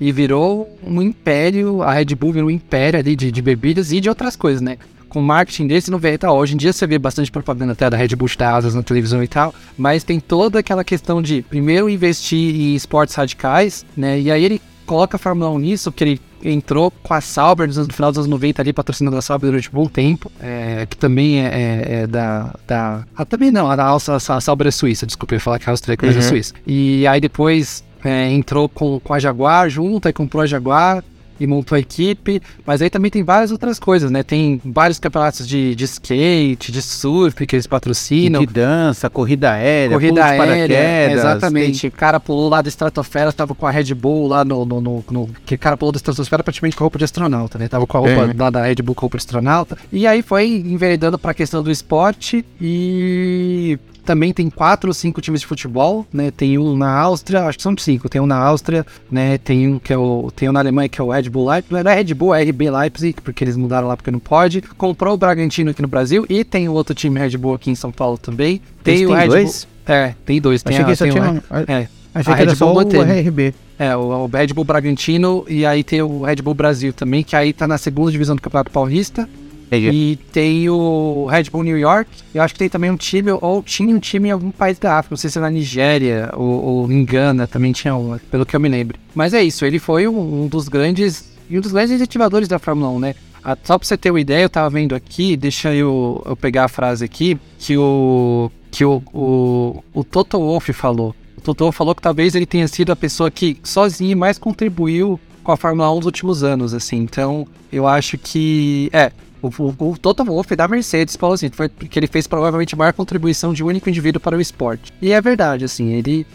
e, 0.00 0.06
e 0.08 0.12
virou 0.12 0.68
um 0.86 1.02
império. 1.02 1.82
A 1.82 1.92
Red 1.92 2.14
Bull 2.14 2.32
virou 2.32 2.48
um 2.48 2.52
império 2.52 2.98
ali 3.00 3.14
de, 3.16 3.30
de 3.30 3.42
bebidas 3.42 3.92
e 3.92 4.00
de 4.00 4.08
outras 4.08 4.36
coisas, 4.36 4.60
né? 4.62 4.78
Com 5.08 5.20
marketing 5.22 5.66
desse 5.66 5.90
não 5.90 5.98
tá? 6.18 6.32
Hoje 6.32 6.54
em 6.54 6.56
dia 6.56 6.72
você 6.72 6.86
vê 6.86 6.98
bastante 6.98 7.30
propaganda 7.30 7.72
até 7.72 7.88
da 7.88 7.96
Red 7.96 8.08
Bull 8.16 8.28
de 8.28 8.50
asas 8.56 8.74
na 8.74 8.82
televisão 8.82 9.22
e 9.22 9.28
tal, 9.28 9.54
mas 9.78 10.02
tem 10.04 10.18
toda 10.20 10.58
aquela 10.58 10.82
questão 10.84 11.22
de 11.22 11.42
primeiro 11.42 11.88
investir 11.88 12.54
em 12.54 12.74
esportes 12.74 13.14
radicais, 13.14 13.84
né? 13.96 14.20
E 14.20 14.30
aí 14.30 14.44
ele 14.44 14.60
coloca 14.84 15.16
a 15.16 15.18
Fórmula 15.18 15.50
1 15.50 15.58
nisso, 15.58 15.90
porque 15.90 16.04
ele 16.04 16.20
entrou 16.44 16.90
com 17.02 17.12
a 17.14 17.20
Sauber 17.20 17.66
no 17.66 17.92
final 17.92 18.10
dos 18.12 18.18
anos 18.18 18.28
90 18.30 18.62
ali, 18.62 18.72
patrocinando 18.72 19.16
a 19.16 19.22
Sauber 19.22 19.50
durante 19.50 19.68
um 19.68 19.72
bom 19.72 19.86
tempo, 19.86 20.30
é, 20.40 20.86
que 20.88 20.96
também 20.96 21.40
é, 21.40 21.46
é- 21.46 21.94
é 22.02 22.06
da, 22.06 22.54
da... 22.66 23.04
Ah, 23.16 23.24
também 23.24 23.50
não, 23.50 23.68
a, 23.70 23.82
Alça- 23.82 24.14
a 24.16 24.40
Sauber 24.40 24.66
é 24.68 24.70
suíça, 24.70 25.04
desculpa, 25.06 25.34
eu 25.34 25.36
ia 25.36 25.40
falar 25.40 25.58
que 25.58 25.68
a 25.68 25.72
Áustria 25.72 25.96
é 26.00 26.06
Uhum. 26.06 26.22
suíça. 26.22 26.54
E 26.66 27.04
aí 27.06 27.20
depois 27.20 27.82
é, 28.04 28.30
entrou 28.30 28.68
com, 28.68 29.00
com 29.00 29.12
a 29.12 29.18
Jaguar 29.18 29.68
junto, 29.68 30.06
aí 30.06 30.12
comprou 30.12 30.42
a 30.42 30.46
Jaguar, 30.46 31.02
e 31.38 31.46
montou 31.46 31.76
a 31.76 31.78
equipe. 31.78 32.40
Mas 32.66 32.80
aí 32.82 32.90
também 32.90 33.10
tem 33.10 33.22
várias 33.22 33.50
outras 33.50 33.78
coisas, 33.78 34.10
né? 34.10 34.22
Tem 34.22 34.60
vários 34.64 34.98
campeonatos 34.98 35.46
de, 35.46 35.74
de 35.74 35.84
skate, 35.84 36.72
de 36.72 36.82
surf 36.82 37.46
que 37.46 37.56
eles 37.56 37.66
patrocinam. 37.66 38.40
De 38.40 38.46
dança, 38.46 39.08
corrida 39.10 39.52
aérea, 39.52 39.96
corrida 39.96 40.24
aérea. 40.24 40.38
paraquedas, 40.46 41.18
Exatamente. 41.18 41.80
tem- 41.82 41.88
O 41.88 41.92
cara 41.92 42.18
pulou 42.20 42.48
lá 42.48 42.60
da 42.62 42.68
estratosfera, 42.68 43.32
tava 43.32 43.54
com 43.54 43.66
a 43.66 43.70
Red 43.70 43.94
Bull 43.94 44.28
lá 44.28 44.44
no. 44.44 44.64
no, 44.64 44.80
no, 44.80 45.04
no- 45.10 45.28
que 45.44 45.54
o 45.54 45.58
cara 45.58 45.76
pulou 45.76 45.92
da 45.92 45.96
estratosfera 45.96 46.42
praticamente 46.42 46.76
com 46.76 46.82
a 46.82 46.86
roupa 46.86 46.98
de 46.98 47.04
astronauta, 47.04 47.58
né? 47.58 47.68
Tava 47.68 47.86
com 47.86 47.96
a 47.96 48.00
roupa 48.00 48.30
É. 48.30 48.34
lá 48.36 48.50
da 48.50 48.64
Red 48.64 48.76
Bull 48.76 48.94
com 48.94 49.00
a 49.00 49.04
roupa 49.04 49.16
de 49.18 49.22
astronauta. 49.22 49.76
E 49.92 50.06
aí 50.06 50.22
foi 50.22 50.46
enveredando 50.48 51.18
pra 51.18 51.32
questão 51.34 51.62
do 51.62 51.70
esporte 51.70 52.44
e. 52.60 53.78
Também 54.06 54.32
tem 54.32 54.48
quatro 54.48 54.88
ou 54.88 54.94
cinco 54.94 55.20
times 55.20 55.40
de 55.40 55.46
futebol, 55.46 56.06
né? 56.12 56.30
Tem 56.30 56.56
um 56.56 56.76
na 56.76 56.88
Áustria, 56.96 57.42
acho 57.44 57.58
que 57.58 57.62
são 57.62 57.76
cinco. 57.76 58.08
Tem 58.08 58.20
um 58.20 58.26
na 58.26 58.36
Áustria, 58.36 58.86
né? 59.10 59.36
Tem 59.36 59.68
um 59.68 59.78
que 59.78 59.92
é 59.92 59.98
o. 59.98 60.30
Tem 60.34 60.48
um 60.48 60.52
na 60.52 60.60
Alemanha 60.60 60.88
que 60.88 61.00
é 61.00 61.04
o 61.04 61.10
Red 61.10 61.28
Bull 61.28 61.48
Leipzig. 61.50 61.74
Não 61.82 61.90
é 61.90 61.94
Red 61.94 62.14
Bull, 62.14 62.34
é 62.34 62.42
RB 62.44 62.70
Leipzig, 62.70 63.20
porque 63.20 63.42
eles 63.44 63.56
mudaram 63.56 63.88
lá 63.88 63.96
porque 63.96 64.10
não 64.10 64.20
pode. 64.20 64.62
Comprou 64.62 65.14
o 65.14 65.16
Bragantino 65.16 65.70
aqui 65.72 65.82
no 65.82 65.88
Brasil 65.88 66.24
e 66.28 66.44
tem 66.44 66.68
o 66.68 66.72
outro 66.72 66.94
time 66.94 67.18
Red 67.18 67.36
Bull 67.36 67.54
aqui 67.54 67.70
em 67.70 67.74
São 67.74 67.90
Paulo 67.92 68.16
também. 68.16 68.60
Tem 68.84 69.04
o 69.04 69.12
Red 69.12 69.26
dois? 69.28 69.66
Bull. 69.86 69.94
É, 69.96 70.14
tem 70.24 70.40
dois. 70.40 70.62
Tem 70.62 70.76
Achei 70.78 70.84
a- 70.84 70.88
que 70.88 70.96
só 70.96 71.04
o- 71.04 71.10
tinha 71.10 71.22
um. 71.30 71.36
É, 71.66 71.88
Achei 72.14 72.32
a 72.32 72.36
que 72.36 72.42
era 72.42 72.50
Red 72.52 72.56
só 72.56 72.64
Bull 72.66 72.72
o 72.74 72.76
manteve. 72.76 73.20
RB. 73.28 73.54
é, 73.78 73.96
o, 73.96 74.00
o 74.00 74.26
Red 74.26 74.46
Bull 74.54 74.64
Bragantino 74.64 75.44
e 75.48 75.66
aí 75.66 75.82
tem 75.84 76.00
o 76.02 76.22
Red 76.22 76.36
Bull 76.36 76.54
Brasil 76.54 76.92
também, 76.92 77.22
que 77.24 77.34
aí 77.34 77.52
tá 77.52 77.66
na 77.66 77.76
segunda 77.76 78.10
divisão 78.12 78.36
do 78.36 78.42
Campeonato 78.42 78.70
Paulista. 78.70 79.28
Entendi. 79.66 79.90
E 79.90 80.16
tem 80.32 80.68
o 80.68 81.26
Red 81.28 81.44
Bull 81.44 81.64
New 81.64 81.78
York. 81.78 82.08
Eu 82.34 82.42
acho 82.42 82.54
que 82.54 82.58
tem 82.58 82.68
também 82.68 82.90
um 82.90 82.96
time, 82.96 83.32
ou 83.32 83.62
tinha 83.62 83.94
um 83.94 83.98
time 83.98 84.28
em 84.28 84.32
algum 84.32 84.50
país 84.50 84.78
da 84.78 84.98
África, 84.98 85.12
não 85.12 85.16
sei 85.16 85.28
se 85.30 85.38
é 85.38 85.40
na 85.40 85.50
Nigéria 85.50 86.30
ou, 86.34 86.64
ou 86.64 86.92
em 86.92 87.04
Gana, 87.04 87.46
também 87.46 87.72
tinha 87.72 87.94
um, 87.94 88.18
pelo 88.30 88.46
que 88.46 88.54
eu 88.54 88.60
me 88.60 88.68
lembro. 88.68 88.98
Mas 89.14 89.34
é 89.34 89.42
isso, 89.42 89.64
ele 89.64 89.78
foi 89.78 90.06
um, 90.06 90.44
um 90.44 90.46
dos 90.48 90.68
grandes, 90.68 91.32
um 91.50 91.60
dos 91.60 91.72
grandes 91.72 91.92
incentivadores 91.92 92.48
da 92.48 92.58
Fórmula 92.58 92.90
1, 92.90 92.98
né? 93.00 93.14
Ah, 93.42 93.56
Só 93.62 93.78
pra 93.78 93.86
você 93.86 93.96
ter 93.96 94.10
uma 94.10 94.20
ideia, 94.20 94.42
eu 94.42 94.50
tava 94.50 94.70
vendo 94.70 94.94
aqui, 94.94 95.36
deixa 95.36 95.74
eu, 95.74 96.22
eu 96.26 96.36
pegar 96.36 96.64
a 96.64 96.68
frase 96.68 97.04
aqui, 97.04 97.38
que 97.58 97.76
o 97.76 98.50
que 98.70 98.84
o, 98.84 99.02
o, 99.14 99.82
o 99.94 100.04
Toto 100.04 100.38
Wolff 100.38 100.70
falou. 100.72 101.14
O 101.38 101.40
Toto 101.40 101.64
Wolff 101.64 101.78
falou 101.78 101.94
que 101.94 102.02
talvez 102.02 102.34
ele 102.34 102.44
tenha 102.44 102.68
sido 102.68 102.92
a 102.92 102.96
pessoa 102.96 103.30
que 103.30 103.56
sozinho 103.62 104.16
mais 104.16 104.36
contribuiu 104.36 105.18
com 105.42 105.52
a 105.52 105.56
Fórmula 105.56 105.90
1 105.92 105.96
nos 105.96 106.06
últimos 106.06 106.42
anos, 106.42 106.74
assim. 106.74 106.96
Então, 106.96 107.46
eu 107.72 107.86
acho 107.86 108.18
que. 108.18 108.90
É, 108.92 109.12
o, 109.46 109.74
o, 109.78 109.90
o 109.92 109.98
Toto 109.98 110.24
Wolff 110.24 110.54
da 110.56 110.66
Mercedes 110.68 111.16
falou 111.16 111.34
assim, 111.34 111.48
foi 111.50 111.68
que 111.68 111.98
ele 111.98 112.06
fez 112.06 112.26
provavelmente 112.26 112.74
a 112.74 112.78
maior 112.78 112.92
contribuição 112.92 113.52
de 113.52 113.62
um 113.64 113.66
único 113.66 113.88
indivíduo 113.88 114.20
para 114.20 114.36
o 114.36 114.40
esporte. 114.40 114.92
E 115.00 115.12
é 115.12 115.20
verdade, 115.20 115.64
assim, 115.64 115.92
ele. 115.92 116.26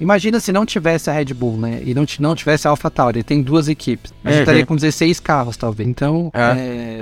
Imagina 0.00 0.40
se 0.40 0.50
não 0.52 0.66
tivesse 0.66 1.08
a 1.08 1.12
Red 1.12 1.26
Bull, 1.32 1.56
né? 1.56 1.80
E 1.84 1.94
não, 1.94 2.04
não 2.18 2.34
tivesse 2.34 2.66
a 2.66 2.70
AlphaTauri, 2.70 3.18
ele 3.18 3.24
tem 3.24 3.40
duas 3.40 3.68
equipes. 3.68 4.12
A 4.24 4.28
gente 4.28 4.36
Uhum. 4.38 4.42
estaria 4.42 4.66
com 4.66 4.74
16 4.74 5.20
carros, 5.20 5.56
talvez. 5.56 5.88
Então, 5.88 6.30
É. 6.34 6.40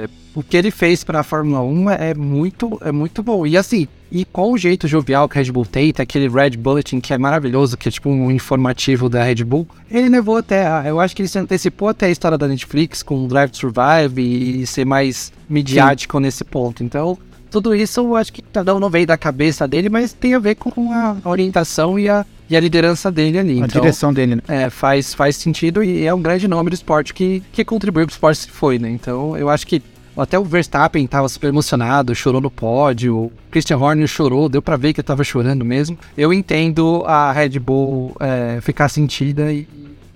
é, 0.04 0.08
o 0.34 0.42
que 0.42 0.56
ele 0.56 0.70
fez 0.70 1.02
para 1.02 1.20
a 1.20 1.22
Fórmula 1.22 1.62
1 1.62 1.90
é, 1.90 2.10
é 2.10 2.14
muito, 2.14 2.78
é 2.82 2.92
muito 2.92 3.22
bom. 3.22 3.46
E 3.46 3.56
assim, 3.56 3.88
e 4.14 4.26
com 4.26 4.52
o 4.52 4.58
jeito 4.58 4.86
jovial 4.86 5.26
que 5.26 5.38
a 5.38 5.42
Red 5.42 5.50
Bull 5.50 5.64
tem, 5.64 5.90
tem 5.90 6.02
aquele 6.02 6.28
Red 6.28 6.50
Bulletin 6.50 7.00
que 7.00 7.14
é 7.14 7.18
maravilhoso, 7.18 7.78
que 7.78 7.88
é 7.88 7.90
tipo 7.90 8.10
um 8.10 8.30
informativo 8.30 9.08
da 9.08 9.24
Red 9.24 9.42
Bull, 9.42 9.66
ele 9.90 10.10
levou 10.10 10.36
até, 10.36 10.66
a, 10.66 10.84
eu 10.86 11.00
acho 11.00 11.16
que 11.16 11.22
ele 11.22 11.28
se 11.28 11.38
antecipou 11.38 11.88
até 11.88 12.06
a 12.06 12.10
história 12.10 12.36
da 12.36 12.46
Netflix 12.46 13.02
com 13.02 13.24
o 13.24 13.26
Drive 13.26 13.50
to 13.50 13.56
Survive 13.56 14.20
e, 14.20 14.66
ser 14.66 14.84
mais 14.84 15.32
midiático 15.48 16.20
nesse 16.20 16.44
ponto. 16.44 16.84
Então, 16.84 17.16
tudo 17.50 17.74
isso 17.74 18.00
eu 18.00 18.14
acho 18.14 18.34
que 18.34 18.44
não, 18.66 18.78
não 18.78 18.90
veio 18.90 19.06
da 19.06 19.16
cabeça 19.16 19.66
dele, 19.66 19.88
mas 19.88 20.12
tem 20.12 20.34
a 20.34 20.38
ver 20.38 20.56
com 20.56 20.92
a 20.92 21.16
orientação 21.24 21.98
e 21.98 22.06
a, 22.06 22.26
e 22.50 22.56
a 22.56 22.60
liderança 22.60 23.10
dele 23.10 23.38
ali. 23.38 23.62
A 23.62 23.64
então, 23.64 23.80
direção 23.80 24.12
dele, 24.12 24.36
né? 24.36 24.42
é, 24.46 24.68
faz, 24.68 25.14
faz 25.14 25.36
sentido 25.36 25.82
e 25.82 26.04
é 26.04 26.12
um 26.12 26.20
grande 26.20 26.46
nome 26.46 26.68
do 26.68 26.74
esporte 26.74 27.14
que, 27.14 27.42
que 27.50 27.64
contribuiu 27.64 28.06
pro 28.06 28.12
esporte 28.12 28.40
se 28.40 28.50
foi, 28.50 28.78
né? 28.78 28.90
Então 28.90 29.38
eu 29.38 29.48
acho 29.48 29.66
que 29.66 29.82
até 30.16 30.38
o 30.38 30.44
Verstappen 30.44 31.06
tava 31.06 31.28
super 31.28 31.48
emocionado, 31.48 32.14
chorou 32.14 32.40
no 32.40 32.50
pódio, 32.50 33.16
o 33.16 33.32
Christian 33.50 33.78
Horner 33.78 34.06
chorou, 34.06 34.48
deu 34.48 34.62
pra 34.62 34.76
ver 34.76 34.92
que 34.92 35.00
ele 35.00 35.06
tava 35.06 35.24
chorando 35.24 35.64
mesmo. 35.64 35.98
Eu 36.16 36.32
entendo 36.32 37.02
a 37.06 37.32
Red 37.32 37.58
Bull 37.58 38.14
é, 38.20 38.60
ficar 38.60 38.88
sentida 38.88 39.52
e, 39.52 39.66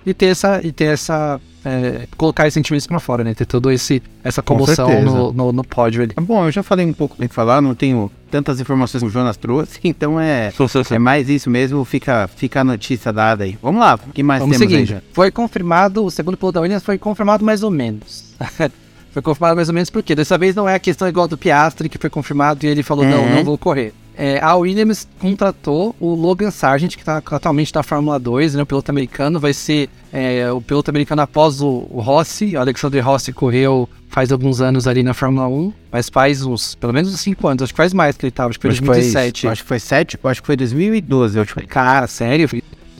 e 0.05 0.13
ter 0.13 0.27
essa. 0.27 0.61
E 0.65 0.73
ter 0.73 0.87
essa 0.87 1.41
é, 1.67 2.07
colocar 2.17 2.45
esses 2.45 2.55
sentimentos 2.55 2.87
pra 2.87 3.01
fora, 3.01 3.25
né? 3.25 3.35
Ter 3.35 3.45
toda 3.45 3.75
esse, 3.75 4.01
essa 4.23 4.41
Com 4.41 4.55
comoção 4.55 4.87
certeza. 4.87 5.11
no, 5.11 5.33
no, 5.33 5.53
no 5.53 5.65
pódio 5.65 6.05
ali. 6.05 6.15
Bom, 6.21 6.47
eu 6.47 6.53
já 6.53 6.63
falei 6.63 6.87
um 6.87 6.93
pouco 6.93 7.17
bem 7.19 7.27
falar, 7.27 7.61
não 7.61 7.75
tenho 7.75 8.09
tantas 8.31 8.61
informações 8.61 9.03
que 9.03 9.09
o 9.09 9.11
Jonas 9.11 9.37
trouxe, 9.37 9.81
então 9.83 10.21
é, 10.21 10.53
é 10.91 10.99
mais 10.99 11.29
isso 11.29 11.51
mesmo, 11.51 11.85
fica, 11.85 12.29
fica 12.29 12.61
a 12.61 12.65
notícia 12.65 13.13
dada 13.13 13.43
aí. 13.43 13.59
Vamos 13.61 13.81
lá, 13.81 13.97
o 13.97 14.13
que 14.13 14.23
mais 14.23 14.41
Vamos 14.41 14.57
temos 14.57 14.73
aí, 14.73 14.75
seguinte, 14.75 14.89
Jonas? 14.91 15.05
foi 15.13 15.33
confirmado, 15.33 16.05
o 16.05 16.11
segundo 16.11 16.37
piloto 16.37 16.55
da 16.55 16.61
Williams 16.61 16.85
foi 16.85 16.99
confirmado 16.99 17.45
mais 17.45 17.65
ou 17.65 17.71
menos. 17.71 18.33
foi 19.17 19.23
confirmado 19.23 19.57
mais 19.57 19.69
ou 19.69 19.75
menos 19.75 19.89
porque 19.89 20.15
dessa 20.15 20.37
vez 20.37 20.55
não 20.55 20.69
é 20.69 20.75
a 20.75 20.79
questão 20.79 21.09
igual 21.09 21.27
do 21.27 21.39
Piastri 21.39 21.89
que 21.89 21.97
foi 21.97 22.11
confirmado 22.11 22.67
e 22.67 22.69
ele 22.69 22.83
falou 22.83 23.03
não, 23.03 23.23
Uhum. 23.25 23.35
não 23.37 23.45
vou 23.45 23.57
correr. 23.57 23.95
É, 24.15 24.39
a 24.43 24.55
Williams 24.57 25.09
contratou 25.19 25.95
o 25.99 26.15
Logan 26.15 26.51
Sargent, 26.51 26.95
que 26.97 27.01
está 27.03 27.23
atualmente 27.31 27.75
na 27.75 27.83
Fórmula 27.83 28.19
2, 28.19 28.55
né, 28.55 28.63
o 28.63 28.67
piloto 28.67 28.91
americano, 28.91 29.41
vai 29.41 29.55
ser 29.55 29.89
é, 30.13 30.51
o 30.53 30.61
piloto 30.61 30.91
americano 30.91 31.23
após 31.23 31.63
o, 31.63 31.87
o 31.91 32.01
Rossi, 32.01 32.57
o 32.57 32.61
Alexander 32.61 33.03
Rossi 33.05 33.33
correu 33.33 33.89
faz 34.09 34.31
alguns 34.33 34.61
anos 34.61 34.87
ali 34.87 35.03
na 35.03 35.13
Fórmula 35.15 35.49
1, 35.49 35.73
mas 35.91 36.09
faz 36.11 36.43
uns, 36.45 36.75
pelo 36.75 36.93
menos 36.93 37.13
uns 37.13 37.21
5 37.21 37.49
anos, 37.49 37.63
acho 37.63 37.73
que 37.73 37.77
faz 37.79 37.93
mais 37.95 38.17
que 38.19 38.25
ele 38.27 38.31
estava, 38.31 38.51
acho 38.51 38.59
que 38.59 38.63
foi 38.63 38.71
Acho 38.71 38.81
que 38.81 38.87
2017. 38.87 39.41
Foi, 39.43 39.51
acho 39.51 39.63
que 39.63 39.69
foi 39.69 39.79
7, 39.81 40.19
acho 40.25 40.41
que 40.43 40.47
foi 40.47 40.57
2012, 40.57 41.37
eu 41.39 41.43
acho 41.43 41.55
que 41.55 41.67
Cara, 41.67 42.07
sério? 42.07 42.49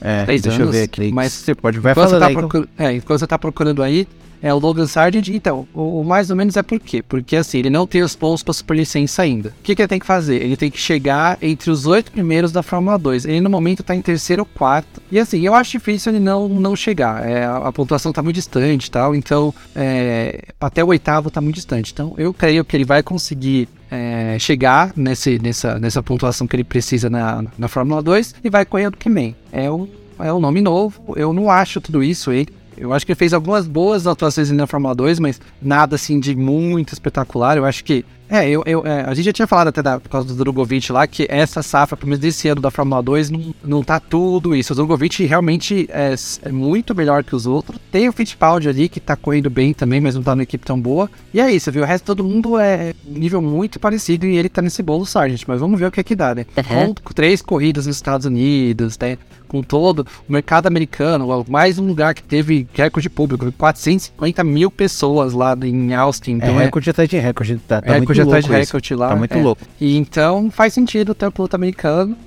É, 0.01 0.25
deixa 0.25 0.49
eu 0.49 0.53
anos, 0.63 0.71
ver 0.75 0.83
aqui. 0.83 1.11
mas- 1.11 1.31
você 1.33 1.53
pode 1.55 1.79
vai 1.79 1.93
falando 1.95 2.19
tá 2.19 2.25
aí. 2.27 2.31
então. 2.33 2.41
procurando, 2.47 2.69
é, 2.77 2.93
enquanto 2.93 3.19
você 3.19 3.27
tá 3.27 3.39
procurando 3.39 3.81
aí, 3.81 4.07
é 4.41 4.53
o 4.53 4.59
Logan 4.59 4.87
Sargent. 4.87 5.27
Então, 5.29 5.67
o, 5.73 6.01
o 6.01 6.05
mais 6.05 6.29
ou 6.29 6.35
menos 6.35 6.57
é 6.57 6.63
por 6.63 6.79
quê? 6.79 7.01
Porque 7.01 7.35
assim, 7.35 7.59
ele 7.59 7.69
não 7.69 7.87
tem 7.87 8.01
os 8.01 8.15
pontos 8.15 8.43
pra 8.43 8.53
superlicença 8.53 9.21
ainda. 9.21 9.49
O 9.49 9.63
que, 9.63 9.75
que 9.75 9.81
ele 9.81 9.87
tem 9.87 9.99
que 9.99 10.05
fazer? 10.05 10.41
Ele 10.41 10.57
tem 10.57 10.71
que 10.71 10.79
chegar 10.79 11.37
entre 11.41 11.69
os 11.69 11.85
oito 11.85 12.11
primeiros 12.11 12.51
da 12.51 12.63
Fórmula 12.63 12.97
2. 12.97 13.25
Ele 13.25 13.41
no 13.41 13.49
momento 13.49 13.83
tá 13.83 13.95
em 13.95 14.01
terceiro 14.01 14.41
ou 14.41 14.45
quarto. 14.45 15.01
E 15.11 15.19
assim, 15.19 15.41
eu 15.41 15.53
acho 15.53 15.71
difícil 15.71 16.11
ele 16.11 16.19
não, 16.19 16.47
não 16.47 16.75
chegar. 16.75 17.27
É, 17.27 17.45
a, 17.45 17.57
a 17.57 17.71
pontuação 17.71 18.11
tá 18.11 18.21
muito 18.21 18.35
distante 18.35 18.87
e 18.87 18.91
tal. 18.91 19.15
Então, 19.15 19.53
é, 19.75 20.45
até 20.59 20.83
o 20.83 20.87
oitavo 20.87 21.29
tá 21.31 21.41
muito 21.41 21.55
distante. 21.55 21.91
Então, 21.91 22.13
eu 22.17 22.33
creio 22.33 22.63
que 22.63 22.75
ele 22.75 22.85
vai 22.85 23.03
conseguir 23.03 23.67
é, 23.89 24.37
chegar 24.39 24.91
nesse, 24.95 25.39
nessa, 25.39 25.79
nessa 25.79 26.03
pontuação 26.03 26.47
que 26.47 26.55
ele 26.55 26.63
precisa 26.63 27.09
na, 27.09 27.43
na 27.57 27.67
Fórmula 27.67 28.01
2 28.01 28.35
e 28.43 28.49
vai 28.49 28.65
correr 28.65 28.85
ano 28.85 28.97
que 28.97 29.09
vem. 29.09 29.35
É 29.51 29.71
um, 29.71 29.87
é 30.19 30.31
um 30.31 30.39
nome 30.39 30.61
novo, 30.61 31.13
eu 31.15 31.31
não 31.33 31.49
acho 31.49 31.79
tudo 31.79 32.03
isso. 32.03 32.31
Ele, 32.31 32.49
eu 32.77 32.93
acho 32.93 33.05
que 33.05 33.11
ele 33.11 33.17
fez 33.19 33.33
algumas 33.33 33.67
boas 33.67 34.05
atuações 34.07 34.51
na 34.51 34.67
Fórmula 34.67 34.93
2, 34.95 35.19
mas 35.19 35.41
nada 35.61 35.95
assim 35.95 36.19
de 36.19 36.35
muito 36.35 36.93
espetacular. 36.93 37.57
Eu 37.57 37.65
acho 37.65 37.83
que. 37.83 38.05
É, 38.29 38.49
eu, 38.49 38.61
eu- 38.65 38.85
é, 38.85 39.03
a 39.03 39.13
gente 39.13 39.23
já 39.23 39.31
tinha 39.31 39.47
falado 39.47 39.69
até 39.69 39.81
da, 39.81 40.01
por 40.01 40.09
causa 40.09 40.27
do 40.27 40.35
Drogovic 40.35 40.91
lá, 40.91 41.07
que 41.07 41.25
essa 41.29 41.63
safra, 41.63 41.95
pelo 41.95 42.09
menos 42.09 42.19
desse 42.19 42.49
ano 42.49 42.59
da 42.59 42.69
Fórmula 42.69 43.01
2, 43.01 43.29
não, 43.29 43.55
não 43.63 43.81
tá 43.81 44.01
tudo 44.01 44.53
isso. 44.53 44.73
O 44.73 44.75
Drogovic 44.75 45.23
realmente 45.25 45.87
é, 45.89 46.13
é 46.41 46.51
muito 46.51 46.93
melhor 46.93 47.23
que 47.23 47.33
os 47.33 47.47
outros. 47.47 47.79
Tem 47.89 48.09
o 48.09 48.11
Fittipaldi 48.11 48.67
ali, 48.67 48.89
que 48.89 48.99
tá 48.99 49.15
correndo 49.15 49.49
bem 49.49 49.73
também, 49.73 50.01
mas 50.01 50.13
não 50.13 50.21
tá 50.23 50.35
numa 50.35 50.43
equipe 50.43 50.65
tão 50.65 50.77
boa. 50.77 51.09
E 51.33 51.39
é 51.39 51.49
isso, 51.49 51.71
viu? 51.71 51.83
O 51.83 51.85
resto 51.85 52.03
todo 52.03 52.21
mundo 52.21 52.59
é 52.59 52.93
nível 53.07 53.41
muito 53.41 53.79
parecido 53.79 54.25
e 54.25 54.35
ele 54.35 54.49
tá 54.49 54.61
nesse 54.61 54.83
bolo 54.83 55.05
Sargent. 55.05 55.43
Mas 55.47 55.61
vamos 55.61 55.79
ver 55.79 55.85
o 55.85 55.91
que 55.91 56.01
é 56.01 56.03
que 56.03 56.13
dá, 56.15 56.35
né? 56.35 56.45
Uhum. 56.57 56.93
Com 57.01 57.13
três 57.13 57.41
corridas 57.41 57.87
nos 57.87 57.95
Estados 57.95 58.25
Unidos, 58.25 58.99
né? 58.99 59.17
Com 59.47 59.61
todo 59.61 60.05
o 60.27 60.33
mercado 60.33 60.67
americano, 60.67 61.45
mais 61.47 61.79
um 61.79 61.85
lugar 61.85 62.13
que 62.13 62.23
teve 62.23 62.67
recorde 62.73 63.03
de 63.03 63.09
público, 63.09 63.51
450 63.53 64.43
mil 64.43 64.69
pessoas 64.69 65.33
lá 65.33 65.57
em 65.63 65.93
Austin. 65.93 66.33
É 66.33 66.35
Então 66.35 66.59
é, 66.59 66.65
recorde 66.65 66.89
atrás 66.89 67.09
de 67.09 67.17
recorde, 67.17 67.57
tá, 67.67 67.81
tá 67.81 67.87
muito 67.91 68.01
recorde 68.01 68.21
atrás 68.21 68.45
de 68.45 68.51
recorde 68.51 68.95
lá. 68.95 69.09
Tá 69.09 69.15
muito 69.15 69.37
é. 69.37 69.41
louco. 69.41 69.61
E 69.79 69.97
então 69.97 70.51
faz 70.51 70.73
sentido 70.73 71.15
ter 71.15 71.27
o 71.27 71.31
piloto 71.31 71.55
americano. 71.55 72.17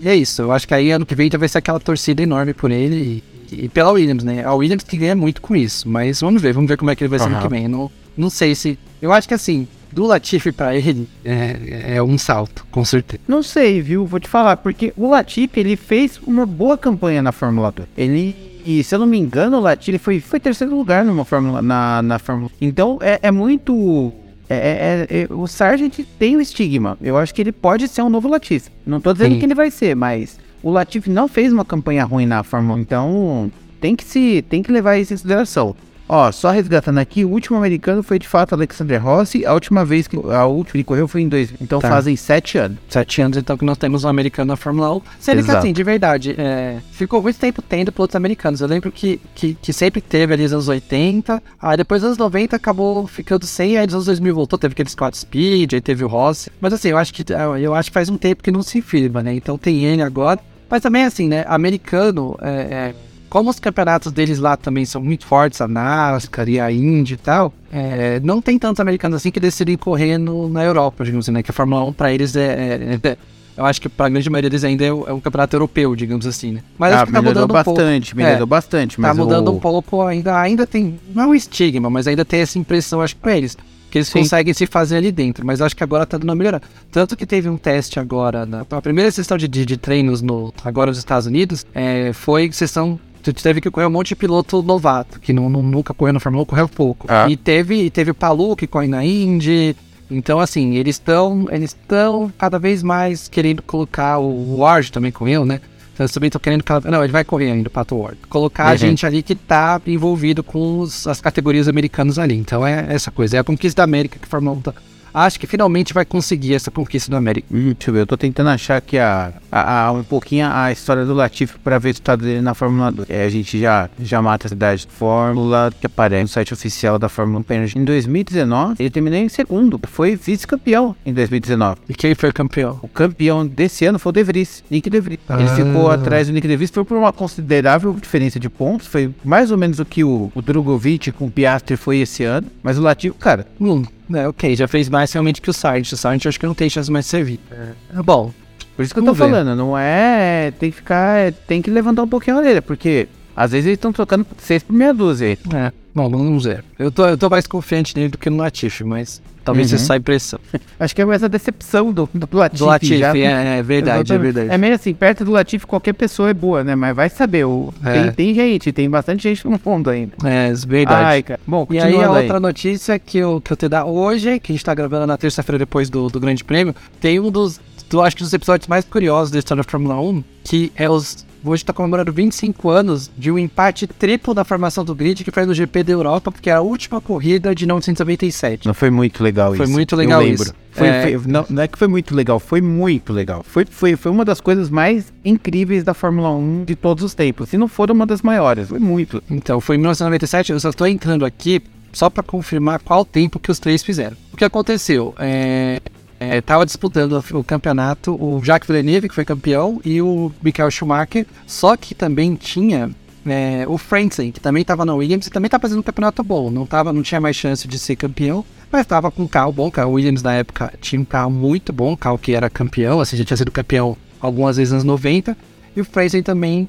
E 0.00 0.08
é 0.08 0.14
isso. 0.14 0.42
Eu 0.42 0.52
acho 0.52 0.66
que 0.68 0.74
aí 0.74 0.90
ano 0.90 1.06
que 1.06 1.14
vem 1.14 1.30
vai 1.30 1.48
ser 1.48 1.58
aquela 1.58 1.80
torcida 1.80 2.22
enorme 2.22 2.52
por 2.52 2.70
ele 2.70 3.22
e, 3.50 3.64
e 3.64 3.68
pela 3.68 3.92
Williams, 3.92 4.24
né? 4.24 4.44
A 4.44 4.52
Williams 4.52 4.84
que 4.84 4.96
ganha 4.96 5.14
muito 5.14 5.40
com 5.40 5.56
isso. 5.56 5.88
Mas 5.88 6.20
vamos 6.20 6.42
ver, 6.42 6.52
vamos 6.52 6.68
ver 6.68 6.76
como 6.76 6.90
é 6.90 6.96
que 6.96 7.02
ele 7.02 7.08
vai 7.08 7.18
ser 7.18 7.26
ano 7.26 7.40
que 7.40 7.48
vem. 7.48 7.68
Não, 7.68 7.90
não 8.16 8.28
sei 8.28 8.54
se. 8.54 8.78
Eu 9.00 9.12
acho 9.12 9.26
que 9.26 9.34
assim, 9.34 9.66
do 9.94 10.04
Latifi 10.06 10.50
pra 10.50 10.76
ele 10.76 11.08
é, 11.24 11.94
é 11.96 12.02
um 12.02 12.18
salto, 12.18 12.66
com 12.70 12.84
certeza. 12.84 13.22
Não 13.28 13.42
sei, 13.42 13.80
viu? 13.80 14.04
Vou 14.04 14.18
te 14.18 14.28
falar, 14.28 14.56
porque 14.56 14.92
o 14.96 15.08
Latifi, 15.08 15.60
ele 15.60 15.76
fez 15.76 16.18
uma 16.26 16.44
boa 16.44 16.76
campanha 16.76 17.22
na 17.22 17.30
Fórmula 17.30 17.70
2. 17.70 17.88
Ele, 17.96 18.34
e 18.66 18.82
se 18.82 18.94
eu 18.94 18.98
não 18.98 19.06
me 19.06 19.18
engano, 19.18 19.56
o 19.58 19.60
Latifi 19.60 19.92
ele 19.92 19.98
foi, 19.98 20.20
foi 20.20 20.40
terceiro 20.40 20.76
lugar 20.76 21.04
numa 21.04 21.24
Fórmula, 21.24 21.62
na, 21.62 22.02
na 22.02 22.18
Fórmula. 22.18 22.50
Então, 22.60 22.98
é, 23.00 23.20
é 23.22 23.30
muito... 23.30 24.12
É, 24.50 25.06
é- 25.10 25.20
é- 25.22 25.32
o 25.32 25.46
Sargent 25.46 26.00
tem 26.18 26.36
o 26.36 26.40
estigma. 26.40 26.98
Eu 27.00 27.16
acho 27.16 27.32
que 27.34 27.40
ele 27.40 27.52
pode 27.52 27.88
ser 27.88 28.02
um 28.02 28.10
novo 28.10 28.28
Latifi. 28.28 28.70
Não 28.84 29.00
tô 29.00 29.12
dizendo 29.12 29.34
Sim. 29.34 29.38
que 29.38 29.46
ele 29.46 29.54
vai 29.54 29.70
ser, 29.70 29.94
mas 29.96 30.38
o 30.62 30.70
Latifi 30.70 31.08
não 31.08 31.28
fez 31.28 31.52
uma 31.52 31.64
campanha 31.64 32.04
ruim 32.04 32.26
na 32.26 32.42
Fórmula 32.42 32.76
1. 32.78 32.80
Então, 32.80 33.50
tem 33.80 33.94
que 33.94 34.04
se 34.04 34.42
tem 34.48 34.62
que 34.62 34.72
levar 34.72 34.96
isso 34.98 35.12
em 35.12 35.16
consideração. 35.16 35.74
Ó, 36.08 36.30
só 36.30 36.50
resgatando 36.50 36.98
aqui, 36.98 37.24
o 37.24 37.30
último 37.30 37.56
americano 37.56 38.02
foi 38.02 38.18
de 38.18 38.28
fato 38.28 38.54
Alexander 38.54 39.02
Rossi. 39.02 39.46
A 39.46 39.54
última 39.54 39.84
vez 39.84 40.06
que 40.06 40.16
a 40.16 40.44
última 40.44 40.72
que 40.72 40.76
ele 40.78 40.84
correu 40.84 41.08
foi 41.08 41.22
em 41.22 41.28
dois. 41.28 41.52
Então 41.60 41.80
Tá. 41.80 41.88
fazem 41.88 42.14
sete 42.16 42.58
anos. 42.58 42.78
Sete 42.88 43.22
anos, 43.22 43.38
então, 43.38 43.56
que 43.56 43.64
nós 43.64 43.78
temos 43.78 44.04
um 44.04 44.08
americano 44.08 44.48
na 44.48 44.56
Fórmula 44.56 44.94
1. 44.96 45.02
Sendo 45.18 45.36
que, 45.36 45.44
Exato. 45.44 45.58
assim, 45.58 45.72
de 45.72 45.82
verdade, 45.82 46.34
é, 46.36 46.78
ficou 46.92 47.22
muito 47.22 47.38
tempo 47.38 47.62
tendo 47.62 47.90
pilotos 47.90 48.16
americanos. 48.16 48.60
Eu 48.60 48.68
lembro 48.68 48.92
que, 48.92 49.20
que, 49.34 49.54
que 49.54 49.72
sempre 49.72 50.00
teve 50.00 50.34
ali 50.34 50.42
nos 50.42 50.52
anos 50.52 50.68
80, 50.68 51.42
aí 51.60 51.76
depois 51.76 52.02
dos 52.02 52.08
anos 52.08 52.18
90 52.18 52.56
acabou 52.56 53.06
ficando 53.06 53.46
sem, 53.46 53.78
aí 53.78 53.86
nos 53.86 53.94
anos 53.94 54.06
2000 54.06 54.34
voltou, 54.34 54.58
teve 54.58 54.72
aquele 54.72 54.90
Scott 54.90 55.16
Speed, 55.16 55.72
aí 55.72 55.80
teve 55.80 56.04
o 56.04 56.08
Rossi. 56.08 56.50
Mas 56.60 56.72
assim, 56.72 56.88
eu 56.88 56.98
acho 56.98 57.14
que 57.14 57.24
eu 57.60 57.74
acho 57.74 57.90
que 57.90 57.94
faz 57.94 58.08
um 58.08 58.18
tempo 58.18 58.42
que 58.42 58.50
não 58.50 58.62
se 58.62 58.82
firma, 58.82 59.22
né? 59.22 59.34
Então 59.34 59.56
tem 59.56 59.84
ele 59.84 60.02
agora. 60.02 60.38
Mas 60.68 60.82
também, 60.82 61.04
assim, 61.04 61.28
né, 61.28 61.44
americano, 61.46 62.36
é, 62.42 62.48
é, 62.50 62.94
como 63.34 63.50
os 63.50 63.58
campeonatos 63.58 64.12
deles 64.12 64.38
lá 64.38 64.56
também 64.56 64.84
são 64.84 65.02
muito 65.02 65.26
fortes, 65.26 65.60
a 65.60 65.66
NASCAR 65.66 66.48
e 66.48 66.60
a 66.60 66.70
Indy 66.70 67.14
e 67.14 67.16
tal, 67.16 67.52
é, 67.72 68.20
não 68.22 68.40
tem 68.40 68.56
tantos 68.60 68.78
americanos 68.78 69.16
assim 69.16 69.32
que 69.32 69.40
decidem 69.40 69.76
correr 69.76 70.18
no- 70.18 70.48
na 70.48 70.62
Europa, 70.62 71.02
digamos 71.04 71.24
assim, 71.24 71.32
né? 71.32 71.42
Que 71.42 71.50
a 71.50 71.52
Fórmula 71.52 71.82
1 71.84 71.92
pra 71.92 72.12
eles 72.12 72.36
é. 72.36 72.98
é- 73.02 73.08
é- 73.08 73.16
eu 73.56 73.64
acho 73.64 73.80
que 73.80 73.88
pra 73.88 74.08
grande 74.08 74.30
maioria 74.30 74.48
deles 74.48 74.62
ainda 74.62 74.84
é, 74.84 74.88
é 74.88 75.12
um 75.12 75.18
campeonato 75.18 75.56
europeu, 75.56 75.96
digamos 75.96 76.28
assim, 76.28 76.52
né? 76.52 76.60
Mas 76.78 76.92
ah, 76.92 76.96
acho 76.98 77.06
que 77.06 77.12
tá 77.12 77.20
mudando 77.22 77.44
um 77.50 77.54
pouco. 77.62 77.72
bastante, 77.72 78.16
melhorou 78.16 78.42
É, 78.42 78.46
bastante. 78.46 79.00
Mas 79.00 79.10
Tá 79.10 79.14
mudando 79.24 79.48
o... 79.48 79.52
um 79.56 79.58
pouco 79.58 80.02
ainda. 80.02 80.38
Ainda 80.40 80.64
tem. 80.64 81.00
Não 81.12 81.24
é 81.24 81.26
um 81.26 81.34
estigma, 81.34 81.90
mas 81.90 82.06
ainda 82.06 82.24
tem 82.24 82.38
essa 82.40 82.56
impressão, 82.56 83.00
acho 83.00 83.16
que 83.16 83.20
pra 83.20 83.36
eles. 83.36 83.56
Que 83.90 83.98
eles 83.98 84.08
Sim. 84.08 84.20
conseguem 84.20 84.54
se 84.54 84.64
fazer 84.66 84.96
ali 84.96 85.10
dentro. 85.12 85.44
Mas 85.44 85.60
acho 85.60 85.74
que 85.76 85.82
agora 85.84 86.04
tá 86.06 86.16
dando 86.18 86.28
uma 86.30 86.34
melhorada. 86.36 86.64
Tanto 86.90 87.16
que 87.16 87.24
teve 87.26 87.48
um 87.48 87.56
teste 87.56 87.98
agora. 88.00 88.44
Na, 88.46 88.60
a 88.68 88.82
primeira 88.82 89.08
sessão 89.10 89.36
de, 89.36 89.46
de, 89.48 89.64
de 89.66 89.76
treinos 89.76 90.20
no, 90.22 90.52
agora 90.64 90.90
nos 90.92 90.98
Estados 90.98 91.26
Unidos 91.26 91.64
é, 91.74 92.12
foi 92.12 92.50
sessão. 92.52 92.98
Tu 93.32 93.32
teve 93.42 93.60
que 93.60 93.70
correr 93.70 93.86
um 93.86 93.90
monte 93.90 94.08
de 94.08 94.16
piloto 94.16 94.62
novato, 94.62 95.18
que 95.18 95.32
não, 95.32 95.48
não- 95.48 95.62
nunca 95.62 95.94
correu 95.94 96.12
na 96.12 96.20
Fórmula 96.20 96.42
1, 96.42 96.46
correu 96.46 96.68
pouco. 96.68 97.06
Ah. 97.08 97.26
E 97.28 97.36
teve, 97.36 97.88
teve 97.90 98.10
o 98.10 98.14
Palu, 98.14 98.54
que 98.54 98.66
corre 98.66 98.86
na 98.86 99.04
Indy. 99.04 99.74
Então, 100.10 100.38
assim, 100.38 100.74
eles 100.74 100.96
estão 100.96 101.46
eles 101.50 101.70
estão 101.70 102.30
cada 102.38 102.58
vez 102.58 102.82
mais 102.82 103.26
querendo 103.26 103.62
colocar 103.62 104.18
o 104.18 104.58
Ward 104.58 104.92
também 104.92 105.10
correu, 105.10 105.46
né? 105.46 105.60
Então, 105.94 106.04
eles 106.04 106.12
também 106.12 106.28
estão 106.28 106.40
querendo. 106.40 106.62
Não, 106.90 107.02
ele 107.02 107.12
vai 107.12 107.24
correr 107.24 107.50
ainda, 107.52 107.68
o 107.68 107.70
Pato 107.70 107.96
Ward. 107.96 108.18
Colocar 108.28 108.66
a 108.68 108.72
Uhum. 108.72 108.76
gente 108.78 109.06
ali 109.06 109.22
que 109.22 109.34
tá 109.34 109.80
envolvido 109.86 110.42
com 110.44 110.80
os- 110.80 111.06
as 111.06 111.20
categorias 111.20 111.66
americanas 111.68 112.18
ali. 112.18 112.34
Então, 112.36 112.66
é 112.66 112.86
essa 112.90 113.10
coisa. 113.10 113.36
É 113.38 113.40
a 113.40 113.44
conquista 113.44 113.78
da 113.80 113.84
América 113.84 114.18
que 114.18 114.26
a 114.26 114.28
Fórmula 114.28 114.56
1 114.56 114.60
tá. 114.60 114.74
Acho 115.14 115.38
que 115.38 115.46
finalmente 115.46 115.94
vai 115.94 116.04
conseguir 116.04 116.54
essa 116.54 116.70
conquista 116.72 117.08
da 117.10 117.18
América. 117.18 117.46
Hum, 117.52 117.72
deixa 117.72 117.88
eu 117.90 117.94
ver, 117.94 118.00
eu 118.00 118.06
tô 118.06 118.16
tentando 118.16 118.50
achar 118.50 118.76
aqui 118.78 118.98
a, 118.98 119.32
a, 119.50 119.86
a- 119.86 119.92
um 119.92 120.02
pouquinho 120.02 120.48
a 120.50 120.72
história 120.72 121.04
do 121.06 121.14
Latifi 121.14 121.56
pra 121.60 121.78
ver 121.78 121.90
o 121.90 121.92
estado 121.92 122.24
dele 122.24 122.40
na 122.40 122.52
Fórmula 122.52 122.90
2. 122.90 123.08
É, 123.08 123.24
a 123.24 123.28
gente 123.28 123.58
já, 123.60 123.88
já 124.00 124.20
mata 124.20 124.46
a 124.46 124.48
cidade 124.48 124.82
de 124.82 124.92
Fórmula, 124.92 125.72
que 125.80 125.86
aparece 125.86 126.22
no 126.22 126.28
site 126.28 126.52
oficial 126.52 126.98
da 126.98 127.08
Fórmula 127.08 127.38
1 127.38 127.42
Pênalti. 127.44 127.78
Em 127.78 127.84
2019, 127.84 128.74
ele 128.80 128.90
terminou 128.90 129.18
em 129.20 129.28
segundo, 129.28 129.80
foi 129.86 130.16
vice-campeão 130.16 130.96
em 131.06 131.12
2019. 131.12 131.80
E 131.88 131.94
quem 131.94 132.14
foi 132.16 132.32
campeão? 132.32 132.80
O 132.82 132.88
campeão 132.88 133.46
desse 133.46 133.84
ano 133.86 133.98
foi 134.00 134.10
o 134.10 134.12
De 134.12 134.22
Vries, 134.24 134.64
Nick 134.68 134.90
De 134.90 135.00
Vries. 135.00 135.20
Ele 135.30 135.42
Ah. 135.44 135.54
ficou 135.54 135.90
atrás 135.90 136.26
do 136.26 136.32
Nick 136.32 136.48
De 136.48 136.56
Vries, 136.56 136.70
foi 136.70 136.84
por 136.84 136.96
uma 136.98 137.12
considerável 137.12 137.92
diferença 137.92 138.40
de 138.40 138.48
pontos, 138.50 138.88
foi 138.88 139.14
mais 139.24 139.50
ou 139.52 139.56
menos 139.58 139.78
o 139.78 139.84
que 139.84 140.02
o, 140.02 140.32
o 140.34 140.42
Drogovic 140.42 141.12
com 141.12 141.26
o 141.26 141.30
Piastri 141.30 141.76
foi 141.76 141.98
esse 141.98 142.24
ano. 142.24 142.48
Mas 142.64 142.78
o 142.78 142.82
Latifi, 142.82 143.16
cara, 143.18 143.46
Hum, 143.60 143.84
é, 144.12 144.28
ok, 144.28 144.54
já 144.56 144.66
fez 144.68 144.88
mais 144.88 145.12
realmente 145.12 145.40
que 145.40 145.50
o 145.50 145.52
Sargent. 145.52 145.92
O 145.92 145.96
Sargent 145.96 146.26
acho 146.26 146.38
que 146.40 146.46
não 146.46 146.54
tem 146.54 146.68
chance 146.68 146.90
mais 146.90 147.04
de 147.06 147.10
servir. 147.10 147.40
É, 147.50 148.02
bom, 148.02 148.32
Por 148.76 148.82
isso 148.82 148.92
que 148.92 149.00
eu 149.00 149.04
tô 149.04 149.12
ver. 149.12 149.18
falando, 149.18 149.54
não 149.56 149.76
é. 149.78 150.52
Tem 150.58 150.70
que 150.70 150.76
ficar. 150.76 151.18
é, 151.18 151.30
tem 151.30 151.62
que 151.62 151.70
levantar 151.70 152.02
um 152.02 152.08
pouquinho 152.08 152.36
a 152.36 152.40
orelha, 152.40 152.60
porque 152.62 153.08
às 153.36 153.52
vezes 153.52 153.66
eles 153.66 153.76
estão 153.78 153.92
trocando 153.92 154.26
seis 154.38 154.62
por 154.62 154.72
meia 154.72 154.92
dúzia. 154.92 155.38
É, 155.54 155.72
bom, 155.94 156.08
vamos 156.10 156.44
ver. 156.44 156.64
Eu 156.78 156.90
tô, 156.90 157.06
eu 157.06 157.16
tô 157.16 157.28
mais 157.30 157.46
confiante 157.46 157.96
nele 157.96 158.08
do 158.10 158.18
que 158.18 158.28
no 158.30 158.36
Latifi, 158.38 158.84
mas 158.84 159.22
talvez 159.44 159.70
Uhum. 159.70 159.78
seja 159.78 159.86
só 159.86 159.92
a 159.92 159.96
impressão. 159.96 160.38
Acho 160.80 160.94
que 160.94 161.02
é 161.02 161.08
essa 161.10 161.28
decepção 161.28 161.92
do, 161.92 162.08
do 162.12 162.36
Latifi. 162.36 162.58
Do 162.58 162.66
Latifi, 162.66 162.98
já- 162.98 163.16
é, 163.16 163.58
é 163.58 163.62
verdade, 163.62 163.98
é 163.98 164.00
Exatamente. 164.00 164.22
verdade. 164.32 164.50
É 164.54 164.58
meio 164.58 164.74
assim, 164.74 164.94
perto 164.94 165.24
do 165.24 165.30
Latifi 165.30 165.66
qualquer 165.66 165.92
pessoa 165.92 166.30
é 166.30 166.34
boa, 166.34 166.64
né? 166.64 166.74
Mas 166.74 166.96
vai 166.96 167.08
saber, 167.08 167.44
o, 167.44 167.72
É. 167.84 167.92
tem, 168.04 168.12
tem 168.12 168.34
gente, 168.34 168.72
tem 168.72 168.88
bastante 168.90 169.22
gente 169.22 169.46
no 169.48 169.58
fundo 169.58 169.90
ainda. 169.90 170.12
É, 170.24 170.52
verdade. 170.66 171.04
Ai, 171.04 171.22
cara. 171.22 171.40
Bom, 171.46 171.66
E 171.70 171.78
aí 171.78 171.94
a 171.96 172.10
aí. 172.10 172.22
outra 172.22 172.40
notícia 172.40 172.98
que 172.98 173.18
eu, 173.18 173.40
que 173.40 173.52
eu 173.52 173.56
te 173.56 173.68
dar 173.68 173.84
hoje, 173.84 174.40
que 174.40 174.52
a 174.52 174.54
gente 174.54 174.64
tá 174.64 174.74
gravando 174.74 175.06
na 175.06 175.16
terça-feira 175.16 175.58
depois 175.58 175.90
do, 175.90 176.08
do 176.08 176.18
Grande 176.18 176.42
Prêmio, 176.42 176.74
tem 177.00 177.20
um 177.20 177.30
dos, 177.30 177.60
do, 177.90 178.00
acho 178.02 178.16
que 178.16 178.22
dos 178.22 178.32
episódios 178.32 178.66
mais 178.68 178.84
curiosos 178.84 179.30
da 179.30 179.38
história 179.38 179.62
da 179.62 179.68
Fórmula 179.70 180.00
1, 180.00 180.24
que 180.42 180.72
é 180.76 180.88
os. 180.88 181.24
Hoje 181.44 181.62
tá 181.64 181.72
comemorando 181.74 182.10
25 182.10 182.70
anos 182.70 183.10
de 183.18 183.30
um 183.30 183.38
empate 183.38 183.86
triplo 183.86 184.32
da 184.32 184.44
formação 184.44 184.82
do 184.84 184.94
grid 184.94 185.22
que 185.22 185.30
foi 185.30 185.44
no 185.44 185.52
GP 185.52 185.82
da 185.82 185.92
Europa, 185.92 186.32
porque 186.32 186.48
é 186.48 186.54
a 186.54 186.60
última 186.62 187.00
corrida 187.02 187.54
de 187.54 187.66
1997. 187.66 188.66
Não 188.66 188.72
foi 188.72 188.88
muito 188.88 189.22
legal 189.22 189.54
Foi 189.54 189.64
isso. 189.66 189.72
muito 189.72 189.94
legal 189.94 190.22
eu 190.22 190.28
lembro. 190.28 190.42
isso. 190.44 190.54
Foi, 190.72 190.86
É. 190.88 191.02
foi- 191.18 191.30
não, 191.30 191.44
não 191.50 191.62
é 191.62 191.68
que 191.68 191.78
foi 191.78 191.86
muito 191.86 192.14
legal, 192.14 192.40
foi 192.40 192.60
muito 192.62 193.12
legal. 193.12 193.44
Foi, 193.46 193.64
foi, 193.66 193.94
foi 193.94 194.10
uma 194.10 194.24
das 194.24 194.40
coisas 194.40 194.70
mais 194.70 195.12
incríveis 195.24 195.84
da 195.84 195.92
Fórmula 195.92 196.30
1 196.34 196.64
de 196.64 196.74
todos 196.74 197.04
os 197.04 197.14
tempos. 197.14 197.50
Se 197.50 197.58
não 197.58 197.68
for 197.68 197.90
uma 197.90 198.06
das 198.06 198.22
maiores, 198.22 198.68
foi 198.70 198.78
muito. 198.78 199.22
Então, 199.30 199.60
foi 199.60 199.76
em 199.76 199.78
1997, 199.80 200.50
eu 200.52 200.58
só 200.60 200.70
estou 200.70 200.86
entrando 200.86 201.26
aqui 201.26 201.60
só 201.92 202.08
para 202.08 202.22
confirmar 202.22 202.80
qual 202.80 203.04
tempo 203.04 203.38
que 203.38 203.50
os 203.50 203.58
três 203.58 203.82
fizeram. 203.82 204.16
O 204.32 204.36
que 204.36 204.44
aconteceu? 204.44 205.14
É, 205.18 205.80
é, 206.18 206.40
tava 206.40 206.64
disputando 206.64 207.22
o 207.32 207.44
campeonato 207.44 208.14
o 208.14 208.42
Jacques 208.42 208.68
Villeneuve, 208.68 209.08
que 209.08 209.14
foi 209.14 209.24
campeão, 209.24 209.80
e 209.84 210.00
o 210.00 210.32
Michael 210.42 210.70
Schumacher, 210.70 211.26
só 211.46 211.76
que 211.76 211.94
também 211.94 212.34
tinha 212.34 212.90
é, 213.26 213.64
o 213.68 213.78
Frentzen, 213.78 214.30
que 214.30 214.40
também 214.40 214.62
estava 214.62 214.84
na 214.84 214.94
Williams 214.94 215.26
e 215.26 215.30
também 215.30 215.48
tá 215.48 215.58
fazendo 215.58 215.78
um 215.78 215.82
campeonato 215.82 216.22
bom. 216.22 216.50
Não, 216.50 216.66
tava, 216.66 216.92
não 216.92 217.02
tinha 217.02 217.20
mais 217.20 217.36
chance 217.36 217.66
de 217.66 217.78
ser 217.78 217.96
campeão, 217.96 218.44
mas 218.70 218.82
estava 218.82 219.10
com 219.10 219.22
um 219.22 219.28
carro 219.28 219.52
bom. 219.52 219.70
O 219.74 219.90
Williams 219.90 220.22
na 220.22 220.34
época 220.34 220.72
tinha 220.80 221.00
um 221.00 221.04
carro 221.04 221.30
muito 221.30 221.72
bom, 221.72 221.92
um 221.92 221.96
carro 221.96 222.18
que 222.18 222.34
era 222.34 222.50
campeão, 222.50 223.00
assim, 223.00 223.16
já 223.16 223.24
tinha 223.24 223.36
sido 223.36 223.50
campeão 223.50 223.96
algumas 224.20 224.56
vezes 224.56 224.72
nos 224.72 224.84
90. 224.84 225.36
E 225.76 225.80
o 225.80 225.84
Fraser 225.84 226.22
também 226.22 226.68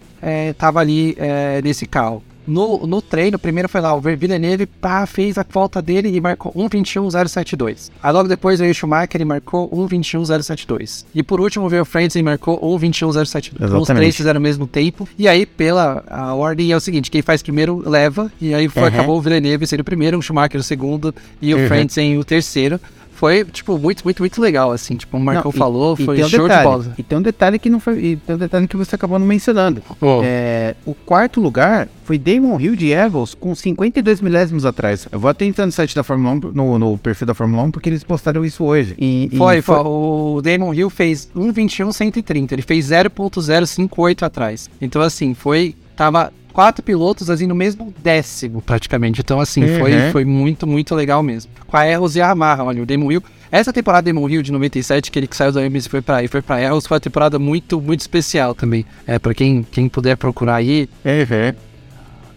estava 0.50 0.80
ali 0.80 1.16
é, 1.20 1.62
nesse 1.62 1.86
carro. 1.86 2.24
No, 2.48 2.86
no 2.86 3.02
treino, 3.02 3.40
primeiro 3.40 3.68
foi 3.68 3.82
lá, 3.82 3.94
o 3.96 4.00
Villeneuve 4.02 4.66
pá, 4.66 5.06
fez 5.06 5.38
a 5.38 5.46
volta 5.50 5.82
dele 5.82 6.10
e 6.16 6.22
marcou 6.22 6.52
1.21.072. 6.54 7.90
Aí 8.02 8.14
logo 8.14 8.28
depois 8.30 8.60
veio 8.60 8.72
o 8.72 8.74
Schumacher 8.76 9.20
e 9.22 9.26
marcou 9.26 9.70
1.21.072. 9.72 11.06
E 11.14 11.24
por 11.24 11.40
último 11.40 11.68
veio 11.70 11.82
o 11.84 11.86
Francis 11.86 12.16
e 12.16 12.24
marcou 12.24 12.60
1.21.072. 12.80 13.52
Então 13.56 13.82
os 13.82 13.88
três 13.88 14.16
fizeram 14.16 14.40
o 14.40 14.44
mesmo 14.44 14.68
tempo. 14.68 15.08
E 15.18 15.28
aí, 15.28 15.46
pela 15.46 16.04
a 16.08 16.34
ordem, 16.34 16.72
é 16.72 16.76
o 16.76 16.80
seguinte: 16.80 17.10
quem 17.12 17.22
faz 17.22 17.42
primeiro 17.42 17.82
leva. 17.88 18.32
E 18.40 18.54
aí 18.54 18.68
foi, 18.68 18.84
Uhum. 18.84 18.88
acabou 18.90 19.18
o 19.18 19.22
Villeneuve 19.22 19.66
sendo 19.68 19.80
o 19.82 19.84
primeiro, 19.84 20.18
o 20.18 20.22
Schumacher 20.22 20.60
o 20.60 20.64
segundo 20.64 21.14
e 21.42 21.54
o 21.54 21.58
Uhum. 21.58 21.68
Francis 21.68 22.20
o 22.20 22.24
terceiro. 22.24 22.80
Foi, 23.16 23.46
tipo, 23.46 23.78
muito, 23.78 24.04
muito, 24.04 24.22
muito 24.22 24.42
legal, 24.42 24.72
assim. 24.72 24.96
Tipo, 24.98 25.16
o 25.16 25.20
Marcão 25.20 25.52
Não, 25.52 25.56
e- 25.56 25.58
falou, 25.58 25.96
e 25.98 26.04
foi 26.06 26.16
tem 26.18 26.26
um 26.26 26.30
show 26.30 26.48
detalhe, 26.48 26.62
de 26.62 26.68
bola. 26.70 26.96
E 26.98 27.04
tem 27.04 27.18
um 27.18 27.22
detalhe 27.22 27.58
que 27.58 27.70
não 27.70 27.80
foi. 27.80 27.98
E 28.04 28.16
tem 28.18 28.36
um 28.36 28.38
detalhe 28.38 28.68
que 28.68 28.76
você 28.76 28.96
acabou 28.96 29.18
não 29.18 29.26
mencionando. 29.26 29.82
Pô. 30.00 30.22
É, 30.24 30.76
o 30.86 30.94
quarto 30.94 31.40
lugar 31.40 31.88
foi 32.04 32.18
Damon 32.18 32.60
Hill 32.60 32.76
de 32.76 32.92
Evans 32.92 33.34
com 33.34 33.56
52 33.56 34.20
milésimos 34.20 34.66
atrás. 34.66 35.08
Eu 35.12 35.20
vou 35.20 35.30
até 35.30 35.46
entrar 35.46 35.66
no 35.66 35.72
site 35.72 35.96
da 35.96 36.04
Fórmula 36.04 36.36
1, 36.36 36.52
no, 36.54 36.78
no 36.78 36.98
perfil 36.98 37.26
da 37.26 37.34
Fórmula 37.34 37.64
1, 37.64 37.72
porque 37.72 37.88
eles 37.90 38.04
postaram 38.04 38.44
isso 38.44 38.64
hoje. 38.64 38.96
E, 39.00 39.30
e 39.32 39.38
Foi, 39.38 39.62
foi, 39.62 39.78
o 39.78 40.42
Damon 40.44 40.74
Hill 40.74 40.90
fez 40.90 41.30
1.21.130, 41.36 42.52
ele 42.52 42.62
fez 42.62 42.90
0.058 42.90 44.24
atrás. 44.24 44.70
Então, 44.82 45.02
assim, 45.02 45.34
foi. 45.34 45.74
Tava 45.96 46.34
quatro 46.56 46.82
pilotos 46.82 47.30
assim 47.30 47.46
no 47.46 47.54
mesmo 47.54 47.94
décimo, 48.02 48.62
praticamente. 48.62 49.20
Então, 49.20 49.42
assim, 49.42 49.62
Uhum. 49.66 49.78
foi, 49.78 50.12
foi 50.14 50.26
muito, 50.26 50.66
muito 50.66 50.96
legal 50.96 51.22
mesmo. 51.22 51.52
Com 51.68 51.76
a 51.76 51.86
Erros 51.86 52.16
e 52.16 52.22
a 52.22 52.30
Yamaha, 52.30 52.64
olha, 52.64 52.82
o 52.82 52.86
Damon 52.86 53.12
Hill. 53.12 53.22
Essa 53.52 53.74
temporada 53.74 54.04
do 54.10 54.14
Damon 54.16 54.30
Hill 54.30 54.42
de 54.42 54.52
97, 54.54 55.12
que 55.12 55.20
ele 55.20 55.28
que 55.28 55.36
saiu 55.36 55.52
da 55.52 55.60
Williams 55.60 55.86
e 55.86 55.90
foi 55.90 56.02
pra, 56.02 56.26
foi 56.30 56.42
pra 56.42 56.62
Erros, 56.62 56.88
foi 56.88 56.96
uma 56.96 57.02
temporada 57.02 57.38
muito, 57.38 57.80
muito 57.82 58.00
especial 58.00 58.56
também. 58.56 58.86
É, 59.06 59.20
pra 59.20 59.34
quem, 59.34 59.64
quem 59.70 59.90
puder 59.90 60.16
procurar 60.16 60.56
aí, 60.56 60.90
Uhum. 61.04 61.54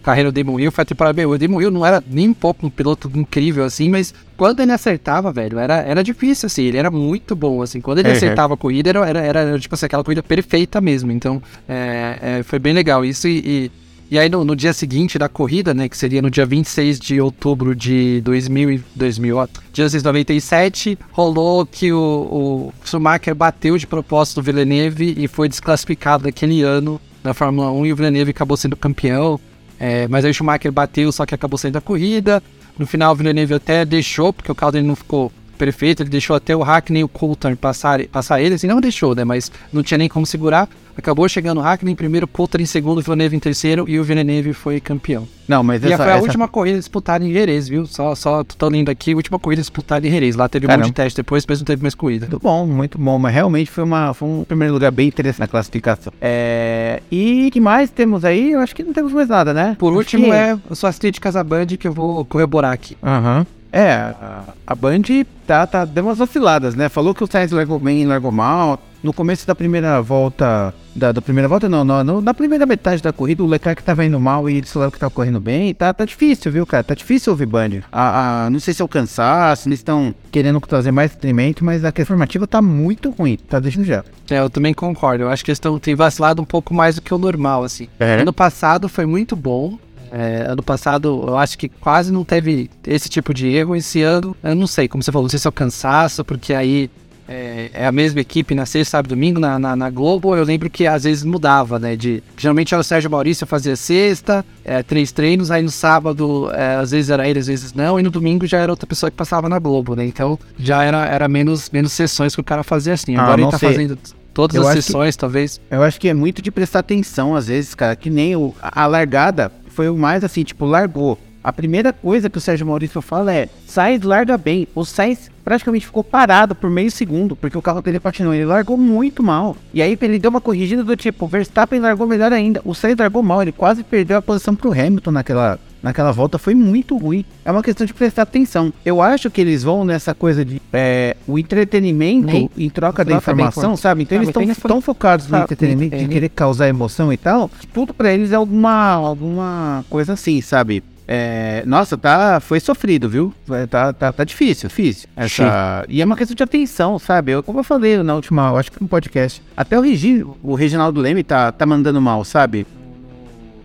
carreira 0.03 0.31
do 0.31 0.35
Damon 0.43 0.59
Hill 0.59 0.71
foi 0.71 0.81
a 0.81 0.85
temporada 0.85 1.13
bem. 1.13 1.25
O 1.25 1.37
Damon 1.37 1.61
Hill 1.61 1.71
não 1.71 1.85
era 1.85 2.03
nem 2.05 2.27
um 2.29 2.33
pouco 2.33 2.65
um 2.65 2.69
piloto 2.69 3.09
incrível 3.15 3.63
assim, 3.63 3.89
mas 3.89 4.13
quando 4.37 4.59
ele 4.61 4.71
acertava, 4.71 5.31
velho, 5.31 5.57
era, 5.59 5.75
era 5.81 6.03
difícil 6.03 6.47
assim. 6.47 6.63
Ele 6.63 6.77
era 6.77 6.89
muito 6.91 7.35
bom, 7.35 7.61
assim. 7.61 7.79
Quando 7.81 7.99
ele 7.99 8.09
Uhum. 8.09 8.15
acertava 8.15 8.53
a 8.53 8.57
corrida, 8.57 8.89
era, 8.89 9.07
era, 9.09 9.19
era, 9.21 9.39
era, 9.41 9.59
tipo 9.59 9.75
assim, 9.75 9.85
aquela 9.85 10.03
corrida 10.03 10.23
perfeita 10.23 10.79
mesmo. 10.81 11.11
Então, 11.11 11.41
é, 11.67 12.17
é, 12.39 12.43
foi 12.43 12.59
bem 12.59 12.73
legal 12.73 13.03
isso. 13.05 13.27
E, 13.27 13.39
e, 13.45 13.71
e 14.11 14.17
aí, 14.17 14.27
no, 14.29 14.43
no 14.43 14.55
dia 14.55 14.73
seguinte 14.73 15.19
da 15.19 15.29
corrida, 15.29 15.73
né, 15.73 15.87
que 15.87 15.97
seria 15.97 16.21
no 16.21 16.31
dia 16.31 16.45
26 16.45 16.99
de 16.99 17.21
outubro 17.21 17.75
de 17.75 18.21
2000, 18.21 18.71
e- 18.71 18.83
2000 18.95 19.37
ó, 19.37 19.47
1997, 19.75 20.97
rolou 21.11 21.65
que 21.65 21.91
o, 21.93 21.99
o 21.99 22.73
Schumacher 22.83 23.35
bateu 23.35 23.77
de 23.77 23.85
propósito 23.85 24.39
o 24.39 24.43
Villeneuve 24.43 25.15
e 25.17 25.27
foi 25.27 25.47
desclassificado 25.47 26.23
daquele 26.23 26.63
ano 26.63 26.99
na 27.23 27.33
Fórmula 27.33 27.71
1 27.71 27.85
e 27.85 27.93
o 27.93 27.95
Villeneuve 27.95 28.31
acabou 28.31 28.57
sendo 28.57 28.75
campeão. 28.75 29.39
É, 29.79 30.07
mas 30.07 30.25
aí 30.25 30.31
o 30.31 30.33
Schumacher 30.33 30.71
bateu, 30.71 31.11
só 31.11 31.25
que 31.25 31.35
acabou 31.35 31.57
saindo 31.57 31.75
da 31.75 31.81
corrida. 31.81 32.41
No 32.77 32.87
final, 32.87 33.13
o 33.13 33.15
Villeneuve 33.15 33.53
até 33.53 33.85
deixou, 33.85 34.33
porque 34.33 34.51
o 34.51 34.55
carro 34.55 34.71
dele 34.71 34.87
não 34.87 34.95
ficou 34.95 35.31
perfeito, 35.59 36.01
ele 36.01 36.09
deixou 36.09 36.35
até 36.35 36.55
o 36.55 36.63
Hackney 36.63 37.01
e 37.01 37.03
o 37.03 37.07
Coulter 37.07 37.55
passar, 37.55 38.03
passar 38.07 38.41
ele, 38.41 38.55
assim, 38.55 38.65
não 38.65 38.79
deixou, 38.81 39.13
né, 39.13 39.23
mas 39.23 39.51
não 39.71 39.83
tinha 39.83 39.97
nem 39.97 40.09
como 40.09 40.25
segurar. 40.25 40.67
Acabou 40.97 41.29
chegando 41.29 41.59
o 41.59 41.61
Hackney 41.61 41.93
em 41.93 41.95
primeiro, 41.95 42.27
Coulter 42.27 42.59
em 42.59 42.65
segundo, 42.65 43.01
Villeneuve 43.01 43.33
em 43.33 43.39
terceiro 43.39 43.85
e 43.87 43.97
o 43.97 44.03
Villeneuve 44.03 44.51
foi 44.51 44.81
campeão. 44.81 45.25
Não, 45.47 45.63
mas 45.63 45.81
e 45.81 45.87
essa, 45.93 46.03
foi 46.03 46.11
a 46.11 46.15
essa- 46.15 46.23
última 46.23 46.45
corrida 46.47 46.77
disputada 46.77 47.23
em 47.23 47.31
Jerez, 47.31 47.69
viu? 47.69 47.85
Só, 47.85 48.13
só 48.15 48.43
tô 48.43 48.67
lendo 48.67 48.89
aqui, 48.89 49.15
última 49.15 49.39
corrida 49.39 49.61
disputada 49.61 50.05
em 50.05 50.11
Jerez. 50.11 50.35
Lá 50.35 50.49
teve 50.49 50.65
um 50.65 50.67
Caramba. 50.67 50.87
monte 50.87 50.91
de 50.93 50.95
teste 51.01 51.15
depois, 51.15 51.45
mas 51.47 51.59
não 51.59 51.65
teve 51.65 51.81
mais 51.81 51.95
corrida. 51.95 52.25
Muito 52.29 52.43
bom, 52.43 52.65
muito 52.67 52.97
bom, 52.97 53.17
mas 53.17 53.33
realmente 53.33 53.71
foi, 53.71 53.85
uma, 53.85 54.13
foi 54.13 54.27
um 54.27 54.43
primeiro 54.43 54.73
lugar 54.73 54.91
bem 54.91 55.07
interessante 55.07 55.39
na 55.39 55.47
classificação. 55.47 56.11
É, 56.19 57.01
e 57.09 57.49
que 57.51 57.61
mais 57.61 57.89
temos 57.89 58.25
aí? 58.25 58.51
Eu 58.51 58.59
acho 58.59 58.75
que 58.75 58.83
não 58.83 58.91
temos 58.91 59.13
mais 59.13 59.29
nada, 59.29 59.53
né? 59.53 59.77
Por 59.79 59.89
Acho 59.89 59.97
último 59.99 60.25
que- 60.25 60.31
é 60.31 60.57
a 60.69 60.75
sua 60.75 60.89
Street 60.89 61.17
Casaband 61.19 61.67
que 61.79 61.87
eu 61.87 61.93
vou 61.93 62.25
corroborar 62.25 62.73
aqui. 62.73 62.97
Aham. 63.01 63.47
É, 63.71 63.91
a, 63.91 64.43
a 64.65 64.75
Band 64.75 65.01
tá, 65.45 65.65
tá, 65.67 65.85
deu 65.85 66.03
umas 66.05 66.17
vaciladas, 66.17 66.75
né? 66.75 66.89
Falou 66.89 67.13
que 67.13 67.23
o 67.23 67.27
Sainz 67.31 67.51
largou 67.51 67.79
bem, 67.79 68.05
largou 68.05 68.31
mal. 68.31 68.79
No 69.01 69.13
começo 69.13 69.47
da 69.47 69.55
primeira 69.55 70.01
volta, 70.01 70.73
da, 70.93 71.13
da 71.13 71.21
primeira 71.21 71.47
volta 71.47 71.69
não, 71.69 71.85
não, 71.85 72.19
na 72.19 72.33
primeira 72.33 72.65
metade 72.65 73.01
da 73.01 73.13
corrida 73.13 73.41
o 73.41 73.47
Leclerc 73.47 73.81
tava 73.81 74.03
indo 74.03 74.19
mal 74.19 74.49
e 74.49 74.57
eles 74.57 74.73
falaram 74.73 74.91
que 74.91 74.99
tava 74.99 75.09
correndo 75.11 75.39
bem. 75.39 75.73
Tá, 75.73 75.93
tá 75.93 76.03
difícil, 76.03 76.51
viu, 76.51 76.65
cara? 76.65 76.83
Tá 76.83 76.93
difícil 76.93 77.31
ouvir 77.31 77.45
Band. 77.45 77.79
A, 77.91 78.45
a- 78.45 78.49
não 78.49 78.59
sei 78.59 78.73
se 78.73 78.81
é 78.81 78.85
o 78.85 78.89
cansaço, 78.89 79.69
eles 79.69 79.79
estão 79.79 80.13
querendo 80.31 80.59
trazer 80.59 80.91
mais 80.91 81.15
treinamento, 81.15 81.63
mas 81.63 81.85
a 81.85 81.93
informativa 81.97 82.45
tá 82.45 82.61
muito 82.61 83.09
ruim, 83.11 83.37
tá 83.37 83.57
deixando 83.59 83.85
já. 83.85 84.03
É, 84.29 84.39
eu 84.39 84.49
também 84.49 84.73
concordo. 84.73 85.23
Eu 85.23 85.29
acho 85.29 85.45
que 85.45 85.51
eles 85.51 85.59
tão, 85.59 85.79
têm 85.79 85.95
vacilado 85.95 86.41
um 86.41 86.45
pouco 86.45 86.73
mais 86.73 86.95
do 86.95 87.01
que 87.01 87.13
o 87.13 87.17
normal, 87.17 87.63
assim. 87.63 87.87
É. 87.99 88.15
Ano 88.21 88.33
passado 88.33 88.89
foi 88.89 89.05
muito 89.05 89.33
bom. 89.33 89.79
É, 90.11 90.45
ano 90.49 90.63
passado 90.63 91.23
eu 91.27 91.37
acho 91.37 91.57
que 91.57 91.69
quase 91.69 92.11
não 92.11 92.23
teve 92.23 92.69
esse 92.85 93.09
tipo 93.09 93.33
de 93.33 93.47
erro. 93.47 93.75
Esse 93.75 94.01
ano, 94.01 94.35
eu 94.43 94.55
não 94.55 94.67
sei, 94.67 94.87
como 94.87 95.03
você 95.03 95.11
falou, 95.11 95.23
não 95.23 95.29
sei 95.29 95.39
se 95.39 95.47
é 95.47 95.49
o 95.49 95.53
cansaço, 95.53 96.23
porque 96.25 96.53
aí 96.53 96.89
é, 97.31 97.69
é 97.73 97.85
a 97.85 97.91
mesma 97.91 98.19
equipe 98.21 98.55
na 98.55 98.65
sexta, 98.65 98.91
sábado 98.97 99.11
e 99.11 99.15
domingo, 99.15 99.39
na, 99.39 99.59
na, 99.59 99.75
na 99.75 99.89
Globo. 99.91 100.35
Eu 100.35 100.43
lembro 100.43 100.67
que 100.67 100.87
às 100.87 101.03
vezes 101.03 101.23
mudava, 101.23 101.77
né? 101.77 101.95
De, 101.95 102.23
geralmente 102.35 102.73
era 102.73 102.81
o 102.81 102.83
Sérgio 102.83 103.11
Maurício 103.11 103.45
fazia 103.45 103.75
sexta, 103.75 104.43
é, 104.65 104.81
três 104.81 105.11
treinos, 105.11 105.51
aí 105.51 105.61
no 105.61 105.69
sábado 105.69 106.49
é, 106.53 106.75
às 106.77 106.89
vezes 106.89 107.11
era 107.11 107.29
ele, 107.29 107.37
às 107.39 107.45
vezes 107.47 107.71
não, 107.73 107.99
e 107.99 108.03
no 108.03 108.09
domingo 108.09 108.47
já 108.47 108.57
era 108.57 108.71
outra 108.71 108.87
pessoa 108.87 109.11
que 109.11 109.17
passava 109.17 109.47
na 109.47 109.59
Globo, 109.59 109.95
né? 109.95 110.05
Então 110.05 110.39
já 110.57 110.83
era, 110.83 111.05
era 111.05 111.27
menos, 111.27 111.69
menos 111.69 111.91
sessões 111.93 112.33
que 112.33 112.41
o 112.41 112.43
cara 112.43 112.63
fazia 112.63 112.93
assim. 112.93 113.15
Ah, 113.15 113.21
Agora 113.21 113.37
não 113.37 113.43
ele 113.45 113.51
tá 113.51 113.59
sei. 113.59 113.69
fazendo 113.73 113.97
todas 114.33 114.55
Eu 114.55 114.61
as 114.63 114.67
acho 114.69 114.77
que- 114.77 114.81
sessões, 114.83 115.15
talvez. 115.15 115.61
Eu 115.69 115.83
acho 115.83 115.99
que 115.99 116.07
é 116.09 116.13
muito 116.13 116.41
de 116.41 116.49
prestar 116.49 116.79
atenção, 116.79 117.35
às 117.35 117.47
vezes, 117.47 117.75
cara, 117.75 117.95
que 117.95 118.09
nem 118.09 118.35
o, 118.35 118.55
a 118.61 118.87
largada 118.87 119.51
foi 119.79 119.87
o 119.87 119.95
mais 119.95 120.25
assim, 120.25 120.43
tipo, 120.43 120.65
largou. 120.65 121.17
A 121.41 121.53
primeira 121.53 121.93
coisa 121.93 122.29
que 122.29 122.37
o 122.37 122.41
Sérgio 122.41 122.67
Maurício 122.67 123.01
fala 123.01 123.33
é: 123.33 123.47
Sainz 123.65 124.01
larga 124.03 124.37
bem. 124.37 124.67
O 124.75 124.83
Sainz 124.83 125.31
praticamente 125.41 125.85
ficou 125.85 126.03
parado 126.03 126.53
por 126.53 126.69
meio 126.69 126.91
segundo, 126.91 127.33
porque 127.33 127.57
o 127.57 127.61
carro 127.61 127.81
dele 127.81 127.97
patinou. 127.97 128.33
Ele 128.33 128.43
largou 128.43 128.75
muito 128.75 129.23
mal. 129.23 129.55
E 129.73 129.81
aí 129.81 129.97
ele 130.01 130.19
deu 130.19 130.31
uma 130.31 130.41
corrigida 130.41 130.83
do 130.83 130.97
tipo: 130.97 131.25
Verstappen 131.27 131.79
largou 131.79 132.05
melhor 132.05 132.33
ainda. 132.33 132.61
O 132.65 132.75
Sainz 132.75 132.97
largou 132.97 133.23
mal, 133.23 133.41
ele 133.41 133.53
quase 133.53 133.81
perdeu 133.81 134.17
a 134.17 134.21
posição 134.21 134.53
pro 134.53 134.73
Hamilton 134.73 135.11
naquela, 135.11 135.57
naquela 135.81 136.11
volta. 136.11 136.37
Foi 136.37 136.53
muito 136.55 136.97
ruim. 136.97 137.23
É 137.43 137.51
uma 137.51 137.63
questão 137.63 137.85
de 137.85 137.93
prestar 137.93 138.23
atenção. 138.23 138.71
Eu 138.85 139.01
acho 139.01 139.29
que 139.29 139.39
eles 139.41 139.63
vão 139.63 139.83
nessa 139.85 140.13
coisa 140.13 140.43
de 140.43 140.61
é, 140.73 141.15
o 141.27 141.37
entretenimento 141.39 142.27
Nem- 142.27 142.49
em 142.57 142.69
troca 142.69 143.03
da 143.03 143.11
troca 143.19 143.31
informação, 143.31 143.75
sabe? 143.77 144.03
Então 144.03 144.17
Ah, 144.17 144.21
eles 144.23 144.29
estão 144.29 144.69
tão 144.69 144.81
focados 144.81 145.27
no 145.27 145.37
entretenimento, 145.37 145.97
de 145.97 146.07
querer 146.07 146.29
causar 146.29 146.67
emoção 146.67 147.11
e 147.13 147.17
tal. 147.17 147.49
Tudo 147.73 147.93
pra 147.93 148.11
eles 148.13 148.31
é 148.31 148.35
alguma, 148.35 148.93
alguma 148.93 149.85
coisa 149.89 150.13
assim, 150.13 150.41
sabe? 150.41 150.83
É, 151.11 151.63
nossa, 151.65 151.97
tá, 151.97 152.39
foi 152.39 152.59
sofrido, 152.59 153.09
viu? 153.09 153.33
Tá, 153.67 153.91
tá, 153.91 154.13
tá 154.13 154.23
difícil, 154.23 154.69
difícil. 154.69 155.09
Essa, 155.17 155.83
e 155.89 156.03
é 156.03 156.05
uma 156.05 156.15
questão 156.15 156.35
de 156.35 156.43
atenção, 156.43 156.99
sabe? 156.99 157.31
Eu, 157.31 157.41
como 157.41 157.59
eu 157.59 157.63
falei 157.63 157.97
na 158.03 158.13
última, 158.13 158.51
acho 158.51 158.71
que 158.71 158.79
no 158.79 158.87
podcast, 158.87 159.41
até 159.57 159.75
o, 159.75 159.81
Regi, 159.81 160.23
o 160.43 160.53
Reginaldo 160.53 161.01
Leme 161.01 161.23
tá, 161.23 161.51
tá 161.51 161.65
mandando 161.65 161.99
mal, 161.99 162.23
sabe? 162.23 162.63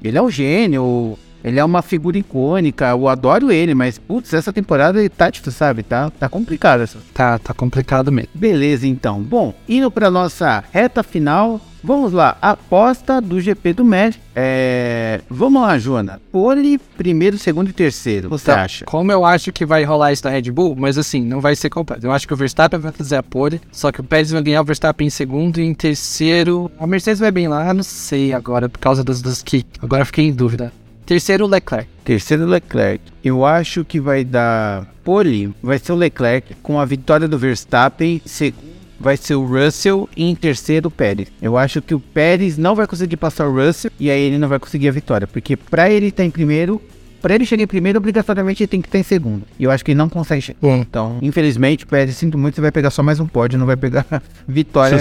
Ele 0.02 0.16
é 0.16 0.22
um 0.22 0.30
gênio, 0.30 1.18
ele 1.44 1.60
é 1.60 1.64
uma 1.64 1.82
figura 1.82 2.16
icônica, 2.16 2.88
eu 2.88 3.06
adoro 3.06 3.52
ele, 3.52 3.74
mas, 3.74 3.98
putz, 3.98 4.32
essa 4.32 4.50
temporada 4.50 4.98
ele 4.98 5.10
tá, 5.10 5.30
tipo, 5.30 5.50
sabe? 5.50 5.82
Tá, 5.82 6.10
tá 6.10 6.26
complicado 6.26 6.80
essa. 6.80 6.98
Tá, 7.12 7.38
tá 7.38 7.52
complicado 7.52 8.10
mesmo. 8.10 8.30
Beleza, 8.34 8.86
então. 8.86 9.20
Bom, 9.20 9.52
indo 9.68 9.90
para 9.90 10.10
nossa 10.10 10.64
reta 10.72 11.02
final, 11.02 11.60
vamos 11.82 12.12
lá. 12.14 12.38
Aposta 12.40 13.20
do 13.20 13.38
GP 13.42 13.74
do 13.74 13.84
México. 13.84 14.24
É... 14.34 15.20
Vamos 15.28 15.60
lá, 15.60 15.78
Jona. 15.78 16.18
Pole, 16.32 16.78
primeiro, 16.96 17.36
segundo 17.36 17.68
e 17.68 17.72
terceiro. 17.74 18.30
Você 18.30 18.50
Então, 18.50 18.62
acha? 18.64 18.84
Como 18.86 19.12
eu 19.12 19.24
acho 19.24 19.52
que 19.52 19.66
vai 19.66 19.84
rolar 19.84 20.12
isso 20.12 20.22
da 20.22 20.30
Red 20.30 20.50
Bull, 20.50 20.74
mas 20.74 20.96
assim, 20.96 21.22
não 21.22 21.42
vai 21.42 21.54
ser 21.54 21.68
completo. 21.68 22.06
Eu 22.06 22.12
acho 22.12 22.26
que 22.26 22.32
o 22.32 22.36
Verstappen 22.38 22.80
vai 22.80 22.90
fazer 22.90 23.16
a 23.16 23.22
pole, 23.22 23.60
só 23.70 23.92
que 23.92 24.00
o 24.00 24.04
Pérez 24.04 24.30
vai 24.30 24.42
ganhar 24.42 24.62
o 24.62 24.64
Verstappen 24.64 25.06
em 25.06 25.10
segundo 25.10 25.60
e 25.60 25.64
em 25.64 25.74
terceiro. 25.74 26.70
A 26.80 26.86
Mercedes 26.86 27.20
vai 27.20 27.30
bem 27.30 27.48
lá, 27.48 27.74
não 27.74 27.82
sei 27.82 28.32
agora, 28.32 28.66
por 28.66 28.78
causa 28.78 29.04
das, 29.04 29.20
das 29.20 29.42
que. 29.42 29.64
Agora 29.82 30.06
fiquei 30.06 30.26
em 30.26 30.32
dúvida. 30.32 30.72
Terceiro, 31.06 31.46
Leclerc. 31.46 31.88
Terceiro, 32.04 32.46
Leclerc. 32.46 33.02
Eu 33.22 33.44
acho 33.44 33.84
que 33.84 34.00
vai 34.00 34.24
dar 34.24 34.86
pole, 35.04 35.54
vai 35.62 35.78
ser 35.78 35.92
o 35.92 35.96
Leclerc 35.96 36.54
com 36.62 36.80
a 36.80 36.84
vitória 36.84 37.28
do 37.28 37.38
Verstappen. 37.38 38.22
Segundo, 38.24 38.74
vai 38.98 39.16
ser 39.16 39.34
o 39.34 39.44
Russell 39.44 40.08
e 40.16 40.24
em 40.24 40.34
terceiro, 40.34 40.88
o 40.88 40.90
Pérez. 40.90 41.28
Eu 41.42 41.58
acho 41.58 41.82
que 41.82 41.94
o 41.94 42.00
Pérez 42.00 42.56
não 42.56 42.74
vai 42.74 42.86
conseguir 42.86 43.18
passar 43.18 43.46
o 43.46 43.54
Russell 43.54 43.90
e 44.00 44.10
aí 44.10 44.20
ele 44.20 44.38
não 44.38 44.48
vai 44.48 44.58
conseguir 44.58 44.88
a 44.88 44.92
vitória, 44.92 45.26
porque 45.26 45.56
para 45.56 45.90
ele 45.90 46.06
estar 46.06 46.24
em 46.24 46.30
primeiro, 46.30 46.80
para 47.20 47.34
ele 47.34 47.44
chegar 47.44 47.62
em 47.62 47.66
primeiro, 47.66 47.98
obrigatoriamente 47.98 48.62
ele 48.62 48.68
tem 48.68 48.80
que 48.80 48.88
estar 48.88 48.98
em 48.98 49.02
segundo. 49.02 49.42
E 49.58 49.64
eu 49.64 49.70
acho 49.70 49.84
que 49.84 49.90
ele 49.90 49.98
não 49.98 50.08
consegue 50.08 50.40
chegar. 50.40 50.58
Então, 50.62 51.18
infelizmente, 51.20 51.84
Pérez, 51.84 52.16
sinto 52.16 52.38
muito, 52.38 52.54
você 52.54 52.60
vai 52.62 52.72
pegar 52.72 52.90
só 52.90 53.02
mais 53.02 53.20
um 53.20 53.26
pódio, 53.26 53.58
não 53.58 53.66
vai 53.66 53.76
pegar 53.76 54.06
vitória 54.48 54.96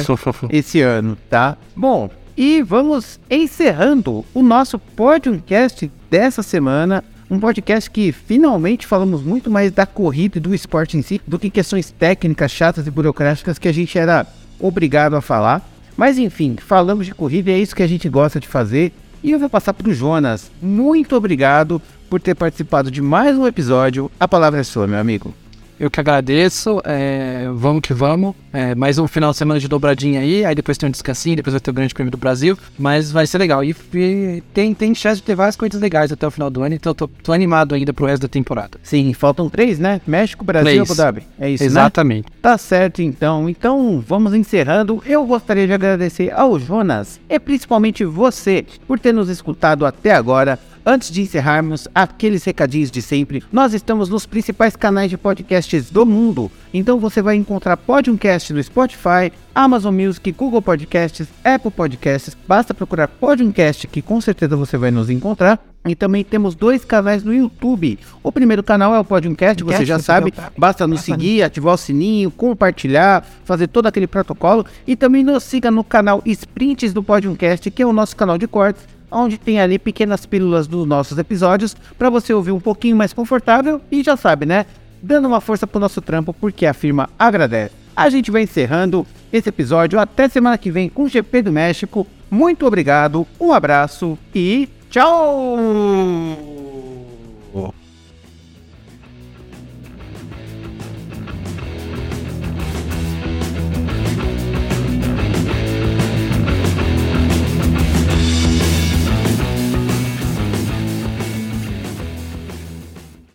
esse 0.49 0.81
ano, 0.81 1.17
tá? 1.29 1.57
Bom, 1.75 2.09
e 2.37 2.61
vamos 2.61 3.19
encerrando 3.29 4.25
o 4.33 4.41
nosso 4.41 4.79
podcast 4.79 5.91
dessa 6.09 6.41
semana. 6.41 7.03
Um 7.29 7.39
podcast 7.39 7.89
que 7.89 8.11
finalmente 8.11 8.85
falamos 8.85 9.23
muito 9.23 9.49
mais 9.49 9.71
da 9.71 9.85
corrida 9.85 10.37
e 10.37 10.41
do 10.41 10.53
esporte 10.53 10.97
em 10.97 11.01
si 11.01 11.21
do 11.25 11.39
que 11.39 11.49
questões 11.49 11.91
técnicas 11.91 12.51
chatas 12.51 12.85
e 12.85 12.91
burocráticas 12.91 13.57
que 13.57 13.67
a 13.67 13.71
gente 13.71 13.97
era 13.97 14.27
obrigado 14.59 15.15
a 15.15 15.21
falar. 15.21 15.67
Mas 15.95 16.17
enfim, 16.17 16.55
falamos 16.59 17.05
de 17.05 17.13
corrida 17.13 17.51
e 17.51 17.53
é 17.53 17.59
isso 17.59 17.75
que 17.75 17.83
a 17.83 17.87
gente 17.87 18.09
gosta 18.09 18.39
de 18.39 18.47
fazer. 18.47 18.91
E 19.23 19.31
eu 19.31 19.39
vou 19.39 19.49
passar 19.49 19.73
para 19.73 19.89
o 19.89 19.93
Jonas. 19.93 20.51
Muito 20.61 21.15
obrigado 21.15 21.81
por 22.09 22.19
ter 22.19 22.35
participado 22.35 22.91
de 22.91 23.01
mais 23.01 23.37
um 23.37 23.47
episódio. 23.47 24.11
A 24.19 24.27
palavra 24.27 24.59
é 24.59 24.63
sua, 24.63 24.85
meu 24.85 24.99
amigo. 24.99 25.33
Eu 25.79 25.89
que 25.89 25.99
agradeço, 25.99 26.81
é, 26.85 27.47
vamos 27.53 27.81
que 27.81 27.93
vamos. 27.93 28.35
É, 28.51 28.75
mais 28.75 28.99
um 28.99 29.07
final 29.07 29.31
de 29.31 29.37
semana 29.37 29.59
de 29.59 29.67
dobradinha 29.67 30.19
aí, 30.19 30.45
aí 30.45 30.53
depois 30.53 30.77
tem 30.77 30.87
um 30.87 30.91
descansinho, 30.91 31.35
depois 31.35 31.53
vai 31.53 31.59
ter 31.59 31.71
o 31.71 31.73
Grande 31.73 31.93
Prêmio 31.93 32.11
do 32.11 32.17
Brasil, 32.17 32.57
mas 32.77 33.11
vai 33.11 33.25
ser 33.25 33.39
legal. 33.39 33.63
E, 33.63 33.75
e 33.93 34.43
tem, 34.53 34.73
tem 34.73 34.93
chance 34.93 35.17
de 35.17 35.23
ter 35.23 35.35
várias 35.35 35.55
coisas 35.55 35.81
legais 35.81 36.11
até 36.11 36.27
o 36.27 36.31
final 36.31 36.49
do 36.49 36.61
ano, 36.61 36.75
então 36.75 36.91
eu 36.91 36.95
tô, 36.95 37.07
tô 37.07 37.33
animado 37.33 37.73
ainda 37.73 37.91
pro 37.91 38.05
resto 38.05 38.21
da 38.21 38.27
temporada. 38.27 38.77
Sim, 38.83 39.11
faltam 39.13 39.49
três, 39.49 39.79
né? 39.79 39.99
México, 40.05 40.45
Brasil 40.45 40.71
e. 40.71 40.79
Abu 40.79 40.95
Dhabi. 40.95 41.23
É 41.39 41.49
isso, 41.49 41.63
né? 41.63 41.67
Exatamente. 41.67 42.27
Tá 42.41 42.57
certo, 42.57 43.01
então. 43.01 43.49
Então, 43.49 44.03
vamos 44.07 44.33
encerrando. 44.33 45.01
Eu 45.05 45.25
gostaria 45.25 45.65
de 45.65 45.73
agradecer 45.73 46.31
ao 46.31 46.59
Jonas 46.59 47.19
e 47.27 47.39
principalmente 47.39 48.05
você 48.05 48.65
por 48.87 48.99
ter 48.99 49.13
nos 49.13 49.29
escutado 49.29 49.85
até 49.85 50.13
agora. 50.13 50.59
Antes 50.85 51.11
de 51.11 51.21
encerrarmos, 51.21 51.87
aqueles 51.95 52.43
recadinhos 52.43 52.91
de 52.91 53.01
sempre. 53.01 53.41
Nós 53.53 53.73
estamos 53.73 54.09
nos 54.09 54.25
principais 54.25 54.75
canais 54.75 55.09
de 55.09 55.17
podcasts 55.17 55.89
do 55.89 56.05
mundo. 56.05 56.51
Então 56.73 56.99
você 56.99 57.21
vai 57.21 57.37
encontrar 57.37 57.77
Podiumcast 57.77 58.51
no 58.51 58.61
Spotify, 58.61 59.31
Amazon 59.55 59.95
Music, 59.95 60.29
Google 60.33 60.61
Podcasts, 60.61 61.29
Apple 61.41 61.71
Podcasts. 61.71 62.35
Basta 62.45 62.73
procurar 62.73 63.07
Podiumcast 63.07 63.87
que 63.87 64.01
com 64.01 64.19
certeza 64.19 64.57
você 64.57 64.75
vai 64.77 64.91
nos 64.91 65.09
encontrar. 65.09 65.57
E 65.87 65.95
também 65.95 66.23
temos 66.23 66.53
dois 66.53 66.83
canais 66.83 67.23
no 67.23 67.33
YouTube. 67.33 67.97
O 68.21 68.31
primeiro 68.31 68.63
canal 68.63 68.93
é 68.93 68.99
o 68.99 69.05
Podiumcast, 69.05 69.63
você 69.63 69.85
já 69.85 69.99
sabe. 69.99 70.33
Basta 70.57 70.85
nos 70.85 71.01
seguir, 71.01 71.43
ativar 71.43 71.75
o 71.75 71.77
sininho, 71.77 72.29
compartilhar, 72.29 73.25
fazer 73.45 73.67
todo 73.67 73.87
aquele 73.87 74.07
protocolo. 74.07 74.65
E 74.85 74.97
também 74.97 75.23
nos 75.23 75.43
siga 75.43 75.71
no 75.71 75.83
canal 75.83 76.21
Sprints 76.25 76.91
do 76.91 77.01
Podiumcast, 77.01 77.71
que 77.71 77.81
é 77.81 77.85
o 77.85 77.93
nosso 77.93 78.15
canal 78.15 78.37
de 78.37 78.47
cortes, 78.47 78.83
onde 79.13 79.37
tem 79.37 79.59
ali 79.59 79.77
pequenas 79.77 80.25
pílulas 80.25 80.67
dos 80.67 80.87
nossos 80.87 81.17
episódios 81.17 81.75
para 81.97 82.09
você 82.09 82.33
ouvir 82.33 82.51
um 82.51 82.59
pouquinho 82.59 82.95
mais 82.95 83.13
confortável. 83.13 83.79
E 83.91 84.03
já 84.03 84.17
sabe, 84.17 84.45
né? 84.45 84.65
Dando 85.01 85.27
uma 85.27 85.41
força 85.41 85.67
pro 85.67 85.79
nosso 85.79 86.01
trampo, 86.01 86.33
porque 86.33 86.65
a 86.65 86.73
firma 86.73 87.09
agradece. 87.17 87.75
A 87.95 88.09
gente 88.09 88.31
vai 88.31 88.43
encerrando 88.43 89.05
esse 89.31 89.49
episódio. 89.49 89.99
Até 89.99 90.27
semana 90.27 90.57
que 90.57 90.71
vem 90.71 90.89
com 90.89 91.03
o 91.03 91.09
GP 91.09 91.43
do 91.43 91.51
México. 91.51 92.07
Muito 92.29 92.65
obrigado, 92.65 93.27
um 93.39 93.51
abraço 93.51 94.17
e 94.33 94.67
tchau! 94.89 96.62